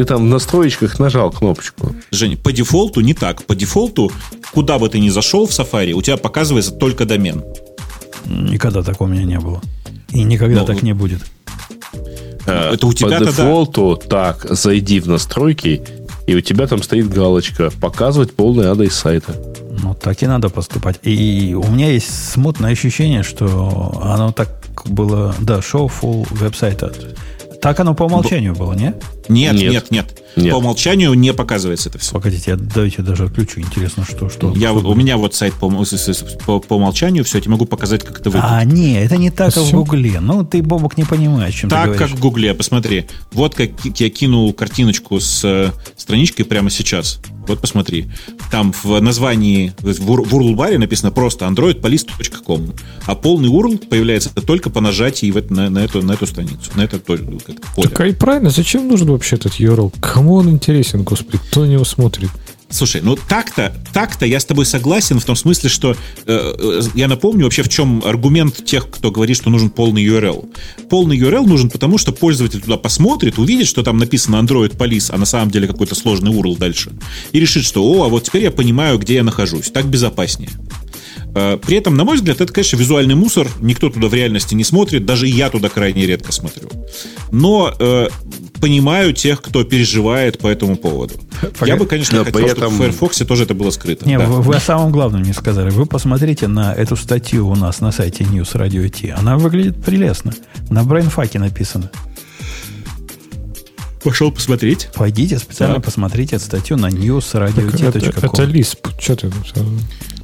Ты 0.00 0.06
там 0.06 0.22
в 0.22 0.30
настроечках 0.30 0.98
нажал 0.98 1.30
кнопочку. 1.30 1.94
Жень, 2.10 2.38
по 2.38 2.52
дефолту 2.52 3.02
не 3.02 3.12
так. 3.12 3.44
По 3.44 3.54
дефолту, 3.54 4.10
куда 4.50 4.78
бы 4.78 4.88
ты 4.88 4.98
ни 4.98 5.10
зашел 5.10 5.46
в 5.46 5.50
Safari, 5.50 5.92
у 5.92 6.00
тебя 6.00 6.16
показывается 6.16 6.70
только 6.70 7.04
домен. 7.04 7.44
Никогда 8.24 8.82
такого 8.82 9.08
у 9.08 9.10
меня 9.12 9.24
не 9.24 9.38
было. 9.38 9.60
И 10.08 10.22
никогда 10.22 10.60
Ну, 10.60 10.66
так 10.66 10.80
не 10.80 10.94
будет. 10.94 11.20
А, 12.46 12.72
Это 12.72 12.86
у 12.86 12.94
тебя-то 12.94 13.18
По 13.18 13.24
да. 13.26 13.30
дефолту, 13.30 14.00
так, 14.08 14.46
зайди 14.48 15.00
в 15.00 15.06
настройки, 15.06 15.82
и 16.26 16.34
у 16.34 16.40
тебя 16.40 16.66
там 16.66 16.82
стоит 16.82 17.10
галочка 17.10 17.70
«Показывать 17.70 18.32
полный 18.32 18.68
адрес 18.68 18.94
сайта». 18.94 19.34
Ну, 19.82 19.94
так 19.94 20.22
и 20.22 20.26
надо 20.26 20.48
поступать. 20.48 20.98
И 21.02 21.54
у 21.54 21.70
меня 21.70 21.90
есть 21.90 22.08
смутное 22.32 22.72
ощущение, 22.72 23.22
что 23.22 24.00
оно 24.02 24.32
так 24.32 24.48
было... 24.86 25.34
Да, 25.40 25.58
show 25.58 25.92
full 25.92 26.26
веб-сайта. 26.30 26.90
Так 27.60 27.80
оно 27.80 27.94
по 27.94 28.04
умолчанию 28.04 28.54
было, 28.54 28.72
не? 28.72 28.94
Нет, 29.30 29.54
Нет. 29.54 29.72
нет, 29.72 29.90
нет. 29.90 30.20
Нет. 30.36 30.52
По 30.52 30.58
умолчанию 30.58 31.12
не 31.14 31.32
показывается 31.32 31.88
это 31.88 31.98
все. 31.98 32.12
Погодите, 32.12 32.52
я 32.52 32.56
давайте 32.56 33.02
даже 33.02 33.24
отключу. 33.24 33.60
Интересно, 33.60 34.04
что, 34.04 34.28
что. 34.28 34.52
Я, 34.54 34.72
у 34.72 34.94
меня 34.94 35.16
вот 35.16 35.34
сайт 35.34 35.54
по, 35.54 35.68
по, 36.46 36.60
по 36.60 36.74
умолчанию, 36.74 37.24
все, 37.24 37.38
я 37.38 37.42
тебе 37.42 37.52
могу 37.52 37.66
показать, 37.66 38.04
как 38.04 38.20
это 38.20 38.30
выглядит. 38.30 38.48
А, 38.48 38.64
не, 38.64 39.02
это 39.02 39.16
не 39.16 39.30
так, 39.30 39.52
как 39.52 39.64
в. 39.64 39.72
Гугле. 39.72 40.20
Ну, 40.20 40.44
ты, 40.44 40.62
Бобок, 40.62 40.96
не 40.96 41.04
понимаешь, 41.04 41.54
чем 41.54 41.70
ты 41.70 41.76
Так, 41.76 41.96
как 41.96 42.10
в 42.10 42.20
Гугле, 42.20 42.54
посмотри. 42.54 43.06
Вот 43.32 43.54
как 43.54 43.70
я 43.84 44.10
кинул 44.10 44.52
картиночку 44.52 45.18
с 45.20 45.44
э, 45.44 45.72
страничкой 45.96 46.44
прямо 46.44 46.70
сейчас. 46.70 47.20
Вот 47.46 47.60
посмотри. 47.60 48.06
Там 48.50 48.72
в 48.84 49.00
названии, 49.00 49.72
в 49.80 49.88
URL-баре 49.88 50.78
написано 50.78 51.10
просто 51.10 51.46
androidpolice.com, 51.46 52.74
а 53.06 53.14
полный 53.14 53.48
URL 53.48 53.88
появляется 53.88 54.30
только 54.30 54.70
по 54.70 54.80
нажатии 54.80 55.32
на, 55.50 55.70
на 55.70 55.78
эту, 55.80 56.02
на 56.02 56.12
эту 56.12 56.26
страницу, 56.26 56.70
на 56.74 56.82
это 56.82 56.98
поле. 57.00 57.26
Так, 57.76 58.00
а 58.00 58.06
и 58.06 58.12
правильно, 58.12 58.50
зачем 58.50 58.86
нужен 58.86 59.10
вообще 59.20 59.36
этот 59.36 59.60
URL? 59.60 59.92
Кому 60.00 60.34
он 60.34 60.48
интересен, 60.48 61.02
господи? 61.02 61.38
Кто 61.50 61.60
на 61.60 61.66
него 61.66 61.84
смотрит? 61.84 62.30
Слушай, 62.70 63.00
ну 63.02 63.16
так-то, 63.16 63.74
так-то 63.92 64.24
я 64.24 64.38
с 64.38 64.44
тобой 64.44 64.64
согласен 64.64 65.18
в 65.18 65.24
том 65.24 65.34
смысле, 65.34 65.68
что 65.68 65.90
э, 65.90 65.96
э, 66.26 66.82
я 66.94 67.08
напомню 67.08 67.44
вообще 67.44 67.64
в 67.64 67.68
чем 67.68 68.00
аргумент 68.04 68.64
тех, 68.64 68.88
кто 68.88 69.10
говорит, 69.10 69.36
что 69.36 69.50
нужен 69.50 69.70
полный 69.70 70.06
URL. 70.06 70.48
Полный 70.88 71.18
URL 71.18 71.46
нужен 71.46 71.68
потому, 71.68 71.98
что 71.98 72.12
пользователь 72.12 72.60
туда 72.60 72.76
посмотрит, 72.76 73.38
увидит, 73.38 73.66
что 73.66 73.82
там 73.82 73.98
написано 73.98 74.36
Android 74.36 74.76
Police, 74.76 75.10
а 75.12 75.18
на 75.18 75.26
самом 75.26 75.50
деле 75.50 75.66
какой-то 75.66 75.96
сложный 75.96 76.30
URL 76.30 76.58
дальше, 76.58 76.92
и 77.32 77.40
решит, 77.40 77.64
что 77.64 77.82
о, 77.84 78.04
а 78.04 78.08
вот 78.08 78.24
теперь 78.24 78.44
я 78.44 78.52
понимаю, 78.52 78.98
где 78.98 79.14
я 79.14 79.24
нахожусь. 79.24 79.70
Так 79.70 79.86
безопаснее. 79.86 80.50
Э, 81.34 81.56
При 81.64 81.76
этом, 81.76 81.96
на 81.96 82.04
мой 82.04 82.16
взгляд, 82.16 82.40
это, 82.40 82.52
конечно, 82.52 82.76
визуальный 82.76 83.14
мусор. 83.14 83.46
Никто 83.60 83.88
туда 83.90 84.08
в 84.08 84.14
реальности 84.14 84.54
не 84.54 84.64
смотрит. 84.64 85.04
Даже 85.06 85.26
я 85.26 85.48
туда 85.50 85.68
крайне 85.68 86.06
редко 86.06 86.32
смотрю. 86.32 86.68
Но 87.30 87.72
э, 87.78 88.08
понимаю 88.60 89.12
тех, 89.12 89.40
кто 89.40 89.64
переживает 89.64 90.38
по 90.38 90.48
этому 90.48 90.76
поводу. 90.76 91.14
Я 91.64 91.76
бы, 91.76 91.86
конечно, 91.86 92.18
Но 92.18 92.24
хотел, 92.24 92.40
при 92.40 92.48
чтобы 92.50 92.66
этом- 92.66 92.74
в 92.74 92.78
Firefox 92.78 93.18
тоже 93.18 93.44
это 93.44 93.54
было 93.54 93.70
скрыто. 93.70 94.06
Не, 94.06 94.18
Да. 94.18 94.26
вы, 94.26 94.42
вы 94.42 94.56
о 94.56 94.60
самом 94.60 94.90
главном 94.92 95.22
не 95.22 95.32
сказали. 95.32 95.70
Вы 95.70 95.86
посмотрите 95.86 96.48
на 96.48 96.74
эту 96.74 96.96
статью 96.96 97.48
у 97.48 97.54
нас 97.54 97.80
на 97.80 97.92
сайте 97.92 98.24
News 98.24 98.52
Radio 98.54 98.88
T. 98.88 99.10
Она 99.12 99.38
выглядит 99.38 99.82
прелестно. 99.82 100.34
На 100.68 100.82
Brainfuck 100.84 101.28
'е 101.28 101.38
написано. 101.38 101.90
Пошел 104.02 104.32
посмотреть. 104.32 104.88
Пойдите 104.94 105.38
специально 105.38 105.76
Так. 105.76 105.84
посмотрите 105.84 106.36
эту 106.36 106.44
статью 106.46 106.76
на 106.78 106.86
Это, 106.86 106.96
news.radio-t.com. 106.96 108.30
это 108.30 108.44
Лисп. 108.44 108.88
Что 108.98 109.14
ты? 109.16 109.30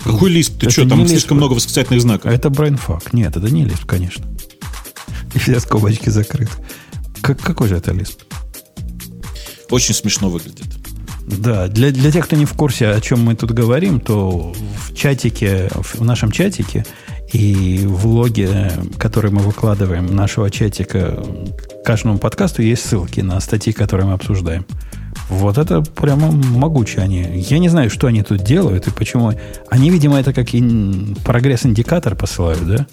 Какой 0.07 0.31
Лисп? 0.31 0.59
Ты 0.59 0.67
Это 0.67 0.71
что, 0.71 0.89
там 0.89 1.01
Лисп. 1.01 1.11
слишком 1.11 1.37
много 1.39 1.55
восклицательных 1.55 2.01
знаков. 2.01 2.33
Это 2.33 2.49
Brainfuck. 2.49 3.13
Нет, 3.13 3.37
это 3.37 3.51
не 3.51 3.65
Лисп, 3.65 3.85
конечно. 3.85 4.25
И 5.35 5.39
все 5.39 5.59
скобочки 5.61 6.09
закрыты. 6.11 6.53
Как, 7.21 7.41
какой 7.41 7.69
же 7.69 7.77
это 7.77 7.93
Лисп? 7.93 8.25
Очень 9.71 9.95
смешно 9.95 10.31
выглядит. 10.31 10.67
Да, 11.27 11.67
для, 11.67 11.91
для 11.91 12.13
тех, 12.13 12.27
кто 12.27 12.37
не 12.37 12.45
в 12.45 12.53
курсе, 12.53 12.89
о 12.89 13.01
чем 13.01 13.25
мы 13.25 13.35
тут 13.35 13.51
говорим, 13.51 13.99
то 13.99 14.55
в 14.85 14.95
чатике, 14.95 15.69
в 15.75 16.05
нашем 16.05 16.31
чатике 16.31 16.87
и 17.33 17.83
в 17.85 18.07
логе, 18.07 18.71
который 18.97 19.33
мы 19.33 19.43
выкладываем 19.43 20.07
нашего 20.15 20.51
чатика 20.51 21.21
к 21.59 21.85
каждому 21.85 22.19
подкасту, 22.19 22.63
есть 22.63 22.87
ссылки 22.87 23.21
на 23.21 23.41
статьи, 23.41 23.73
которые 23.73 24.07
мы 24.07 24.13
обсуждаем. 24.13 24.65
Вот 25.29 25.59
это 25.59 25.83
прямо 25.83 26.31
могучие 26.31 27.03
они. 27.03 27.45
Я 27.49 27.59
не 27.59 27.69
знаю, 27.69 27.91
что 27.91 28.07
они 28.07 28.23
тут 28.23 28.43
делают 28.45 28.87
и 28.87 28.91
почему. 28.91 29.33
Они, 29.71 29.91
видимо, 29.91 30.19
это 30.21 30.33
как 30.33 30.55
ин- 30.55 31.17
прогресс-индикатор 31.25 32.15
посылают, 32.15 32.65
да? 32.67 32.87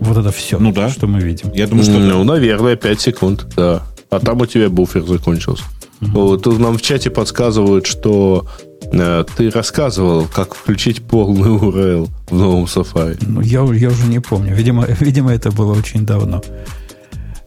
Вот 0.00 0.16
это 0.18 0.32
все, 0.32 0.58
Ну 0.58 0.72
да. 0.72 0.90
что 0.90 1.06
мы 1.06 1.20
видим. 1.20 1.50
Я 1.54 1.66
думаю, 1.66 1.84
что 1.84 1.98
Ну, 1.98 2.24
наверное, 2.24 2.76
5 2.76 3.00
секунд, 3.00 3.46
да. 3.56 3.82
А 4.10 4.18
там 4.20 4.40
у 4.40 4.46
тебя 4.46 4.68
буфер 4.68 5.04
закончился. 5.06 5.64
Вот 6.00 6.42
Тут 6.42 6.58
нам 6.58 6.76
в 6.76 6.82
чате 6.82 7.10
подсказывают, 7.10 7.86
что 7.86 8.46
э, 8.92 9.24
ты 9.36 9.50
рассказывал, 9.50 10.26
как 10.26 10.54
включить 10.54 11.00
полный 11.02 11.48
URL 11.48 12.08
в 12.28 12.34
новом 12.34 12.64
Safari. 12.64 13.16
Ну, 13.26 13.40
я, 13.40 13.60
я 13.72 13.88
уже 13.88 14.06
не 14.08 14.18
помню. 14.18 14.54
Видимо, 14.54 14.84
видимо, 15.00 15.32
это 15.32 15.52
было 15.52 15.72
очень 15.78 16.04
давно. 16.04 16.42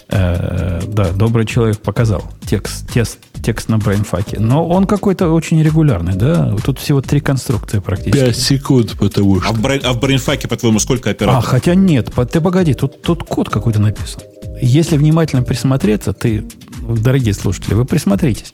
Э, 0.09 0.81
да, 0.87 1.11
добрый 1.11 1.45
человек 1.45 1.79
показал 1.79 2.23
текст, 2.45 2.87
текст, 2.91 3.17
текст 3.43 3.69
на 3.69 3.79
брейнфаке. 3.79 4.39
Но 4.39 4.67
он 4.67 4.85
какой-то 4.85 5.29
очень 5.29 5.61
регулярный, 5.63 6.13
да? 6.13 6.55
Тут 6.63 6.77
всего 6.79 7.01
три 7.01 7.19
конструкции 7.19 7.79
практически. 7.79 8.25
5 8.25 8.37
секунд, 8.37 8.91
потому 8.99 9.37
А 9.37 9.41
что... 9.41 9.53
в, 9.53 9.61
брей- 9.61 9.81
а 9.83 9.93
в 9.93 9.99
брейнфаке, 9.99 10.47
по-твоему, 10.47 10.79
сколько 10.79 11.09
А, 11.09 11.11
операторов? 11.11 11.45
хотя 11.45 11.73
нет, 11.75 12.13
по- 12.13 12.25
ты 12.25 12.39
погоди, 12.39 12.73
тут, 12.75 13.01
тут 13.01 13.23
код 13.23 13.49
какой-то 13.49 13.79
написан. 13.79 14.21
Если 14.61 14.95
внимательно 14.97 15.41
присмотреться, 15.43 16.13
ты, 16.13 16.45
дорогие 16.87 17.33
слушатели, 17.33 17.73
вы 17.73 17.85
присмотритесь. 17.85 18.53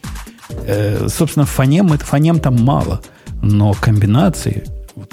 Э, 0.65 1.07
собственно, 1.10 1.45
фонем, 1.45 1.90
фонем 1.98 2.40
там 2.40 2.56
мало, 2.64 3.02
но 3.41 3.73
комбинации 3.73 4.64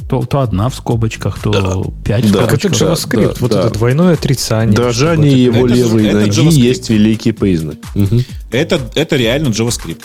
то, 0.09 0.23
то 0.23 0.41
одна 0.41 0.69
в 0.69 0.75
скобочках, 0.75 1.39
то 1.39 1.93
пять 2.05 2.25
в 2.25 2.33
Да. 2.33 2.47
Так 2.47 2.55
это 2.55 2.75
скобочках. 2.75 3.21
JavaScript, 3.23 3.35
да, 3.35 3.41
вот 3.41 3.51
да. 3.53 3.61
это 3.61 3.71
двойное 3.71 4.15
отрицание. 4.15 4.77
Дрожание 4.77 5.31
чтобы 5.31 5.57
его 5.57 5.67
это 5.67 5.75
левой 5.75 6.07
это 6.07 6.19
ноги 6.19 6.31
JavaScript. 6.31 6.53
есть 6.53 6.91
великий 6.91 7.33
признак. 7.33 7.77
Мгм. 7.95 8.25
Это, 8.51 8.81
это 8.95 9.17
реально 9.17 9.49
JavaScript. 9.49 10.03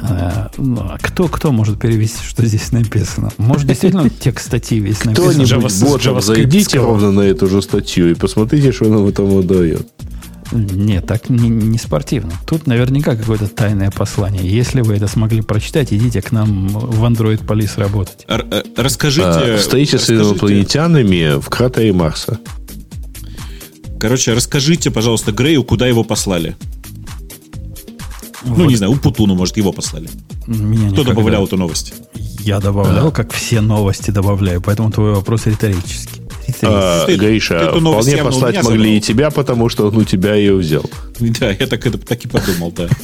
А, 0.00 0.50
ну, 0.58 0.80
а 0.80 0.98
кто, 1.00 1.28
кто 1.28 1.52
может 1.52 1.80
перевести, 1.80 2.18
что 2.22 2.44
здесь 2.44 2.70
написано? 2.72 3.30
Может, 3.38 3.66
действительно 3.66 4.10
текст 4.20 4.46
статьи 4.46 4.78
весь 4.78 5.04
написан? 5.04 5.30
Кто-нибудь 5.30 5.80
ботом 5.80 6.16
JavaScript 6.18 6.22
зайдите 6.22 6.78
ровно 6.78 7.12
на 7.12 7.20
эту 7.22 7.46
же 7.46 7.62
статью 7.62 8.10
и 8.10 8.14
посмотрите, 8.14 8.72
что 8.72 8.86
нам 8.86 9.10
там 9.12 9.46
дает. 9.46 9.86
Нет, 10.52 11.06
так 11.06 11.28
не, 11.28 11.48
не 11.48 11.78
спортивно. 11.78 12.32
Тут 12.46 12.66
наверняка 12.66 13.16
какое-то 13.16 13.48
тайное 13.48 13.90
послание. 13.90 14.42
Если 14.48 14.80
вы 14.80 14.94
это 14.94 15.08
смогли 15.08 15.42
прочитать, 15.42 15.92
идите 15.92 16.22
к 16.22 16.32
нам 16.32 16.68
в 16.68 17.04
Android 17.04 17.44
Police 17.44 17.78
работать. 17.78 18.24
Р- 18.28 18.46
э, 18.50 18.62
расскажите... 18.76 19.26
А, 19.26 19.58
Стоите 19.58 19.98
с 19.98 20.02
расскажите- 20.08 20.30
инопланетянами 20.30 21.40
в 21.40 21.48
кратере 21.48 21.92
Марса. 21.92 22.38
Короче, 23.98 24.34
расскажите, 24.34 24.90
пожалуйста, 24.90 25.32
Грею, 25.32 25.64
куда 25.64 25.86
его 25.86 26.04
послали. 26.04 26.54
Ну, 28.44 28.54
Вот 28.54 28.68
не 28.68 28.76
знаю, 28.76 28.92
у 28.92 28.96
Путуна, 28.96 29.34
может, 29.34 29.56
его 29.56 29.72
послали. 29.72 30.08
меня 30.46 30.88
Кто 30.90 31.00
никогда- 31.02 31.04
добавлял 31.14 31.44
эту 31.46 31.56
новость? 31.56 31.94
Я 32.40 32.60
добавлял, 32.60 33.10
как 33.10 33.32
все 33.32 33.60
новости 33.60 34.12
добавляю, 34.12 34.60
поэтому 34.62 34.92
твой 34.92 35.14
вопрос 35.14 35.46
риторический. 35.46 36.20
А, 36.62 37.06
Гриша, 37.06 37.72
вполне 37.72 38.16
послать 38.18 38.56
могли 38.56 38.78
забрал. 38.78 38.92
и 38.92 39.00
тебя, 39.00 39.30
потому 39.30 39.68
что 39.68 39.88
он 39.88 39.96
у 39.96 40.04
тебя 40.04 40.34
ее 40.34 40.54
взял. 40.54 40.84
Да, 41.18 41.50
я 41.50 41.66
так, 41.66 41.86
это, 41.86 41.98
так 41.98 42.24
и 42.24 42.28
подумал, 42.28 42.72
да. 42.72 42.88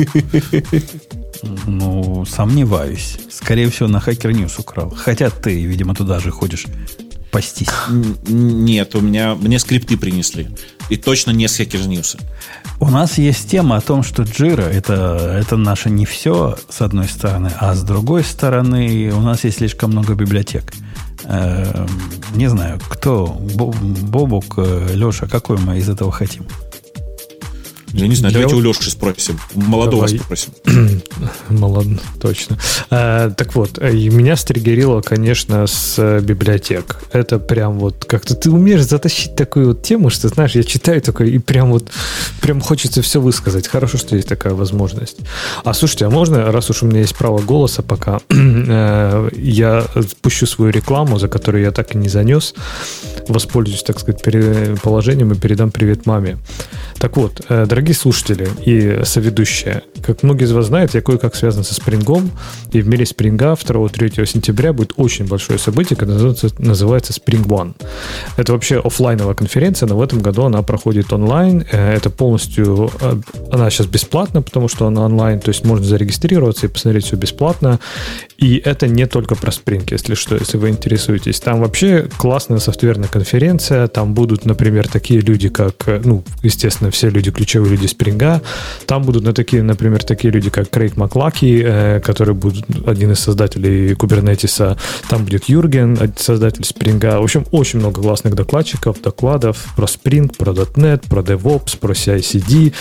Ну, 1.67 2.25
сомневаюсь. 2.25 3.19
Скорее 3.29 3.69
всего, 3.69 3.89
на 3.89 3.97
Hacker 3.97 4.31
News 4.31 4.53
украл. 4.59 4.91
Хотя 4.97 5.29
ты, 5.29 5.61
видимо, 5.61 5.93
туда 5.93 6.21
же 6.21 6.31
ходишь 6.31 6.67
пастись. 7.33 7.69
Нет, 8.29 8.95
у 8.95 9.01
меня 9.01 9.35
мне 9.35 9.59
скрипты 9.59 9.97
принесли. 9.97 10.49
И 10.91 10.97
точно 10.97 11.31
не 11.33 11.49
с 11.49 11.59
Hackers 11.59 11.89
News. 11.89 12.21
У 12.79 12.91
нас 12.91 13.19
есть 13.19 13.51
тема 13.51 13.77
о 13.77 13.81
том, 13.81 14.03
что 14.03 14.23
Jira 14.23 14.69
это, 14.69 15.37
это 15.41 15.57
наше 15.57 15.89
не 15.89 16.05
все, 16.05 16.59
с 16.69 16.83
одной 16.83 17.09
стороны, 17.09 17.51
а 17.59 17.75
с 17.75 17.83
другой 17.83 18.23
стороны 18.23 19.11
у 19.15 19.21
нас 19.21 19.45
есть 19.45 19.59
слишком 19.59 19.91
много 19.91 20.15
библиотек. 20.15 20.73
Не 22.35 22.49
знаю, 22.49 22.81
кто, 22.89 23.27
Бо- 23.55 23.73
Бобук, 23.73 24.55
э, 24.59 24.89
Леша, 24.95 25.27
какой 25.27 25.59
мы 25.59 25.79
из 25.79 25.89
этого 25.89 26.11
хотим? 26.11 26.47
Я 27.93 28.09
не 28.09 28.15
знаю, 28.15 28.33
Я 28.33 28.41
давайте 28.41 28.57
у 28.57 28.61
Леши 28.61 28.91
спросим. 28.91 29.39
Молодого 29.55 30.07
Давай. 30.07 30.19
спросим. 30.19 30.53
Молодно, 31.49 31.99
точно. 32.21 32.59
А, 32.91 33.31
так 33.31 33.55
вот, 33.55 33.79
э, 33.79 33.93
меня 33.93 34.37
стригерило, 34.37 35.03
конечно, 35.03 35.67
с 35.67 35.97
э, 35.99 36.21
библиотек. 36.21 37.01
Это 37.13 37.39
прям 37.39 37.79
вот 37.79 38.05
как-то 38.07 38.35
ты 38.35 38.51
умеешь 38.51 38.83
затащить 38.83 39.37
такую 39.37 39.69
вот 39.69 39.83
тему, 39.83 40.09
что, 40.11 40.29
знаешь, 40.29 40.53
я 40.53 40.63
читаю 40.63 41.03
такой, 41.03 41.31
и 41.31 41.39
прям 41.39 41.71
вот 41.71 41.91
прям 42.41 42.61
хочется 42.61 43.03
все 43.03 43.21
высказать. 43.21 43.69
Хорошо, 43.69 43.99
что 43.99 44.17
есть 44.17 44.29
такая 44.29 44.55
возможность. 44.55 45.19
А 45.65 45.75
слушайте, 45.75 46.07
а 46.07 46.11
можно, 46.11 46.51
раз 46.51 46.71
уж 46.71 46.83
у 46.83 46.87
меня 46.87 47.01
есть 47.01 47.17
право 47.17 47.41
голоса 47.41 47.83
пока, 47.83 48.21
э, 48.31 49.29
я 49.37 49.87
спущу 50.09 50.47
свою 50.47 50.73
рекламу, 50.73 51.19
за 51.19 51.29
которую 51.29 51.63
я 51.63 51.73
так 51.73 51.95
и 51.95 51.99
не 51.99 52.09
занес, 52.09 52.55
воспользуюсь, 53.29 53.83
так 53.83 54.01
сказать, 54.01 54.23
положением 54.83 55.33
и 55.33 55.37
передам 55.37 55.71
привет 55.71 56.07
маме. 56.07 56.39
Так 56.99 57.17
вот, 57.17 57.45
э, 57.49 57.67
дорогие 57.83 57.97
слушатели 57.97 58.49
и 58.65 59.05
соведущие, 59.05 59.83
Как 60.03 60.23
многие 60.23 60.45
из 60.45 60.53
вас 60.53 60.67
знают, 60.67 60.95
я 60.95 61.01
кое-как 61.01 61.35
связан 61.35 61.65
со 61.65 61.75
Спрингом, 61.75 62.31
и 62.71 62.81
в 62.81 62.87
мире 62.87 63.05
Спринга 63.05 63.55
2-3 63.55 64.25
сентября 64.25 64.73
будет 64.73 64.93
очень 64.97 65.27
большое 65.27 65.59
событие, 65.59 65.97
которое 65.97 66.35
называется, 66.59 67.13
Spring 67.13 67.45
One. 67.45 67.75
Это 68.37 68.53
вообще 68.53 68.79
офлайновая 68.79 69.35
конференция, 69.35 69.89
но 69.89 69.97
в 69.97 70.03
этом 70.03 70.21
году 70.21 70.45
она 70.45 70.63
проходит 70.63 71.13
онлайн. 71.13 71.65
Э, 71.73 71.95
это 71.95 72.09
полностью... 72.09 72.89
Э, 73.01 73.17
она 73.51 73.69
сейчас 73.69 73.89
бесплатна, 73.89 74.43
потому 74.43 74.69
что 74.69 74.87
она 74.87 75.05
онлайн, 75.05 75.41
то 75.41 75.49
есть 75.49 75.65
можно 75.65 75.85
зарегистрироваться 75.85 76.67
и 76.67 76.69
посмотреть 76.69 77.07
все 77.07 77.17
бесплатно. 77.17 77.81
И 78.39 78.63
это 78.65 78.87
не 78.87 79.07
только 79.07 79.35
про 79.35 79.51
Spring, 79.51 79.87
если 79.91 80.15
что, 80.15 80.37
если 80.37 80.57
вы 80.57 80.69
интересуетесь. 80.69 81.41
Там 81.41 81.61
вообще 81.61 82.09
классная 82.17 82.59
софтверная 82.59 83.09
конференция, 83.09 83.89
там 83.89 84.15
будут, 84.15 84.45
например, 84.45 84.87
такие 84.87 85.21
люди, 85.21 85.49
как, 85.49 85.89
э, 85.89 86.01
ну, 86.05 86.23
естественно, 86.45 86.93
все 86.93 87.11
люди, 87.11 87.33
ключевые 87.33 87.72
люди 87.73 87.87
Спринга. 87.87 88.43
Там 88.87 89.03
будут 89.03 89.25
на 89.25 89.33
такие, 89.33 89.63
например, 89.63 90.03
такие 90.05 90.33
люди, 90.33 90.51
как 90.51 90.71
Крейг 90.71 90.97
Маклаки, 90.97 91.63
э, 91.65 92.01
который 92.01 92.35
будет 92.35 92.65
один 92.87 93.13
из 93.13 93.21
создателей 93.21 93.95
Кубернетиса. 93.95 94.79
Там 95.09 95.25
будет 95.25 95.49
Юрген, 95.49 95.99
создатель 96.17 96.65
Спринга. 96.65 97.21
В 97.21 97.25
общем, 97.25 97.47
очень 97.51 97.79
много 97.81 98.01
классных 98.03 98.35
докладчиков, 98.35 99.01
докладов 99.03 99.73
про 99.77 99.87
Spring, 99.87 100.35
про 100.37 100.53
.NET, 100.53 101.09
про 101.09 101.23
DevOps, 101.23 101.79
про 101.79 101.93
CI-CD. 101.93 102.73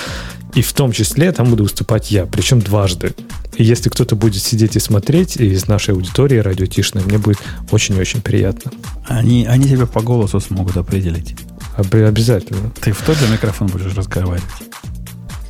И 0.53 0.61
в 0.61 0.73
том 0.73 0.91
числе 0.91 1.31
там 1.31 1.49
буду 1.49 1.63
выступать 1.63 2.11
я, 2.11 2.25
причем 2.25 2.59
дважды. 2.59 3.13
И 3.55 3.63
если 3.63 3.89
кто-то 3.89 4.15
будет 4.15 4.41
сидеть 4.41 4.75
и 4.75 4.79
смотреть 4.79 5.37
из 5.37 5.67
нашей 5.67 5.93
аудитории 5.93 6.37
радиотишной, 6.37 7.03
мне 7.03 7.17
будет 7.17 7.39
очень-очень 7.71 8.21
приятно. 8.21 8.71
Они, 9.07 9.45
они 9.45 9.69
тебя 9.69 9.85
по 9.85 10.01
голосу 10.01 10.39
смогут 10.39 10.77
определить. 10.77 11.35
Обязательно. 11.77 12.71
Ты 12.81 12.91
в 12.91 13.01
тот 13.01 13.17
же 13.17 13.27
микрофон 13.27 13.67
будешь 13.67 13.95
разговаривать. 13.95 14.43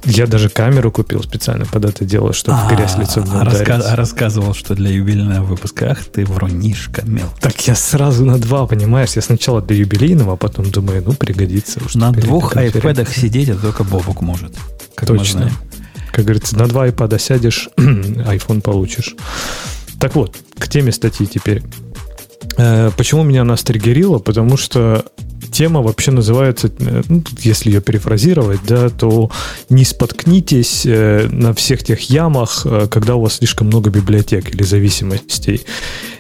Я 0.06 0.26
даже 0.28 0.50
камеру 0.50 0.92
купил 0.92 1.22
специально 1.22 1.66
под 1.66 1.86
это 1.86 2.06
дело, 2.06 2.34
чтобы 2.34 2.58
в 2.58 2.76
грязь 2.76 2.98
лицом 2.98 3.24
не 3.26 3.32
а, 3.32 3.44
раска- 3.44 3.82
а 3.82 3.96
рассказывал, 3.96 4.54
что 4.54 4.74
для 4.74 4.90
юбилейного 4.90 5.44
выпуска. 5.44 5.92
Ах 5.92 6.06
ты 6.06 6.26
врунишка 6.26 7.04
мел. 7.06 7.28
Так 7.40 7.60
я 7.68 7.76
сразу 7.76 8.26
на 8.26 8.38
два, 8.40 8.66
понимаешь? 8.66 9.12
Я 9.16 9.22
сначала 9.22 9.62
для 9.62 9.78
юбилейного, 9.78 10.34
а 10.34 10.36
потом 10.38 10.70
думаю, 10.72 11.04
ну, 11.06 11.14
пригодится. 11.14 11.80
На 11.94 12.12
двух 12.12 12.56
айпэдах 12.56 13.10
сидеть 13.16 13.50
это 13.50 13.62
только 13.62 13.84
Бобок 13.84 14.22
может. 14.22 14.54
Точно. 14.96 15.52
Как 16.12 16.26
говорится, 16.26 16.58
на 16.58 16.68
два 16.68 16.88
iPad 16.88 17.20
сядешь, 17.20 17.70
iPhone 17.78 18.62
получишь. 18.62 19.16
Так 20.00 20.16
вот, 20.16 20.36
к 20.58 20.68
теме 20.68 20.92
статьи 20.92 21.28
теперь. 21.28 21.64
Э, 22.62 22.92
почему 22.96 23.24
меня 23.24 23.42
она 23.42 23.58
стригерила? 23.58 24.20
Потому 24.20 24.56
что 24.56 25.04
тема 25.52 25.82
вообще 25.82 26.12
называется, 26.12 26.72
э, 26.78 27.02
ну, 27.10 27.24
если 27.40 27.72
ее 27.72 27.82
перефразировать, 27.82 28.60
да, 28.68 28.90
то 28.90 29.32
не 29.70 29.84
споткнитесь 29.84 30.86
э, 30.86 31.28
на 31.28 31.54
всех 31.54 31.84
тех 31.84 32.00
ямах, 32.10 32.68
когда 32.92 33.16
у 33.16 33.22
вас 33.22 33.38
слишком 33.38 33.68
много 33.68 33.90
библиотек 33.90 34.54
или 34.54 34.64
зависимостей. 34.64 35.62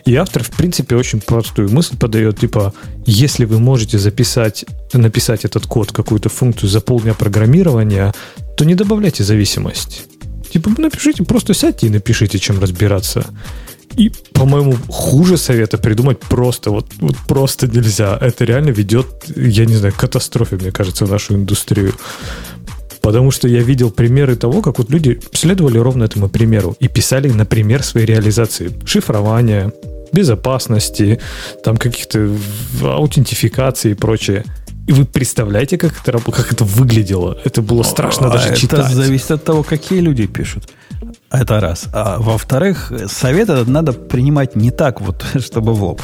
И 0.05 0.15
автор, 0.15 0.43
в 0.43 0.49
принципе, 0.49 0.95
очень 0.95 1.21
простую 1.21 1.71
мысль 1.71 1.95
подает, 1.95 2.39
типа, 2.39 2.73
если 3.05 3.45
вы 3.45 3.59
можете 3.59 3.99
записать, 3.99 4.65
написать 4.93 5.45
этот 5.45 5.67
код, 5.67 5.91
какую-то 5.91 6.29
функцию 6.29 6.69
за 6.69 6.81
полдня 6.81 7.13
программирования, 7.13 8.13
то 8.57 8.65
не 8.65 8.73
добавляйте 8.73 9.23
зависимость. 9.23 10.05
Типа, 10.51 10.71
напишите, 10.77 11.23
просто 11.23 11.53
сядьте 11.53 11.87
и 11.87 11.91
напишите, 11.91 12.39
чем 12.39 12.59
разбираться. 12.59 13.27
И, 13.97 14.11
по-моему, 14.33 14.75
хуже 14.87 15.37
совета 15.37 15.77
придумать 15.77 16.19
просто, 16.19 16.71
вот, 16.71 16.87
вот 16.99 17.15
просто 17.27 17.67
нельзя. 17.67 18.17
Это 18.19 18.45
реально 18.45 18.69
ведет, 18.69 19.07
я 19.35 19.65
не 19.65 19.75
знаю, 19.75 19.93
к 19.93 19.97
катастрофе, 19.97 20.55
мне 20.55 20.71
кажется, 20.71 21.05
в 21.05 21.11
нашу 21.11 21.35
индустрию. 21.35 21.93
Потому 23.01 23.31
что 23.31 23.47
я 23.47 23.61
видел 23.61 23.91
примеры 23.91 24.35
того, 24.35 24.61
как 24.61 24.77
вот 24.77 24.89
люди 24.89 25.19
следовали 25.33 25.77
ровно 25.79 26.03
этому 26.03 26.29
примеру 26.29 26.75
и 26.79 26.87
писали, 26.87 27.29
например, 27.29 27.83
свои 27.83 28.05
реализации. 28.05 28.71
Шифрования, 28.85 29.73
безопасности, 30.13 31.19
там 31.63 31.77
каких-то 31.77 32.29
аутентификации 32.83 33.91
и 33.91 33.95
прочее. 33.95 34.43
И 34.87 34.93
вы 34.93 35.05
представляете, 35.05 35.77
как 35.77 35.93
это, 36.01 36.19
как 36.19 36.51
это 36.51 36.63
выглядело? 36.63 37.37
Это 37.43 37.61
было 37.61 37.83
страшно 37.83 38.27
а 38.27 38.31
даже 38.31 38.49
это 38.49 38.59
читать. 38.59 38.87
Это 38.87 38.95
зависит 38.95 39.31
от 39.31 39.43
того, 39.43 39.63
какие 39.63 39.99
люди 39.99 40.27
пишут. 40.27 40.69
Это 41.29 41.59
раз. 41.59 41.87
А 41.93 42.17
во-вторых, 42.19 42.91
совет 43.07 43.49
этот 43.49 43.67
надо 43.67 43.93
принимать 43.93 44.55
не 44.55 44.71
так 44.71 45.01
вот, 45.01 45.25
чтобы 45.39 45.73
в 45.73 45.83
лоб. 45.83 46.01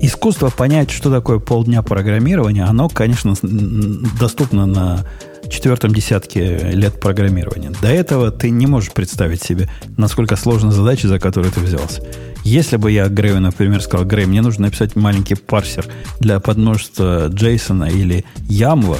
Искусство 0.00 0.50
понять, 0.50 0.90
что 0.90 1.10
такое 1.10 1.38
полдня 1.38 1.82
программирования, 1.82 2.64
оно, 2.64 2.88
конечно, 2.88 3.34
доступно 3.42 4.66
на 4.66 5.04
четвертом 5.48 5.94
десятке 5.94 6.58
лет 6.72 7.00
программирования. 7.00 7.72
До 7.80 7.88
этого 7.88 8.30
ты 8.30 8.50
не 8.50 8.66
можешь 8.66 8.92
представить 8.92 9.42
себе, 9.42 9.70
насколько 9.96 10.36
сложна 10.36 10.72
задача, 10.72 11.08
за 11.08 11.18
которую 11.18 11.52
ты 11.52 11.60
взялся. 11.60 12.02
Если 12.46 12.76
бы 12.76 12.92
я 12.92 13.08
Грею, 13.08 13.40
например, 13.40 13.82
сказал, 13.82 14.06
Грей, 14.06 14.24
мне 14.24 14.40
нужно 14.40 14.66
написать 14.66 14.94
маленький 14.94 15.34
парсер 15.34 15.84
для 16.20 16.38
подмножества 16.38 17.26
Джейсона 17.26 17.86
или 17.86 18.24
Ямла, 18.48 18.98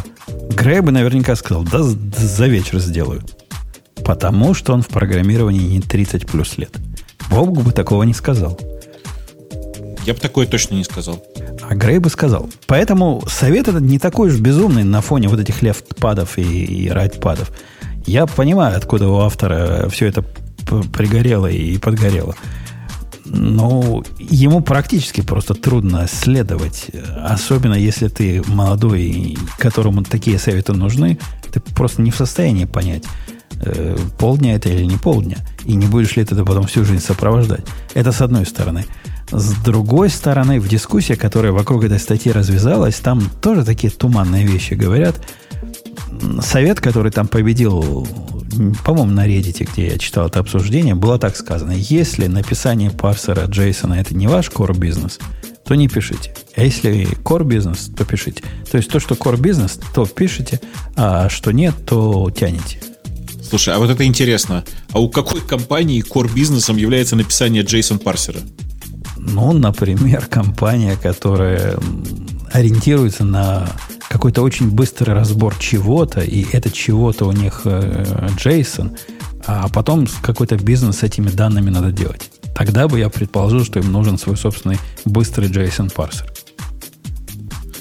Грей 0.50 0.80
бы 0.80 0.90
наверняка 0.90 1.36
сказал, 1.36 1.62
да 1.62 1.80
за 1.80 2.46
вечер 2.48 2.80
сделаю. 2.80 3.22
Потому 4.04 4.52
что 4.52 4.72
он 4.72 4.82
в 4.82 4.88
программировании 4.88 5.60
не 5.60 5.80
30 5.80 6.26
плюс 6.26 6.58
лет. 6.58 6.72
Бобук 7.30 7.62
бы 7.62 7.70
такого 7.70 8.02
не 8.02 8.14
сказал. 8.14 8.58
Я 10.04 10.14
бы 10.14 10.18
такое 10.18 10.48
точно 10.48 10.74
не 10.74 10.84
сказал. 10.84 11.24
А 11.62 11.76
Грей 11.76 12.00
бы 12.00 12.10
сказал. 12.10 12.50
Поэтому 12.66 13.22
совет 13.28 13.68
этот 13.68 13.82
не 13.82 14.00
такой 14.00 14.30
уж 14.30 14.40
безумный 14.40 14.82
на 14.82 15.00
фоне 15.00 15.28
вот 15.28 15.38
этих 15.38 15.62
лефтпадов 15.62 16.36
и, 16.36 16.42
и 16.42 16.88
райтпадов. 16.88 17.52
Я 18.06 18.26
понимаю, 18.26 18.76
откуда 18.76 19.06
у 19.06 19.20
автора 19.20 19.88
все 19.88 20.06
это 20.06 20.24
пригорело 20.92 21.46
и 21.46 21.78
подгорело. 21.78 22.34
Но 23.28 24.02
ему 24.18 24.60
практически 24.60 25.20
просто 25.20 25.54
трудно 25.54 26.06
следовать. 26.08 26.86
Особенно 27.22 27.74
если 27.74 28.08
ты 28.08 28.42
молодой, 28.46 29.36
которому 29.58 30.02
такие 30.04 30.38
советы 30.38 30.72
нужны, 30.72 31.18
ты 31.52 31.60
просто 31.60 32.02
не 32.02 32.10
в 32.10 32.16
состоянии 32.16 32.64
понять, 32.64 33.04
э, 33.60 33.96
полдня 34.18 34.54
это 34.54 34.68
или 34.68 34.84
не 34.84 34.96
полдня, 34.96 35.38
и 35.64 35.74
не 35.74 35.86
будешь 35.86 36.16
ли 36.16 36.24
ты 36.24 36.34
это 36.34 36.44
потом 36.44 36.66
всю 36.66 36.84
жизнь 36.84 37.02
сопровождать. 37.02 37.64
Это 37.94 38.12
с 38.12 38.20
одной 38.20 38.46
стороны. 38.46 38.84
С 39.30 39.54
другой 39.54 40.08
стороны, 40.08 40.60
в 40.60 40.68
дискуссии, 40.68 41.14
которая 41.14 41.52
вокруг 41.52 41.84
этой 41.84 41.98
статьи 41.98 42.30
развязалась, 42.30 42.96
там 42.96 43.28
тоже 43.42 43.64
такие 43.64 43.90
туманные 43.90 44.46
вещи 44.46 44.74
говорят. 44.74 45.16
Совет, 46.40 46.80
который 46.80 47.10
там 47.10 47.26
победил, 47.26 48.06
по-моему, 48.84 49.12
на 49.12 49.26
Reddit, 49.26 49.68
где 49.72 49.88
я 49.88 49.98
читал 49.98 50.28
это 50.28 50.40
обсуждение, 50.40 50.94
было 50.94 51.18
так 51.18 51.36
сказано. 51.36 51.72
Если 51.72 52.26
написание 52.26 52.90
парсера 52.90 53.46
Джейсона 53.46 53.94
это 53.94 54.14
не 54.14 54.26
ваш 54.26 54.48
core 54.50 54.76
бизнес, 54.76 55.18
то 55.64 55.74
не 55.74 55.88
пишите. 55.88 56.34
А 56.56 56.62
если 56.62 57.06
core 57.22 57.44
бизнес, 57.44 57.90
то 57.96 58.04
пишите. 58.04 58.42
То 58.70 58.78
есть 58.78 58.88
то, 58.88 59.00
что 59.00 59.14
core 59.14 59.38
бизнес, 59.38 59.78
то 59.94 60.06
пишите, 60.06 60.60
а 60.94 61.28
что 61.28 61.50
нет, 61.50 61.74
то 61.84 62.30
тянете. 62.30 62.80
Слушай, 63.48 63.74
а 63.74 63.78
вот 63.78 63.90
это 63.90 64.04
интересно. 64.04 64.64
А 64.92 65.00
у 65.00 65.08
какой 65.08 65.40
компании 65.40 66.04
core 66.04 66.32
бизнесом 66.32 66.76
является 66.76 67.16
написание 67.16 67.62
JSON 67.62 67.98
парсера? 67.98 68.40
Ну, 69.16 69.52
например, 69.52 70.26
компания, 70.26 70.96
которая 71.00 71.78
ориентируется 72.52 73.24
на 73.24 73.68
какой-то 74.08 74.42
очень 74.42 74.70
быстрый 74.70 75.14
разбор 75.14 75.54
чего-то, 75.58 76.20
и 76.20 76.46
это 76.52 76.70
чего-то 76.70 77.26
у 77.26 77.32
них 77.32 77.62
э, 77.64 78.28
JSON, 78.38 78.96
а 79.46 79.68
потом 79.68 80.06
какой-то 80.22 80.56
бизнес 80.56 80.98
с 80.98 81.02
этими 81.02 81.28
данными 81.28 81.70
надо 81.70 81.92
делать. 81.92 82.30
Тогда 82.54 82.88
бы 82.88 82.98
я 82.98 83.08
предположил, 83.10 83.64
что 83.64 83.78
им 83.78 83.92
нужен 83.92 84.18
свой 84.18 84.36
собственный 84.36 84.78
быстрый 85.04 85.48
JSON 85.48 85.92
парсер 85.92 86.35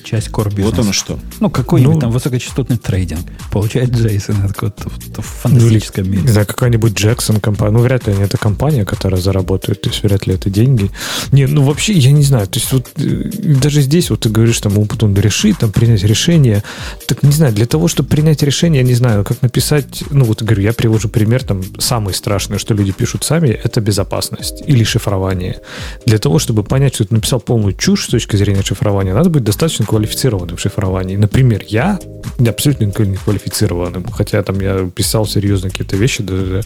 часть 0.05 0.29
core 0.29 0.49
бизнеса. 0.49 0.69
Вот 0.69 0.79
оно 0.79 0.93
что. 0.93 1.19
Ну, 1.39 1.49
какой-нибудь 1.49 1.95
ну, 1.95 2.01
там 2.01 2.11
высокочастотный 2.11 2.77
трейдинг. 2.77 3.25
Получает 3.51 3.89
Джейсон 3.89 4.37
откуда-то 4.43 4.89
в, 4.89 5.21
в 5.21 5.25
фантастическом 5.25 6.09
мире. 6.09 6.31
Да, 6.33 6.45
какая-нибудь 6.45 6.93
Джексон 6.93 7.39
компания. 7.39 7.73
Ну, 7.73 7.79
вряд 7.79 8.07
ли 8.07 8.13
они 8.13 8.23
это 8.23 8.37
компания, 8.37 8.85
которая 8.85 9.19
заработает, 9.19 9.81
то 9.81 9.89
есть 9.89 10.03
вряд 10.03 10.27
ли 10.27 10.35
это 10.35 10.49
деньги. 10.49 10.91
Не, 11.31 11.47
ну 11.47 11.63
вообще, 11.63 11.93
я 11.93 12.11
не 12.11 12.23
знаю. 12.23 12.47
То 12.47 12.59
есть 12.59 12.71
вот 12.71 12.91
э, 12.97 13.31
даже 13.61 13.81
здесь 13.81 14.09
вот 14.09 14.21
ты 14.21 14.29
говоришь, 14.29 14.59
там, 14.61 14.73
потом 14.85 15.13
решить, 15.15 15.57
там, 15.57 15.71
принять 15.71 16.03
решение. 16.03 16.63
Так, 17.07 17.23
не 17.23 17.31
знаю, 17.31 17.53
для 17.53 17.65
того, 17.65 17.87
чтобы 17.87 18.09
принять 18.09 18.43
решение, 18.43 18.81
я 18.81 18.87
не 18.87 18.93
знаю, 18.93 19.23
как 19.23 19.41
написать, 19.41 20.03
ну, 20.11 20.25
вот 20.25 20.43
говорю, 20.43 20.61
я 20.61 20.73
привожу 20.73 21.09
пример, 21.09 21.43
там, 21.43 21.63
самый 21.79 22.13
страшный, 22.13 22.59
что 22.59 22.73
люди 22.73 22.91
пишут 22.91 23.23
сами, 23.23 23.49
это 23.49 23.81
безопасность 23.81 24.63
или 24.67 24.83
шифрование. 24.83 25.59
Для 26.05 26.19
того, 26.19 26.39
чтобы 26.39 26.63
понять, 26.63 26.95
что 26.95 27.05
ты 27.05 27.15
написал 27.15 27.39
полную 27.39 27.73
чушь 27.73 28.05
с 28.05 28.09
точки 28.09 28.35
зрения 28.35 28.63
шифрования, 28.63 29.13
надо 29.13 29.29
быть 29.29 29.43
достаточно 29.43 29.85
квалифицированным 29.95 30.57
в. 30.57 31.15
Например, 31.15 31.63
я 31.65 31.97
абсолютно 32.45 32.83
не 32.83 33.15
квалифицированным, 33.15 34.03
хотя 34.11 34.43
там 34.43 34.59
я 34.59 34.89
писал 34.93 35.25
серьезно 35.25 35.69
какие-то 35.69 35.95
вещи, 35.95 36.21
даже 36.21 36.63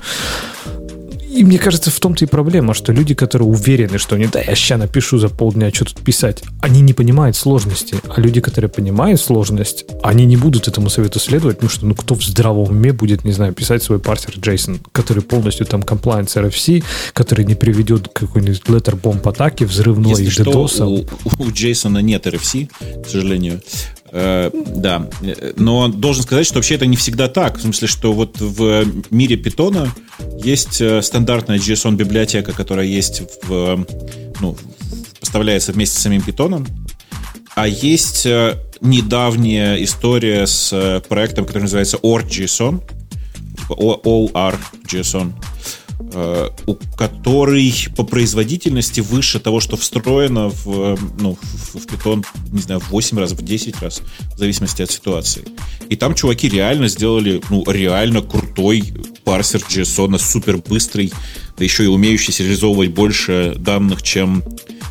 И 1.29 1.43
мне 1.43 1.59
кажется, 1.59 1.91
в 1.91 1.99
том-то 1.99 2.25
и 2.25 2.27
проблема, 2.27 2.73
что 2.73 2.91
люди, 2.91 3.13
которые 3.13 3.47
уверены, 3.47 3.99
что 3.99 4.15
они, 4.15 4.27
да, 4.27 4.41
я 4.41 4.55
сейчас 4.55 4.79
напишу 4.79 5.19
за 5.19 5.29
полдня, 5.29 5.71
что 5.71 5.85
тут 5.85 6.01
писать, 6.01 6.43
они 6.61 6.81
не 6.81 6.93
понимают 6.93 7.35
сложности. 7.35 7.97
А 8.07 8.19
люди, 8.19 8.41
которые 8.41 8.69
понимают 8.69 9.21
сложность, 9.21 9.85
они 10.01 10.25
не 10.25 10.37
будут 10.37 10.67
этому 10.67 10.89
совету 10.89 11.19
следовать, 11.19 11.57
потому 11.57 11.69
что, 11.69 11.85
ну, 11.85 11.93
кто 11.93 12.15
в 12.15 12.23
здравом 12.23 12.69
уме 12.69 12.93
будет, 12.93 13.25
не 13.25 13.31
знаю, 13.31 13.53
писать 13.53 13.83
свой 13.83 13.99
парсер 13.99 14.33
JSON, 14.37 14.79
который 14.91 15.21
полностью 15.21 15.65
там 15.65 15.81
compliance 15.81 16.35
RFC, 16.35 16.83
который 17.13 17.45
не 17.45 17.55
приведет 17.55 18.07
к 18.07 18.13
какой-нибудь 18.13 18.61
letter 18.65 18.99
bomb 18.99 19.27
атаке 19.29 19.65
взрывной 19.65 20.09
Если 20.09 20.29
что, 20.29 20.43
DDoS. 20.43 20.83
у, 20.83 21.43
у 21.43 21.51
Джейсона 21.51 21.99
нет 21.99 22.25
RFC, 22.25 22.69
к 23.03 23.07
сожалению. 23.07 23.61
Э, 24.11 24.49
да, 24.75 25.07
но 25.55 25.87
должен 25.87 26.23
сказать, 26.23 26.45
что 26.45 26.55
вообще 26.55 26.75
это 26.75 26.85
не 26.85 26.97
всегда 26.97 27.27
так. 27.27 27.57
В 27.57 27.61
смысле, 27.61 27.87
что 27.87 28.13
вот 28.13 28.39
в 28.39 28.85
мире 29.11 29.37
питона 29.37 29.91
есть 30.43 30.81
э, 30.81 31.01
стандартная 31.01 31.57
JSON 31.57 31.95
библиотека, 31.95 32.53
которая 32.53 32.85
есть 32.85 33.21
в, 33.43 33.85
ну, 34.41 34.57
поставляется 35.19 35.71
вместе 35.71 35.97
с 35.97 36.01
самим 36.01 36.21
питоном, 36.21 36.65
а 37.55 37.67
есть 37.67 38.25
э, 38.25 38.57
недавняя 38.81 39.83
история 39.83 40.47
с 40.47 40.71
э, 40.71 41.01
проектом, 41.07 41.45
который 41.45 41.63
называется 41.63 41.97
OR.json, 41.97 42.81
типа 43.57 43.73
OR.json, 43.73 45.33
э, 45.33 45.88
у 45.99 46.75
который 46.97 47.73
по 47.95 48.03
производительности 48.03 49.01
выше 49.01 49.39
того, 49.39 49.59
что 49.59 49.75
встроено 49.77 50.49
в, 50.49 50.97
ну, 51.19 51.37
в 51.73 51.75
Python, 51.75 52.25
не 52.51 52.61
знаю, 52.61 52.79
в 52.79 52.89
8 52.89 53.19
раз, 53.19 53.33
в 53.33 53.41
10 53.41 53.81
раз, 53.81 54.01
в 54.33 54.37
зависимости 54.37 54.81
от 54.81 54.91
ситуации. 54.91 55.43
И 55.89 55.95
там 55.95 56.15
чуваки 56.15 56.47
реально 56.47 56.87
сделали, 56.87 57.41
ну, 57.49 57.63
реально 57.69 58.21
крутой 58.21 58.93
парсер 59.23 59.59
JSON, 59.59 60.17
супер 60.19 60.57
быстрый, 60.57 61.11
да 61.57 61.63
еще 61.63 61.83
и 61.83 61.87
умеющий 61.87 62.33
сериализовывать 62.33 62.91
больше 62.91 63.55
данных, 63.57 64.01
чем 64.01 64.43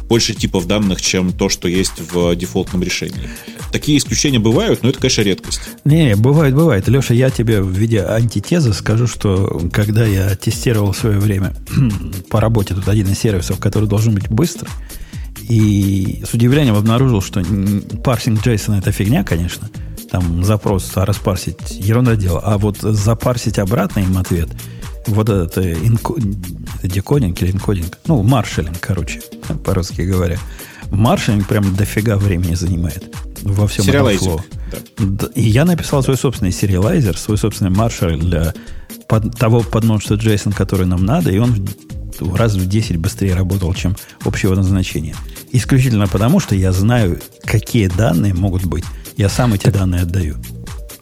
больше 0.08 0.34
типов 0.34 0.66
данных, 0.66 1.00
чем 1.00 1.32
то, 1.32 1.48
что 1.48 1.68
есть 1.68 2.00
в 2.12 2.34
дефолтном 2.34 2.82
решении. 2.82 3.28
Такие 3.72 3.98
исключения 3.98 4.38
бывают, 4.38 4.82
но 4.82 4.90
это, 4.90 4.98
конечно, 4.98 5.22
редкость. 5.22 5.60
Не, 5.84 6.16
бывает, 6.16 6.54
бывает. 6.54 6.88
Леша, 6.88 7.12
я 7.14 7.30
тебе 7.30 7.60
в 7.60 7.70
виде 7.70 8.02
антитезы 8.02 8.72
скажу, 8.72 9.06
что 9.06 9.60
когда 9.72 10.06
я 10.06 10.34
тестировал 10.36 10.92
в 10.92 10.96
свое 10.96 11.18
время 11.18 11.54
по 12.30 12.40
работе 12.40 12.74
тут 12.74 12.88
один 12.88 13.08
из 13.08 13.18
сервисов, 13.18 13.58
который 13.58 13.88
должен 13.88 14.14
быть 14.14 14.28
быстрый, 14.28 14.70
и 15.48 16.22
с 16.28 16.34
удивлением 16.34 16.76
обнаружил, 16.76 17.22
что 17.22 17.42
парсинг 18.02 18.46
JSON 18.46 18.78
это 18.78 18.92
фигня, 18.92 19.24
конечно. 19.24 19.68
Там 20.10 20.42
запрос 20.42 20.90
а 20.94 21.04
распарсить 21.04 21.70
ерунда 21.70 22.16
дело. 22.16 22.40
А 22.42 22.56
вот 22.58 22.78
запарсить 22.78 23.58
обратно 23.58 24.00
им 24.00 24.16
ответ, 24.16 24.48
вот 25.06 25.28
этот 25.28 25.58
э, 25.58 25.74
инко- 25.74 26.18
декодинг 26.82 27.40
или 27.42 27.52
инкодинг, 27.52 27.98
ну, 28.06 28.22
маршалинг, 28.22 28.78
короче, 28.80 29.20
по-русски 29.64 30.02
говоря. 30.02 30.38
Маршалинг 30.90 31.46
прям 31.46 31.74
дофига 31.76 32.16
времени 32.16 32.54
занимает 32.54 33.04
во 33.42 33.66
всем 33.66 33.82
этом 33.82 33.92
Сериалайзинг, 33.92 34.22
флоу. 34.22 34.40
да. 34.98 35.26
И 35.34 35.42
я 35.42 35.64
написал 35.64 36.02
свой 36.02 36.16
собственный 36.16 36.52
сериалайзер, 36.52 37.16
свой 37.16 37.38
собственный 37.38 37.70
маршал 37.70 38.10
для 38.10 38.52
под- 39.08 39.36
того 39.38 39.60
подмножества 39.60 40.14
JSON, 40.14 40.54
который 40.54 40.86
нам 40.86 41.04
надо, 41.04 41.30
и 41.30 41.38
он 41.38 41.66
раз 42.34 42.54
в 42.54 42.68
10 42.68 42.96
быстрее 42.96 43.34
работал, 43.34 43.72
чем 43.74 43.96
общего 44.24 44.54
назначения. 44.54 45.14
Исключительно 45.52 46.06
потому, 46.08 46.40
что 46.40 46.54
я 46.54 46.72
знаю, 46.72 47.18
какие 47.44 47.86
данные 47.86 48.34
могут 48.34 48.64
быть. 48.64 48.84
Я 49.16 49.28
сам 49.28 49.54
эти 49.54 49.68
данные 49.70 50.02
отдаю. 50.02 50.36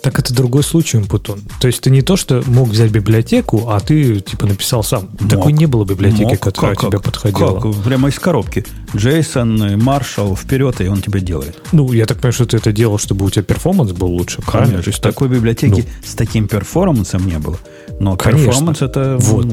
Так 0.07 0.21
это 0.21 0.33
другой 0.33 0.63
случай, 0.63 1.01
Путон. 1.01 1.41
То 1.61 1.67
есть 1.67 1.81
ты 1.81 1.91
не 1.91 2.01
то, 2.01 2.15
что 2.15 2.41
мог 2.47 2.69
взять 2.69 2.93
библиотеку, 2.93 3.71
а 3.71 3.81
ты 3.81 4.21
типа 4.21 4.47
написал 4.47 4.85
сам. 4.85 5.09
Такой 5.29 5.53
не 5.53 5.67
было 5.67 5.85
библиотеки, 5.85 6.23
Мог. 6.23 6.39
которая 6.39 6.77
Как- 6.77 6.83
тебе 6.87 6.99
как? 6.99 7.03
подходила. 7.07 7.59
Как? 7.61 7.83
Прямо 7.83 8.09
из 8.09 8.17
коробки. 8.21 8.65
Джейсон, 8.95 9.83
Маршал, 9.83 10.37
вперед, 10.37 10.81
и 10.81 10.87
он 10.87 11.03
тебе 11.03 11.21
делает. 11.21 11.61
Ну, 11.73 11.93
я 11.93 12.07
так 12.07 12.19
понимаю, 12.19 12.35
что 12.35 12.47
ты 12.47 12.57
это 12.57 12.71
делал, 12.71 12.99
чтобы 12.99 13.25
у 13.27 13.31
тебя 13.31 13.43
перформанс 13.43 13.91
был 13.91 14.07
лучше, 14.07 14.43
правильно? 14.43 14.75
Конечно. 14.75 14.85
То 14.85 14.91
есть 14.91 15.03
Такой 15.03 15.29
библиотеки 15.29 15.81
ну. 15.81 16.09
с 16.09 16.15
таким 16.15 16.47
перформансом 16.47 17.27
не 17.27 17.41
было. 17.41 17.59
Но 17.99 18.17
Конечно. 18.17 18.47
перформанс 18.47 18.83
это... 18.83 19.17
Вот. 19.19 19.47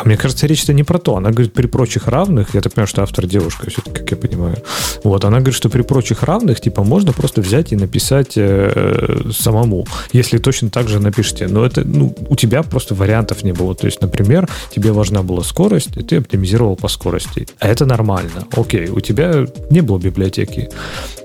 А 0.00 0.04
мне 0.04 0.16
кажется, 0.16 0.46
речь-то 0.46 0.72
не 0.72 0.84
про 0.84 0.98
то. 0.98 1.16
Она 1.16 1.30
говорит, 1.30 1.52
при 1.52 1.66
прочих 1.66 2.08
равных, 2.08 2.54
я 2.54 2.60
так 2.60 2.72
понимаю, 2.74 2.88
что 2.88 3.02
автор 3.02 3.26
девушка, 3.26 3.70
все-таки, 3.70 3.90
как 4.00 4.10
я 4.10 4.16
понимаю. 4.16 4.56
Вот, 5.04 5.24
она 5.24 5.38
говорит, 5.38 5.54
что 5.56 5.68
при 5.68 5.82
прочих 5.82 6.22
равных, 6.22 6.60
типа, 6.60 6.82
можно 6.84 7.12
просто 7.12 7.40
взять 7.40 7.72
и 7.72 7.76
написать 7.76 8.32
э, 8.36 9.30
самому, 9.32 9.86
если 10.12 10.38
точно 10.38 10.70
так 10.70 10.88
же 10.88 11.00
напишите. 11.00 11.46
Но 11.48 11.64
это, 11.64 11.82
ну, 11.84 12.14
у 12.28 12.36
тебя 12.36 12.62
просто 12.62 12.94
вариантов 12.94 13.42
не 13.44 13.52
было. 13.52 13.74
То 13.74 13.86
есть, 13.86 14.00
например, 14.00 14.48
тебе 14.74 14.92
важна 14.92 15.22
была 15.22 15.42
скорость, 15.42 15.96
и 15.96 16.02
ты 16.02 16.16
оптимизировал 16.16 16.76
по 16.76 16.88
скорости. 16.88 17.46
А 17.58 17.68
это 17.68 17.86
нормально. 17.86 18.46
Окей, 18.56 18.88
у 18.88 19.00
тебя 19.00 19.46
не 19.70 19.80
было 19.80 19.98
библиотеки. 19.98 20.68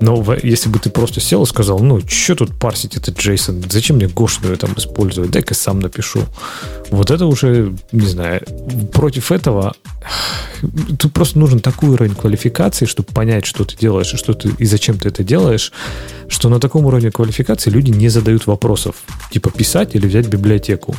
Но 0.00 0.16
в- 0.16 0.38
если 0.44 0.68
бы 0.68 0.78
ты 0.78 0.90
просто 0.90 1.20
сел 1.20 1.42
и 1.42 1.46
сказал, 1.46 1.78
ну, 1.80 2.00
что 2.06 2.34
тут 2.34 2.58
парсить 2.58 2.96
этот 2.96 3.16
JSON? 3.18 3.64
Зачем 3.70 3.96
мне 3.96 4.08
гошную 4.08 4.56
там 4.56 4.74
использовать? 4.76 5.30
Дай-ка 5.30 5.54
сам 5.54 5.80
напишу. 5.80 6.20
Вот 6.90 7.10
это 7.10 7.26
уже, 7.26 7.72
не 7.92 8.06
знаю, 8.06 8.42
против 8.92 9.32
этого 9.32 9.74
тут 10.98 11.12
просто 11.12 11.38
нужен 11.38 11.60
такой 11.60 11.90
уровень 11.90 12.14
квалификации, 12.14 12.86
чтобы 12.86 13.12
понять, 13.12 13.44
что 13.44 13.64
ты 13.64 13.76
делаешь 13.76 14.12
и, 14.14 14.16
что 14.16 14.34
ты, 14.34 14.50
и 14.58 14.64
зачем 14.64 14.98
ты 14.98 15.08
это 15.08 15.22
делаешь, 15.22 15.72
что 16.28 16.48
на 16.48 16.60
таком 16.60 16.86
уровне 16.86 17.10
квалификации 17.10 17.70
люди 17.70 17.90
не 17.90 18.08
задают 18.08 18.46
вопросов, 18.46 18.96
типа 19.30 19.50
писать 19.50 19.94
или 19.94 20.06
взять 20.06 20.28
библиотеку. 20.28 20.94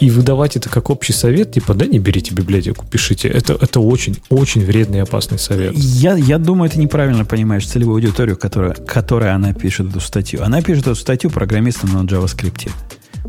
И 0.00 0.10
выдавать 0.10 0.56
это 0.56 0.68
как 0.68 0.90
общий 0.90 1.12
совет, 1.12 1.52
типа, 1.52 1.72
да, 1.72 1.86
не 1.86 2.00
берите 2.00 2.34
библиотеку, 2.34 2.84
пишите. 2.84 3.28
Это, 3.28 3.52
это 3.52 3.78
очень, 3.78 4.18
очень 4.28 4.64
вредный 4.64 4.98
и 4.98 5.00
опасный 5.00 5.38
совет. 5.38 5.72
Я, 5.76 6.16
я 6.16 6.38
думаю, 6.38 6.68
ты 6.68 6.80
неправильно 6.80 7.24
понимаешь 7.24 7.64
целевую 7.64 7.94
аудиторию, 7.94 8.36
которая, 8.36 8.74
которая 8.74 9.36
она 9.36 9.52
пишет 9.52 9.90
эту 9.90 10.00
статью. 10.00 10.42
Она 10.42 10.62
пишет 10.62 10.88
эту 10.88 10.96
статью 10.96 11.30
программистам 11.30 11.92
на 11.92 12.04
JavaScript. 12.04 12.72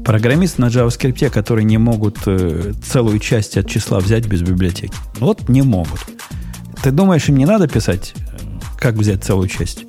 Программисты 0.04 0.62
на 0.62 0.66
JavaScript, 0.66 1.30
которые 1.30 1.66
не 1.66 1.78
могут 1.78 2.18
э, 2.26 2.74
целую 2.84 3.20
часть 3.20 3.58
от 3.58 3.70
числа 3.70 4.00
взять 4.00 4.28
без 4.28 4.42
библиотеки. 4.42 4.94
Вот 5.20 5.48
не 5.50 5.62
могут. 5.62 6.00
Ты 6.84 6.92
думаешь, 6.92 7.28
им 7.30 7.38
не 7.38 7.46
надо 7.46 7.68
писать, 7.68 8.14
э, 8.16 8.20
как 8.78 8.96
взять 8.96 9.24
целую 9.24 9.48
часть? 9.48 9.86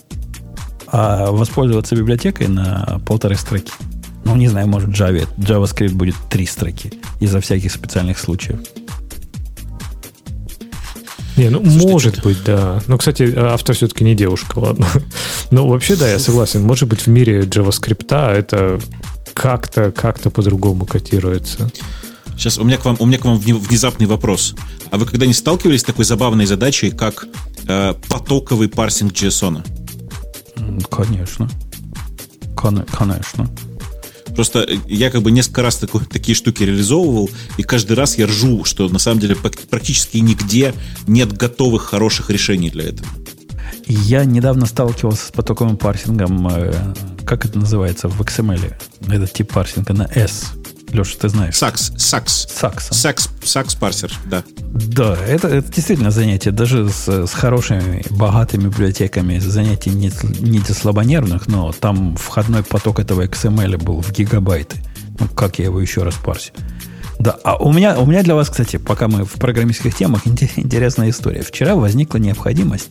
А 0.86 1.30
воспользоваться 1.30 1.96
библиотекой 1.96 2.48
на 2.48 3.00
полторы 3.04 3.34
строки? 3.36 3.72
Ну, 4.24 4.36
не 4.36 4.48
знаю, 4.48 4.68
может, 4.68 4.90
Java 4.90 5.26
JavaScript 5.36 5.94
будет 5.94 6.14
три 6.30 6.46
строки 6.46 6.92
из-за 7.20 7.40
всяких 7.40 7.72
специальных 7.72 8.18
случаев. 8.18 8.60
Не, 11.36 11.50
ну, 11.50 11.62
Слушайте, 11.62 11.88
может 11.90 12.24
быть, 12.24 12.44
да. 12.44 12.80
Но, 12.86 12.96
кстати, 12.96 13.34
автор 13.36 13.76
все-таки 13.76 14.04
не 14.04 14.14
девушка, 14.14 14.58
ладно. 14.58 14.86
Но 15.50 15.68
вообще, 15.68 15.96
да, 15.96 16.08
я 16.08 16.18
согласен. 16.18 16.62
Может 16.62 16.88
быть, 16.88 17.00
в 17.00 17.06
мире 17.08 17.42
JavaScript 17.42 18.14
это 18.14 18.80
как-то, 19.36 19.92
как-то 19.92 20.30
по-другому 20.30 20.86
котируется. 20.86 21.70
Сейчас 22.36 22.58
у 22.58 22.64
меня 22.64 22.78
к 22.78 22.84
вам, 22.86 22.96
у 22.98 23.06
меня 23.06 23.18
к 23.18 23.24
вам 23.26 23.38
вне- 23.38 23.54
внезапный 23.54 24.06
вопрос. 24.06 24.54
А 24.90 24.96
вы 24.96 25.04
когда-нибудь 25.06 25.36
сталкивались 25.36 25.80
с 25.82 25.84
такой 25.84 26.04
забавной 26.06 26.46
задачей, 26.46 26.90
как 26.90 27.26
э, 27.68 27.94
потоковый 28.08 28.68
парсинг 28.68 29.12
JSON? 29.12 29.62
Конечно. 30.90 31.50
Кон- 32.56 32.84
Конечно. 32.90 33.50
Просто 34.34 34.60
э, 34.60 34.76
я 34.88 35.10
как 35.10 35.22
бы 35.22 35.30
несколько 35.30 35.62
раз 35.62 35.76
такой- 35.76 36.04
такие 36.06 36.34
штуки 36.34 36.62
реализовывал, 36.62 37.28
и 37.58 37.62
каждый 37.62 37.92
раз 37.96 38.16
я 38.18 38.26
ржу, 38.26 38.64
что 38.64 38.88
на 38.88 38.98
самом 38.98 39.20
деле 39.20 39.36
практически 39.36 40.16
нигде 40.18 40.74
нет 41.06 41.32
готовых 41.34 41.82
хороших 41.82 42.30
решений 42.30 42.70
для 42.70 42.84
этого. 42.84 43.08
Я 43.86 44.24
недавно 44.24 44.66
сталкивался 44.66 45.26
с 45.26 45.30
потоковым 45.30 45.76
парсингом, 45.76 46.48
э, 46.48 46.72
как 47.24 47.44
это 47.44 47.58
называется 47.58 48.08
в 48.08 48.20
XML, 48.20 48.74
этот 49.08 49.32
тип 49.32 49.52
парсинга 49.52 49.92
на 49.92 50.02
S. 50.02 50.52
Леша, 50.90 51.16
ты 51.20 51.28
знаешь. 51.28 51.54
Сакс, 51.56 51.92
сакс. 51.96 52.48
Саксом. 52.48 52.96
Сакс, 52.96 53.28
сакс 53.44 53.74
парсер, 53.74 54.12
да. 54.26 54.42
Да, 54.58 55.16
это, 55.16 55.48
это 55.48 55.72
действительно 55.72 56.10
занятие. 56.10 56.50
Даже 56.50 56.88
с, 56.88 57.26
с 57.26 57.32
хорошими, 57.32 58.02
богатыми 58.10 58.64
библиотеками 58.64 59.38
занятие 59.38 59.90
не, 59.90 60.10
не 60.40 60.60
для 60.60 60.74
слабонервных, 60.74 61.46
но 61.48 61.72
там 61.72 62.16
входной 62.16 62.62
поток 62.62 62.98
этого 62.98 63.22
XML 63.26 63.78
был 63.78 64.00
в 64.00 64.12
гигабайты. 64.12 64.78
Ну, 65.18 65.28
как 65.28 65.58
я 65.58 65.66
его 65.66 65.80
еще 65.80 66.02
раз 66.02 66.14
парсю? 66.14 66.52
Да, 67.18 67.36
а 67.44 67.56
у 67.56 67.72
меня, 67.72 67.98
у 67.98 68.06
меня 68.06 68.22
для 68.22 68.34
вас, 68.34 68.50
кстати, 68.50 68.76
пока 68.76 69.08
мы 69.08 69.24
в 69.24 69.32
программистских 69.32 69.94
темах, 69.94 70.26
инте- 70.26 70.50
интересная 70.56 71.10
история. 71.10 71.42
Вчера 71.42 71.74
возникла 71.74 72.18
необходимость 72.18 72.90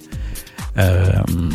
эм, 0.76 1.52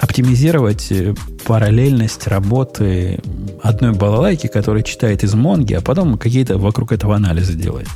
оптимизировать 0.00 0.90
э, 0.90 1.14
параллельность 1.46 2.26
работы 2.26 3.20
одной 3.62 3.92
балалайки, 3.92 4.46
которая 4.46 4.82
читает 4.82 5.24
из 5.24 5.34
Монги, 5.34 5.74
а 5.74 5.80
потом 5.80 6.18
какие-то 6.18 6.58
вокруг 6.58 6.92
этого 6.92 7.16
анализы 7.16 7.54
делает. 7.54 7.88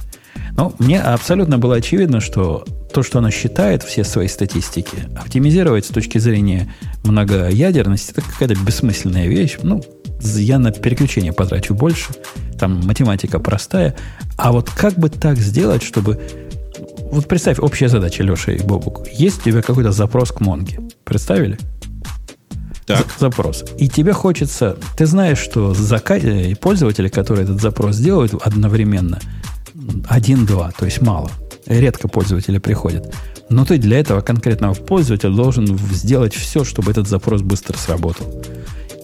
Но 0.57 0.75
мне 0.79 1.01
абсолютно 1.01 1.59
было 1.59 1.77
очевидно, 1.77 2.21
что 2.21 2.65
то, 2.93 3.03
что 3.03 3.19
она 3.19 3.31
считает 3.31 3.83
все 3.83 4.05
свои 4.05 4.29
статистики, 4.29 5.09
оптимизировать 5.17 5.87
с 5.87 5.89
точки 5.89 6.19
зрения 6.19 6.73
многоядерности, 7.05 8.13
это 8.13 8.23
какая-то 8.23 8.55
бессмысленная 8.57 9.27
вещь. 9.27 9.59
Ну, 9.63 9.83
я 10.23 10.59
на 10.59 10.73
переключение 10.73 11.33
потрачу 11.33 11.75
больше, 11.75 12.09
там 12.59 12.81
математика 12.85 13.39
простая. 13.39 13.97
А 14.37 14.53
вот 14.53 14.71
как 14.71 14.95
бы 14.95 15.09
так 15.09 15.39
сделать, 15.39 15.83
чтобы... 15.83 16.21
Вот 17.11 17.27
представь, 17.27 17.59
общая 17.59 17.89
задача, 17.89 18.23
Леша 18.23 18.53
и 18.53 18.63
Бобук. 18.63 19.09
Есть 19.13 19.41
у 19.41 19.51
тебя 19.51 19.63
какой-то 19.63 19.91
запрос 19.91 20.31
к 20.31 20.41
Монге. 20.41 20.79
Представили? 21.05 21.59
Так. 22.87 23.07
Запрос. 23.19 23.65
И 23.79 23.89
тебе 23.89 24.13
хочется... 24.13 24.77
Ты 24.97 25.07
знаешь, 25.07 25.39
что 25.39 25.75
зака... 25.75 26.17
и 26.17 26.55
пользователи, 26.55 27.09
которые 27.09 27.45
этот 27.45 27.61
запрос 27.61 27.97
делают 27.99 28.35
одновременно, 28.35 29.19
один-два, 30.09 30.73
то 30.77 30.85
есть 30.85 31.01
мало. 31.01 31.31
Редко 31.67 32.09
пользователи 32.09 32.59
приходят. 32.59 33.13
Но 33.49 33.65
ты 33.65 33.79
для 33.79 33.99
этого 33.99 34.21
конкретного 34.21 34.75
пользователя 34.75 35.31
должен 35.31 35.79
сделать 35.93 36.35
все, 36.35 36.65
чтобы 36.65 36.93
этот 36.93 37.09
запрос 37.09 37.43
быстро 37.43 37.77
сработал. 37.77 38.43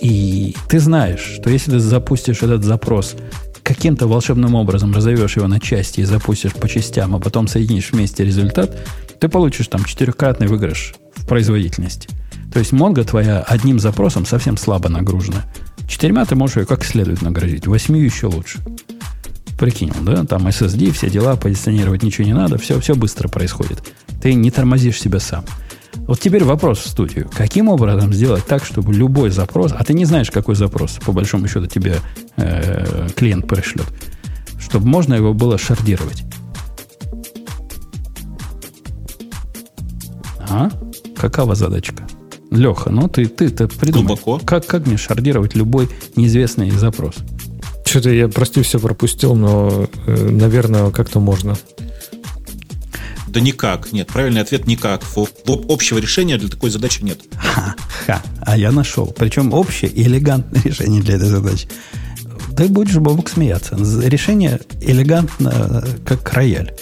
И 0.01 0.55
ты 0.69 0.79
знаешь, 0.79 1.21
что 1.21 1.51
если 1.51 1.73
ты 1.73 1.81
запустишь 1.81 2.43
этот 2.43 2.65
запрос 2.65 3.17
каким-то 3.67 4.07
волшебным 4.07 4.55
образом 4.55 4.95
разовьешь 4.95 5.37
его 5.37 5.49
на 5.49 5.59
части 5.59 6.01
и 6.01 6.05
запустишь 6.05 6.53
по 6.53 6.69
частям, 6.69 7.17
а 7.17 7.19
потом 7.19 7.49
соединишь 7.49 7.91
вместе 7.91 8.25
результат, 8.25 8.79
ты 9.19 9.29
получишь 9.29 9.67
там 9.67 9.85
четырехкратный 9.85 10.47
выигрыш 10.47 10.95
в 11.17 11.27
производительности. 11.27 12.09
То 12.53 12.61
есть 12.61 12.73
Mongo 12.73 13.03
твоя 13.03 13.41
одним 13.41 13.81
запросом 13.81 14.25
совсем 14.25 14.57
слабо 14.57 14.89
нагружена. 14.89 15.45
Четырьмя 15.89 16.25
ты 16.27 16.37
можешь 16.37 16.59
ее 16.59 16.65
как 16.67 16.85
следует 16.85 17.23
нагрузить, 17.23 17.67
восьмию 17.67 18.05
еще 18.05 18.29
лучше. 18.29 18.61
Прикинул, 19.59 19.97
да? 20.03 20.25
Там 20.25 20.47
SSD, 20.47 20.93
все 20.93 21.11
дела, 21.11 21.35
позиционировать 21.35 22.05
ничего 22.05 22.25
не 22.25 22.35
надо, 22.35 22.59
все, 22.59 22.79
все 22.79 22.95
быстро 22.95 23.27
происходит. 23.27 23.83
Ты 24.23 24.35
не 24.35 24.53
тормозишь 24.53 25.01
себя 25.01 25.19
сам. 25.19 25.45
Вот 26.07 26.21
теперь 26.21 26.45
вопрос 26.45 26.79
в 26.79 26.89
студию. 26.89 27.29
Каким 27.35 27.69
образом 27.69 28.13
сделать 28.13 28.47
так, 28.47 28.65
чтобы 28.65 28.93
любой 28.93 29.31
запрос, 29.31 29.73
а 29.77 29.83
ты 29.83 29.93
не 29.93 30.05
знаешь, 30.05 30.31
какой 30.31 30.55
запрос, 30.55 30.99
по 31.05 31.13
большому 31.13 31.49
счету, 31.49 31.67
тебе 31.67 31.97
э, 32.37 33.09
клиент 33.17 33.49
пришлет, 33.49 33.87
чтобы 34.59 34.87
можно 34.87 35.15
его 35.15 35.35
было 35.35 35.59
шардировать? 35.59 36.23
А? 40.49 40.71
Какова 41.17 41.57
задачка? 41.57 42.07
Леха, 42.53 42.91
ну 42.91 43.09
ты, 43.09 43.27
ты, 43.27 43.49
ты 43.49 43.67
придумай. 43.67 44.07
Глубоко. 44.07 44.39
Как, 44.45 44.65
как 44.67 44.87
мне 44.87 44.97
шардировать 44.97 45.57
любой 45.57 45.89
неизвестный 46.15 46.71
запрос? 46.71 47.17
Что-то 47.85 48.11
я, 48.11 48.29
прости, 48.29 48.63
все 48.63 48.79
пропустил, 48.79 49.35
но, 49.35 49.89
э, 50.07 50.31
наверное, 50.31 50.91
как-то 50.91 51.19
можно. 51.19 51.57
Да 53.37 53.41
никак. 53.41 53.93
Нет, 53.93 54.07
правильный 54.07 54.41
ответ 54.41 54.67
никак. 54.67 55.03
Общего 55.69 55.99
решения 55.99 56.39
для 56.39 56.49
такой 56.49 56.71
задачи 56.71 57.03
нет. 57.03 57.21
Ха, 57.37 58.23
а 58.41 58.57
я 58.57 58.73
нашел. 58.73 59.09
Причем 59.09 59.53
общее 59.53 59.91
и 59.91 60.05
элегантное 60.05 60.63
решение 60.65 61.03
для 61.03 61.17
этой 61.17 61.29
задачи. 61.29 61.69
Ты 62.57 62.69
будешь, 62.69 62.95
Бобок, 62.95 63.29
смеяться. 63.29 63.77
Решение 63.77 64.59
элегантно, 64.81 65.85
как 66.07 66.33
рояль. 66.33 66.73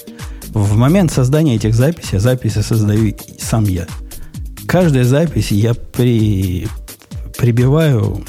В 0.50 0.76
момент 0.76 1.10
создания 1.10 1.56
этих 1.56 1.74
записей, 1.74 2.20
записи 2.20 2.60
создаю 2.60 3.16
сам 3.40 3.64
я. 3.64 3.88
Каждой 4.68 5.02
записи 5.02 5.54
я 5.54 5.74
при, 5.74 6.68
прибиваю 7.36 8.24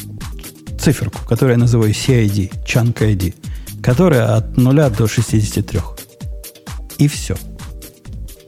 циферку, 0.79 1.23
которую 1.27 1.57
я 1.57 1.59
называю 1.59 1.91
CID, 1.91 2.51
Chunk 2.65 3.01
ID, 3.01 3.35
которая 3.83 4.35
от 4.35 4.57
0 4.57 4.89
до 4.89 5.07
63. 5.07 5.79
И 6.97 7.07
все. 7.07 7.37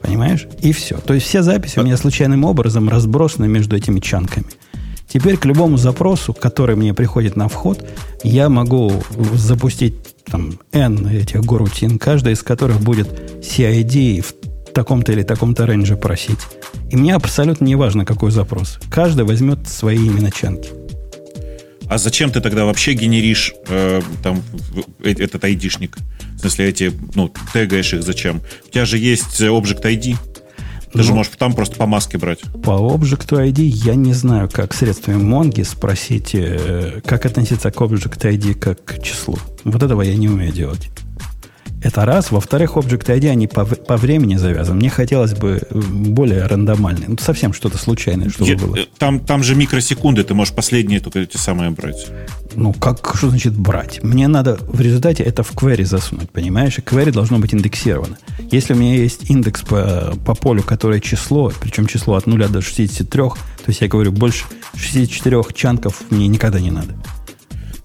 Понимаешь? 0.02 0.46
И 0.60 0.72
все. 0.72 0.98
То 0.98 1.14
есть 1.14 1.26
все 1.26 1.42
записи 1.42 1.78
у 1.78 1.82
меня 1.82 1.96
случайным 1.96 2.44
образом 2.44 2.88
разбросаны 2.88 3.48
между 3.48 3.76
этими 3.76 4.00
чанками. 4.00 4.46
Теперь 5.08 5.38
к 5.38 5.46
любому 5.46 5.78
запросу, 5.78 6.34
который 6.34 6.76
мне 6.76 6.92
приходит 6.92 7.34
на 7.34 7.48
вход, 7.48 7.84
я 8.22 8.48
могу 8.48 8.92
запустить 9.34 9.94
там 10.26 10.58
N 10.72 11.06
этих 11.08 11.44
горутин, 11.44 11.98
каждая 11.98 12.34
из 12.34 12.42
которых 12.42 12.80
будет 12.80 13.08
CID 13.40 14.20
в 14.22 14.72
таком-то 14.72 15.12
или 15.12 15.22
таком-то 15.22 15.64
рейнже 15.64 15.96
просить. 15.96 16.38
И 16.90 16.96
мне 16.96 17.14
абсолютно 17.14 17.64
не 17.64 17.74
важно, 17.74 18.04
какой 18.04 18.30
запрос. 18.30 18.78
Каждый 18.90 19.24
возьмет 19.24 19.66
свои 19.66 19.96
именно 19.96 20.30
чанки. 20.30 20.68
А 21.88 21.98
зачем 21.98 22.30
ты 22.30 22.40
тогда 22.40 22.64
вообще 22.64 22.92
генеришь 22.92 23.54
э, 23.68 24.00
там 24.22 24.42
в- 24.52 25.06
э- 25.06 25.12
этот 25.24 25.44
айдишник? 25.44 25.96
В 26.36 26.40
смысле, 26.40 26.68
эти, 26.68 26.92
ну, 27.14 27.32
тегаешь 27.54 27.92
их 27.94 28.02
зачем? 28.02 28.42
У 28.66 28.70
тебя 28.70 28.84
же 28.84 28.98
есть 28.98 29.40
Object 29.40 29.82
ID. 29.82 30.16
Ты 30.92 31.02
же 31.02 31.10
Ну. 31.10 31.16
можешь 31.16 31.32
там 31.38 31.52
просто 31.54 31.76
по 31.76 31.86
маске 31.86 32.16
брать. 32.18 32.40
По 32.62 32.70
Object 32.72 33.28
ID 33.30 33.60
я 33.62 33.94
не 33.94 34.14
знаю, 34.14 34.48
как 34.52 34.72
средствами 34.74 35.16
Монги 35.22 35.62
спросить, 35.62 36.30
э, 36.34 37.00
как 37.04 37.26
относиться 37.26 37.70
к 37.70 37.76
Object 37.76 38.18
ID 38.22 38.54
как 38.54 38.84
к 38.84 39.02
числу. 39.02 39.38
Вот 39.64 39.82
этого 39.82 40.02
я 40.02 40.14
не 40.16 40.28
умею 40.28 40.52
делать. 40.52 40.88
Это 41.82 42.04
раз. 42.04 42.30
Во-вторых, 42.32 42.72
Object 42.76 43.06
ID, 43.06 43.28
они 43.30 43.46
по, 43.46 43.64
по 43.64 43.96
времени 43.96 44.36
завязаны. 44.36 44.78
Мне 44.78 44.90
хотелось 44.90 45.34
бы 45.34 45.60
э, 45.70 45.78
более 45.78 46.44
рандомальные. 46.46 47.08
Ну, 47.08 47.16
совсем 47.18 47.52
что-то 47.52 47.78
случайное, 47.78 48.30
чтобы 48.30 48.50
Е- 48.50 48.56
было. 48.56 48.76
э, 48.76 48.86
Там, 48.98 49.20
там 49.20 49.44
же 49.44 49.54
микросекунды, 49.54 50.24
ты 50.24 50.34
можешь 50.34 50.52
последние 50.54 50.98
только 51.00 51.20
эти 51.20 51.36
самые 51.36 51.70
брать. 51.70 52.06
Ну, 52.56 52.72
как, 52.72 53.14
что 53.16 53.30
значит 53.30 53.54
брать? 53.56 54.02
Мне 54.02 54.26
надо 54.26 54.58
в 54.60 54.80
результате 54.80 55.22
это 55.22 55.42
в 55.44 55.52
query 55.52 55.84
засунуть, 55.84 56.30
понимаешь? 56.30 56.78
И 56.78 56.80
query 56.80 57.12
должно 57.12 57.38
быть 57.38 57.54
индексировано. 57.54 58.18
Если 58.50 58.72
у 58.74 58.76
меня 58.76 58.94
есть 58.96 59.30
индекс 59.30 59.60
по, 59.62 60.14
по 60.24 60.34
полю, 60.34 60.62
которое 60.64 61.00
число, 61.00 61.52
причем 61.60 61.86
число 61.86 62.14
от 62.16 62.26
0 62.26 62.48
до 62.48 62.60
63, 62.60 63.22
то 63.22 63.34
есть 63.68 63.80
я 63.82 63.88
говорю, 63.88 64.10
больше 64.10 64.46
64 64.74 65.42
чанков 65.54 66.02
мне 66.10 66.26
никогда 66.26 66.58
не 66.58 66.70
надо. 66.72 66.94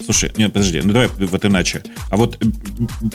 Слушай, 0.06 0.32
нет, 0.38 0.54
подожди, 0.54 0.82
ну 0.84 0.94
давай 0.94 1.10
вот 1.18 1.46
иначе. 1.46 1.84
А 2.10 2.18
вот 2.18 2.38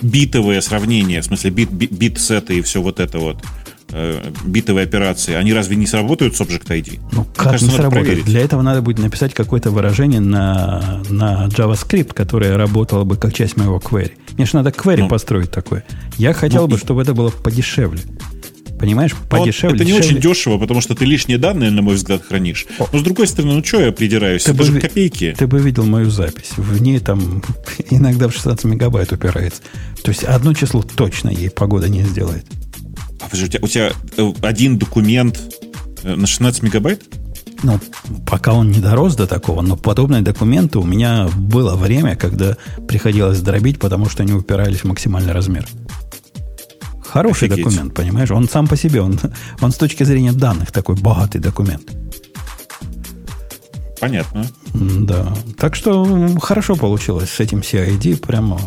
битовые 0.03 0.61
сравнения, 0.63 1.21
в 1.21 1.25
смысле 1.25 1.51
бит, 1.51 1.71
бит, 1.71 1.93
бит-сеты 1.93 2.59
и 2.59 2.63
все 2.63 2.81
вот 2.83 3.01
это 3.01 3.19
вот, 3.19 3.43
э, 3.91 4.31
битовые 4.45 4.85
операции, 4.85 5.35
они 5.35 5.53
разве 5.53 5.77
не 5.77 5.87
сработают 5.87 6.37
с 6.37 6.41
Object 6.41 6.67
ID? 6.69 7.01
Ну, 7.13 7.21
Мне 7.23 7.27
как 7.37 7.53
кажется, 7.53 7.83
не 7.83 7.91
проверить. 7.91 8.25
Для 8.25 8.41
этого 8.41 8.63
надо 8.63 8.83
будет 8.83 8.99
написать 8.99 9.35
какое-то 9.35 9.71
выражение 9.71 10.21
на, 10.21 11.03
на 11.11 11.47
JavaScript, 11.49 12.13
которое 12.15 12.57
работало 12.57 13.05
бы 13.05 13.17
как 13.17 13.35
часть 13.35 13.57
моего 13.57 13.79
query. 13.79 14.13
Мне 14.37 14.47
же 14.47 14.57
надо 14.57 14.71
query 14.71 14.99
Ну. 15.01 15.09
построить 15.09 15.51
такое. 15.51 15.85
Я 16.17 16.33
хотел 16.33 16.63
Ну, 16.63 16.69
бы, 16.69 16.77
и- 16.77 16.81
чтобы 16.81 17.03
это 17.03 17.15
было 17.15 17.31
подешевле. 17.31 18.01
Понимаешь? 18.79 19.15
Подешевле. 19.29 19.77
это 19.77 19.85
не 19.85 19.93
дешевле. 19.93 20.19
очень 20.19 20.21
дешево, 20.21 20.59
потому 20.59 20.81
что 20.81 20.95
ты 20.95 21.05
лишние 21.05 21.39
данные, 21.39 21.71
на 21.71 21.83
мой 21.83 21.97
взгляд, 21.97 22.23
хранишь. 22.27 22.67
О. 22.79 22.89
Но 22.93 22.99
с 22.99 23.03
другой 23.03 23.27
стороны, 23.27 23.55
ну 23.55 23.65
что 23.65 23.81
я 23.81 23.93
придираюсь? 23.93 24.45
Ты 24.45 24.51
это 24.53 24.59
бы 24.59 24.65
же 24.65 24.81
копейки. 24.81 25.35
Ты 25.37 25.47
бы 25.47 25.59
видел 25.61 25.85
мою 25.85 26.11
запись. 26.11 26.53
В 26.57 26.81
ней 26.81 27.01
там 27.01 27.43
иногда 27.91 28.29
в 28.29 28.35
16 28.35 28.65
мегабайт 28.65 29.13
упирается. 29.13 29.63
То 30.03 30.11
есть 30.11 30.25
одно 30.25 30.55
число 30.55 30.83
точно 30.83 31.31
ей 31.31 31.51
погода 31.51 31.89
не 31.89 32.03
сделает. 32.03 32.45
А 33.21 33.25
подожди, 33.25 33.47
у 33.47 33.49
тебя, 33.49 33.61
у 33.63 33.69
тебя 33.69 33.93
э, 34.17 34.33
один 34.43 34.79
документ 34.79 35.41
э, 36.05 36.15
на 36.15 36.27
16 36.27 36.63
мегабайт? 36.63 37.03
Ну, 37.65 37.81
пока 38.25 38.53
он 38.53 38.71
не 38.71 38.79
дорос 38.79 39.17
до 39.17 39.27
такого, 39.27 39.63
но 39.63 39.77
подобные 39.77 40.23
документы 40.23 40.79
у 40.79 40.85
меня 40.85 41.29
было 41.37 41.75
время, 41.75 42.15
когда 42.15 42.57
приходилось 42.87 43.41
дробить, 43.41 43.81
потому 43.81 44.09
что 44.09 44.23
они 44.23 44.33
упирались 44.33 44.81
в 44.81 44.85
максимальный 44.85 45.33
размер. 45.33 45.67
Хороший 47.09 47.49
Офигеть. 47.49 47.65
документ, 47.65 47.95
понимаешь? 47.95 48.31
Он 48.31 48.49
сам 48.49 48.67
по 48.67 48.77
себе, 48.77 49.01
он, 49.01 49.19
он 49.61 49.73
с 49.73 49.77
точки 49.77 50.05
зрения 50.05 50.33
данных 50.33 50.73
такой 50.73 50.97
богатый 50.97 51.39
документ. 51.39 51.91
Понятно. 53.99 54.47
Да. 54.75 55.35
Так 55.57 55.75
что 55.75 56.29
хорошо 56.41 56.77
получилось 56.77 57.31
с 57.31 57.41
этим 57.41 57.61
CID, 57.61 58.19
прямо 58.19 58.61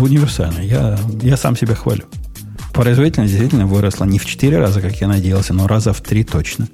универсально. 0.00 0.60
Я, 0.60 0.98
я 1.22 1.36
сам 1.36 1.56
себя 1.56 1.74
хвалю. 1.74 2.04
Производительность 2.72 3.32
действительно 3.32 3.66
выросла 3.66 4.04
не 4.04 4.18
в 4.18 4.26
4 4.26 4.58
раза, 4.58 4.82
как 4.82 5.00
я 5.00 5.08
надеялся, 5.08 5.54
но 5.54 5.66
раза 5.66 5.94
в 5.94 6.00
3 6.02 6.24
точно. 6.24 6.68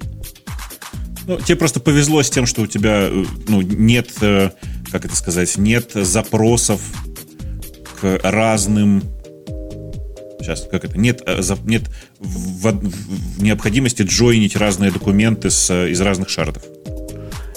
Ну, 1.25 1.39
тебе 1.39 1.55
просто 1.55 1.79
повезло 1.79 2.21
с 2.21 2.29
тем, 2.29 2.45
что 2.45 2.63
у 2.63 2.67
тебя 2.67 3.07
э, 3.09 3.25
ну, 3.47 3.61
нет, 3.61 4.09
э, 4.19 4.49
как 4.91 5.05
это 5.05 5.15
сказать, 5.15 5.57
нет 5.57 5.91
запросов 5.93 6.81
к 8.01 8.19
разным. 8.23 9.03
Сейчас, 10.43 10.67
как 10.69 10.83
это? 10.83 10.97
Нет, 10.97 11.21
э, 11.25 11.41
нет 11.63 11.83
в- 12.19 12.67
в- 12.71 13.41
необходимости 13.41 14.01
джойнить 14.03 14.55
разные 14.57 14.91
документы 14.91 15.49
с, 15.49 15.69
э, 15.71 15.89
из 15.91 16.01
разных 16.01 16.27
шардов. 16.29 16.63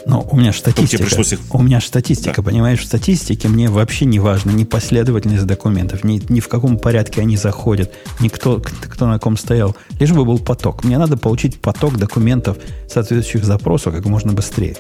Но 0.09 0.25
у 0.31 0.37
меня 0.37 0.53
статистика. 0.53 1.03
пришлось 1.03 1.33
их- 1.33 1.41
У 1.53 1.61
меня 1.61 1.81
статистика, 1.81 2.37
Да. 2.37 2.43
понимаешь, 2.45 2.79
в 2.79 2.85
статистике 2.85 3.49
мне 3.49 3.69
вообще 3.69 4.05
не 4.05 4.21
важно 4.21 4.53
ни 4.53 4.63
последовательность 4.63 5.47
документов, 5.47 6.05
ни, 6.05 6.23
ни 6.33 6.39
в 6.39 6.47
каком 6.47 6.79
порядке 6.79 7.23
они 7.23 7.37
заходят, 7.37 7.93
ни 8.21 8.29
кто, 8.29 8.63
кто 8.83 9.09
на 9.09 9.19
ком 9.19 9.37
стоял. 9.37 9.75
Лишь 9.99 10.13
бы 10.13 10.25
был 10.25 10.39
поток. 10.39 10.85
Мне 10.85 10.97
надо 10.99 11.17
получить 11.17 11.61
поток 11.61 11.99
документов, 11.99 12.57
соответствующих 12.89 13.45
запросу, 13.45 13.91
как 13.91 14.05
можно 14.05 14.33
быстрее. 14.33 14.77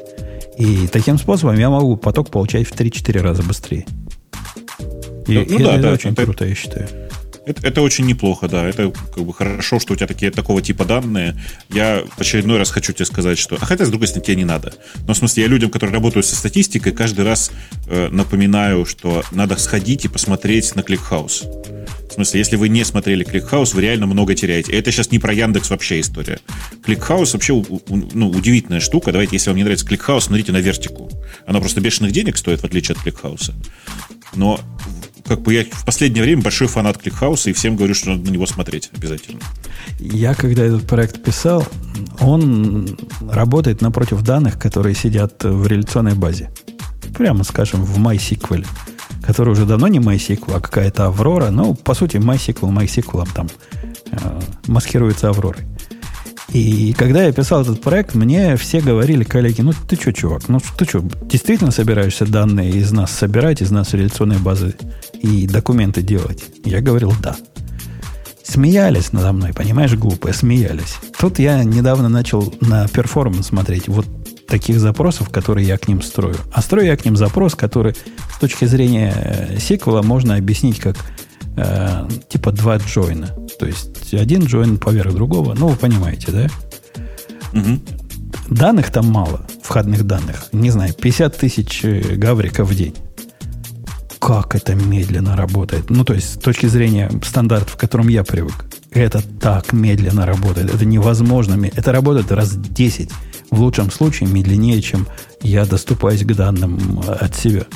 И 0.59 0.87
таким 0.87 1.19
способом 1.19 1.59
я 1.59 1.71
могу 1.71 1.97
поток 1.97 2.31
получать 2.31 2.69
в 2.69 2.73
3-4 2.73 3.21
раза 3.21 3.43
быстрее. 3.43 3.85
И, 5.27 5.35
Ну, 5.35 5.41
и 5.43 5.53
ну 5.59 5.59
да, 5.65 5.73
это 5.73 5.83
да, 5.83 5.93
очень 5.93 6.13
это- 6.13 6.23
круто, 6.23 6.47
я 6.47 6.55
считаю. 6.55 6.87
Это, 7.47 7.65
это 7.65 7.81
очень 7.81 8.07
неплохо, 8.07 8.49
да. 8.49 8.69
Это 8.69 8.91
как 8.91 9.25
бы 9.25 9.33
хорошо, 9.33 9.79
что 9.79 9.93
у 9.93 9.97
тебя 9.97 10.09
такие 10.09 10.33
такого 10.33 10.61
типа 10.61 10.85
данные. 10.85 11.41
Я 11.71 12.03
в 12.17 12.21
очередной 12.21 12.59
раз 12.59 12.71
хочу 12.71 12.93
тебе 12.93 13.07
сказать, 13.07 13.39
что... 13.39 13.57
А 13.61 13.65
хотя, 13.65 13.85
с 13.85 13.89
другой 13.89 14.09
стороны, 14.09 14.27
тебе 14.27 14.37
не 14.37 14.45
надо. 14.45 14.75
Но 15.07 15.15
в 15.15 15.17
смысле, 15.17 15.45
я 15.45 15.49
людям, 15.49 15.71
которые 15.71 15.95
работают 15.95 16.27
со 16.27 16.35
статистикой, 16.35 16.93
каждый 16.93 17.25
раз 17.25 17.53
э, 17.87 18.09
напоминаю, 18.11 18.85
что 18.85 19.23
надо 19.31 19.57
сходить 19.59 20.05
и 20.05 20.09
посмотреть 20.09 20.75
на 20.75 20.81
ClickHouse. 20.81 21.47
В 22.11 22.13
смысле, 22.15 22.41
если 22.41 22.57
вы 22.57 22.69
не 22.69 22.83
смотрели 22.83 23.25
ClickHouse, 23.25 23.77
вы 23.77 23.83
реально 23.83 24.07
много 24.07 24.35
теряете. 24.35 24.73
И 24.73 24.77
это 24.77 24.91
сейчас 24.91 25.13
не 25.13 25.21
про 25.21 25.33
Яндекс 25.33 25.71
вообще 25.71 26.01
история. 26.01 26.41
ClickHouse 26.85 27.33
вообще 27.35 27.53
ну, 28.13 28.29
удивительная 28.29 28.81
штука. 28.81 29.13
Давайте, 29.13 29.37
если 29.37 29.51
вам 29.51 29.57
не 29.57 29.63
нравится 29.63 29.87
ClickHouse, 29.87 30.23
смотрите 30.23 30.51
на 30.51 30.59
вертику. 30.59 31.09
Она 31.47 31.61
просто 31.61 31.81
бешеных 31.81 32.11
денег 32.11 32.39
стоит, 32.39 32.63
в 32.63 32.65
отличие 32.65 32.97
от 32.97 33.07
ClickHouse. 33.07 33.55
Но 34.35 34.61
как 35.27 35.41
бы 35.41 35.55
я 35.55 35.65
в 35.65 35.85
последнее 35.85 36.23
время 36.23 36.43
большой 36.43 36.69
фанат 36.69 36.97
ClickHouse 36.97 37.51
и 37.51 37.53
всем 37.53 37.77
говорю, 37.77 37.95
что 37.95 38.11
надо 38.11 38.25
на 38.25 38.31
него 38.31 38.47
смотреть 38.47 38.91
обязательно. 38.97 39.41
Я, 39.99 40.35
когда 40.35 40.65
этот 40.65 40.87
проект 40.87 41.23
писал, 41.23 41.67
он 42.21 42.99
работает 43.29 43.81
напротив 43.81 44.23
данных, 44.23 44.59
которые 44.59 44.95
сидят 44.95 45.43
в 45.43 45.67
реляционной 45.67 46.15
базе. 46.15 46.51
Прямо, 47.17 47.45
скажем, 47.45 47.85
в 47.85 47.99
MySQL, 47.99 48.67
который 49.23 49.51
уже 49.51 49.65
давно 49.65 49.89
не 49.89 49.99
MySQL, 49.99 50.57
а 50.57 50.61
какая-то 50.61 51.07
Аврора. 51.07 51.51
Ну, 51.51 51.75
по 51.75 51.95
сути, 51.95 52.17
MySQL 52.17 52.71
MySQL 52.73 53.29
там 53.35 53.49
э, 54.13 54.41
маскируется 54.67 55.29
Авророй. 55.29 55.65
И 56.53 56.95
когда 56.97 57.25
я 57.25 57.33
писал 57.33 57.63
этот 57.63 57.81
проект, 57.81 58.15
мне 58.15 58.57
все 58.57 58.81
говорили, 58.81 59.25
коллеги, 59.25 59.63
ну 59.63 59.73
ты 59.89 59.97
что, 59.97 60.13
чувак, 60.13 60.49
ну 60.49 60.61
ты 60.79 60.85
что, 60.85 61.01
действительно 61.23 61.71
собираешься 61.71 62.25
данные 62.25 62.71
из 62.71 62.93
нас 62.93 63.11
собирать, 63.11 63.63
из 63.63 63.71
нас 63.71 63.93
реляционной 63.95 64.39
базы 64.39 64.75
и 65.21 65.47
документы 65.47 66.03
делать? 66.03 66.45
Я 66.65 66.81
говорил, 66.81 67.13
да. 67.21 67.37
Смеялись 68.45 69.13
надо 69.13 69.33
мной, 69.33 69.53
понимаешь, 69.53 69.95
глупые, 69.95 70.33
смеялись. 70.33 70.97
Тут 71.19 71.41
я 71.41 71.65
недавно 71.65 72.09
начал 72.09 72.55
на 72.61 72.87
перформанс 72.87 73.49
смотреть 73.49 73.89
вот 73.89 74.07
таких 74.47 74.79
запросов, 74.79 75.31
которые 75.31 75.67
я 75.67 75.77
к 75.77 75.89
ним 75.89 76.01
строю. 76.01 76.37
А 76.53 76.63
строю 76.63 76.87
я 76.87 76.97
к 76.97 77.05
ним 77.05 77.17
запрос, 77.17 77.57
который 77.57 77.97
с 78.35 78.39
точки 78.39 78.65
зрения 78.65 79.59
сиквела 79.59 80.03
можно 80.03 80.37
объяснить 80.37 80.79
как 80.79 80.97
э, 81.57 82.09
типа 82.29 82.53
два 82.53 82.77
джойна. 82.79 83.29
То 83.59 83.67
есть 83.67 84.15
один 84.15 84.45
джойн 84.45 84.79
поверх 84.79 85.15
другого. 85.15 85.55
Ну, 85.55 85.69
вы 85.69 85.77
понимаете, 85.77 86.33
да? 86.33 86.47
Угу. 87.53 87.81
Данных 88.51 88.91
там 88.91 89.07
мало, 89.07 89.47
входных 89.63 90.05
данных. 90.05 90.49
Не 90.53 90.71
знаю, 90.71 90.95
50 90.95 91.37
тысяч 91.37 91.85
э, 91.85 92.15
гавриков 92.17 92.69
в 92.69 92.75
день. 92.75 92.95
Как 94.19 94.55
это 94.55 94.75
медленно 94.75 95.37
работает. 95.37 95.91
Ну, 95.91 96.05
то 96.05 96.15
есть, 96.15 96.35
с 96.35 96.39
точки 96.39 96.67
зрения 96.67 97.11
стандартов, 97.25 97.77
к 97.77 97.81
которым 97.81 98.09
я 98.09 98.25
привык. 98.25 98.67
Это 98.91 99.23
так 99.41 99.73
медленно 99.73 100.27
работает. 100.27 100.75
Это 100.75 100.85
невозможно. 100.85 101.67
Это 101.67 101.93
работает 101.93 102.33
раз 102.33 102.55
10. 102.57 103.11
В 103.51 103.61
лучшем 103.61 103.91
случае 103.91 104.29
медленнее, 104.29 104.81
чем 104.81 105.07
я 105.43 105.67
доступаюсь 105.67 106.23
к 106.23 106.35
данным 106.35 107.03
от 107.07 107.35
себя. 107.37 107.67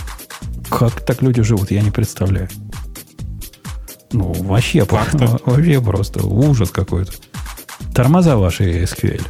Как 0.68 1.04
так 1.04 1.22
люди 1.22 1.42
живут, 1.42 1.70
я 1.70 1.82
не 1.82 1.90
представляю. 1.90 2.48
Ну, 4.12 4.32
вообще, 4.32 4.84
вообще 5.44 5.80
просто 5.80 6.26
ужас 6.26 6.70
какой-то. 6.70 7.12
Тормоза 7.94 8.36
ваши 8.36 8.82
SQL. 8.82 9.22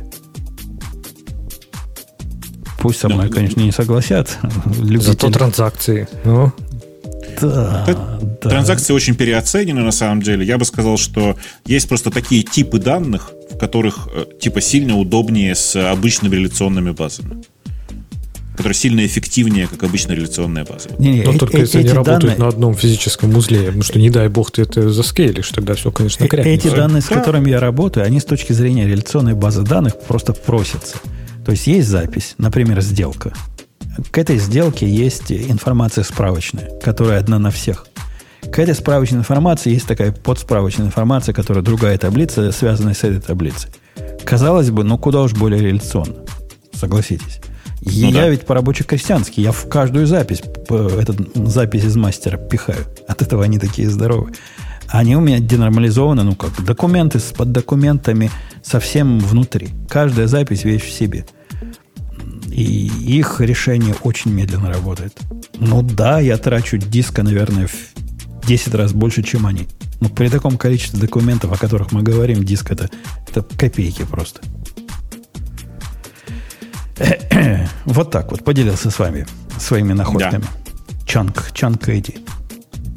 Пусть 2.78 3.00
со 3.00 3.08
мной, 3.08 3.28
конечно, 3.28 3.60
не 3.60 3.72
согласят. 3.72 4.38
Любители. 4.78 4.98
Зато 4.98 5.30
транзакции. 5.30 6.08
Ну. 6.24 6.50
Да, 7.40 7.86
да. 7.86 8.50
Транзакции 8.50 8.92
очень 8.92 9.14
переоценены 9.14 9.82
на 9.82 9.92
самом 9.92 10.22
деле. 10.22 10.44
Я 10.44 10.58
бы 10.58 10.64
сказал, 10.64 10.96
что 10.96 11.36
есть 11.66 11.88
просто 11.88 12.10
такие 12.10 12.42
типы 12.42 12.78
данных, 12.78 13.32
в 13.50 13.58
которых 13.58 14.08
э, 14.12 14.24
типа 14.40 14.60
сильно 14.60 14.98
удобнее 14.98 15.54
с 15.54 15.76
обычными 15.76 16.36
реляционными 16.36 16.90
базами 16.90 17.44
которая 18.60 18.74
сильно 18.74 19.06
эффективнее, 19.06 19.66
как 19.66 19.82
обычная 19.84 20.16
реляционная 20.16 20.66
база. 20.66 20.90
Не, 20.98 21.12
не, 21.12 21.22
Но 21.22 21.32
э, 21.32 21.38
только 21.38 21.56
э, 21.56 21.60
если 21.60 21.78
они 21.78 21.88
работают 21.88 22.20
данные... 22.24 22.38
на 22.38 22.48
одном 22.48 22.74
физическом 22.74 23.34
узле, 23.34 23.64
потому 23.64 23.82
что, 23.82 23.98
не 23.98 24.10
дай 24.10 24.28
бог, 24.28 24.50
ты 24.50 24.60
это 24.60 24.90
заскейлишь, 24.90 25.48
тогда 25.48 25.74
все, 25.74 25.90
конечно, 25.90 26.28
крякнет. 26.28 26.62
Эти 26.62 26.68
данные, 26.68 27.00
с 27.00 27.06
которыми 27.06 27.48
я 27.48 27.58
работаю, 27.58 28.04
они 28.04 28.20
с 28.20 28.26
точки 28.26 28.52
зрения 28.52 28.86
реляционной 28.86 29.32
базы 29.32 29.62
данных 29.62 29.98
просто 29.98 30.34
просятся. 30.34 30.98
То 31.42 31.52
есть 31.52 31.66
есть 31.68 31.88
запись, 31.88 32.34
например, 32.36 32.82
сделка. 32.82 33.32
К 34.10 34.18
этой 34.18 34.36
сделке 34.36 34.86
есть 34.86 35.32
информация 35.32 36.04
справочная, 36.04 36.68
которая 36.82 37.18
одна 37.18 37.38
на 37.38 37.50
всех. 37.50 37.86
К 38.52 38.58
этой 38.58 38.74
справочной 38.74 39.20
информации 39.20 39.72
есть 39.72 39.86
такая 39.86 40.12
подсправочная 40.12 40.84
информация, 40.84 41.32
которая 41.32 41.64
другая 41.64 41.96
таблица, 41.96 42.52
связанная 42.52 42.92
с 42.92 43.04
этой 43.04 43.22
таблицей. 43.22 43.70
Казалось 44.22 44.70
бы, 44.70 44.84
ну 44.84 44.98
куда 44.98 45.22
уж 45.22 45.32
более 45.32 45.62
реляционно. 45.62 46.16
Согласитесь. 46.74 47.40
Ну, 47.82 47.90
я 47.90 48.22
да. 48.22 48.28
ведь 48.28 48.46
по-рабоче-крестьянски. 48.46 49.40
Я 49.40 49.52
в 49.52 49.68
каждую 49.68 50.06
запись, 50.06 50.42
этот 50.68 51.34
запись 51.34 51.84
из 51.84 51.96
мастера 51.96 52.36
пихаю. 52.36 52.86
От 53.08 53.22
этого 53.22 53.44
они 53.44 53.58
такие 53.58 53.88
здоровые. 53.88 54.34
Они 54.88 55.16
у 55.16 55.20
меня 55.20 55.38
денормализованы, 55.38 56.24
ну 56.24 56.34
как, 56.34 56.64
документы 56.64 57.20
с 57.20 57.32
под 57.32 57.52
документами 57.52 58.30
совсем 58.62 59.20
внутри. 59.20 59.68
Каждая 59.88 60.26
запись 60.26 60.64
вещь 60.64 60.82
в 60.82 60.90
себе. 60.90 61.26
И 62.50 62.90
их 63.06 63.40
решение 63.40 63.94
очень 64.02 64.32
медленно 64.32 64.68
работает. 64.68 65.16
Ну 65.58 65.82
да, 65.82 66.18
я 66.18 66.36
трачу 66.36 66.76
диска, 66.76 67.22
наверное, 67.22 67.68
в 67.68 68.46
10 68.46 68.74
раз 68.74 68.92
больше, 68.92 69.22
чем 69.22 69.46
они. 69.46 69.68
Но 70.00 70.08
при 70.08 70.28
таком 70.28 70.58
количестве 70.58 71.00
документов, 71.00 71.52
о 71.52 71.56
которых 71.56 71.92
мы 71.92 72.02
говорим, 72.02 72.42
диск 72.42 72.72
это, 72.72 72.90
это 73.28 73.42
копейки 73.42 74.04
просто. 74.04 74.40
вот 77.84 78.10
так 78.10 78.30
вот 78.30 78.44
поделился 78.44 78.90
с 78.90 78.98
вами 78.98 79.26
своими 79.58 79.92
находками. 79.92 80.42
Да. 80.42 80.96
Чанк, 81.06 81.52
чанк 81.52 81.88
иди. 81.88 82.18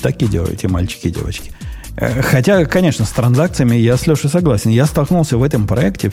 Так 0.01 0.21
и 0.21 0.27
делаете, 0.27 0.67
мальчики 0.67 1.07
и 1.07 1.11
девочки. 1.11 1.51
Э, 1.95 2.21
хотя, 2.21 2.65
конечно, 2.65 3.05
с 3.05 3.11
транзакциями 3.11 3.75
я 3.75 3.97
с 3.97 4.07
Лешей 4.07 4.29
согласен. 4.29 4.71
Я 4.71 4.85
столкнулся 4.85 5.37
в 5.37 5.43
этом 5.43 5.67
проекте 5.67 6.11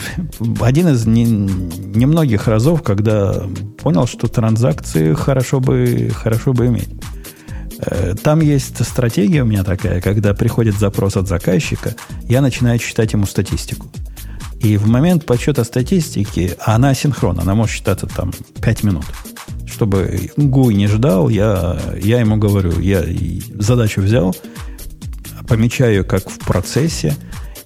один 0.61 0.89
из 0.89 1.07
не, 1.07 1.25
немногих 1.25 2.47
разов, 2.47 2.83
когда 2.83 3.43
понял, 3.83 4.07
что 4.07 4.29
транзакции 4.29 5.15
хорошо 5.15 5.61
бы, 5.61 6.11
хорошо 6.15 6.53
бы 6.53 6.67
иметь. 6.67 6.89
Э, 7.81 8.15
там 8.23 8.41
есть 8.41 8.85
стратегия 8.85 9.43
у 9.43 9.47
меня 9.47 9.65
такая, 9.65 10.01
когда 10.01 10.35
приходит 10.35 10.79
запрос 10.79 11.17
от 11.17 11.29
заказчика, 11.29 11.95
я 12.25 12.41
начинаю 12.41 12.79
читать 12.79 13.13
ему 13.13 13.27
статистику. 13.27 13.89
И 14.61 14.77
в 14.77 14.87
момент 14.87 15.25
подсчета 15.25 15.65
статистики, 15.65 16.55
она 16.61 16.95
синхронна, 16.95 17.43
она 17.43 17.55
может 17.55 17.75
считаться 17.75 18.07
там 18.07 18.33
5 18.61 18.83
минут. 18.85 19.05
Чтобы 19.67 20.31
Гуй 20.37 20.75
не 20.75 20.87
ждал, 20.87 21.29
я, 21.29 21.79
я 22.03 22.21
ему 22.21 22.37
говорю, 22.37 22.79
я 22.79 23.03
задачу 23.55 24.03
взял, 24.03 24.37
помечаю 25.49 26.05
как 26.05 26.29
в 26.29 26.39
процессе, 26.41 27.17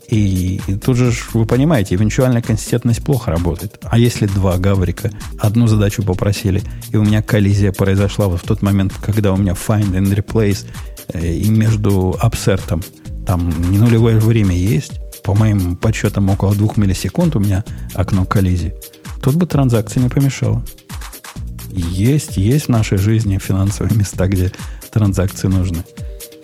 и, 0.08 0.60
и 0.68 0.76
тут 0.76 0.96
же, 0.96 1.12
вы 1.32 1.46
понимаете, 1.46 1.96
эвенчуальная 1.96 2.42
консистентность 2.42 3.02
плохо 3.02 3.30
работает. 3.30 3.78
А 3.82 3.98
если 3.98 4.26
два 4.26 4.58
гаврика 4.58 5.10
одну 5.38 5.66
задачу 5.66 6.02
попросили, 6.02 6.62
и 6.90 6.96
у 6.96 7.02
меня 7.02 7.22
коллизия 7.22 7.72
произошла 7.72 8.28
вот 8.28 8.40
в 8.40 8.44
тот 8.44 8.62
момент, 8.62 8.92
когда 9.02 9.32
у 9.32 9.36
меня 9.36 9.52
find 9.52 9.92
and 9.92 10.14
replace, 10.14 10.66
э, 11.12 11.26
и 11.26 11.48
между 11.48 12.16
абсертом 12.20 12.82
там 13.26 13.52
не 13.70 13.78
нулевое 13.78 14.18
время 14.18 14.54
есть, 14.54 15.00
по 15.24 15.34
моим 15.34 15.74
подсчетам, 15.74 16.28
около 16.28 16.54
двух 16.54 16.76
миллисекунд 16.76 17.34
у 17.34 17.40
меня 17.40 17.64
окно 17.94 18.24
коллизии, 18.26 18.74
тут 19.22 19.34
бы 19.34 19.46
транзакция 19.46 20.02
не 20.02 20.10
помешала. 20.10 20.62
Есть, 21.70 22.36
есть 22.36 22.66
в 22.66 22.68
нашей 22.68 22.98
жизни 22.98 23.38
финансовые 23.38 23.96
места, 23.96 24.28
где 24.28 24.52
транзакции 24.92 25.48
нужны. 25.48 25.82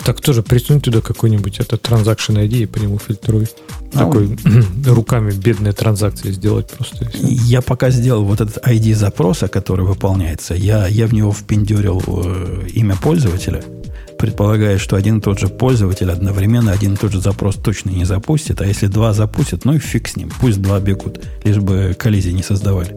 Так 0.05 0.23
тоже 0.23 0.43
присунь 0.43 0.81
туда 0.81 1.02
какой-нибудь 1.02 1.61
этот 1.61 1.82
транзакшн 1.82 2.39
ID 2.39 2.62
и 2.62 2.66
по 2.66 2.78
нему 2.78 2.98
фильтруй. 2.98 3.48
А 3.93 3.98
Такой 3.98 4.28
он... 4.28 4.39
руками 4.86 5.31
бедные 5.31 5.74
транзакции 5.74 6.32
сделать 6.32 6.69
просто. 6.69 7.07
Я 7.12 7.61
пока 7.61 7.90
сделал 7.90 8.24
вот 8.24 8.40
этот 8.40 8.66
ID 8.66 8.94
запроса, 8.94 9.48
который 9.48 9.85
выполняется, 9.85 10.55
я, 10.55 10.86
я 10.86 11.07
в 11.07 11.12
него 11.12 11.32
впендюрил 11.32 12.02
э, 12.07 12.69
имя 12.73 12.97
пользователя– 12.97 13.62
предполагая, 14.21 14.77
что 14.77 14.97
один 14.97 15.19
и 15.19 15.21
тот 15.23 15.41
же 15.41 15.49
пользователь 15.49 16.11
одновременно 16.11 16.73
один 16.73 16.93
и 16.93 16.97
тот 16.97 17.11
же 17.11 17.21
запрос 17.23 17.57
точно 17.57 17.89
не 17.89 18.05
запустит, 18.05 18.61
а 18.61 18.67
если 18.67 18.87
два 18.87 19.15
запустят, 19.15 19.65
ну 19.65 19.73
и 19.73 19.79
фиг 19.79 20.09
с 20.09 20.17
ним, 20.17 20.31
пусть 20.41 20.61
два 20.61 20.79
бегут, 20.79 21.25
лишь 21.43 21.57
бы 21.57 21.97
коллизии 21.99 22.31
не 22.31 22.43
создавали. 22.43 22.95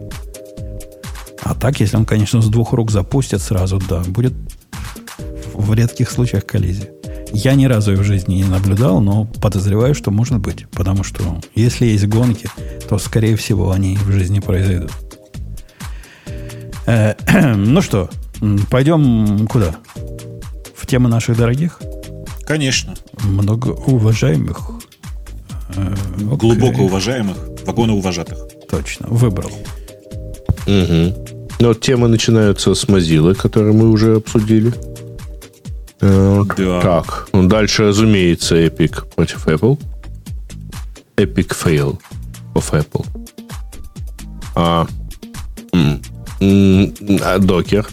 А 1.42 1.54
так, 1.54 1.80
если 1.80 1.96
он, 1.96 2.04
конечно, 2.04 2.42
с 2.42 2.48
двух 2.48 2.74
рук 2.74 2.90
запустит 2.90 3.40
сразу, 3.40 3.80
да, 3.88 4.00
будет 4.00 4.34
в 5.54 5.72
редких 5.72 6.10
случаях 6.10 6.44
коллизия. 6.44 6.90
Я 7.32 7.54
ни 7.54 7.64
разу 7.64 7.92
ее 7.92 7.98
в 7.98 8.04
жизни 8.04 8.34
не 8.34 8.44
наблюдал, 8.44 9.00
но 9.00 9.24
подозреваю, 9.24 9.94
что 9.94 10.10
может 10.10 10.38
быть. 10.38 10.66
Потому 10.72 11.04
что 11.04 11.40
если 11.54 11.86
есть 11.86 12.06
гонки, 12.06 12.48
то, 12.88 12.98
скорее 12.98 13.36
всего, 13.36 13.72
они 13.72 13.96
в 13.96 14.12
жизни 14.12 14.40
произойдут. 14.40 14.92
Э, 16.86 17.14
ну 17.56 17.80
что, 17.80 18.10
пойдем 18.70 19.46
куда? 19.46 19.74
В 20.94 20.96
тему 20.96 21.08
наших 21.08 21.36
дорогих? 21.36 21.80
Конечно. 22.46 22.94
многоуважаемых. 23.24 24.60
э, 25.76 25.94
Глубоко 26.36 26.82
уважаемых, 26.82 27.36
вагоноуважатых. 27.66 28.38
Точно, 28.70 29.08
выбрал. 29.08 29.50
Угу. 30.68 31.48
Ну, 31.58 31.68
вот 31.68 31.80
темы 31.80 32.06
начинаются 32.06 32.74
с 32.74 32.84
Mozilla, 32.84 33.34
которые 33.34 33.72
мы 33.72 33.90
уже 33.90 34.16
обсудили. 34.16 34.72
Э, 36.00 36.42
Да. 36.56 36.80
Так, 36.80 37.28
ну, 37.32 37.48
дальше, 37.48 37.88
разумеется, 37.88 38.54
Epic 38.54 39.04
против 39.16 39.48
Apple. 39.48 39.76
Epic 41.16 41.48
fail 41.48 41.98
of 42.54 42.70
Apple. 42.72 43.04
А, 44.54 44.86
м, 45.72 46.00
м, 46.40 46.94
а 47.20 47.38
Docker. 47.38 47.84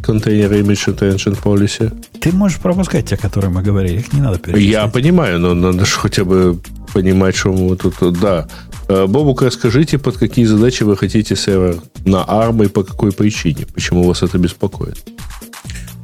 Container 0.00 0.50
Image 0.62 0.86
Retention 0.96 1.36
Policy. 1.42 1.92
Ты 2.22 2.30
можешь 2.30 2.58
пропускать 2.58 3.08
те, 3.08 3.16
которые 3.16 3.50
мы 3.50 3.62
говорили. 3.62 3.98
Их 3.98 4.12
не 4.12 4.20
надо 4.20 4.38
перечислять. 4.38 4.70
Я 4.70 4.86
понимаю, 4.86 5.40
но 5.40 5.54
надо 5.54 5.84
же 5.84 5.96
хотя 5.96 6.24
бы 6.24 6.60
понимать, 6.92 7.34
что 7.34 7.52
мы 7.52 7.76
тут... 7.76 7.96
Да. 8.20 8.46
Э, 8.88 9.06
Бобук, 9.06 9.42
расскажите, 9.42 9.98
под 9.98 10.18
какие 10.18 10.44
задачи 10.44 10.84
вы 10.84 10.96
хотите 10.96 11.34
сервер 11.34 11.80
на 12.04 12.18
ARM 12.22 12.64
и 12.64 12.68
по 12.68 12.84
какой 12.84 13.10
причине? 13.10 13.66
Почему 13.66 14.04
вас 14.04 14.22
это 14.22 14.38
беспокоит? 14.38 15.02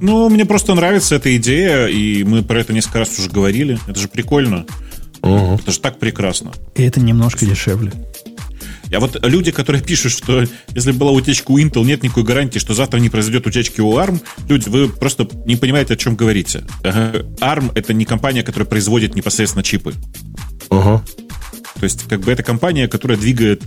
Ну, 0.00 0.28
мне 0.28 0.44
просто 0.44 0.74
нравится 0.74 1.14
эта 1.14 1.36
идея, 1.36 1.86
и 1.86 2.24
мы 2.24 2.42
про 2.42 2.60
это 2.60 2.72
несколько 2.72 2.98
раз 2.98 3.16
уже 3.16 3.30
говорили. 3.30 3.78
Это 3.86 4.00
же 4.00 4.08
прикольно. 4.08 4.66
Угу. 5.22 5.60
Это 5.62 5.70
же 5.70 5.78
так 5.78 6.00
прекрасно. 6.00 6.50
И 6.74 6.82
это 6.82 6.98
немножко 6.98 7.46
дешевле. 7.46 7.92
А 8.93 9.01
вот 9.01 9.19
люди, 9.24 9.51
которые 9.51 9.82
пишут, 9.82 10.12
что 10.12 10.44
если 10.74 10.93
была 10.93 11.12
утечка 11.12 11.51
у 11.51 11.59
Intel, 11.59 11.85
нет 11.85 12.02
никакой 12.02 12.24
гарантии, 12.24 12.59
что 12.59 12.74
завтра 12.74 12.98
не 12.98 13.09
произойдет 13.09 13.47
утечки 13.47 13.81
у 13.81 13.93
ARM, 13.98 14.20
люди, 14.48 14.69
вы 14.69 14.89
просто 14.89 15.28
не 15.44 15.56
понимаете, 15.56 15.94
о 15.94 15.97
чем 15.97 16.16
говорите. 16.16 16.65
ARM— 16.82 17.73
это 17.74 17.93
не 17.93 18.05
компания, 18.05 18.43
которая 18.43 18.66
производит 18.66 19.15
непосредственно 19.15 19.62
чипы. 19.62 19.94
Ага. 20.70 21.02
То 21.74 21.85
есть, 21.85 22.09
как 22.09 22.20
бы 22.20 22.32
это 22.32 22.43
компания, 22.43 22.89
которая 22.89 23.19
двигает 23.19 23.62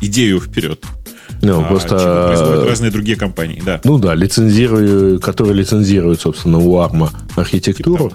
идею 0.00 0.40
вперед. 0.40 0.84
Ну, 1.42 1.60
а 1.60 1.64
просто... 1.64 1.98
чипы 1.98 2.26
производят 2.26 2.68
разные 2.68 2.90
другие 2.90 3.16
компании, 3.16 3.62
да. 3.64 3.80
Ну 3.84 3.98
да, 3.98 4.14
лицензирую, 4.14 5.20
которые 5.20 5.54
лицензируют, 5.54 6.20
собственно, 6.20 6.58
у 6.58 6.76
ARM 6.76 7.10
архитектуру, 7.36 8.12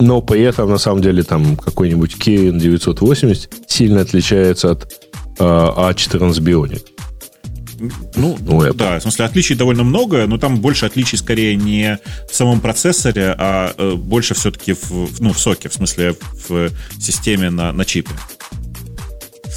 но 0.00 0.22
при 0.22 0.40
этом, 0.42 0.70
на 0.70 0.78
самом 0.78 1.02
деле, 1.02 1.22
там 1.22 1.56
какой-нибудь 1.56 2.16
Kirin 2.16 2.58
980 2.58 3.50
сильно 3.66 4.00
отличается 4.00 4.70
от 4.70 4.84
э, 4.84 5.09
A14 5.40 6.40
Bionic. 6.40 6.82
Ну, 8.14 8.36
Ну, 8.40 8.62
Apple. 8.62 8.74
да, 8.74 8.98
в 8.98 9.02
смысле, 9.02 9.24
отличий 9.24 9.54
довольно 9.54 9.84
много, 9.84 10.26
но 10.26 10.36
там 10.36 10.58
больше 10.58 10.84
отличий 10.86 11.16
скорее 11.16 11.56
не 11.56 11.98
в 12.30 12.34
самом 12.34 12.60
процессоре, 12.60 13.34
а 13.38 13.72
э, 13.76 13.94
больше 13.94 14.34
все-таки 14.34 14.74
в, 14.74 15.20
ну, 15.20 15.32
в 15.32 15.38
соке, 15.38 15.70
в 15.70 15.74
смысле 15.74 16.14
в 16.48 16.70
системе 17.00 17.48
на, 17.48 17.72
на 17.72 17.84
чипе. 17.84 18.10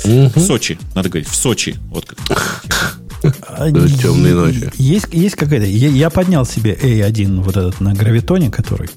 В 0.05 0.39
Сочи, 0.39 0.77
надо 0.95 1.09
говорить, 1.09 1.29
в 1.29 1.35
Сочи. 1.35 1.75
Вот 1.89 2.05
как. 2.05 2.63
А, 3.47 3.71
темные 3.71 4.33
ночи. 4.33 4.69
Есть, 4.75 5.07
есть 5.13 5.35
какая-то... 5.35 5.65
Я, 5.65 5.87
я 5.87 6.09
поднял 6.09 6.45
себе 6.45 6.73
A1 6.73 7.39
вот 7.41 7.55
этот 7.55 7.79
на 7.79 7.93
Graviton 7.93 8.40
е, 8.40 8.51
который... 8.51 8.89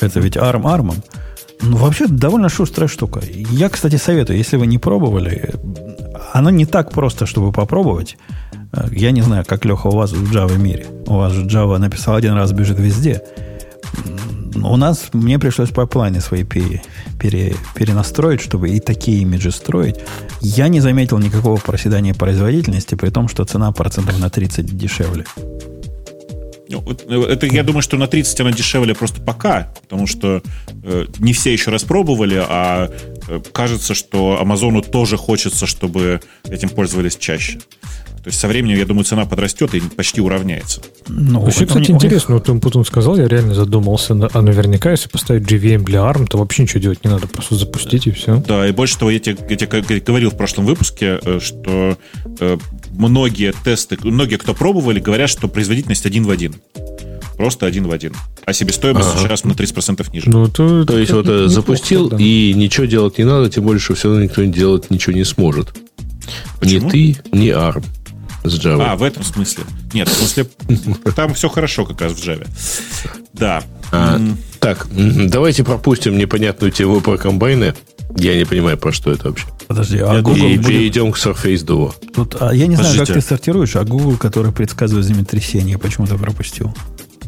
Это 0.00 0.20
ведь 0.20 0.36
ARM 0.36 0.68
армом. 0.68 1.02
Ну, 1.62 1.76
вообще, 1.76 2.06
довольно 2.08 2.48
шустрая 2.48 2.88
штука. 2.88 3.20
Я, 3.50 3.68
кстати, 3.68 3.96
советую, 3.96 4.38
если 4.38 4.56
вы 4.56 4.66
не 4.66 4.78
пробовали, 4.78 5.54
оно 6.32 6.50
не 6.50 6.66
так 6.66 6.90
просто, 6.90 7.24
чтобы 7.26 7.52
попробовать. 7.52 8.16
Э, 8.72 8.88
Я 8.90 9.12
не 9.12 9.22
знаю, 9.22 9.44
как, 9.46 9.64
Леха, 9.64 9.86
у 9.88 9.96
вас 9.96 10.12
в 10.12 10.32
Java 10.32 10.58
мире. 10.58 10.86
У 11.06 11.14
вас 11.14 11.32
же 11.32 11.44
Java 11.46 11.78
написал 11.78 12.16
один 12.16 12.34
раз, 12.34 12.52
бежит 12.52 12.78
везде. 12.80 13.20
У 14.64 14.76
нас, 14.76 15.08
мне 15.12 15.38
пришлось 15.38 15.70
пайплайны 15.70 16.20
свои 16.20 16.44
пере- 16.44 16.82
пере- 17.18 17.56
перенастроить, 17.74 18.40
чтобы 18.40 18.68
и 18.70 18.80
такие 18.80 19.22
имиджи 19.22 19.50
строить. 19.50 19.96
Я 20.40 20.68
не 20.68 20.80
заметил 20.80 21.18
никакого 21.18 21.56
проседания 21.56 22.14
производительности, 22.14 22.94
при 22.96 23.10
том, 23.10 23.28
что 23.28 23.44
цена 23.44 23.72
процентов 23.72 24.18
на 24.20 24.28
30 24.30 24.76
дешевле. 24.76 25.24
Ну, 26.72 26.82
э, 26.88 27.32
Это, 27.32 27.46
я 27.46 27.62
думаю, 27.62 27.82
что 27.82 27.96
на 27.96 28.06
30 28.06 28.40
она 28.40 28.52
дешевле 28.52 28.94
просто 28.94 29.20
пока, 29.20 29.72
потому 29.82 30.06
что 30.06 30.42
э, 30.82 31.06
не 31.18 31.32
все 31.32 31.52
еще 31.52 31.70
распробовали, 31.70 32.42
а 32.48 32.90
э, 33.28 33.40
кажется, 33.52 33.94
что 33.94 34.40
Амазону 34.40 34.82
тоже 34.82 35.16
хочется, 35.16 35.66
чтобы 35.66 36.20
этим 36.48 36.70
пользовались 36.70 37.16
чаще. 37.16 37.58
То 38.22 38.28
есть 38.28 38.38
со 38.38 38.46
временем, 38.46 38.78
я 38.78 38.86
думаю, 38.86 39.04
цена 39.04 39.24
подрастет 39.24 39.74
и 39.74 39.80
почти 39.80 40.20
уравняется. 40.20 40.80
Ну, 41.08 41.40
Вообще, 41.40 41.66
кстати, 41.66 41.90
них- 41.90 41.96
интересно, 42.02 42.34
вот 42.34 42.60
потом 42.60 42.84
сказал, 42.84 43.16
я 43.16 43.26
реально 43.26 43.52
задумался, 43.54 44.14
а 44.32 44.42
наверняка, 44.42 44.92
если 44.92 45.08
поставить 45.08 45.42
JVM 45.42 45.82
для 45.82 46.00
ARM, 46.00 46.28
то 46.28 46.38
вообще 46.38 46.62
ничего 46.62 46.78
делать 46.78 47.04
не 47.04 47.10
надо, 47.10 47.26
просто 47.26 47.56
запустить 47.56 48.06
и 48.06 48.12
все. 48.12 48.36
Да, 48.46 48.68
и 48.68 48.70
больше 48.70 48.96
того, 48.96 49.10
я 49.10 49.18
тебе, 49.18 49.36
я 49.50 49.56
тебе 49.56 50.00
говорил 50.00 50.30
в 50.30 50.36
прошлом 50.36 50.66
выпуске, 50.66 51.18
э, 51.20 51.40
что 51.40 51.98
э, 52.38 52.58
многие 52.92 53.54
тесты, 53.64 53.98
многие, 54.04 54.36
кто 54.36 54.54
пробовали, 54.54 55.00
говорят, 55.00 55.28
что 55.28 55.48
производительность 55.48 56.06
один 56.06 56.22
в 56.24 56.30
один. 56.30 56.54
Просто 57.36 57.66
один 57.66 57.88
в 57.88 57.90
один. 57.90 58.12
А 58.44 58.52
себестоимость 58.52 59.08
Ага. 59.16 59.24
сейчас 59.26 59.42
на 59.42 59.52
30% 59.52 60.12
ниже. 60.12 60.30
Ну, 60.30 60.46
то, 60.46 60.84
То 60.84 60.96
есть 60.96 61.10
вот 61.10 61.26
э, 61.26 61.30
неплохо, 61.32 61.48
запустил, 61.48 62.08
да. 62.08 62.18
и 62.20 62.52
ничего 62.54 62.86
делать 62.86 63.18
не 63.18 63.24
надо, 63.24 63.50
тем 63.50 63.64
более, 63.64 63.80
что 63.80 63.94
все 63.94 64.08
равно 64.10 64.22
никто 64.22 64.44
делать 64.44 64.90
ничего 64.90 65.12
не 65.16 65.24
сможет. 65.24 65.74
Почему? 66.60 66.86
Ни 66.86 66.90
ты, 67.14 67.16
ни 67.32 67.48
ARM 67.48 67.82
с 68.44 68.58
Java. 68.58 68.86
А, 68.90 68.96
в 68.96 69.02
этом 69.02 69.22
смысле. 69.22 69.64
Нет, 69.92 70.08
в 70.08 70.12
смысле, 70.12 70.46
там 71.16 71.34
все 71.34 71.48
хорошо 71.48 71.84
как 71.84 72.00
раз 72.00 72.12
в 72.12 72.16
Java. 72.26 72.46
Да. 73.32 73.62
А, 73.92 74.16
М, 74.16 74.36
так, 74.58 74.86
давайте 74.92 75.64
пропустим 75.64 76.16
непонятную 76.16 76.70
тему 76.72 77.00
про 77.00 77.16
комбайны. 77.18 77.74
Я 78.16 78.36
не 78.36 78.44
понимаю, 78.44 78.76
про 78.76 78.92
что 78.92 79.10
это 79.10 79.28
вообще. 79.28 79.46
Подожди, 79.68 79.98
а 79.98 80.14
Я 80.14 80.20
Google 80.22 80.36
И 80.46 80.56
будет- 80.56 80.66
перейдем 80.66 81.12
к 81.12 81.16
Surface 81.16 81.64
Duo. 81.64 81.92
Тут, 82.14 82.36
а 82.40 82.54
я 82.54 82.66
не 82.66 82.74
знаю, 82.76 82.90
как 82.90 83.00
Подождите. 83.00 83.20
ты 83.20 83.26
сортируешь, 83.26 83.76
а 83.76 83.84
Google, 83.84 84.16
который 84.18 84.52
предсказывает 84.52 85.06
землетрясение, 85.06 85.78
почему-то 85.78 86.16
пропустил. 86.16 86.74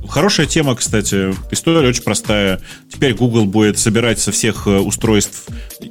Хорошая 0.07 0.47
тема, 0.47 0.77
кстати. 0.77 1.35
История 1.51 1.89
очень 1.89 2.03
простая. 2.03 2.61
Теперь 2.93 3.15
Google 3.15 3.47
будет 3.47 3.79
собирать 3.79 4.19
со 4.21 4.33
всех 4.33 4.67
э, 4.67 4.79
устройств 4.79 5.47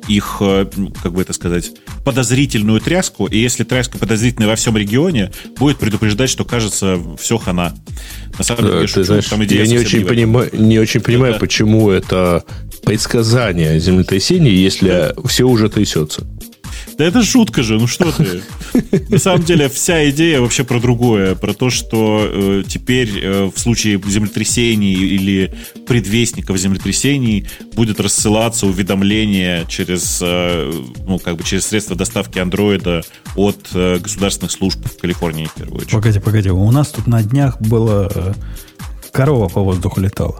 их, 0.08 0.38
э, 0.42 0.68
как 1.02 1.14
бы 1.14 1.22
это 1.24 1.34
сказать, 1.34 1.72
подозрительную 2.04 2.82
тряску. 2.82 3.26
И 3.28 3.38
если 3.38 3.64
тряска 3.64 3.98
подозрительная 3.98 4.50
во 4.50 4.56
всем 4.56 4.76
регионе, 4.78 5.32
будет 5.58 5.78
предупреждать, 5.78 6.30
что, 6.30 6.44
кажется, 6.46 7.00
все 7.20 7.38
хана. 7.38 7.74
На 8.38 8.44
самом 8.44 8.66
деле, 8.66 8.84
Э, 8.84 8.88
Ты 8.88 9.04
знаешь, 9.04 9.26
там 9.26 9.44
идея 9.46 9.64
я 9.64 9.68
не 9.68 9.80
очень, 9.80 10.06
понимаю, 10.06 10.50
не 10.54 10.80
очень 10.80 11.02
понимаю, 11.02 11.34
Да. 11.34 11.40
почему 11.40 11.90
это 11.92 12.44
предсказание 12.86 13.80
землетрясения, 13.80 14.52
если 14.54 15.14
все 15.28 15.46
уже 15.48 15.70
трясется. 15.70 16.26
Да 17.04 17.10
это 17.10 17.22
шутка 17.22 17.64
же, 17.64 17.78
ну 17.78 17.86
что 17.86 18.14
ты. 18.14 18.44
На 19.10 19.18
самом 19.18 19.44
деле 19.44 19.68
вся 19.68 20.10
идея 20.10 20.40
вообще 20.40 20.64
про 20.64 20.80
другое, 20.80 21.36
про 21.36 21.54
то, 21.54 21.70
что 21.70 22.22
э, 22.24 22.64
теперь 22.66 23.20
э, 23.22 23.52
в 23.54 23.60
случае 23.60 24.02
землетрясений 24.08 24.94
или 24.94 25.54
предвестников 25.86 26.56
землетрясений 26.58 27.46
будет 27.74 28.00
рассылаться 28.00 28.68
уведомление 28.68 29.66
через, 29.68 30.20
э, 30.22 30.72
ну, 31.06 31.20
как 31.20 31.36
бы 31.36 31.44
через 31.44 31.66
средства 31.68 31.98
доставки 31.98 32.40
андроида 32.40 33.02
от 33.36 33.68
э, 33.74 34.00
государственных 34.00 34.54
служб 34.54 34.80
в 34.86 34.98
Калифорнии, 35.02 35.48
в 35.48 35.56
первую 35.56 35.80
очередь. 35.80 35.92
Погоди, 35.92 36.20
погоди. 36.20 36.50
У 36.52 36.72
нас 36.72 36.88
тут 36.88 37.06
на 37.06 37.22
днях 37.22 37.60
была 37.60 38.08
э, 38.16 38.34
корова 39.12 39.50
по 39.50 39.62
воздуху 39.62 40.00
летала. 40.00 40.40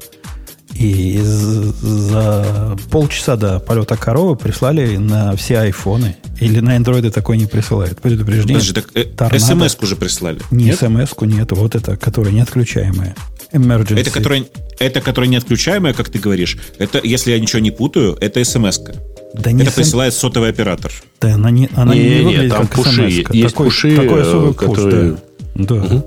И 0.76 1.20
за 1.24 2.78
полчаса 2.90 3.36
до 3.36 3.60
полета 3.60 3.96
коровы 3.96 4.36
прислали 4.36 4.98
на 4.98 5.36
все 5.36 5.60
айфоны. 5.60 6.16
Или 6.40 6.60
на 6.60 6.76
андроиды 6.76 7.12
такой 7.12 7.38
не 7.38 7.46
присылают. 7.46 8.02
Предупреждение. 8.02 8.56
Подожди, 8.56 8.74
так 9.16 9.34
э, 9.34 9.40
смс 9.40 9.78
уже 9.82 9.96
прислали. 9.96 10.40
Не 10.52 10.66
Нет? 10.66 10.80
смс-ку 10.80 11.26
нету. 11.26 11.56
Вот 11.56 11.76
это, 11.76 11.96
которая 11.96 12.34
неотключаемая. 12.34 13.16
Emergency. 13.54 14.00
Это 14.00 14.10
которая, 14.10 14.46
это 14.80 15.00
которая 15.02 15.30
не 15.30 15.38
отключаемая, 15.38 15.94
как 15.94 16.10
ты 16.10 16.18
говоришь. 16.18 16.58
Это, 16.80 17.00
если 17.04 17.32
я 17.32 17.40
ничего 17.40 17.60
не 17.60 17.72
путаю, 17.72 18.18
это 18.20 18.44
смс 18.44 18.80
-ка. 18.80 18.96
Да 19.36 19.52
не 19.52 19.62
Это 19.62 19.72
см- 19.72 19.76
присылает 19.76 20.14
сотовый 20.14 20.50
оператор. 20.50 20.92
Да, 21.22 21.36
она 21.36 21.52
не, 21.52 21.70
она 21.76 21.94
не, 21.94 22.02
Не-не-не, 22.02 22.24
выглядит 22.24 22.52
там 22.52 22.68
как 22.68 22.76
пуши. 22.76 22.92
смс-ка. 22.92 23.34
Есть 23.34 23.50
такой, 23.54 23.66
пуши, 23.68 23.96
такой 23.96 24.22
особый 24.22 24.52
э, 24.52 24.54
пуш, 24.54 24.78
которые- 24.78 25.18
да. 25.56 25.76
Да. 25.76 26.04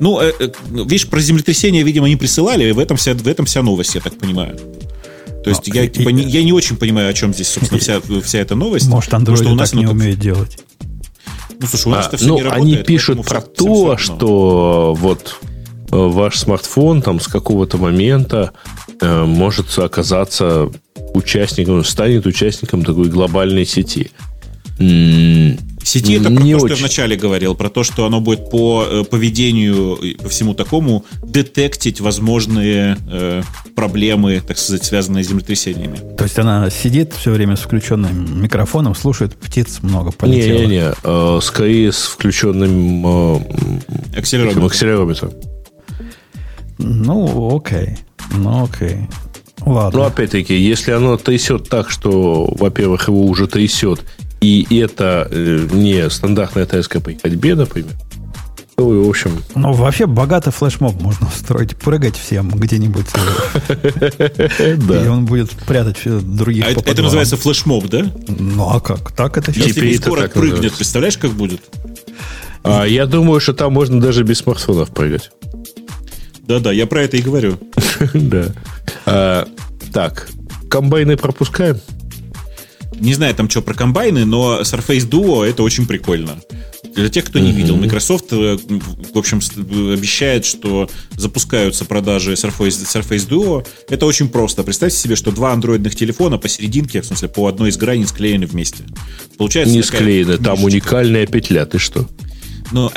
Ну, 0.00 0.20
э, 0.20 0.32
э, 0.38 0.48
видишь, 0.70 1.06
про 1.08 1.20
землетрясение, 1.20 1.82
видимо, 1.82 2.08
не 2.08 2.16
присылали, 2.16 2.68
и 2.68 2.72
в 2.72 2.78
этом 2.78 2.96
вся, 2.96 3.14
в 3.14 3.26
этом 3.26 3.46
вся 3.46 3.62
новость, 3.62 3.94
я 3.94 4.00
так 4.00 4.16
понимаю. 4.18 4.56
То 5.44 5.50
есть 5.50 5.66
Ну, 5.68 5.74
я, 5.74 5.84
и- 5.84 5.88
типа, 5.88 6.08
и- 6.10 6.12
не, 6.12 6.22
я 6.24 6.42
не 6.42 6.52
очень 6.52 6.76
понимаю, 6.76 7.08
о 7.08 7.12
чем 7.12 7.32
здесь, 7.34 7.48
собственно, 7.48 7.80
вся, 7.80 8.00
вся 8.24 8.38
эта 8.38 8.54
новость. 8.54 8.88
Может, 8.88 9.12
андроиды 9.14 9.44
что 9.44 9.52
у 9.52 9.56
нас 9.56 9.70
так 9.70 9.78
не 9.80 9.84
так- 9.86 9.92
умеют 9.94 10.18
делать. 10.20 10.58
Ну, 11.60 11.66
слушай, 11.66 11.88
у 11.88 11.90
нас 11.90 12.04
А, 12.06 12.08
это 12.08 12.16
все 12.18 12.26
ну, 12.28 12.36
не 12.36 12.42
работает. 12.42 12.74
они 12.76 12.84
пишут 12.84 13.26
про 13.26 13.40
всем 13.40 13.52
то, 13.56 13.66
равно. 13.66 13.96
что 13.98 14.94
вот 14.98 15.36
э, 15.90 15.96
ваш 15.96 16.38
смартфон 16.38 17.02
там 17.02 17.18
с 17.20 17.26
какого-то 17.26 17.78
момента 17.78 18.52
э, 19.00 19.24
может 19.24 19.76
оказаться 19.78 20.70
участником, 21.14 21.84
станет 21.84 22.26
участником 22.26 22.84
такой 22.84 23.08
глобальной 23.08 23.64
сети. 23.64 24.12
Сети 24.78 26.12
это 26.14 26.30
про 26.30 26.42
Не 26.42 26.52
то, 26.52 26.58
что 26.58 26.68
я 26.68 26.74
очень. 26.74 26.82
вначале 26.84 27.16
говорил, 27.16 27.54
про 27.54 27.70
то, 27.70 27.82
что 27.82 28.04
оно 28.04 28.20
будет 28.20 28.50
по 28.50 28.84
э, 28.86 29.04
поведению 29.04 29.94
и 29.94 30.14
по 30.16 30.28
всему 30.28 30.52
такому 30.52 31.04
детектить 31.22 32.00
возможные 32.02 32.98
э, 33.10 33.42
проблемы, 33.74 34.42
так 34.46 34.58
сказать, 34.58 34.84
связанные 34.84 35.24
с 35.24 35.28
землетрясениями. 35.28 35.96
То 36.16 36.24
есть 36.24 36.38
она 36.38 36.68
сидит 36.68 37.14
все 37.14 37.30
время 37.30 37.56
с 37.56 37.60
включенным 37.60 38.42
микрофоном, 38.42 38.94
слушает 38.94 39.34
птиц 39.36 39.78
много 39.82 40.12
полетело. 40.12 40.58
Не-не-не, 40.58 40.92
э, 41.02 41.38
скорее 41.42 41.90
с 41.92 42.02
включенным 42.02 43.06
э, 43.06 43.08
м, 43.08 43.82
Акселерометр. 44.16 44.58
этим 44.58 44.66
акселерометром. 44.66 45.32
Ну, 46.78 47.56
окей. 47.56 47.96
Ну, 48.32 48.64
окей. 48.64 49.08
Ладно. 49.66 50.00
Но 50.00 50.06
опять-таки, 50.06 50.54
если 50.56 50.92
оно 50.92 51.16
трясет 51.16 51.68
так, 51.68 51.90
что, 51.90 52.44
во-первых, 52.58 53.08
его 53.08 53.26
уже 53.26 53.48
трясет, 53.48 54.04
и 54.40 54.66
это 54.80 55.28
э, 55.30 55.66
не 55.72 56.08
стандартная 56.10 56.66
тряска 56.66 57.00
при 57.00 57.18
ходьбе, 57.20 57.54
например, 57.54 57.92
то, 58.76 58.86
в 58.88 59.08
общем, 59.08 59.42
Ну, 59.56 59.72
вообще 59.72 60.06
богатый 60.06 60.52
флешмоб 60.52 61.00
можно 61.02 61.26
устроить, 61.26 61.76
прыгать 61.76 62.16
всем 62.16 62.48
где-нибудь. 62.48 63.06
э, 63.68 64.76
И 65.04 65.08
он 65.08 65.24
будет 65.24 65.50
прятать 65.66 65.98
все 65.98 66.20
других 66.20 66.64
А 66.64 66.80
по 66.80 66.88
это, 66.88 67.02
называется 67.02 67.36
флешмоб, 67.36 67.88
да? 67.88 68.06
Ну, 68.28 68.68
а 68.70 68.78
как? 68.80 69.10
Так 69.10 69.36
это 69.36 69.52
сейчас? 69.52 69.66
Если 69.66 69.80
Теперь 69.80 69.94
это 69.96 70.02
скоро 70.04 70.28
прыгнет, 70.28 70.74
представляешь, 70.74 71.18
как 71.18 71.32
будет? 71.32 71.60
А 72.62 72.84
я 72.84 73.06
думаю, 73.06 73.40
что 73.40 73.52
там 73.52 73.72
можно 73.72 74.00
даже 74.00 74.22
без 74.22 74.38
смартфонов 74.38 74.90
прыгать. 74.90 75.32
Да-да, 76.46 76.70
я 76.70 76.86
про 76.86 77.02
это 77.02 77.16
и 77.16 77.22
говорю. 77.22 77.58
Да. 78.14 78.44
А, 79.06 79.48
Так, 79.92 80.28
комбайны 80.70 81.16
пропускаем? 81.16 81.80
Не 83.00 83.14
знаю 83.14 83.34
там 83.34 83.48
что 83.48 83.62
про 83.62 83.74
комбайны, 83.74 84.24
но 84.24 84.60
Surface 84.62 85.08
Duo 85.08 85.44
это 85.44 85.62
очень 85.62 85.86
прикольно. 85.86 86.40
Для 86.94 87.08
тех, 87.08 87.24
кто 87.24 87.38
не 87.38 87.52
видел, 87.52 87.76
Microsoft, 87.76 88.32
э, 88.32 88.56
в 89.14 89.18
общем, 89.18 89.40
обещает, 89.92 90.44
что 90.44 90.90
запускаются 91.16 91.84
продажи 91.84 92.32
Surface, 92.32 92.86
Surface 92.92 93.28
Duo. 93.28 93.66
Это 93.88 94.04
очень 94.06 94.28
просто. 94.28 94.64
Представьте 94.64 94.98
себе, 94.98 95.14
что 95.14 95.30
два 95.30 95.52
андроидных 95.52 95.94
телефона 95.94 96.38
посерединке, 96.38 97.02
в 97.02 97.06
смысле, 97.06 97.28
по 97.28 97.46
одной 97.46 97.70
из 97.70 97.76
граней 97.76 98.06
склеены 98.06 98.46
вместе. 98.46 98.84
Получается 99.36 99.74
Не 99.74 99.82
склеены, 99.82 100.38
там 100.38 100.56
книжечка. 100.56 100.64
уникальная 100.94 101.26
петля, 101.26 101.66
ты 101.66 101.78
что? 101.78 102.08
Но 102.72 102.92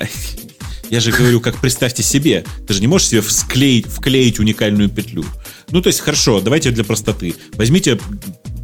я 0.89 0.99
же 0.99 1.11
говорю, 1.11 1.39
как 1.39 1.57
представьте 1.61 2.03
себе. 2.03 2.43
Ты 2.67 2.73
же 2.73 2.81
не 2.81 2.87
можешь 2.87 3.07
себе 3.07 3.21
склеить, 3.21 3.85
вклеить 3.87 4.39
уникальную 4.39 4.89
петлю. 4.89 5.23
Ну, 5.69 5.81
то 5.81 5.87
есть, 5.87 5.99
хорошо, 5.99 6.41
давайте 6.41 6.71
для 6.71 6.83
простоты. 6.83 7.35
Возьмите 7.53 7.99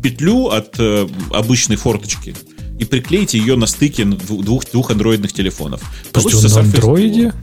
петлю 0.01 0.47
от 0.47 0.75
э, 0.79 1.07
обычной 1.31 1.75
форточки 1.75 2.35
и 2.79 2.85
приклейте 2.85 3.37
ее 3.37 3.55
на 3.55 3.65
стыке 3.65 4.05
двух, 4.05 4.69
двух, 4.71 4.91
андроидных 4.91 5.33
телефонов. 5.33 5.81
Получится 6.11 6.49
на 6.49 6.59
андроиде? 6.61 7.33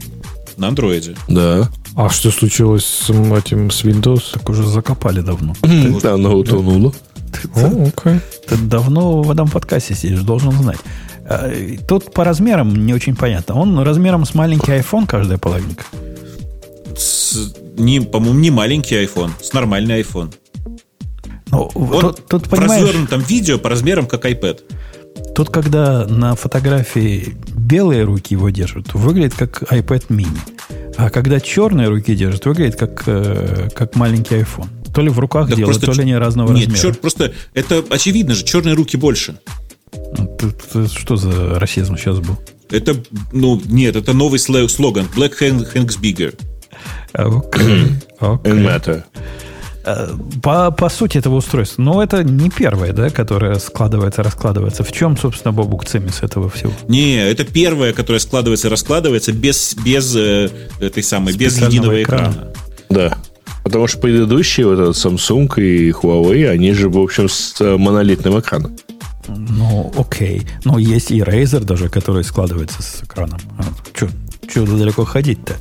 На 0.57 0.67
андроиде. 0.69 1.15
Да. 1.27 1.69
А 1.95 2.09
что 2.09 2.31
случилось 2.31 2.85
с 2.85 3.09
этим, 3.09 3.71
с 3.71 3.83
Windows? 3.83 4.23
Так 4.33 4.49
уже 4.49 4.67
закопали 4.67 5.21
давно. 5.21 5.53
Да, 6.01 6.13
оно 6.13 6.35
утонуло. 6.35 6.93
О, 7.55 7.87
окей. 7.87 8.19
Ты 8.47 8.55
давно 8.57 9.21
в 9.21 9.31
этом 9.31 9.49
подкасте 9.49 9.95
сидишь, 9.95 10.21
должен 10.21 10.51
знать. 10.53 10.79
И 11.53 11.79
Тут 11.87 12.13
по 12.13 12.23
размерам 12.23 12.85
не 12.85 12.93
очень 12.93 13.15
понятно. 13.15 13.55
Он 13.55 13.77
размером 13.79 14.25
с 14.25 14.33
маленький 14.33 14.71
iPhone 14.71 15.05
каждая 15.07 15.37
половинка. 15.37 15.83
С- 16.95 17.53
не, 17.77 17.99
по-моему, 17.99 18.39
не 18.39 18.51
маленький 18.51 18.95
iPhone, 18.95 19.31
с 19.41 19.51
нормальный 19.51 20.01
iPhone. 20.01 20.33
Ну, 21.55 21.71
Он 21.93 22.01
тут, 22.01 22.25
тут, 22.27 22.47
в 22.47 22.49
понимаешь, 22.49 22.83
развернутом 22.83 23.21
видео 23.21 23.57
по 23.57 23.69
размерам 23.69 24.05
как 24.07 24.25
iPad. 24.25 24.59
тут, 25.35 25.49
когда 25.49 26.05
на 26.05 26.35
фотографии 26.35 27.35
белые 27.55 28.03
руки 28.03 28.33
его 28.33 28.49
держат, 28.49 28.93
выглядит 28.93 29.33
как 29.35 29.63
iPad 29.71 30.07
mini. 30.09 30.37
А 30.97 31.09
когда 31.09 31.39
черные 31.39 31.87
руки 31.89 32.15
держат, 32.15 32.45
выглядит 32.45 32.75
как, 32.77 33.03
э, 33.07 33.69
как 33.73 33.95
маленький 33.95 34.35
iPhone. 34.35 34.67
То 34.93 35.01
ли 35.01 35.09
в 35.09 35.19
руках 35.19 35.49
Так 35.49 35.57
делают, 35.57 35.81
то 35.81 35.91
ли 35.91 36.01
они 36.03 36.15
разного 36.15 36.53
Нет, 36.53 36.69
размера. 36.69 36.93
чер- 36.93 36.97
просто 36.99 37.33
это 37.53 37.83
очевидно 37.89 38.33
же, 38.33 38.45
черные 38.45 38.75
руки 38.75 38.95
больше. 38.95 39.37
Ну, 40.17 40.37
тут- 40.39 40.55
тут 40.71 40.91
что 40.93 41.17
за 41.17 41.59
расизм 41.59 41.97
сейчас 41.97 42.19
был? 42.19 42.37
Это, 42.71 42.95
ну, 43.33 43.61
нет, 43.65 43.95
это 43.97 44.13
новый 44.13 44.39
сло- 44.39 44.67
слоган. 44.69 45.05
Black 45.15 45.33
hand- 45.41 45.67
hands 45.73 45.99
bigger. 46.01 46.33
Окей. 47.13 47.91
Окей. 48.19 48.51
And 48.53 48.63
matter. 48.65 49.03
Э, 49.85 50.07
По, 50.41 50.71
по 50.71 50.89
сути 50.89 51.19
этого 51.19 51.35
устройства. 51.35 51.81
Но 51.81 52.01
это 52.01 52.23
не 52.23 52.49
первое, 52.49 52.91
да, 52.91 53.09
которое 53.09 53.55
складывается, 53.59 54.23
раскладывается. 54.23 54.83
В 54.83 54.91
чем, 54.91 55.15
собственно, 55.15 55.51
Бобук 55.51 55.85
цимис 55.85 56.23
этого 56.23 56.49
всего? 56.49 56.73
Не, 56.87 57.17
это 57.17 57.43
первое, 57.43 57.93
которое 57.93 58.19
складывается 58.19 58.67
и 58.67 58.71
раскладывается 58.71 59.31
без, 59.31 59.75
без 59.75 60.15
э, 60.15 60.49
этой 60.79 61.03
самой, 61.03 61.35
без 61.35 61.61
единого 61.61 62.01
экрана. 62.01 62.31
экрана. 62.31 62.53
Да. 62.89 63.17
Потому 63.63 63.87
что 63.87 63.99
предыдущие, 63.99 64.67
вот 64.67 64.79
этот 64.79 64.95
Samsung 64.95 65.59
и 65.59 65.91
Huawei, 65.91 66.47
они 66.47 66.73
же, 66.73 66.89
в 66.89 66.97
общем, 66.97 67.29
с 67.29 67.59
э, 67.61 67.77
монолитным 67.77 68.39
экраном. 68.39 68.75
Ну, 69.27 69.91
окей. 69.97 70.47
Но 70.63 70.77
есть 70.77 71.11
и 71.11 71.19
Razer 71.19 71.63
даже, 71.63 71.89
который 71.89 72.23
складывается 72.23 72.81
с 72.81 73.03
экраном. 73.03 73.39
Че 73.93 74.65
далеко 74.65 75.05
ходить-то? 75.05 75.55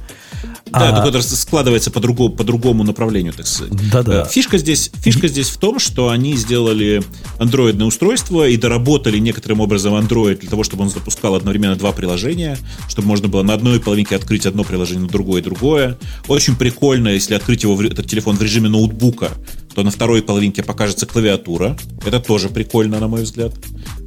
Да, 0.78 1.02
А- 1.02 1.08
это 1.08 1.22
складывается 1.22 1.90
по 1.90 2.00
другому, 2.00 2.34
по 2.34 2.44
другому 2.44 2.82
направлению, 2.84 3.32
так 3.32 3.46
сказать. 3.46 3.72
Да-да. 3.90 4.22
Э, 4.22 4.28
Фишка 4.28 4.58
здесь, 4.58 4.90
фишка 4.96 5.28
здесь 5.28 5.50
в 5.50 5.58
том, 5.58 5.78
что 5.78 6.08
они 6.08 6.36
сделали 6.36 7.02
андроидное 7.38 7.86
устройство 7.86 8.48
и 8.48 8.56
доработали 8.56 9.18
некоторым 9.18 9.60
образом 9.60 9.94
Android 9.94 10.40
для 10.40 10.50
того, 10.50 10.64
чтобы 10.64 10.82
он 10.82 10.90
запускал 10.90 11.34
одновременно 11.34 11.76
два 11.76 11.92
приложения, 11.92 12.58
чтобы 12.88 13.08
можно 13.08 13.28
было 13.28 13.42
на 13.42 13.54
одной 13.54 13.80
половинке 13.80 14.16
открыть 14.16 14.46
одно 14.46 14.64
приложение, 14.64 15.02
на 15.04 15.08
другое 15.08 15.42
другое. 15.42 15.98
Очень 16.28 16.56
прикольно, 16.56 17.08
если 17.08 17.34
открыть 17.34 17.62
его, 17.62 17.74
в 17.74 17.80
этот 17.80 18.08
телефон 18.08 18.36
в 18.36 18.42
режиме 18.42 18.68
ноутбука, 18.68 19.30
то 19.74 19.82
на 19.82 19.90
второй 19.90 20.22
половинке 20.22 20.62
покажется 20.62 21.06
клавиатура. 21.06 21.76
Это 22.06 22.20
тоже 22.20 22.48
прикольно, 22.48 23.00
на 23.00 23.08
мой 23.08 23.22
взгляд. 23.22 23.52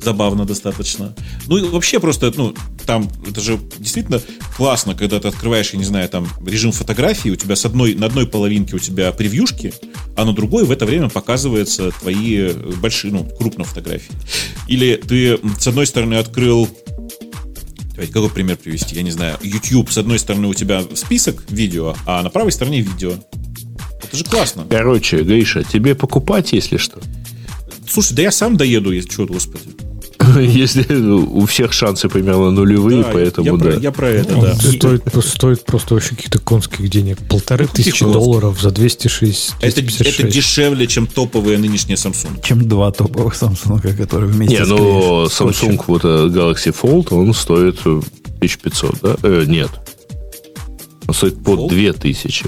Забавно 0.02 0.46
достаточно. 0.46 1.14
Ну 1.48 1.58
и 1.58 1.62
вообще 1.62 2.00
просто, 2.00 2.32
ну, 2.36 2.54
там, 2.86 3.10
это 3.28 3.42
же 3.42 3.60
действительно 3.78 4.22
классно, 4.56 4.96
когда 4.96 5.20
ты 5.20 5.28
открываешь, 5.28 5.72
я 5.72 5.80
не 5.80 5.86
знаю, 5.86 6.08
там, 6.08 6.28
режим 6.46 6.72
фотографии, 6.72 7.30
у 7.30 7.36
тебя 7.36 7.56
с 7.56 7.66
одной, 7.66 7.96
на 7.96 8.06
одной 8.06 8.28
половинке 8.28 8.76
у 8.76 8.80
тебя 8.80 9.12
превьюшки, 9.12 9.74
а 10.16 10.24
на 10.26 10.34
другой 10.34 10.64
в 10.64 10.72
это 10.72 10.86
время 10.86 11.10
показываются 11.10 11.92
твои 11.92 12.38
э, 12.38 12.54
большие, 12.82 13.12
ну, 13.12 13.26
крупные 13.38 13.66
фотографии. 13.66 14.12
Или 14.68 14.96
ты 14.96 15.40
с 15.60 15.68
одной 15.68 15.86
стороны 15.86 16.16
открыл 16.16 16.70
Давайте, 17.92 18.14
какой 18.14 18.30
пример 18.30 18.58
привести? 18.58 18.96
Я 18.96 19.02
не 19.02 19.10
знаю. 19.10 19.40
YouTube, 19.42 19.92
с 19.92 19.98
одной 19.98 20.20
стороны, 20.20 20.48
у 20.48 20.54
тебя 20.54 20.84
список 20.94 21.44
видео, 21.50 21.96
а 22.06 22.22
на 22.22 22.30
правой 22.30 22.52
стороне 22.52 22.82
видео. 22.82 23.14
Это 24.08 24.18
же 24.18 24.24
классно. 24.24 24.66
Короче, 24.70 25.24
Гриша, 25.24 25.64
тебе 25.64 25.96
покупать, 25.96 26.54
если 26.54 26.78
что? 26.78 27.00
Слушай, 27.90 28.14
да 28.16 28.22
я 28.24 28.32
сам 28.32 28.58
доеду, 28.58 28.92
если 28.92 29.12
что, 29.12 29.26
господи. 29.26 29.64
Если 30.40 30.94
у 30.94 31.46
всех 31.46 31.74
шансы 31.74 32.10
примерно 32.10 32.50
нулевые, 32.52 33.04
Да, 33.04 33.10
поэтому 33.14 33.46
я, 33.46 33.54
да. 33.54 33.64
про, 33.64 33.80
я 33.80 33.92
про 33.92 34.10
это, 34.10 34.36
Он 34.36 34.42
да. 34.42 34.56
стоит, 34.56 35.04
стоит 35.24 35.64
просто 35.64 35.94
вообще 35.94 36.16
каких-то 36.16 36.40
конских 36.40 36.90
денег. 36.90 37.20
Полторы 37.30 37.68
тысячи 37.68 38.00
конских? 38.04 38.12
долларов 38.14 38.60
за 38.60 38.72
206. 38.72 39.56
Это, 39.62 39.82
256. 39.82 40.20
это 40.20 40.30
дешевле, 40.30 40.88
чем 40.88 41.08
топовые 41.08 41.58
нынешние 41.60 41.98
Samsung. 41.98 42.42
Чем 42.44 42.68
два 42.68 42.92
топовых 42.92 43.36
Samsung, 43.36 43.96
которые 43.96 44.30
вместе 44.32 44.58
Не, 44.58 44.66
ну. 44.66 45.26
Samsung 45.26 45.82
вот 45.88 46.04
э, 46.04 46.08
Galaxy 46.08 46.76
Fold, 46.76 47.14
он 47.14 47.34
стоит 47.34 47.80
э, 47.86 48.02
1500, 48.38 48.96
да? 49.02 49.16
Э, 49.22 49.44
нет. 49.48 49.70
Он 51.08 51.14
стоит 51.14 51.42
под 51.44 51.60
Fold? 51.60 51.70
2000. 51.70 52.46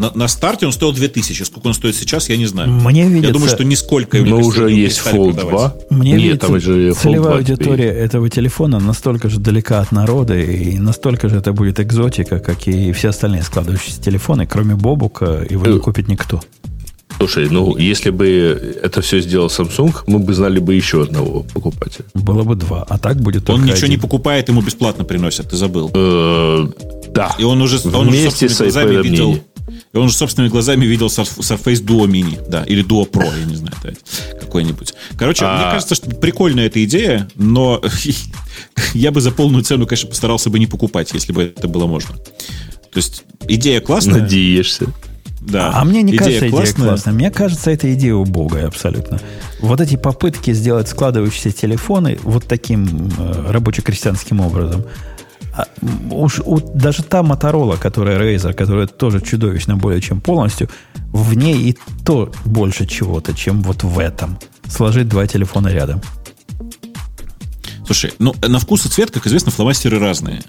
На, 0.00 0.10
на 0.14 0.28
старте 0.28 0.64
он 0.64 0.72
стоил 0.72 0.92
2000. 0.94 1.42
Сколько 1.42 1.66
он 1.66 1.74
стоит 1.74 1.94
сейчас, 1.94 2.30
я 2.30 2.38
не 2.38 2.46
знаю. 2.46 2.70
Мне 2.70 3.06
видится, 3.06 3.26
Я 3.26 3.32
думаю, 3.34 3.50
что 3.50 3.64
нисколько 3.64 4.16
его 4.16 4.30
Но 4.30 4.40
не 4.40 4.46
уже 4.48 4.70
есть 4.70 4.98
Fold 4.98 5.34
продавать. 5.34 5.74
2. 5.88 5.96
Мне 5.98 6.12
Нет, 6.12 6.22
видится, 6.22 6.46
там 6.46 6.60
же 6.60 6.92
2 6.92 6.94
целевая 6.94 7.42
теперь 7.42 7.52
аудитория 7.52 7.86
есть. 7.88 7.98
этого 8.06 8.30
телефона 8.30 8.80
настолько 8.80 9.28
же 9.28 9.38
далека 9.40 9.80
от 9.80 9.92
народа 9.92 10.38
и 10.38 10.78
настолько 10.78 11.28
же 11.28 11.36
это 11.36 11.52
будет 11.52 11.80
экзотика, 11.80 12.38
как 12.38 12.66
и 12.66 12.92
все 12.92 13.10
остальные 13.10 13.42
складывающиеся 13.42 14.00
телефоны, 14.00 14.46
кроме 14.46 14.74
Бобука, 14.74 15.46
его 15.50 15.66
не 15.66 15.76
Э, 15.76 15.80
купит 15.80 16.08
никто. 16.08 16.40
Слушай, 17.18 17.48
ну, 17.50 17.76
если 17.76 18.08
бы 18.08 18.26
это 18.82 19.02
все 19.02 19.20
сделал 19.20 19.48
Samsung, 19.48 19.94
мы 20.06 20.18
бы 20.20 20.32
знали 20.32 20.58
бы 20.60 20.74
еще 20.74 21.02
одного 21.02 21.42
покупателя. 21.52 22.06
Было 22.14 22.42
бы 22.44 22.54
два, 22.54 22.86
а 22.88 22.96
так 22.96 23.20
будет 23.20 23.50
Он 23.50 23.56
только 23.56 23.72
ничего 23.74 23.88
не 23.88 23.94
один. 23.96 24.00
покупает, 24.00 24.48
ему 24.48 24.62
бесплатно 24.62 25.04
приносят, 25.04 25.50
ты 25.50 25.56
забыл. 25.56 25.90
Э, 25.92 26.66
Да. 27.12 27.34
И 27.38 27.44
он 27.44 27.60
уже, 27.60 27.78
он 27.86 28.08
уже 28.08 28.10
Вместе 28.20 28.48
собственными 28.48 29.00
с 29.02 29.04
видел... 29.04 29.32
mini. 29.32 29.42
И 29.92 29.96
он 29.96 30.08
же 30.08 30.14
собственными 30.14 30.50
глазами 30.50 30.84
видел 30.86 31.06
Surf- 31.06 31.38
Surface 31.38 31.84
Duo 31.84 32.06
Mini, 32.06 32.38
да, 32.48 32.64
или 32.64 32.84
Duo 32.84 33.08
Pro, 33.10 33.26
я 33.38 33.44
не 33.44 33.56
знаю, 33.56 33.74
да, 33.82 33.90
какой-нибудь. 34.40 34.94
Короче, 35.18 35.44
А- 35.44 35.56
мне 35.56 35.64
кажется, 35.72 35.94
что 35.94 36.10
прикольная 36.10 36.66
эта 36.66 36.82
идея, 36.84 37.28
но 37.34 37.80
я 38.94 39.10
бы 39.10 39.20
за 39.20 39.30
полную 39.30 39.64
цену, 39.64 39.86
конечно, 39.86 40.08
постарался 40.08 40.50
бы 40.50 40.58
не 40.58 40.66
покупать, 40.66 41.12
если 41.12 41.32
бы 41.32 41.42
это 41.44 41.68
было 41.68 41.86
можно. 41.86 42.16
То 42.16 42.96
есть 42.96 43.24
идея 43.48 43.80
классная. 43.80 44.20
Надеешься. 44.22 44.86
Да. 45.40 45.72
А 45.74 45.84
мне 45.84 46.02
не 46.02 46.10
Идея 46.10 46.18
кажется 46.18 46.38
идея 46.48 46.50
классная. 46.50 46.88
классная. 46.88 47.14
Мне 47.14 47.30
кажется, 47.30 47.70
эта 47.70 47.94
идея 47.94 48.14
убогая 48.14 48.66
абсолютно. 48.66 49.20
Вот 49.60 49.80
эти 49.80 49.96
попытки 49.96 50.52
сделать 50.52 50.88
складывающиеся 50.88 51.50
телефоны 51.52 52.18
вот 52.24 52.44
таким 52.46 53.10
э, 53.16 53.50
рабоче-крестьянским 53.50 54.40
образом. 54.40 54.84
А, 55.52 55.66
уж 56.10 56.40
у- 56.44 56.60
даже 56.60 57.02
та 57.02 57.22
Моторола, 57.22 57.76
которая 57.76 58.18
Razer, 58.18 58.52
которая 58.52 58.86
тоже 58.86 59.20
чудовищно 59.20 59.76
более 59.76 60.00
чем 60.00 60.20
полностью, 60.20 60.68
в 61.12 61.34
ней 61.34 61.70
и 61.70 61.78
то 62.04 62.32
больше 62.44 62.86
чего-то, 62.86 63.34
чем 63.34 63.62
вот 63.62 63.82
в 63.82 63.98
этом. 63.98 64.38
Сложить 64.68 65.08
два 65.08 65.26
телефона 65.26 65.68
рядом. 65.68 66.00
Слушай, 67.86 68.12
ну, 68.20 68.34
на 68.46 68.60
вкус 68.60 68.86
и 68.86 68.88
цвет, 68.88 69.10
как 69.10 69.26
известно, 69.26 69.50
фломастеры 69.50 69.98
разные. 69.98 70.42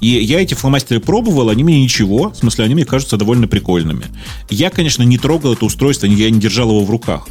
И 0.00 0.08
я 0.08 0.40
эти 0.42 0.54
фломастеры 0.54 0.98
пробовал, 1.00 1.48
они 1.50 1.62
мне 1.62 1.80
ничего, 1.82 2.30
в 2.30 2.36
смысле, 2.36 2.64
они 2.64 2.74
мне 2.74 2.84
кажутся 2.84 3.16
довольно 3.16 3.46
прикольными. 3.46 4.06
Я, 4.48 4.70
конечно, 4.70 5.04
не 5.04 5.18
трогал 5.18 5.52
это 5.52 5.64
устройство, 5.64 6.06
я 6.06 6.30
не 6.30 6.40
держал 6.40 6.70
его 6.70 6.84
в 6.84 6.90
руках. 6.90 7.28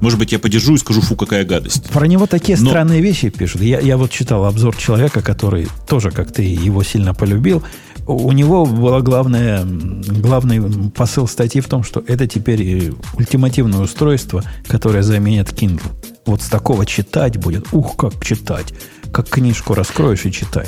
Может 0.00 0.18
быть, 0.18 0.32
я 0.32 0.38
подержу 0.38 0.74
и 0.74 0.78
скажу, 0.78 1.00
фу, 1.00 1.16
какая 1.16 1.44
гадость. 1.44 1.84
Про 1.90 2.06
него 2.06 2.26
такие 2.26 2.58
Но- 2.58 2.68
странные 2.68 3.00
вещи 3.00 3.30
пишут. 3.30 3.62
Я, 3.62 3.80
я 3.80 3.96
вот 3.96 4.10
читал 4.10 4.44
обзор 4.44 4.76
человека, 4.76 5.22
который 5.22 5.68
тоже, 5.88 6.10
как 6.10 6.32
ты, 6.32 6.42
его 6.42 6.82
сильно 6.82 7.14
полюбил. 7.14 7.62
У 8.06 8.30
него 8.32 8.66
был 8.66 9.00
главное, 9.02 9.62
м, 9.62 10.02
главный 10.02 10.90
посыл 10.90 11.26
статьи 11.26 11.60
в 11.60 11.66
том, 11.68 11.82
что 11.82 12.04
это 12.06 12.26
теперь 12.28 12.92
ультимативное 13.14 13.80
устройство, 13.80 14.44
которое 14.68 15.02
заменит 15.02 15.48
Kindle. 15.52 15.80
Вот 16.26 16.42
с 16.42 16.48
такого 16.48 16.86
читать 16.86 17.36
будет. 17.38 17.66
Ух, 17.72 17.96
как 17.96 18.22
читать. 18.24 18.74
Как 19.12 19.28
книжку 19.28 19.74
раскроешь 19.74 20.24
и 20.26 20.30
читай. 20.32 20.66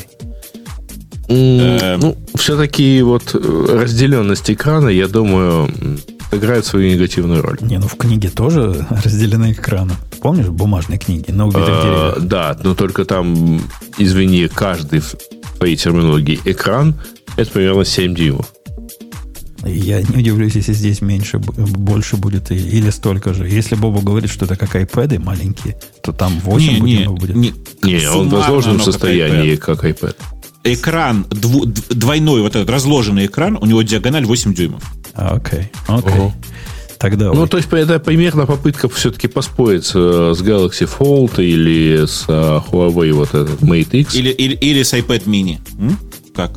Эм. 1.29 2.01
Ну, 2.01 2.17
все-таки 2.35 3.03
вот 3.03 3.35
э, 3.35 3.79
разделенность 3.83 4.51
экрана, 4.51 4.89
я 4.89 5.09
думаю, 5.09 5.71
м, 6.33 6.39
играет 6.39 6.65
свою 6.67 6.91
негативную 6.93 7.43
роль. 7.43 7.59
Не, 7.61 7.79
ну 7.79 7.89
в 7.89 7.97
книге 7.97 8.29
тоже 8.31 8.87
разделены 9.05 9.53
экраны. 9.53 9.95
Помнишь 10.21 10.49
бумажные 10.49 10.99
книги 10.99 11.31
на 11.31 11.47
убитых 11.47 11.69
Э, 11.69 11.83
деревьях? 11.83 12.19
Да, 12.29 12.59
но 12.63 12.75
только 12.75 13.05
там, 13.05 13.61
извини, 13.99 14.49
каждый 14.49 15.01
в 15.01 15.15
твоей 15.59 15.77
терминологии 15.77 16.41
экран 16.45 16.95
это 17.37 17.51
примерно 17.51 17.85
7 17.85 18.15
дюймов. 18.15 18.47
Я 19.65 20.01
не 20.03 20.19
удивлюсь, 20.21 20.55
если 20.55 20.73
здесь 20.73 21.01
меньше, 21.01 21.39
больше 21.39 22.17
будет 22.17 22.51
или 22.53 22.91
столько 22.91 23.35
же. 23.35 23.49
Если 23.49 23.75
Боба 23.75 24.01
говорит, 24.01 24.31
что 24.31 24.45
это 24.45 24.57
как 24.57 24.77
iPad 24.77 25.19
маленькие, 25.19 25.77
то 26.03 26.13
там 26.13 26.39
8 26.45 26.75
Не, 26.75 26.81
не, 26.81 26.97
дюймов 26.99 27.19
будет. 27.19 27.37
не, 27.37 27.53
Не, 27.83 28.09
он 28.11 28.29
в 28.29 28.35
разложенном 28.35 28.77
оно 28.77 28.85
как 28.85 28.93
состоянии, 28.93 29.55
iPad. 29.55 29.57
как 29.57 29.85
iPad. 29.85 30.17
Экран, 30.65 31.27
двойной 31.31 32.43
вот 32.43 32.55
этот 32.55 32.71
разложенный 32.71 33.27
экран, 33.27 33.59
у 33.61 33.67
него 33.67 33.83
диагональ 33.83 34.25
8 34.27 34.55
дюймов. 34.55 34.83
А, 35.19 35.35
Окей, 35.35 35.70
окей. 35.89 36.12
Ого. 36.15 36.32
Тогда 36.99 37.27
Ну, 37.32 37.43
ой. 37.43 37.49
то 37.49 37.57
есть, 37.59 37.69
это 37.73 37.99
примерно 38.01 38.47
попытка 38.47 38.89
все-таки 38.89 39.28
поспорить 39.28 39.90
э, 39.95 40.32
с 40.36 40.40
Galaxy 40.43 40.89
Fold 40.89 41.43
или 41.45 42.07
с 42.07 42.24
э, 42.28 42.61
Huawei 42.70 43.12
вот 43.12 43.28
этот 43.35 43.61
Mate 43.61 44.01
X. 44.01 44.15
Или, 44.15 44.31
или, 44.31 44.55
или 44.55 44.82
с 44.82 44.93
iPad 44.95 45.24
mini. 45.27 45.59
М? 45.78 45.97
Как? 46.35 46.53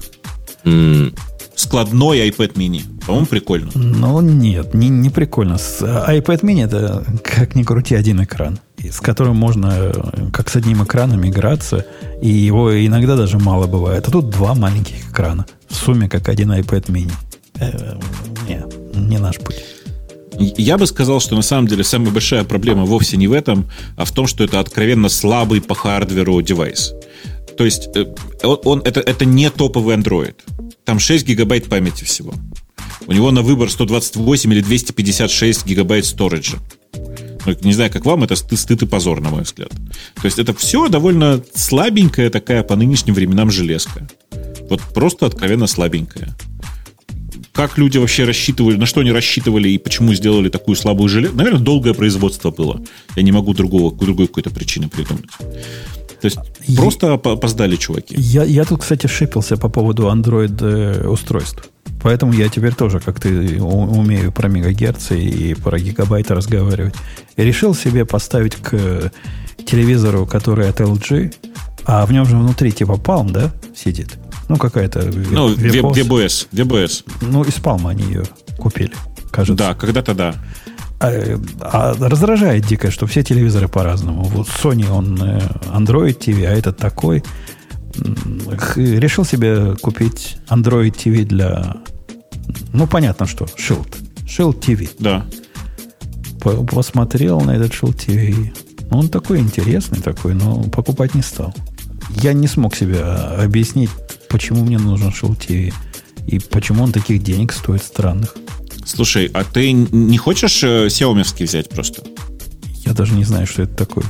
М, 0.63 1.13
Складной 1.55 2.27
iPad 2.29 2.53
mini. 2.53 2.81
По-моему, 3.05 3.27
прикольно. 3.27 3.69
Ну, 3.75 4.19
нет, 4.21 4.73
не, 4.73 4.89
не 4.89 5.09
прикольно. 5.11 5.57
С, 5.59 5.77
а, 5.83 6.11
iPad 6.15 6.41
mini 6.41 6.65
это, 6.65 7.03
как 7.23 7.53
ни 7.55 7.61
крути, 7.61 7.93
один 7.93 8.23
экран, 8.23 8.59
с 8.79 8.99
которым 8.99 9.35
можно, 9.35 9.71
э, 9.75 9.93
как 10.33 10.49
с 10.49 10.55
одним 10.55 10.83
экраном, 10.83 11.27
играться, 11.27 11.85
и 12.21 12.29
его 12.29 12.73
иногда 12.85 13.15
даже 13.15 13.37
мало 13.37 13.67
бывает. 13.67 14.07
А 14.07 14.11
тут 14.11 14.29
два 14.31 14.55
маленьких 14.55 15.09
экрана. 15.11 15.45
В 15.69 15.75
сумме, 15.75 16.09
как 16.09 16.29
один 16.29 16.51
iPad 16.51 16.87
mini. 16.87 17.11
Э, 17.61 17.99
не, 18.47 18.61
не 19.09 19.17
наш 19.19 19.37
путь. 19.37 19.63
Я 20.57 20.77
бы 20.77 20.87
сказал, 20.87 21.19
что 21.19 21.35
на 21.35 21.43
самом 21.43 21.67
деле 21.67 21.83
самая 21.83 22.11
большая 22.11 22.43
проблема 22.43 22.85
вовсе 22.85 23.17
не 23.17 23.27
в 23.27 23.33
этом, 23.33 23.69
а 23.95 24.05
в 24.05 24.11
том, 24.11 24.25
что 24.27 24.43
это 24.43 24.59
откровенно 24.59 25.09
слабый 25.09 25.61
по 25.61 25.75
хардверу 25.75 26.41
девайс. 26.41 26.93
То 27.57 27.65
есть 27.65 27.89
э, 27.95 28.05
он, 28.43 28.59
он- 28.65 28.81
это, 28.83 29.01
это 29.01 29.25
не 29.25 29.49
топовый 29.49 29.95
Android. 29.95 30.35
Там 30.85 30.99
6 30.99 31.27
гигабайт 31.27 31.69
памяти 31.69 32.03
всего. 32.03 32.33
У 33.05 33.13
него 33.13 33.31
на 33.31 33.41
выбор 33.41 33.69
128 33.69 34.51
или 34.53 34.61
256 34.61 35.65
гигабайт 35.65 36.05
сториджа. 36.05 36.57
Ну, 37.45 37.55
не 37.61 37.73
знаю, 37.73 37.91
как 37.91 38.05
вам, 38.05 38.23
это 38.23 38.35
стыд, 38.35 38.59
стыд 38.59 38.83
и 38.83 38.85
позор, 38.85 39.19
на 39.21 39.29
мой 39.29 39.43
взгляд. 39.43 39.69
То 39.69 40.25
есть 40.25 40.39
это 40.39 40.53
все 40.53 40.87
довольно 40.87 41.41
слабенькая 41.53 42.29
такая 42.29 42.63
по 42.63 42.75
нынешним 42.75 43.13
временам 43.13 43.51
железка. 43.51 44.07
Вот 44.69 44.81
просто 44.93 45.25
откровенно 45.25 45.67
слабенькая 45.67 46.35
как 47.53 47.77
люди 47.77 47.97
вообще 47.97 48.23
рассчитывали, 48.25 48.77
на 48.77 48.85
что 48.85 49.01
они 49.01 49.11
рассчитывали 49.11 49.69
и 49.69 49.77
почему 49.77 50.13
сделали 50.13 50.49
такую 50.49 50.75
слабую 50.75 51.09
железку. 51.09 51.37
Наверное, 51.37 51.59
долгое 51.61 51.93
производство 51.93 52.51
было. 52.51 52.81
Я 53.15 53.23
не 53.23 53.31
могу 53.31 53.53
другого, 53.53 53.93
другой 53.95 54.27
какой-то 54.27 54.49
причины 54.49 54.87
придумать. 54.89 55.25
То 56.21 56.25
есть 56.25 56.37
И- 56.67 56.75
просто 56.75 57.07
опо- 57.07 57.33
опоздали 57.33 57.75
чуваки. 57.75 58.15
Я, 58.17 58.43
я 58.43 58.63
тут, 58.63 58.81
кстати, 58.81 59.07
шипился 59.07 59.57
по 59.57 59.69
поводу 59.69 60.03
Android 60.03 60.55
э, 60.61 61.07
устройств. 61.07 61.67
Поэтому 62.03 62.33
я 62.33 62.47
теперь 62.47 62.73
тоже, 62.73 62.99
как 62.99 63.19
ты, 63.19 63.61
умею 63.61 64.31
про 64.31 64.47
мегагерцы 64.47 65.19
и 65.19 65.53
про 65.55 65.79
гигабайты 65.79 66.33
разговаривать. 66.35 66.93
И 67.37 67.43
решил 67.43 67.75
себе 67.75 68.05
поставить 68.05 68.55
к 68.55 69.11
телевизору, 69.65 70.25
который 70.25 70.69
от 70.69 70.79
LG, 70.79 71.33
а 71.85 72.05
в 72.05 72.11
нем 72.13 72.25
же 72.25 72.37
внутри 72.37 72.71
типа 72.71 72.93
Palm, 72.93 73.31
да, 73.31 73.51
сидит? 73.75 74.17
Ну, 74.51 74.57
какая-то 74.57 74.99
Ну. 75.31 75.55
VBS, 75.55 76.47
VBS. 76.51 77.05
Ну, 77.21 77.43
из 77.43 77.53
Palm 77.55 77.89
они 77.89 78.03
ее 78.03 78.23
купили, 78.57 78.91
кажется. 79.31 79.55
Да, 79.55 79.73
когда-то 79.75 80.13
да. 80.13 80.35
А, 80.99 81.09
а 81.61 81.93
раздражает 81.97 82.67
дико, 82.67 82.91
что 82.91 83.07
все 83.07 83.23
телевизоры 83.23 83.69
по-разному. 83.69 84.23
Вот 84.23 84.47
Sony, 84.47 84.89
он 84.91 85.17
э, 85.23 85.39
Android 85.73 86.17
TV, 86.19 86.45
а 86.45 86.51
этот 86.51 86.77
такой. 86.77 87.23
Решил 88.75 89.23
себе 89.25 89.75
купить 89.81 90.37
Android 90.49 90.91
TV 90.91 91.23
для... 91.23 91.77
Ну, 92.73 92.87
понятно, 92.87 93.25
что. 93.27 93.45
Shield. 93.45 93.95
Shield 94.25 94.59
TV. 94.59 94.89
Да. 94.99 95.25
По- 96.41 96.63
Посмотрел 96.63 97.39
на 97.41 97.51
этот 97.51 97.71
Shield 97.71 97.95
TV. 97.95 98.53
Ну, 98.91 98.99
Он 98.99 99.07
такой 99.09 99.39
интересный 99.39 100.01
такой, 100.01 100.33
но 100.33 100.61
покупать 100.63 101.15
не 101.15 101.21
стал. 101.21 101.53
Я 102.21 102.33
не 102.33 102.47
смог 102.47 102.75
себе 102.75 102.99
а, 103.01 103.41
объяснить, 103.43 103.89
почему 104.31 104.63
мне 104.63 104.77
нужен 104.77 105.09
Shield 105.09 105.37
TV. 105.37 105.73
И 106.27 106.39
почему 106.39 106.83
он 106.83 106.91
таких 106.91 107.21
денег 107.23 107.51
стоит 107.51 107.83
странных. 107.83 108.35
Слушай, 108.85 109.29
а 109.33 109.43
ты 109.43 109.71
не 109.71 110.17
хочешь 110.17 110.63
э, 110.63 110.87
Xiaomi 110.87 111.43
взять 111.43 111.69
просто? 111.69 112.03
Я 112.85 112.93
даже 112.93 113.13
не 113.13 113.23
знаю, 113.25 113.45
что 113.47 113.63
это 113.63 113.75
такое. 113.75 114.05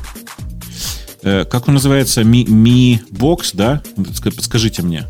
Э, 1.22 1.44
как 1.44 1.68
он 1.68 1.74
называется? 1.74 2.22
Mi, 2.22 2.44
Mi 2.44 3.00
Box, 3.10 3.50
да? 3.54 3.82
Ск- 3.96 4.34
Подскажите 4.34 4.82
мне. 4.82 5.06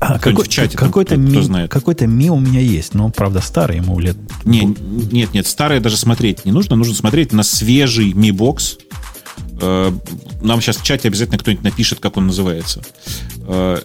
А, 0.00 0.18
какой, 0.18 0.44
в 0.44 0.48
чате 0.48 0.76
там, 0.76 0.88
какой-то 0.88 1.14
кто- 1.14 1.24
кто 1.24 1.38
ми, 1.38 1.42
знает? 1.42 1.70
какой-то 1.70 2.06
ми 2.06 2.28
у 2.30 2.38
меня 2.38 2.60
есть, 2.60 2.94
но 2.94 3.08
правда 3.10 3.40
старый 3.40 3.76
ему 3.78 3.98
лет. 3.98 4.16
Не, 4.44 4.64
нет, 4.64 5.32
нет, 5.32 5.46
старое 5.46 5.80
даже 5.80 5.96
смотреть 5.96 6.44
не 6.44 6.52
нужно. 6.52 6.76
Нужно 6.76 6.94
смотреть 6.94 7.32
на 7.32 7.42
свежий 7.42 8.12
Mi 8.12 8.30
Box. 8.30 8.78
Э, 9.60 9.92
Нам 10.42 10.60
сейчас 10.60 10.76
в 10.78 10.82
чате 10.84 11.08
обязательно 11.08 11.38
кто-нибудь 11.38 11.64
напишет, 11.64 12.00
как 12.00 12.16
он 12.16 12.26
называется. 12.26 12.82
Э, 13.46 13.78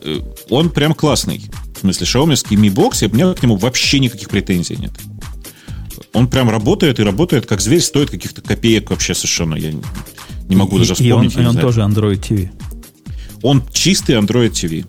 Он 0.50 0.70
прям 0.70 0.94
классный. 0.94 1.42
В 1.76 1.80
смысле, 1.80 2.06
шаомевский 2.06 2.58
Mi 2.58 2.70
Box, 2.70 3.04
и 3.06 3.10
у 3.12 3.14
меня 3.16 3.34
к 3.34 3.42
нему 3.44 3.56
вообще 3.56 4.00
никаких 4.00 4.30
претензий 4.30 4.76
нет. 4.78 4.92
Он 6.14 6.28
прям 6.28 6.50
работает 6.50 7.00
и 7.00 7.04
работает 7.04 7.46
как 7.46 7.62
зверь, 7.62 7.82
стоит 7.82 8.10
каких-то 8.10 8.42
копеек 8.42 8.90
вообще 8.90 9.14
совершенно. 9.14 9.56
Я 9.56 9.72
не- 9.72 10.56
могу 10.56 10.78
и, 10.78 10.80
даже 10.80 10.96
и 11.04 11.12
он, 11.12 11.30
вспомнить. 11.30 11.36
и 11.36 11.48
он 11.48 11.52
знаю. 11.54 11.68
тоже 11.68 11.82
Android 11.82 12.20
TV. 12.20 12.50
Он 13.44 13.64
чистый 13.72 14.16
Android 14.16 14.50
TV. 14.52 14.86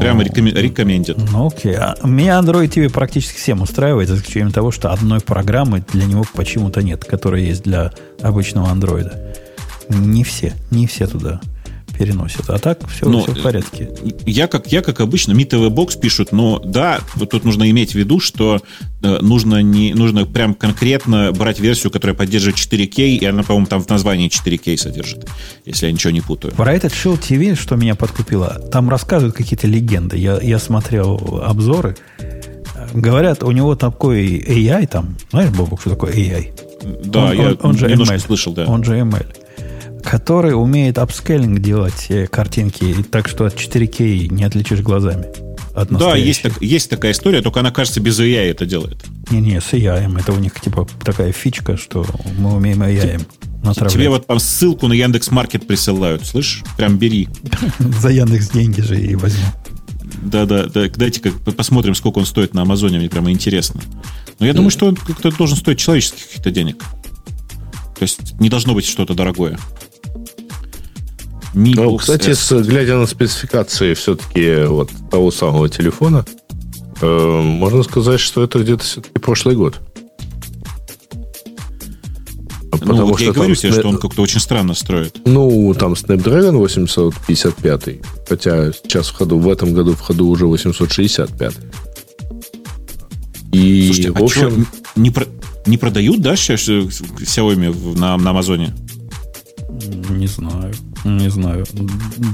Прямо 0.00 0.22
рекомен- 0.22 0.54
рекомендит. 0.54 1.16
Ну, 1.32 1.46
окей. 1.48 1.76
А 1.76 1.96
меня 2.04 2.38
Android 2.38 2.68
TV 2.68 2.90
практически 2.90 3.38
всем 3.38 3.62
устраивает, 3.62 4.08
за 4.08 4.16
исключением 4.16 4.52
того, 4.52 4.70
что 4.70 4.92
одной 4.92 5.20
программы 5.20 5.82
для 5.92 6.04
него 6.06 6.24
почему-то 6.34 6.82
нет, 6.82 7.04
которая 7.04 7.40
есть 7.40 7.62
для 7.62 7.92
обычного 8.22 8.72
Android. 8.72 9.12
Не 9.88 10.22
все, 10.24 10.52
не 10.70 10.86
все 10.86 11.06
туда 11.06 11.40
переносят. 11.98 12.48
А 12.48 12.58
так 12.58 12.80
все, 12.88 13.08
Ну, 13.08 13.22
все 13.22 13.32
в 13.32 13.42
порядке. 13.42 13.90
Я 14.26 14.46
как, 14.46 14.70
я, 14.72 14.82
как 14.82 15.00
обычно, 15.00 15.32
TV 15.32 15.68
Box 15.70 15.98
пишут, 15.98 16.32
но 16.32 16.58
да, 16.64 17.00
вот 17.16 17.30
тут 17.30 17.44
нужно 17.44 17.68
иметь 17.70 17.92
в 17.92 17.94
виду, 17.94 18.20
что 18.20 18.60
э, 19.02 19.18
нужно, 19.20 19.62
не, 19.62 19.94
нужно 19.94 20.24
прям 20.26 20.54
конкретно 20.54 21.32
брать 21.32 21.58
версию, 21.60 21.90
которая 21.90 22.14
поддерживает 22.16 22.56
4К, 22.56 23.00
и 23.16 23.24
она, 23.24 23.42
по-моему, 23.42 23.66
там 23.66 23.82
в 23.82 23.88
названии 23.88 24.28
4К 24.28 24.76
содержит, 24.76 25.26
если 25.64 25.86
я 25.86 25.92
ничего 25.92 26.10
не 26.12 26.20
путаю. 26.20 26.54
Про 26.54 26.72
этот 26.74 26.92
Shield 26.92 27.20
TV, 27.20 27.54
что 27.60 27.76
меня 27.76 27.94
подкупило, 27.94 28.60
там 28.72 28.88
рассказывают 28.88 29.36
какие-то 29.36 29.66
легенды. 29.66 30.16
Я, 30.18 30.38
я 30.40 30.58
смотрел 30.58 31.42
обзоры. 31.44 31.96
Говорят, 32.94 33.42
у 33.42 33.50
него 33.50 33.74
такой 33.76 34.38
AI 34.38 34.86
там. 34.86 35.16
Знаешь, 35.30 35.50
Бобок, 35.50 35.80
что 35.80 35.90
такое 35.90 36.12
AI? 36.12 36.52
Да, 37.04 37.24
Он- 37.26 37.32
я 37.36 37.48
он- 37.48 37.58
он 37.62 37.78
же 37.78 37.88
немножко 37.90 38.14
ML. 38.14 38.20
слышал, 38.20 38.52
да. 38.54 38.64
Он 38.66 38.82
же 38.84 38.96
ML. 38.98 39.26
Который 40.08 40.54
умеет 40.54 40.96
апскейлинг 40.96 41.58
делать 41.58 42.06
э, 42.08 42.26
картинки 42.26 42.96
так, 43.10 43.28
что 43.28 43.44
от 43.44 43.56
4К 43.56 44.28
не 44.28 44.42
отличишь 44.42 44.80
глазами. 44.80 45.26
одна 45.74 45.98
Да, 45.98 46.16
есть, 46.16 46.40
так, 46.40 46.62
есть 46.62 46.88
такая 46.88 47.12
история, 47.12 47.42
только 47.42 47.60
она, 47.60 47.70
кажется, 47.70 48.00
без 48.00 48.18
AI 48.18 48.50
это 48.50 48.64
делает. 48.64 49.04
Не-не, 49.30 49.60
с 49.60 49.74
AI. 49.74 50.18
Это 50.18 50.32
у 50.32 50.38
них 50.38 50.58
типа 50.58 50.88
такая 51.04 51.30
фичка, 51.32 51.76
что 51.76 52.06
мы 52.38 52.54
умеем 52.54 52.82
AI 52.82 53.20
натравлять. 53.62 53.92
Тебе 53.92 54.08
вот 54.08 54.26
там 54.26 54.38
ссылку 54.38 54.88
на 54.88 54.94
Яндекс 54.94 55.30
Маркет 55.30 55.66
присылают, 55.66 56.24
слышь? 56.24 56.64
Прям 56.78 56.96
бери. 56.96 57.28
За 57.78 58.08
Яндекс 58.08 58.48
деньги 58.48 58.80
же 58.80 58.98
и 58.98 59.14
возьму. 59.14 59.44
Да-да, 60.22 60.68
да. 60.68 60.88
дайте-ка 60.88 61.32
посмотрим, 61.52 61.94
сколько 61.94 62.18
он 62.18 62.24
стоит 62.24 62.54
на 62.54 62.62
Амазоне, 62.62 62.98
мне 62.98 63.10
прямо 63.10 63.30
интересно. 63.30 63.82
Но 64.38 64.46
я 64.46 64.54
думаю, 64.54 64.70
что 64.70 64.86
он 64.86 64.96
как-то 64.96 65.30
должен 65.32 65.58
стоить 65.58 65.78
человеческих 65.78 66.28
каких-то 66.28 66.50
денег. 66.50 66.82
То 67.98 68.04
есть 68.04 68.40
не 68.40 68.48
должно 68.48 68.74
быть 68.74 68.86
что-то 68.86 69.12
дорогое. 69.12 69.58
Mi 71.54 71.72
ну, 71.74 71.96
кстати, 71.96 72.34
с, 72.34 72.52
глядя 72.62 72.96
на 72.96 73.06
спецификации 73.06 73.94
все-таки 73.94 74.64
вот 74.66 74.90
того 75.10 75.30
самого 75.30 75.68
телефона, 75.68 76.24
э, 77.00 77.40
можно 77.42 77.82
сказать, 77.82 78.20
что 78.20 78.42
это 78.42 78.58
где-то 78.58 78.84
все-таки 78.84 79.18
прошлый 79.18 79.56
год. 79.56 79.80
Ну, 82.70 82.78
Потому 82.78 82.98
ну, 82.98 83.06
вот 83.06 83.16
что 83.16 83.24
я 83.24 83.32
говорю 83.32 83.54
тебе, 83.54 83.72
что 83.72 83.88
он 83.88 83.98
как-то 83.98 84.22
очень 84.22 84.40
странно 84.40 84.74
строит. 84.74 85.20
Ну, 85.24 85.74
там 85.74 85.94
Snapdragon 85.94 86.56
855, 86.58 87.88
хотя 88.28 88.72
сейчас 88.72 89.08
в 89.08 89.14
ходу, 89.14 89.38
в 89.38 89.48
этом 89.48 89.72
году 89.72 89.94
в 89.94 90.00
ходу 90.00 90.28
уже 90.28 90.46
865. 90.46 91.54
И, 93.52 93.86
Слушайте, 93.86 94.12
в 94.12 94.16
а 94.16 94.24
общем... 94.24 94.66
А 94.94 95.00
не, 95.00 95.10
про, 95.10 95.26
не 95.66 95.78
продают, 95.78 96.20
да, 96.20 96.36
сейчас 96.36 96.68
Xiaomi 96.68 97.98
на, 97.98 98.16
на 98.16 98.30
Амазоне? 98.30 98.74
Не 100.10 100.26
знаю. 100.26 100.74
Не 101.04 101.30
знаю. 101.30 101.64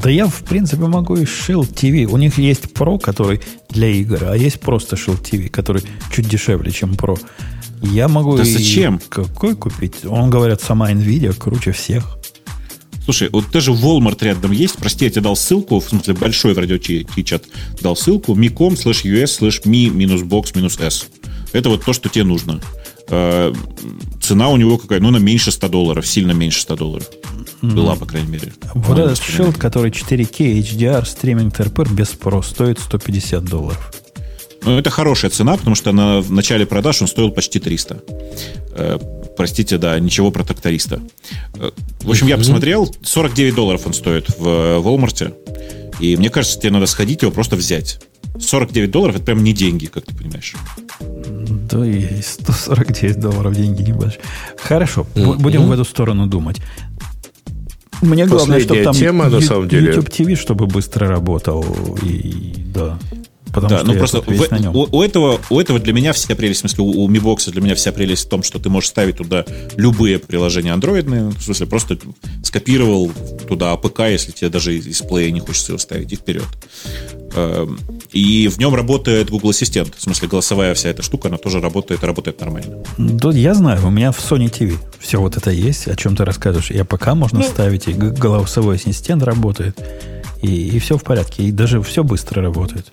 Да 0.02 0.10
я, 0.10 0.26
в 0.26 0.42
принципе, 0.44 0.84
могу 0.84 1.16
и 1.16 1.24
Shell 1.24 1.70
TV. 1.70 2.04
У 2.04 2.16
них 2.16 2.38
есть 2.38 2.64
Pro, 2.74 2.98
который 2.98 3.40
для 3.68 3.88
игр, 3.88 4.24
а 4.24 4.36
есть 4.36 4.60
просто 4.60 4.96
Shell 4.96 5.20
TV, 5.20 5.48
который 5.48 5.82
чуть 6.12 6.28
дешевле, 6.28 6.70
чем 6.70 6.92
Pro. 6.92 7.18
Я 7.82 8.08
могу 8.08 8.36
да 8.36 8.42
и 8.42 8.46
зачем? 8.50 9.00
Какой 9.08 9.54
купить? 9.54 10.04
Он, 10.04 10.30
говорят, 10.30 10.62
сама 10.62 10.90
Nvidia 10.92 11.34
круче 11.34 11.72
всех. 11.72 12.18
Слушай, 13.04 13.28
вот 13.30 13.50
даже 13.52 13.72
Walmart 13.72 14.24
рядом 14.24 14.52
есть. 14.52 14.78
Прости, 14.78 15.04
я 15.04 15.10
тебе 15.10 15.22
дал 15.22 15.36
ссылку, 15.36 15.78
в 15.78 15.84
смысле 15.84 16.14
большой 16.14 16.54
в 16.54 16.58
радио 16.58 16.78
чат 16.78 17.44
дал 17.82 17.96
ссылку 17.96 18.34
mi.com 18.34 18.74
slash 18.74 19.04
us 19.04 19.40
slash 19.40 19.64
mi 19.66 19.90
минус 19.90 20.22
box 20.22 20.56
минус 20.56 20.78
s. 20.80 21.08
Это 21.52 21.68
вот 21.68 21.84
то, 21.84 21.92
что 21.92 22.08
тебе 22.08 22.24
нужно. 22.24 22.60
Э, 23.08 23.52
цена 24.22 24.48
у 24.48 24.56
него 24.56 24.78
какая? 24.78 25.00
Ну, 25.00 25.10
на 25.10 25.18
меньше 25.18 25.50
100 25.50 25.68
долларов, 25.68 26.06
сильно 26.06 26.32
меньше 26.32 26.60
100 26.62 26.76
долларов. 26.76 27.10
Была, 27.72 27.96
по 27.96 28.06
крайней 28.06 28.30
мере. 28.30 28.52
Вот 28.74 28.98
этот 28.98 29.18
Shield, 29.18 29.58
который 29.58 29.90
4K 29.90 30.60
HDR 30.60 31.04
стриминг 31.06 31.56
ТРП 31.56 31.88
без 31.90 32.08
Pro, 32.08 32.42
стоит 32.42 32.78
150 32.78 33.44
долларов. 33.44 33.92
Ну, 34.64 34.78
это 34.78 34.90
хорошая 34.90 35.30
цена, 35.30 35.56
потому 35.56 35.76
что 35.76 35.92
на, 35.92 36.20
в 36.20 36.32
начале 36.32 36.64
продаж 36.64 37.02
он 37.02 37.08
стоил 37.08 37.30
почти 37.30 37.60
300. 37.60 38.02
Э, 38.76 38.98
простите, 39.36 39.76
да, 39.76 39.98
ничего 39.98 40.30
про 40.30 40.42
тракториста. 40.42 41.00
Э, 41.56 41.70
в 42.00 42.10
общем, 42.10 42.26
я 42.28 42.38
посмотрел, 42.38 42.94
49 43.02 43.54
долларов 43.54 43.86
он 43.86 43.92
стоит 43.92 44.28
в 44.38 44.46
Walmart. 44.46 45.34
И 46.00 46.16
мне 46.16 46.30
кажется, 46.30 46.58
тебе 46.58 46.70
надо 46.70 46.86
сходить 46.86 47.22
его 47.22 47.30
просто 47.30 47.56
взять. 47.56 48.00
49 48.38 48.90
долларов 48.90 49.16
это 49.16 49.24
прям 49.24 49.44
не 49.44 49.52
деньги, 49.52 49.86
как 49.86 50.06
ты 50.06 50.14
понимаешь. 50.14 50.54
Да 51.70 51.86
и 51.86 52.20
149 52.20 53.20
долларов 53.20 53.54
деньги 53.54 53.82
небольшие. 53.82 54.20
Хорошо, 54.56 55.06
mm-hmm. 55.14 55.36
будем 55.36 55.66
в 55.66 55.72
эту 55.72 55.84
сторону 55.84 56.26
думать. 56.26 56.60
Мне 58.04 58.26
главное, 58.26 58.60
чтобы 58.60 58.82
там 58.82 58.94
тема, 58.94 59.28
на 59.28 59.40
самом 59.40 59.68
деле. 59.68 59.88
YouTube 59.88 60.08
TV, 60.08 60.36
чтобы 60.36 60.66
быстро 60.66 61.08
работал. 61.08 61.64
И, 62.02 62.54
да. 62.74 62.98
Потому 63.54 63.70
да, 63.70 63.78
что 63.78 63.86
ну 63.86 63.94
просто 63.94 64.20
в, 64.20 64.50
на 64.50 64.58
нем. 64.58 64.74
У, 64.74 64.88
у, 64.90 65.02
этого, 65.02 65.40
у 65.48 65.60
этого 65.60 65.78
для 65.78 65.92
меня 65.92 66.12
вся 66.12 66.34
прелесть, 66.34 66.58
в 66.58 66.60
смысле, 66.62 66.82
у, 66.82 67.04
у 67.04 67.08
Mi 67.08 67.20
Box 67.20 67.52
для 67.52 67.62
меня 67.62 67.76
вся 67.76 67.92
прелесть 67.92 68.26
в 68.26 68.28
том, 68.28 68.42
что 68.42 68.58
ты 68.58 68.68
можешь 68.68 68.88
ставить 68.88 69.18
туда 69.18 69.44
любые 69.76 70.18
приложения 70.18 70.72
андроидные, 70.72 71.28
в 71.28 71.40
смысле, 71.40 71.66
просто 71.66 71.96
скопировал 72.42 73.12
туда 73.46 73.72
APK, 73.72 74.00
если 74.00 74.32
тебе 74.32 74.50
даже 74.50 74.76
из 74.76 75.00
плея 75.02 75.30
не 75.30 75.38
хочется 75.38 75.70
его 75.70 75.78
ставить, 75.78 76.12
и 76.12 76.16
вперед. 76.16 76.46
Эм, 77.34 77.78
и 78.12 78.48
в 78.48 78.58
нем 78.58 78.74
работает 78.74 79.30
Google 79.30 79.50
Ассистент. 79.50 79.94
В 79.96 80.02
смысле, 80.02 80.28
голосовая 80.28 80.74
вся 80.74 80.90
эта 80.90 81.02
штука, 81.02 81.28
она 81.28 81.36
тоже 81.36 81.60
работает 81.60 82.02
и 82.02 82.06
работает 82.06 82.40
нормально. 82.40 82.84
Да, 82.96 83.30
я 83.30 83.54
знаю, 83.54 83.84
у 83.86 83.90
меня 83.90 84.12
в 84.12 84.18
Sony 84.18 84.50
TV 84.50 84.76
все 85.00 85.20
вот 85.20 85.36
это 85.36 85.50
есть, 85.50 85.88
о 85.88 85.96
чем 85.96 86.14
ты 86.16 86.24
рассказываешь. 86.24 86.70
И 86.70 86.78
APK 86.78 87.14
можно 87.14 87.40
ну, 87.40 87.44
ставить, 87.44 87.88
и 87.88 87.92
голосовой 87.92 88.76
ассистент 88.76 89.22
работает, 89.24 89.78
и, 90.42 90.68
и 90.68 90.78
все 90.78 90.96
в 90.96 91.02
порядке, 91.02 91.42
и 91.42 91.50
даже 91.50 91.82
все 91.82 92.04
быстро 92.04 92.40
работает. 92.40 92.92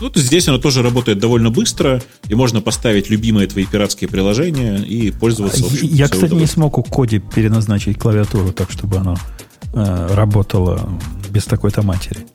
Ну, 0.00 0.10
здесь 0.14 0.46
оно 0.48 0.58
тоже 0.58 0.82
работает 0.82 1.18
довольно 1.18 1.50
быстро, 1.50 2.02
и 2.28 2.34
можно 2.34 2.60
поставить 2.60 3.10
любимые 3.10 3.46
твои 3.46 3.64
пиратские 3.64 4.08
приложения 4.08 4.76
и 4.78 5.10
пользоваться. 5.10 5.64
общем, 5.64 5.88
Я, 5.88 6.08
кстати, 6.08 6.34
не 6.34 6.46
смог 6.46 6.78
у 6.78 6.82
Коди 6.82 7.18
переназначить 7.18 7.98
клавиатуру 7.98 8.52
так, 8.52 8.70
чтобы 8.70 8.98
она 8.98 9.16
э, 9.72 10.14
работала 10.14 10.88
без 11.30 11.44
такой-то 11.44 11.82
матери. 11.82 12.26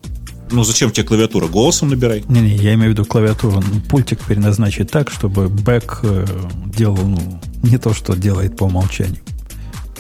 Ну, 0.52 0.64
зачем 0.64 0.92
тебе 0.92 1.06
клавиатура? 1.06 1.48
Голосом 1.48 1.90
набирай. 1.90 2.24
Не-не, 2.28 2.56
я 2.56 2.74
имею 2.74 2.92
в 2.92 2.94
виду 2.94 3.06
клавиатуру. 3.06 3.62
Пультик 3.88 4.20
переназначить 4.26 4.90
так, 4.90 5.12
чтобы 5.12 5.48
бэк 5.48 6.00
э, 6.04 6.26
делал 6.66 6.98
ну, 6.98 7.20
не 7.62 7.78
то, 7.78 7.94
что 7.94 8.16
делает 8.16 8.58
по 8.58 8.64
умолчанию. 8.64 9.22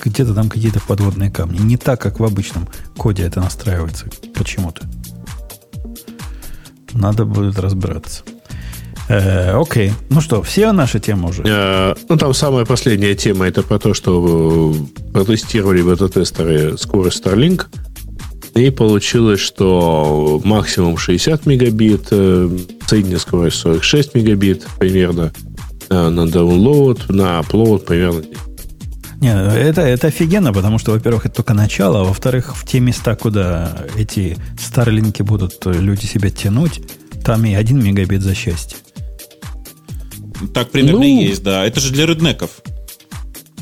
Где-то 0.03 0.33
там 0.33 0.49
какие-то 0.49 0.79
подводные 0.79 1.29
камни. 1.29 1.59
Не 1.59 1.77
так, 1.77 2.01
как 2.01 2.19
в 2.19 2.23
обычном 2.23 2.67
коде 2.97 3.23
это 3.23 3.41
настраивается 3.41 4.07
почему-то. 4.33 4.89
Надо 6.93 7.25
будет 7.25 7.59
разбираться. 7.59 8.23
Э, 9.09 9.59
окей. 9.59 9.91
Ну 10.09 10.21
что, 10.21 10.41
все 10.43 10.71
наши 10.71 10.99
темы 10.99 11.29
уже? 11.29 11.43
Э, 11.45 11.95
ну, 12.07 12.17
там 12.17 12.33
самая 12.33 12.65
последняя 12.65 13.15
тема 13.15 13.47
это 13.47 13.63
про 13.63 13.79
то, 13.79 13.93
что 13.93 14.73
протестировали 15.13 15.81
бета-тестеры 15.81 16.77
скорость 16.77 17.23
Starlink. 17.23 17.65
И 18.55 18.69
получилось, 18.71 19.39
что 19.39 20.41
максимум 20.43 20.97
60 20.97 21.45
мегабит, 21.45 22.07
э, 22.11 22.49
средняя 22.87 23.19
скорость 23.19 23.57
46 23.57 24.15
мегабит 24.15 24.65
примерно 24.79 25.31
э, 25.89 26.09
на 26.09 26.21
download, 26.21 27.03
на 27.09 27.39
upload 27.39 27.85
примерно 27.85 28.23
не, 29.21 29.33
это, 29.33 29.81
это 29.81 30.07
офигенно, 30.07 30.53
потому 30.53 30.79
что, 30.79 30.91
во-первых, 30.91 31.25
это 31.25 31.35
только 31.35 31.53
начало, 31.53 32.01
а 32.01 32.03
во-вторых, 32.05 32.55
в 32.55 32.65
те 32.65 32.79
места, 32.79 33.17
куда 33.17 33.85
эти 33.97 34.37
старлинки 34.57 35.23
будут 35.23 35.65
люди 35.65 36.05
себя 36.05 36.29
тянуть, 36.29 36.81
там 37.25 37.43
и 37.43 37.53
один 37.53 37.83
мегабит 37.83 38.21
за 38.21 38.33
счастье. 38.33 38.77
Так 40.53 40.71
примерно 40.71 40.99
ну, 40.99 41.05
и 41.05 41.25
есть, 41.25 41.43
да. 41.43 41.65
Это 41.65 41.81
же 41.81 41.91
для 41.91 42.05
реднеков. 42.05 42.61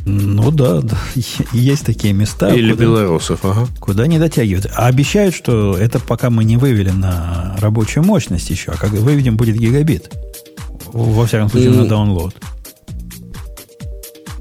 Ну 0.09 0.51
да, 0.51 0.79
да, 0.79 0.97
есть 1.51 1.85
такие 1.85 2.13
места. 2.13 2.53
Или 2.53 2.71
куда, 2.71 2.83
белорусов, 2.83 3.43
ага. 3.43 3.67
Куда 3.79 4.07
не 4.07 4.19
дотягивают. 4.19 4.71
А 4.73 4.87
обещают, 4.87 5.35
что 5.35 5.77
это 5.77 5.99
пока 5.99 6.29
мы 6.29 6.45
не 6.45 6.55
вывели 6.55 6.91
на 6.91 7.57
рабочую 7.59 8.05
мощность 8.05 8.49
еще, 8.49 8.71
а 8.71 8.77
как 8.77 8.91
выведем, 8.91 9.35
будет 9.35 9.57
гигабит. 9.57 10.09
Во 10.93 11.25
всяком 11.25 11.49
случае, 11.49 11.71
mm. 11.71 11.83
на 11.83 11.93
download. 11.93 12.33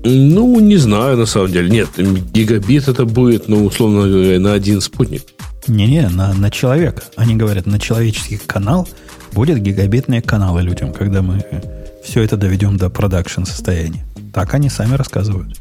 Ну, 0.04 0.60
не 0.60 0.76
знаю, 0.76 1.16
на 1.16 1.26
самом 1.26 1.50
деле. 1.50 1.68
Нет, 1.68 1.88
гигабит 2.32 2.86
это 2.86 3.04
будет, 3.04 3.48
ну, 3.48 3.64
условно 3.64 4.08
говоря, 4.08 4.38
на 4.38 4.52
один 4.52 4.80
спутник. 4.80 5.24
Не-не, 5.66 6.08
на, 6.08 6.32
на 6.32 6.48
человека. 6.52 7.02
Они 7.16 7.34
говорят, 7.34 7.66
на 7.66 7.80
человеческий 7.80 8.36
канал 8.36 8.88
будет 9.32 9.58
гигабитные 9.60 10.22
каналы 10.22 10.62
людям, 10.62 10.92
когда 10.92 11.22
мы 11.22 11.44
все 12.04 12.22
это 12.22 12.36
доведем 12.36 12.76
до 12.76 12.88
продакшн 12.88 13.42
состояния. 13.42 14.04
Так 14.36 14.52
они 14.52 14.68
сами 14.68 14.96
рассказывают. 14.96 15.56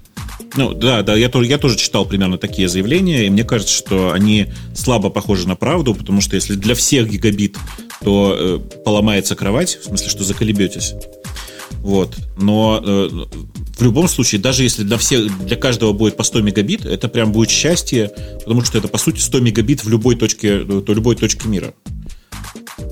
Ну, 0.57 0.73
да, 0.73 1.01
да, 1.01 1.15
я 1.15 1.29
тоже, 1.29 1.47
я 1.47 1.57
тоже 1.57 1.77
читал 1.77 2.05
примерно 2.05 2.37
такие 2.37 2.67
заявления, 2.67 3.25
и 3.25 3.29
мне 3.29 3.45
кажется, 3.45 3.73
что 3.73 4.11
они 4.11 4.47
слабо 4.73 5.09
похожи 5.09 5.47
на 5.47 5.55
правду, 5.55 5.95
потому 5.95 6.19
что 6.19 6.35
если 6.35 6.55
для 6.55 6.75
всех 6.75 7.09
гигабит, 7.09 7.55
то 8.03 8.35
э, 8.37 8.59
поломается 8.83 9.33
кровать, 9.37 9.79
в 9.81 9.85
смысле, 9.85 10.09
что 10.09 10.25
заколебетесь. 10.25 10.93
Вот. 11.79 12.17
Но 12.35 12.83
э, 12.85 13.07
в 13.77 13.81
любом 13.81 14.09
случае, 14.09 14.41
даже 14.41 14.63
если 14.63 14.83
для 14.83 14.97
всех, 14.97 15.45
для 15.45 15.55
каждого 15.55 15.93
будет 15.93 16.17
по 16.17 16.23
100 16.23 16.41
мегабит, 16.41 16.85
это 16.85 17.07
прям 17.07 17.31
будет 17.31 17.51
счастье, 17.51 18.11
потому 18.39 18.61
что 18.63 18.77
это, 18.77 18.89
по 18.89 18.97
сути, 18.97 19.21
100 19.21 19.39
мегабит 19.39 19.85
в 19.85 19.89
любой 19.89 20.17
точке, 20.17 20.63
в 20.63 20.93
любой 20.93 21.15
точке 21.15 21.47
мира. 21.47 21.73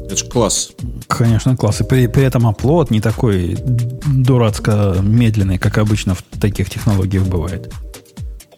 Это 0.06 0.18
же 0.18 0.26
класс. 0.26 0.72
Конечно, 1.08 1.56
класс. 1.56 1.82
И 1.82 1.84
при, 1.84 2.08
при 2.08 2.24
этом 2.24 2.48
оплот 2.48 2.92
не 2.92 3.02
такой 3.02 3.58
дурацко 4.06 4.98
медленный, 5.02 5.58
как 5.58 5.78
обычно 5.78 6.16
в 6.16 6.24
таких 6.40 6.70
технологиях 6.70 7.24
бывает. 7.24 7.74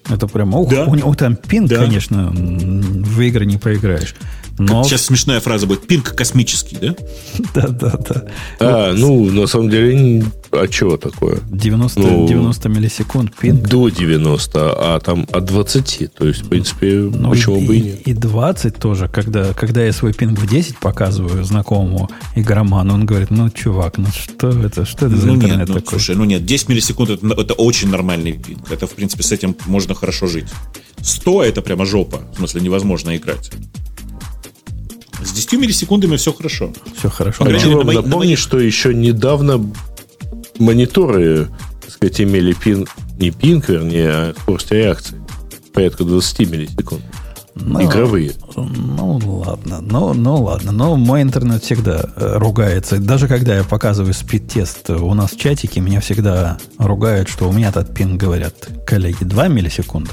Это 0.09 0.27
прям, 0.27 0.53
ух, 0.53 0.69
да. 0.69 0.85
у 0.85 0.95
него 0.95 1.13
там 1.15 1.35
пин, 1.35 1.65
да. 1.67 1.77
конечно, 1.77 2.31
в 2.31 3.21
игры 3.21 3.45
не 3.45 3.57
проиграешь. 3.57 4.15
Но... 4.57 4.83
Сейчас 4.83 5.03
смешная 5.05 5.39
фраза 5.39 5.67
будет. 5.67 5.85
Пинг 5.87 6.15
космический, 6.15 6.77
да? 6.81 6.95
Да, 7.53 7.67
да, 7.67 7.97
да. 7.97 8.25
А, 8.59 8.93
ну, 8.93 9.25
на 9.31 9.47
самом 9.47 9.69
деле, 9.69 10.23
а 10.51 10.67
чего 10.67 10.97
такое? 10.97 11.39
90, 11.51 11.99
Ну, 11.99 12.27
90 12.27 12.69
миллисекунд 12.69 13.35
пинг. 13.35 13.67
До 13.67 13.89
90, 13.89 14.59
а 14.59 14.99
там 14.99 15.27
от 15.31 15.45
20. 15.45 16.13
То 16.13 16.27
есть, 16.27 16.43
в 16.43 16.49
принципе, 16.49 17.09
Ну, 17.11 17.31
почему 17.31 17.61
бы 17.61 17.75
и 17.77 17.81
нет? 17.81 18.01
И 18.07 18.13
20 18.13 18.77
тоже, 18.77 19.09
когда, 19.09 19.53
когда 19.53 19.83
я 19.83 19.91
свой 19.91 20.13
пинг 20.13 20.39
в 20.39 20.47
10 20.47 20.77
показываю 20.77 21.43
знакомому 21.43 22.09
игроману, 22.35 22.93
он 22.93 23.05
говорит, 23.05 23.31
ну, 23.31 23.49
чувак, 23.49 23.97
ну 23.97 24.07
что 24.07 24.49
это, 24.49 24.85
что 24.85 25.07
это 25.07 25.17
за 25.17 25.27
Ну 25.27 25.35
интернет 25.35 25.57
нет, 25.59 25.67
ну, 25.67 25.75
такой? 25.75 25.89
слушай, 25.89 26.15
ну 26.15 26.23
нет, 26.23 26.45
10 26.45 26.69
миллисекунд 26.69 27.09
это, 27.09 27.27
это 27.41 27.53
очень 27.55 27.89
нормальный 27.89 28.33
пинг. 28.33 28.71
Это, 28.71 28.87
в 28.87 28.91
принципе, 28.91 29.23
с 29.23 29.31
этим 29.31 29.55
можно 29.65 29.93
хорошо 29.95 30.27
жить. 30.27 30.47
100 31.01 31.43
это 31.43 31.61
прямо 31.61 31.85
жопа. 31.85 32.21
В 32.33 32.37
смысле, 32.37 32.61
невозможно 32.61 33.15
играть. 33.17 33.51
С 35.25 35.31
10 35.33 35.53
миллисекундами 35.53 36.15
все 36.17 36.31
хорошо. 36.33 36.71
Все 36.97 37.09
хорошо. 37.09 37.39
По 37.39 37.45
крайней 37.45 37.59
Хочу 37.59 37.67
мере, 37.69 37.77
вам 37.77 37.87
на 37.87 37.93
мои- 37.93 37.95
на 37.97 38.01
напомнить, 38.03 38.27
моих- 38.29 38.39
что 38.39 38.59
еще 38.59 38.93
недавно 38.93 39.65
мониторы, 40.59 41.47
так 41.81 41.91
сказать, 41.91 42.21
имели 42.21 42.53
пинг, 42.53 42.89
не 43.19 43.31
пинг, 43.31 43.69
вернее, 43.69 44.09
а 44.09 44.33
скорость 44.39 44.71
реакции. 44.71 45.15
Порядка 45.73 46.03
20 46.03 46.45
миллисекунд. 46.45 47.01
Ну, 47.57 47.81
Игровые. 47.85 48.33
Ну, 48.57 49.17
ладно. 49.45 49.79
Ну, 49.81 50.13
ну, 50.13 50.43
ладно. 50.43 50.73
Но 50.73 50.97
мой 50.97 51.21
интернет 51.21 51.63
всегда 51.63 52.03
э, 52.17 52.37
ругается. 52.37 52.97
Даже 52.97 53.29
когда 53.29 53.55
я 53.55 53.63
показываю 53.63 54.13
спид-тест 54.13 54.89
у 54.89 55.13
нас 55.13 55.31
в 55.31 55.39
чатике, 55.39 55.79
меня 55.79 56.01
всегда 56.01 56.57
ругают, 56.77 57.29
что 57.29 57.47
у 57.47 57.53
меня 57.53 57.69
этот 57.69 57.93
пинг, 57.93 58.19
говорят, 58.19 58.55
коллеги, 58.85 59.23
2 59.23 59.47
миллисекунда, 59.47 60.11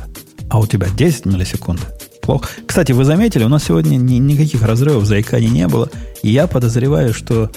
а 0.50 0.60
у 0.60 0.66
тебя 0.68 0.86
10 0.88 1.26
миллисекунд. 1.26 1.80
Плохо. 2.22 2.48
Кстати, 2.66 2.92
вы 2.92 3.04
заметили, 3.04 3.44
у 3.44 3.48
нас 3.48 3.64
сегодня 3.64 3.96
ни- 3.96 4.14
никаких 4.18 4.62
разрывов 4.62 5.04
заиканий 5.06 5.48
не 5.50 5.66
было. 5.68 5.90
И 6.22 6.30
я 6.30 6.46
подозреваю, 6.46 7.12
что 7.12 7.50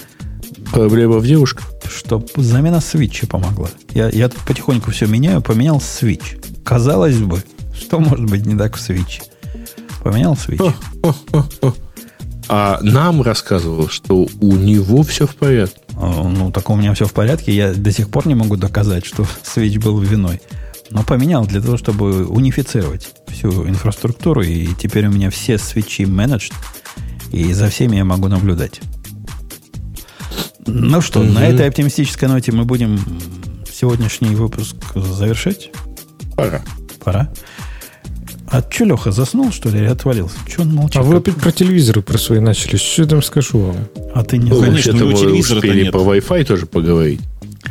Проблема 0.71 1.19
в 1.19 1.25
девушках. 1.27 1.67
что 1.89 2.23
замена 2.35 2.81
свитча 2.81 3.27
помогла. 3.27 3.69
Я, 3.93 4.09
я 4.09 4.27
тут 4.29 4.39
потихоньку 4.41 4.91
все 4.91 5.05
меняю, 5.05 5.41
поменял 5.41 5.79
свитч. 5.79 6.35
Казалось 6.63 7.17
бы, 7.17 7.43
что 7.79 7.99
может 7.99 8.25
быть 8.29 8.45
не 8.45 8.57
так 8.57 8.75
в 8.75 8.81
свитче? 8.81 9.21
Поменял 10.03 10.35
свитч. 10.35 10.61
А 12.47 12.79
нам 12.81 13.21
рассказывал, 13.21 13.87
что 13.89 14.27
у 14.39 14.55
него 14.55 15.01
все 15.03 15.25
в 15.25 15.35
порядке. 15.35 15.77
А, 15.95 16.23
Ну, 16.27 16.51
так 16.51 16.69
у 16.69 16.75
меня 16.75 16.93
все 16.93 17.05
в 17.05 17.13
порядке. 17.13 17.55
Я 17.55 17.73
до 17.73 17.91
сих 17.91 18.09
пор 18.09 18.27
не 18.27 18.35
могу 18.35 18.55
доказать, 18.55 19.05
что 19.05 19.25
свич 19.43 19.77
был 19.77 19.99
виной. 19.99 20.41
Но 20.91 21.03
поменял 21.03 21.45
для 21.45 21.61
того, 21.61 21.77
чтобы 21.77 22.25
унифицировать 22.27 23.09
всю 23.27 23.67
инфраструктуру. 23.67 24.41
И 24.43 24.67
теперь 24.79 25.07
у 25.07 25.11
меня 25.11 25.29
все 25.29 25.57
свечи 25.57 26.05
менеджд. 26.05 26.53
И 27.31 27.51
за 27.53 27.69
всеми 27.69 27.97
я 27.97 28.05
могу 28.05 28.27
наблюдать. 28.27 28.81
Ну 30.67 31.01
что, 31.01 31.21
на 31.23 31.45
этой 31.47 31.67
оптимистической 31.67 32.27
ноте 32.27 32.51
мы 32.51 32.65
будем 32.65 32.99
сегодняшний 33.71 34.35
выпуск 34.35 34.75
завершать. 34.95 35.69
Пора. 36.35 36.61
Пора. 37.03 37.29
А 38.47 38.63
что, 38.69 38.85
Леха, 38.85 39.11
заснул, 39.11 39.51
что 39.51 39.69
ли, 39.69 39.79
или 39.79 39.85
отвалился? 39.87 40.37
Че 40.47 40.61
он 40.61 40.73
молчит? 40.73 40.97
А 40.97 41.03
вы 41.03 41.17
опять 41.17 41.35
про 41.35 41.51
телевизоры 41.51 42.01
про 42.01 42.17
свои 42.17 42.39
начали. 42.39 42.77
Что 42.77 43.01
я 43.03 43.07
там 43.07 43.21
скажу 43.23 43.59
вам? 43.59 43.75
А 44.13 44.23
ты 44.23 44.37
не 44.37 44.49
Ну, 44.49 44.57
знаешь? 44.57 44.83
конечно, 44.85 45.05
у 45.07 45.13
телевизора-то 45.13 45.67
успели 45.67 45.83
нет. 45.83 45.91
по 45.93 45.97
Wi-Fi 45.97 46.45
тоже 46.45 46.65
поговорить. 46.67 47.21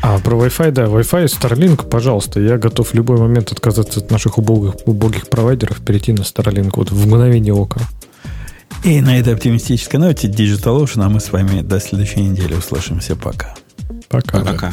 А, 0.03 0.19
про 0.19 0.37
Wi-Fi, 0.37 0.71
да. 0.71 0.85
Wi-Fi, 0.85 1.25
Starlink, 1.27 1.89
пожалуйста. 1.89 2.41
Я 2.41 2.59
готов 2.59 2.91
в 2.91 2.95
любой 2.95 3.19
момент 3.19 3.53
отказаться 3.53 4.01
от 4.01 4.11
наших 4.11 4.39
убогих, 4.39 4.75
убогих 4.87 5.29
провайдеров, 5.29 5.81
перейти 5.81 6.13
на 6.13 6.21
Starlink 6.21 6.73
вот 6.77 6.91
в 6.91 7.07
мгновение 7.07 7.55
ока. 7.55 7.81
И 8.83 9.01
на 9.01 9.19
этой 9.19 9.35
оптимистической 9.35 9.99
ноте 9.99 10.29
Digital 10.29 10.83
Ocean, 10.83 11.05
а 11.05 11.09
мы 11.09 11.21
с 11.21 11.33
вами 11.33 11.63
до 11.63 11.81
следующей 11.81 12.21
недели 12.21 12.55
услышимся. 12.55 13.17
Пока. 13.17 13.55
Пока. 14.09 14.41
Пока. 14.41 14.73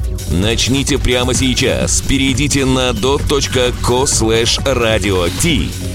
Начните 0.31 0.97
прямо 0.97 1.33
сейчас. 1.33 2.01
Перейдите 2.01 2.65
на 2.65 2.93
dot.co 2.93 4.05
slash 4.05 4.63
radio 4.63 5.29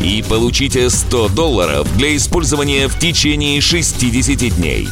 и 0.02 0.22
получите 0.28 0.90
100 0.90 1.28
долларов 1.34 1.88
для 1.96 2.14
использования 2.16 2.88
в 2.88 2.98
течение 2.98 3.60
60 3.60 4.56
дней. 4.56 4.88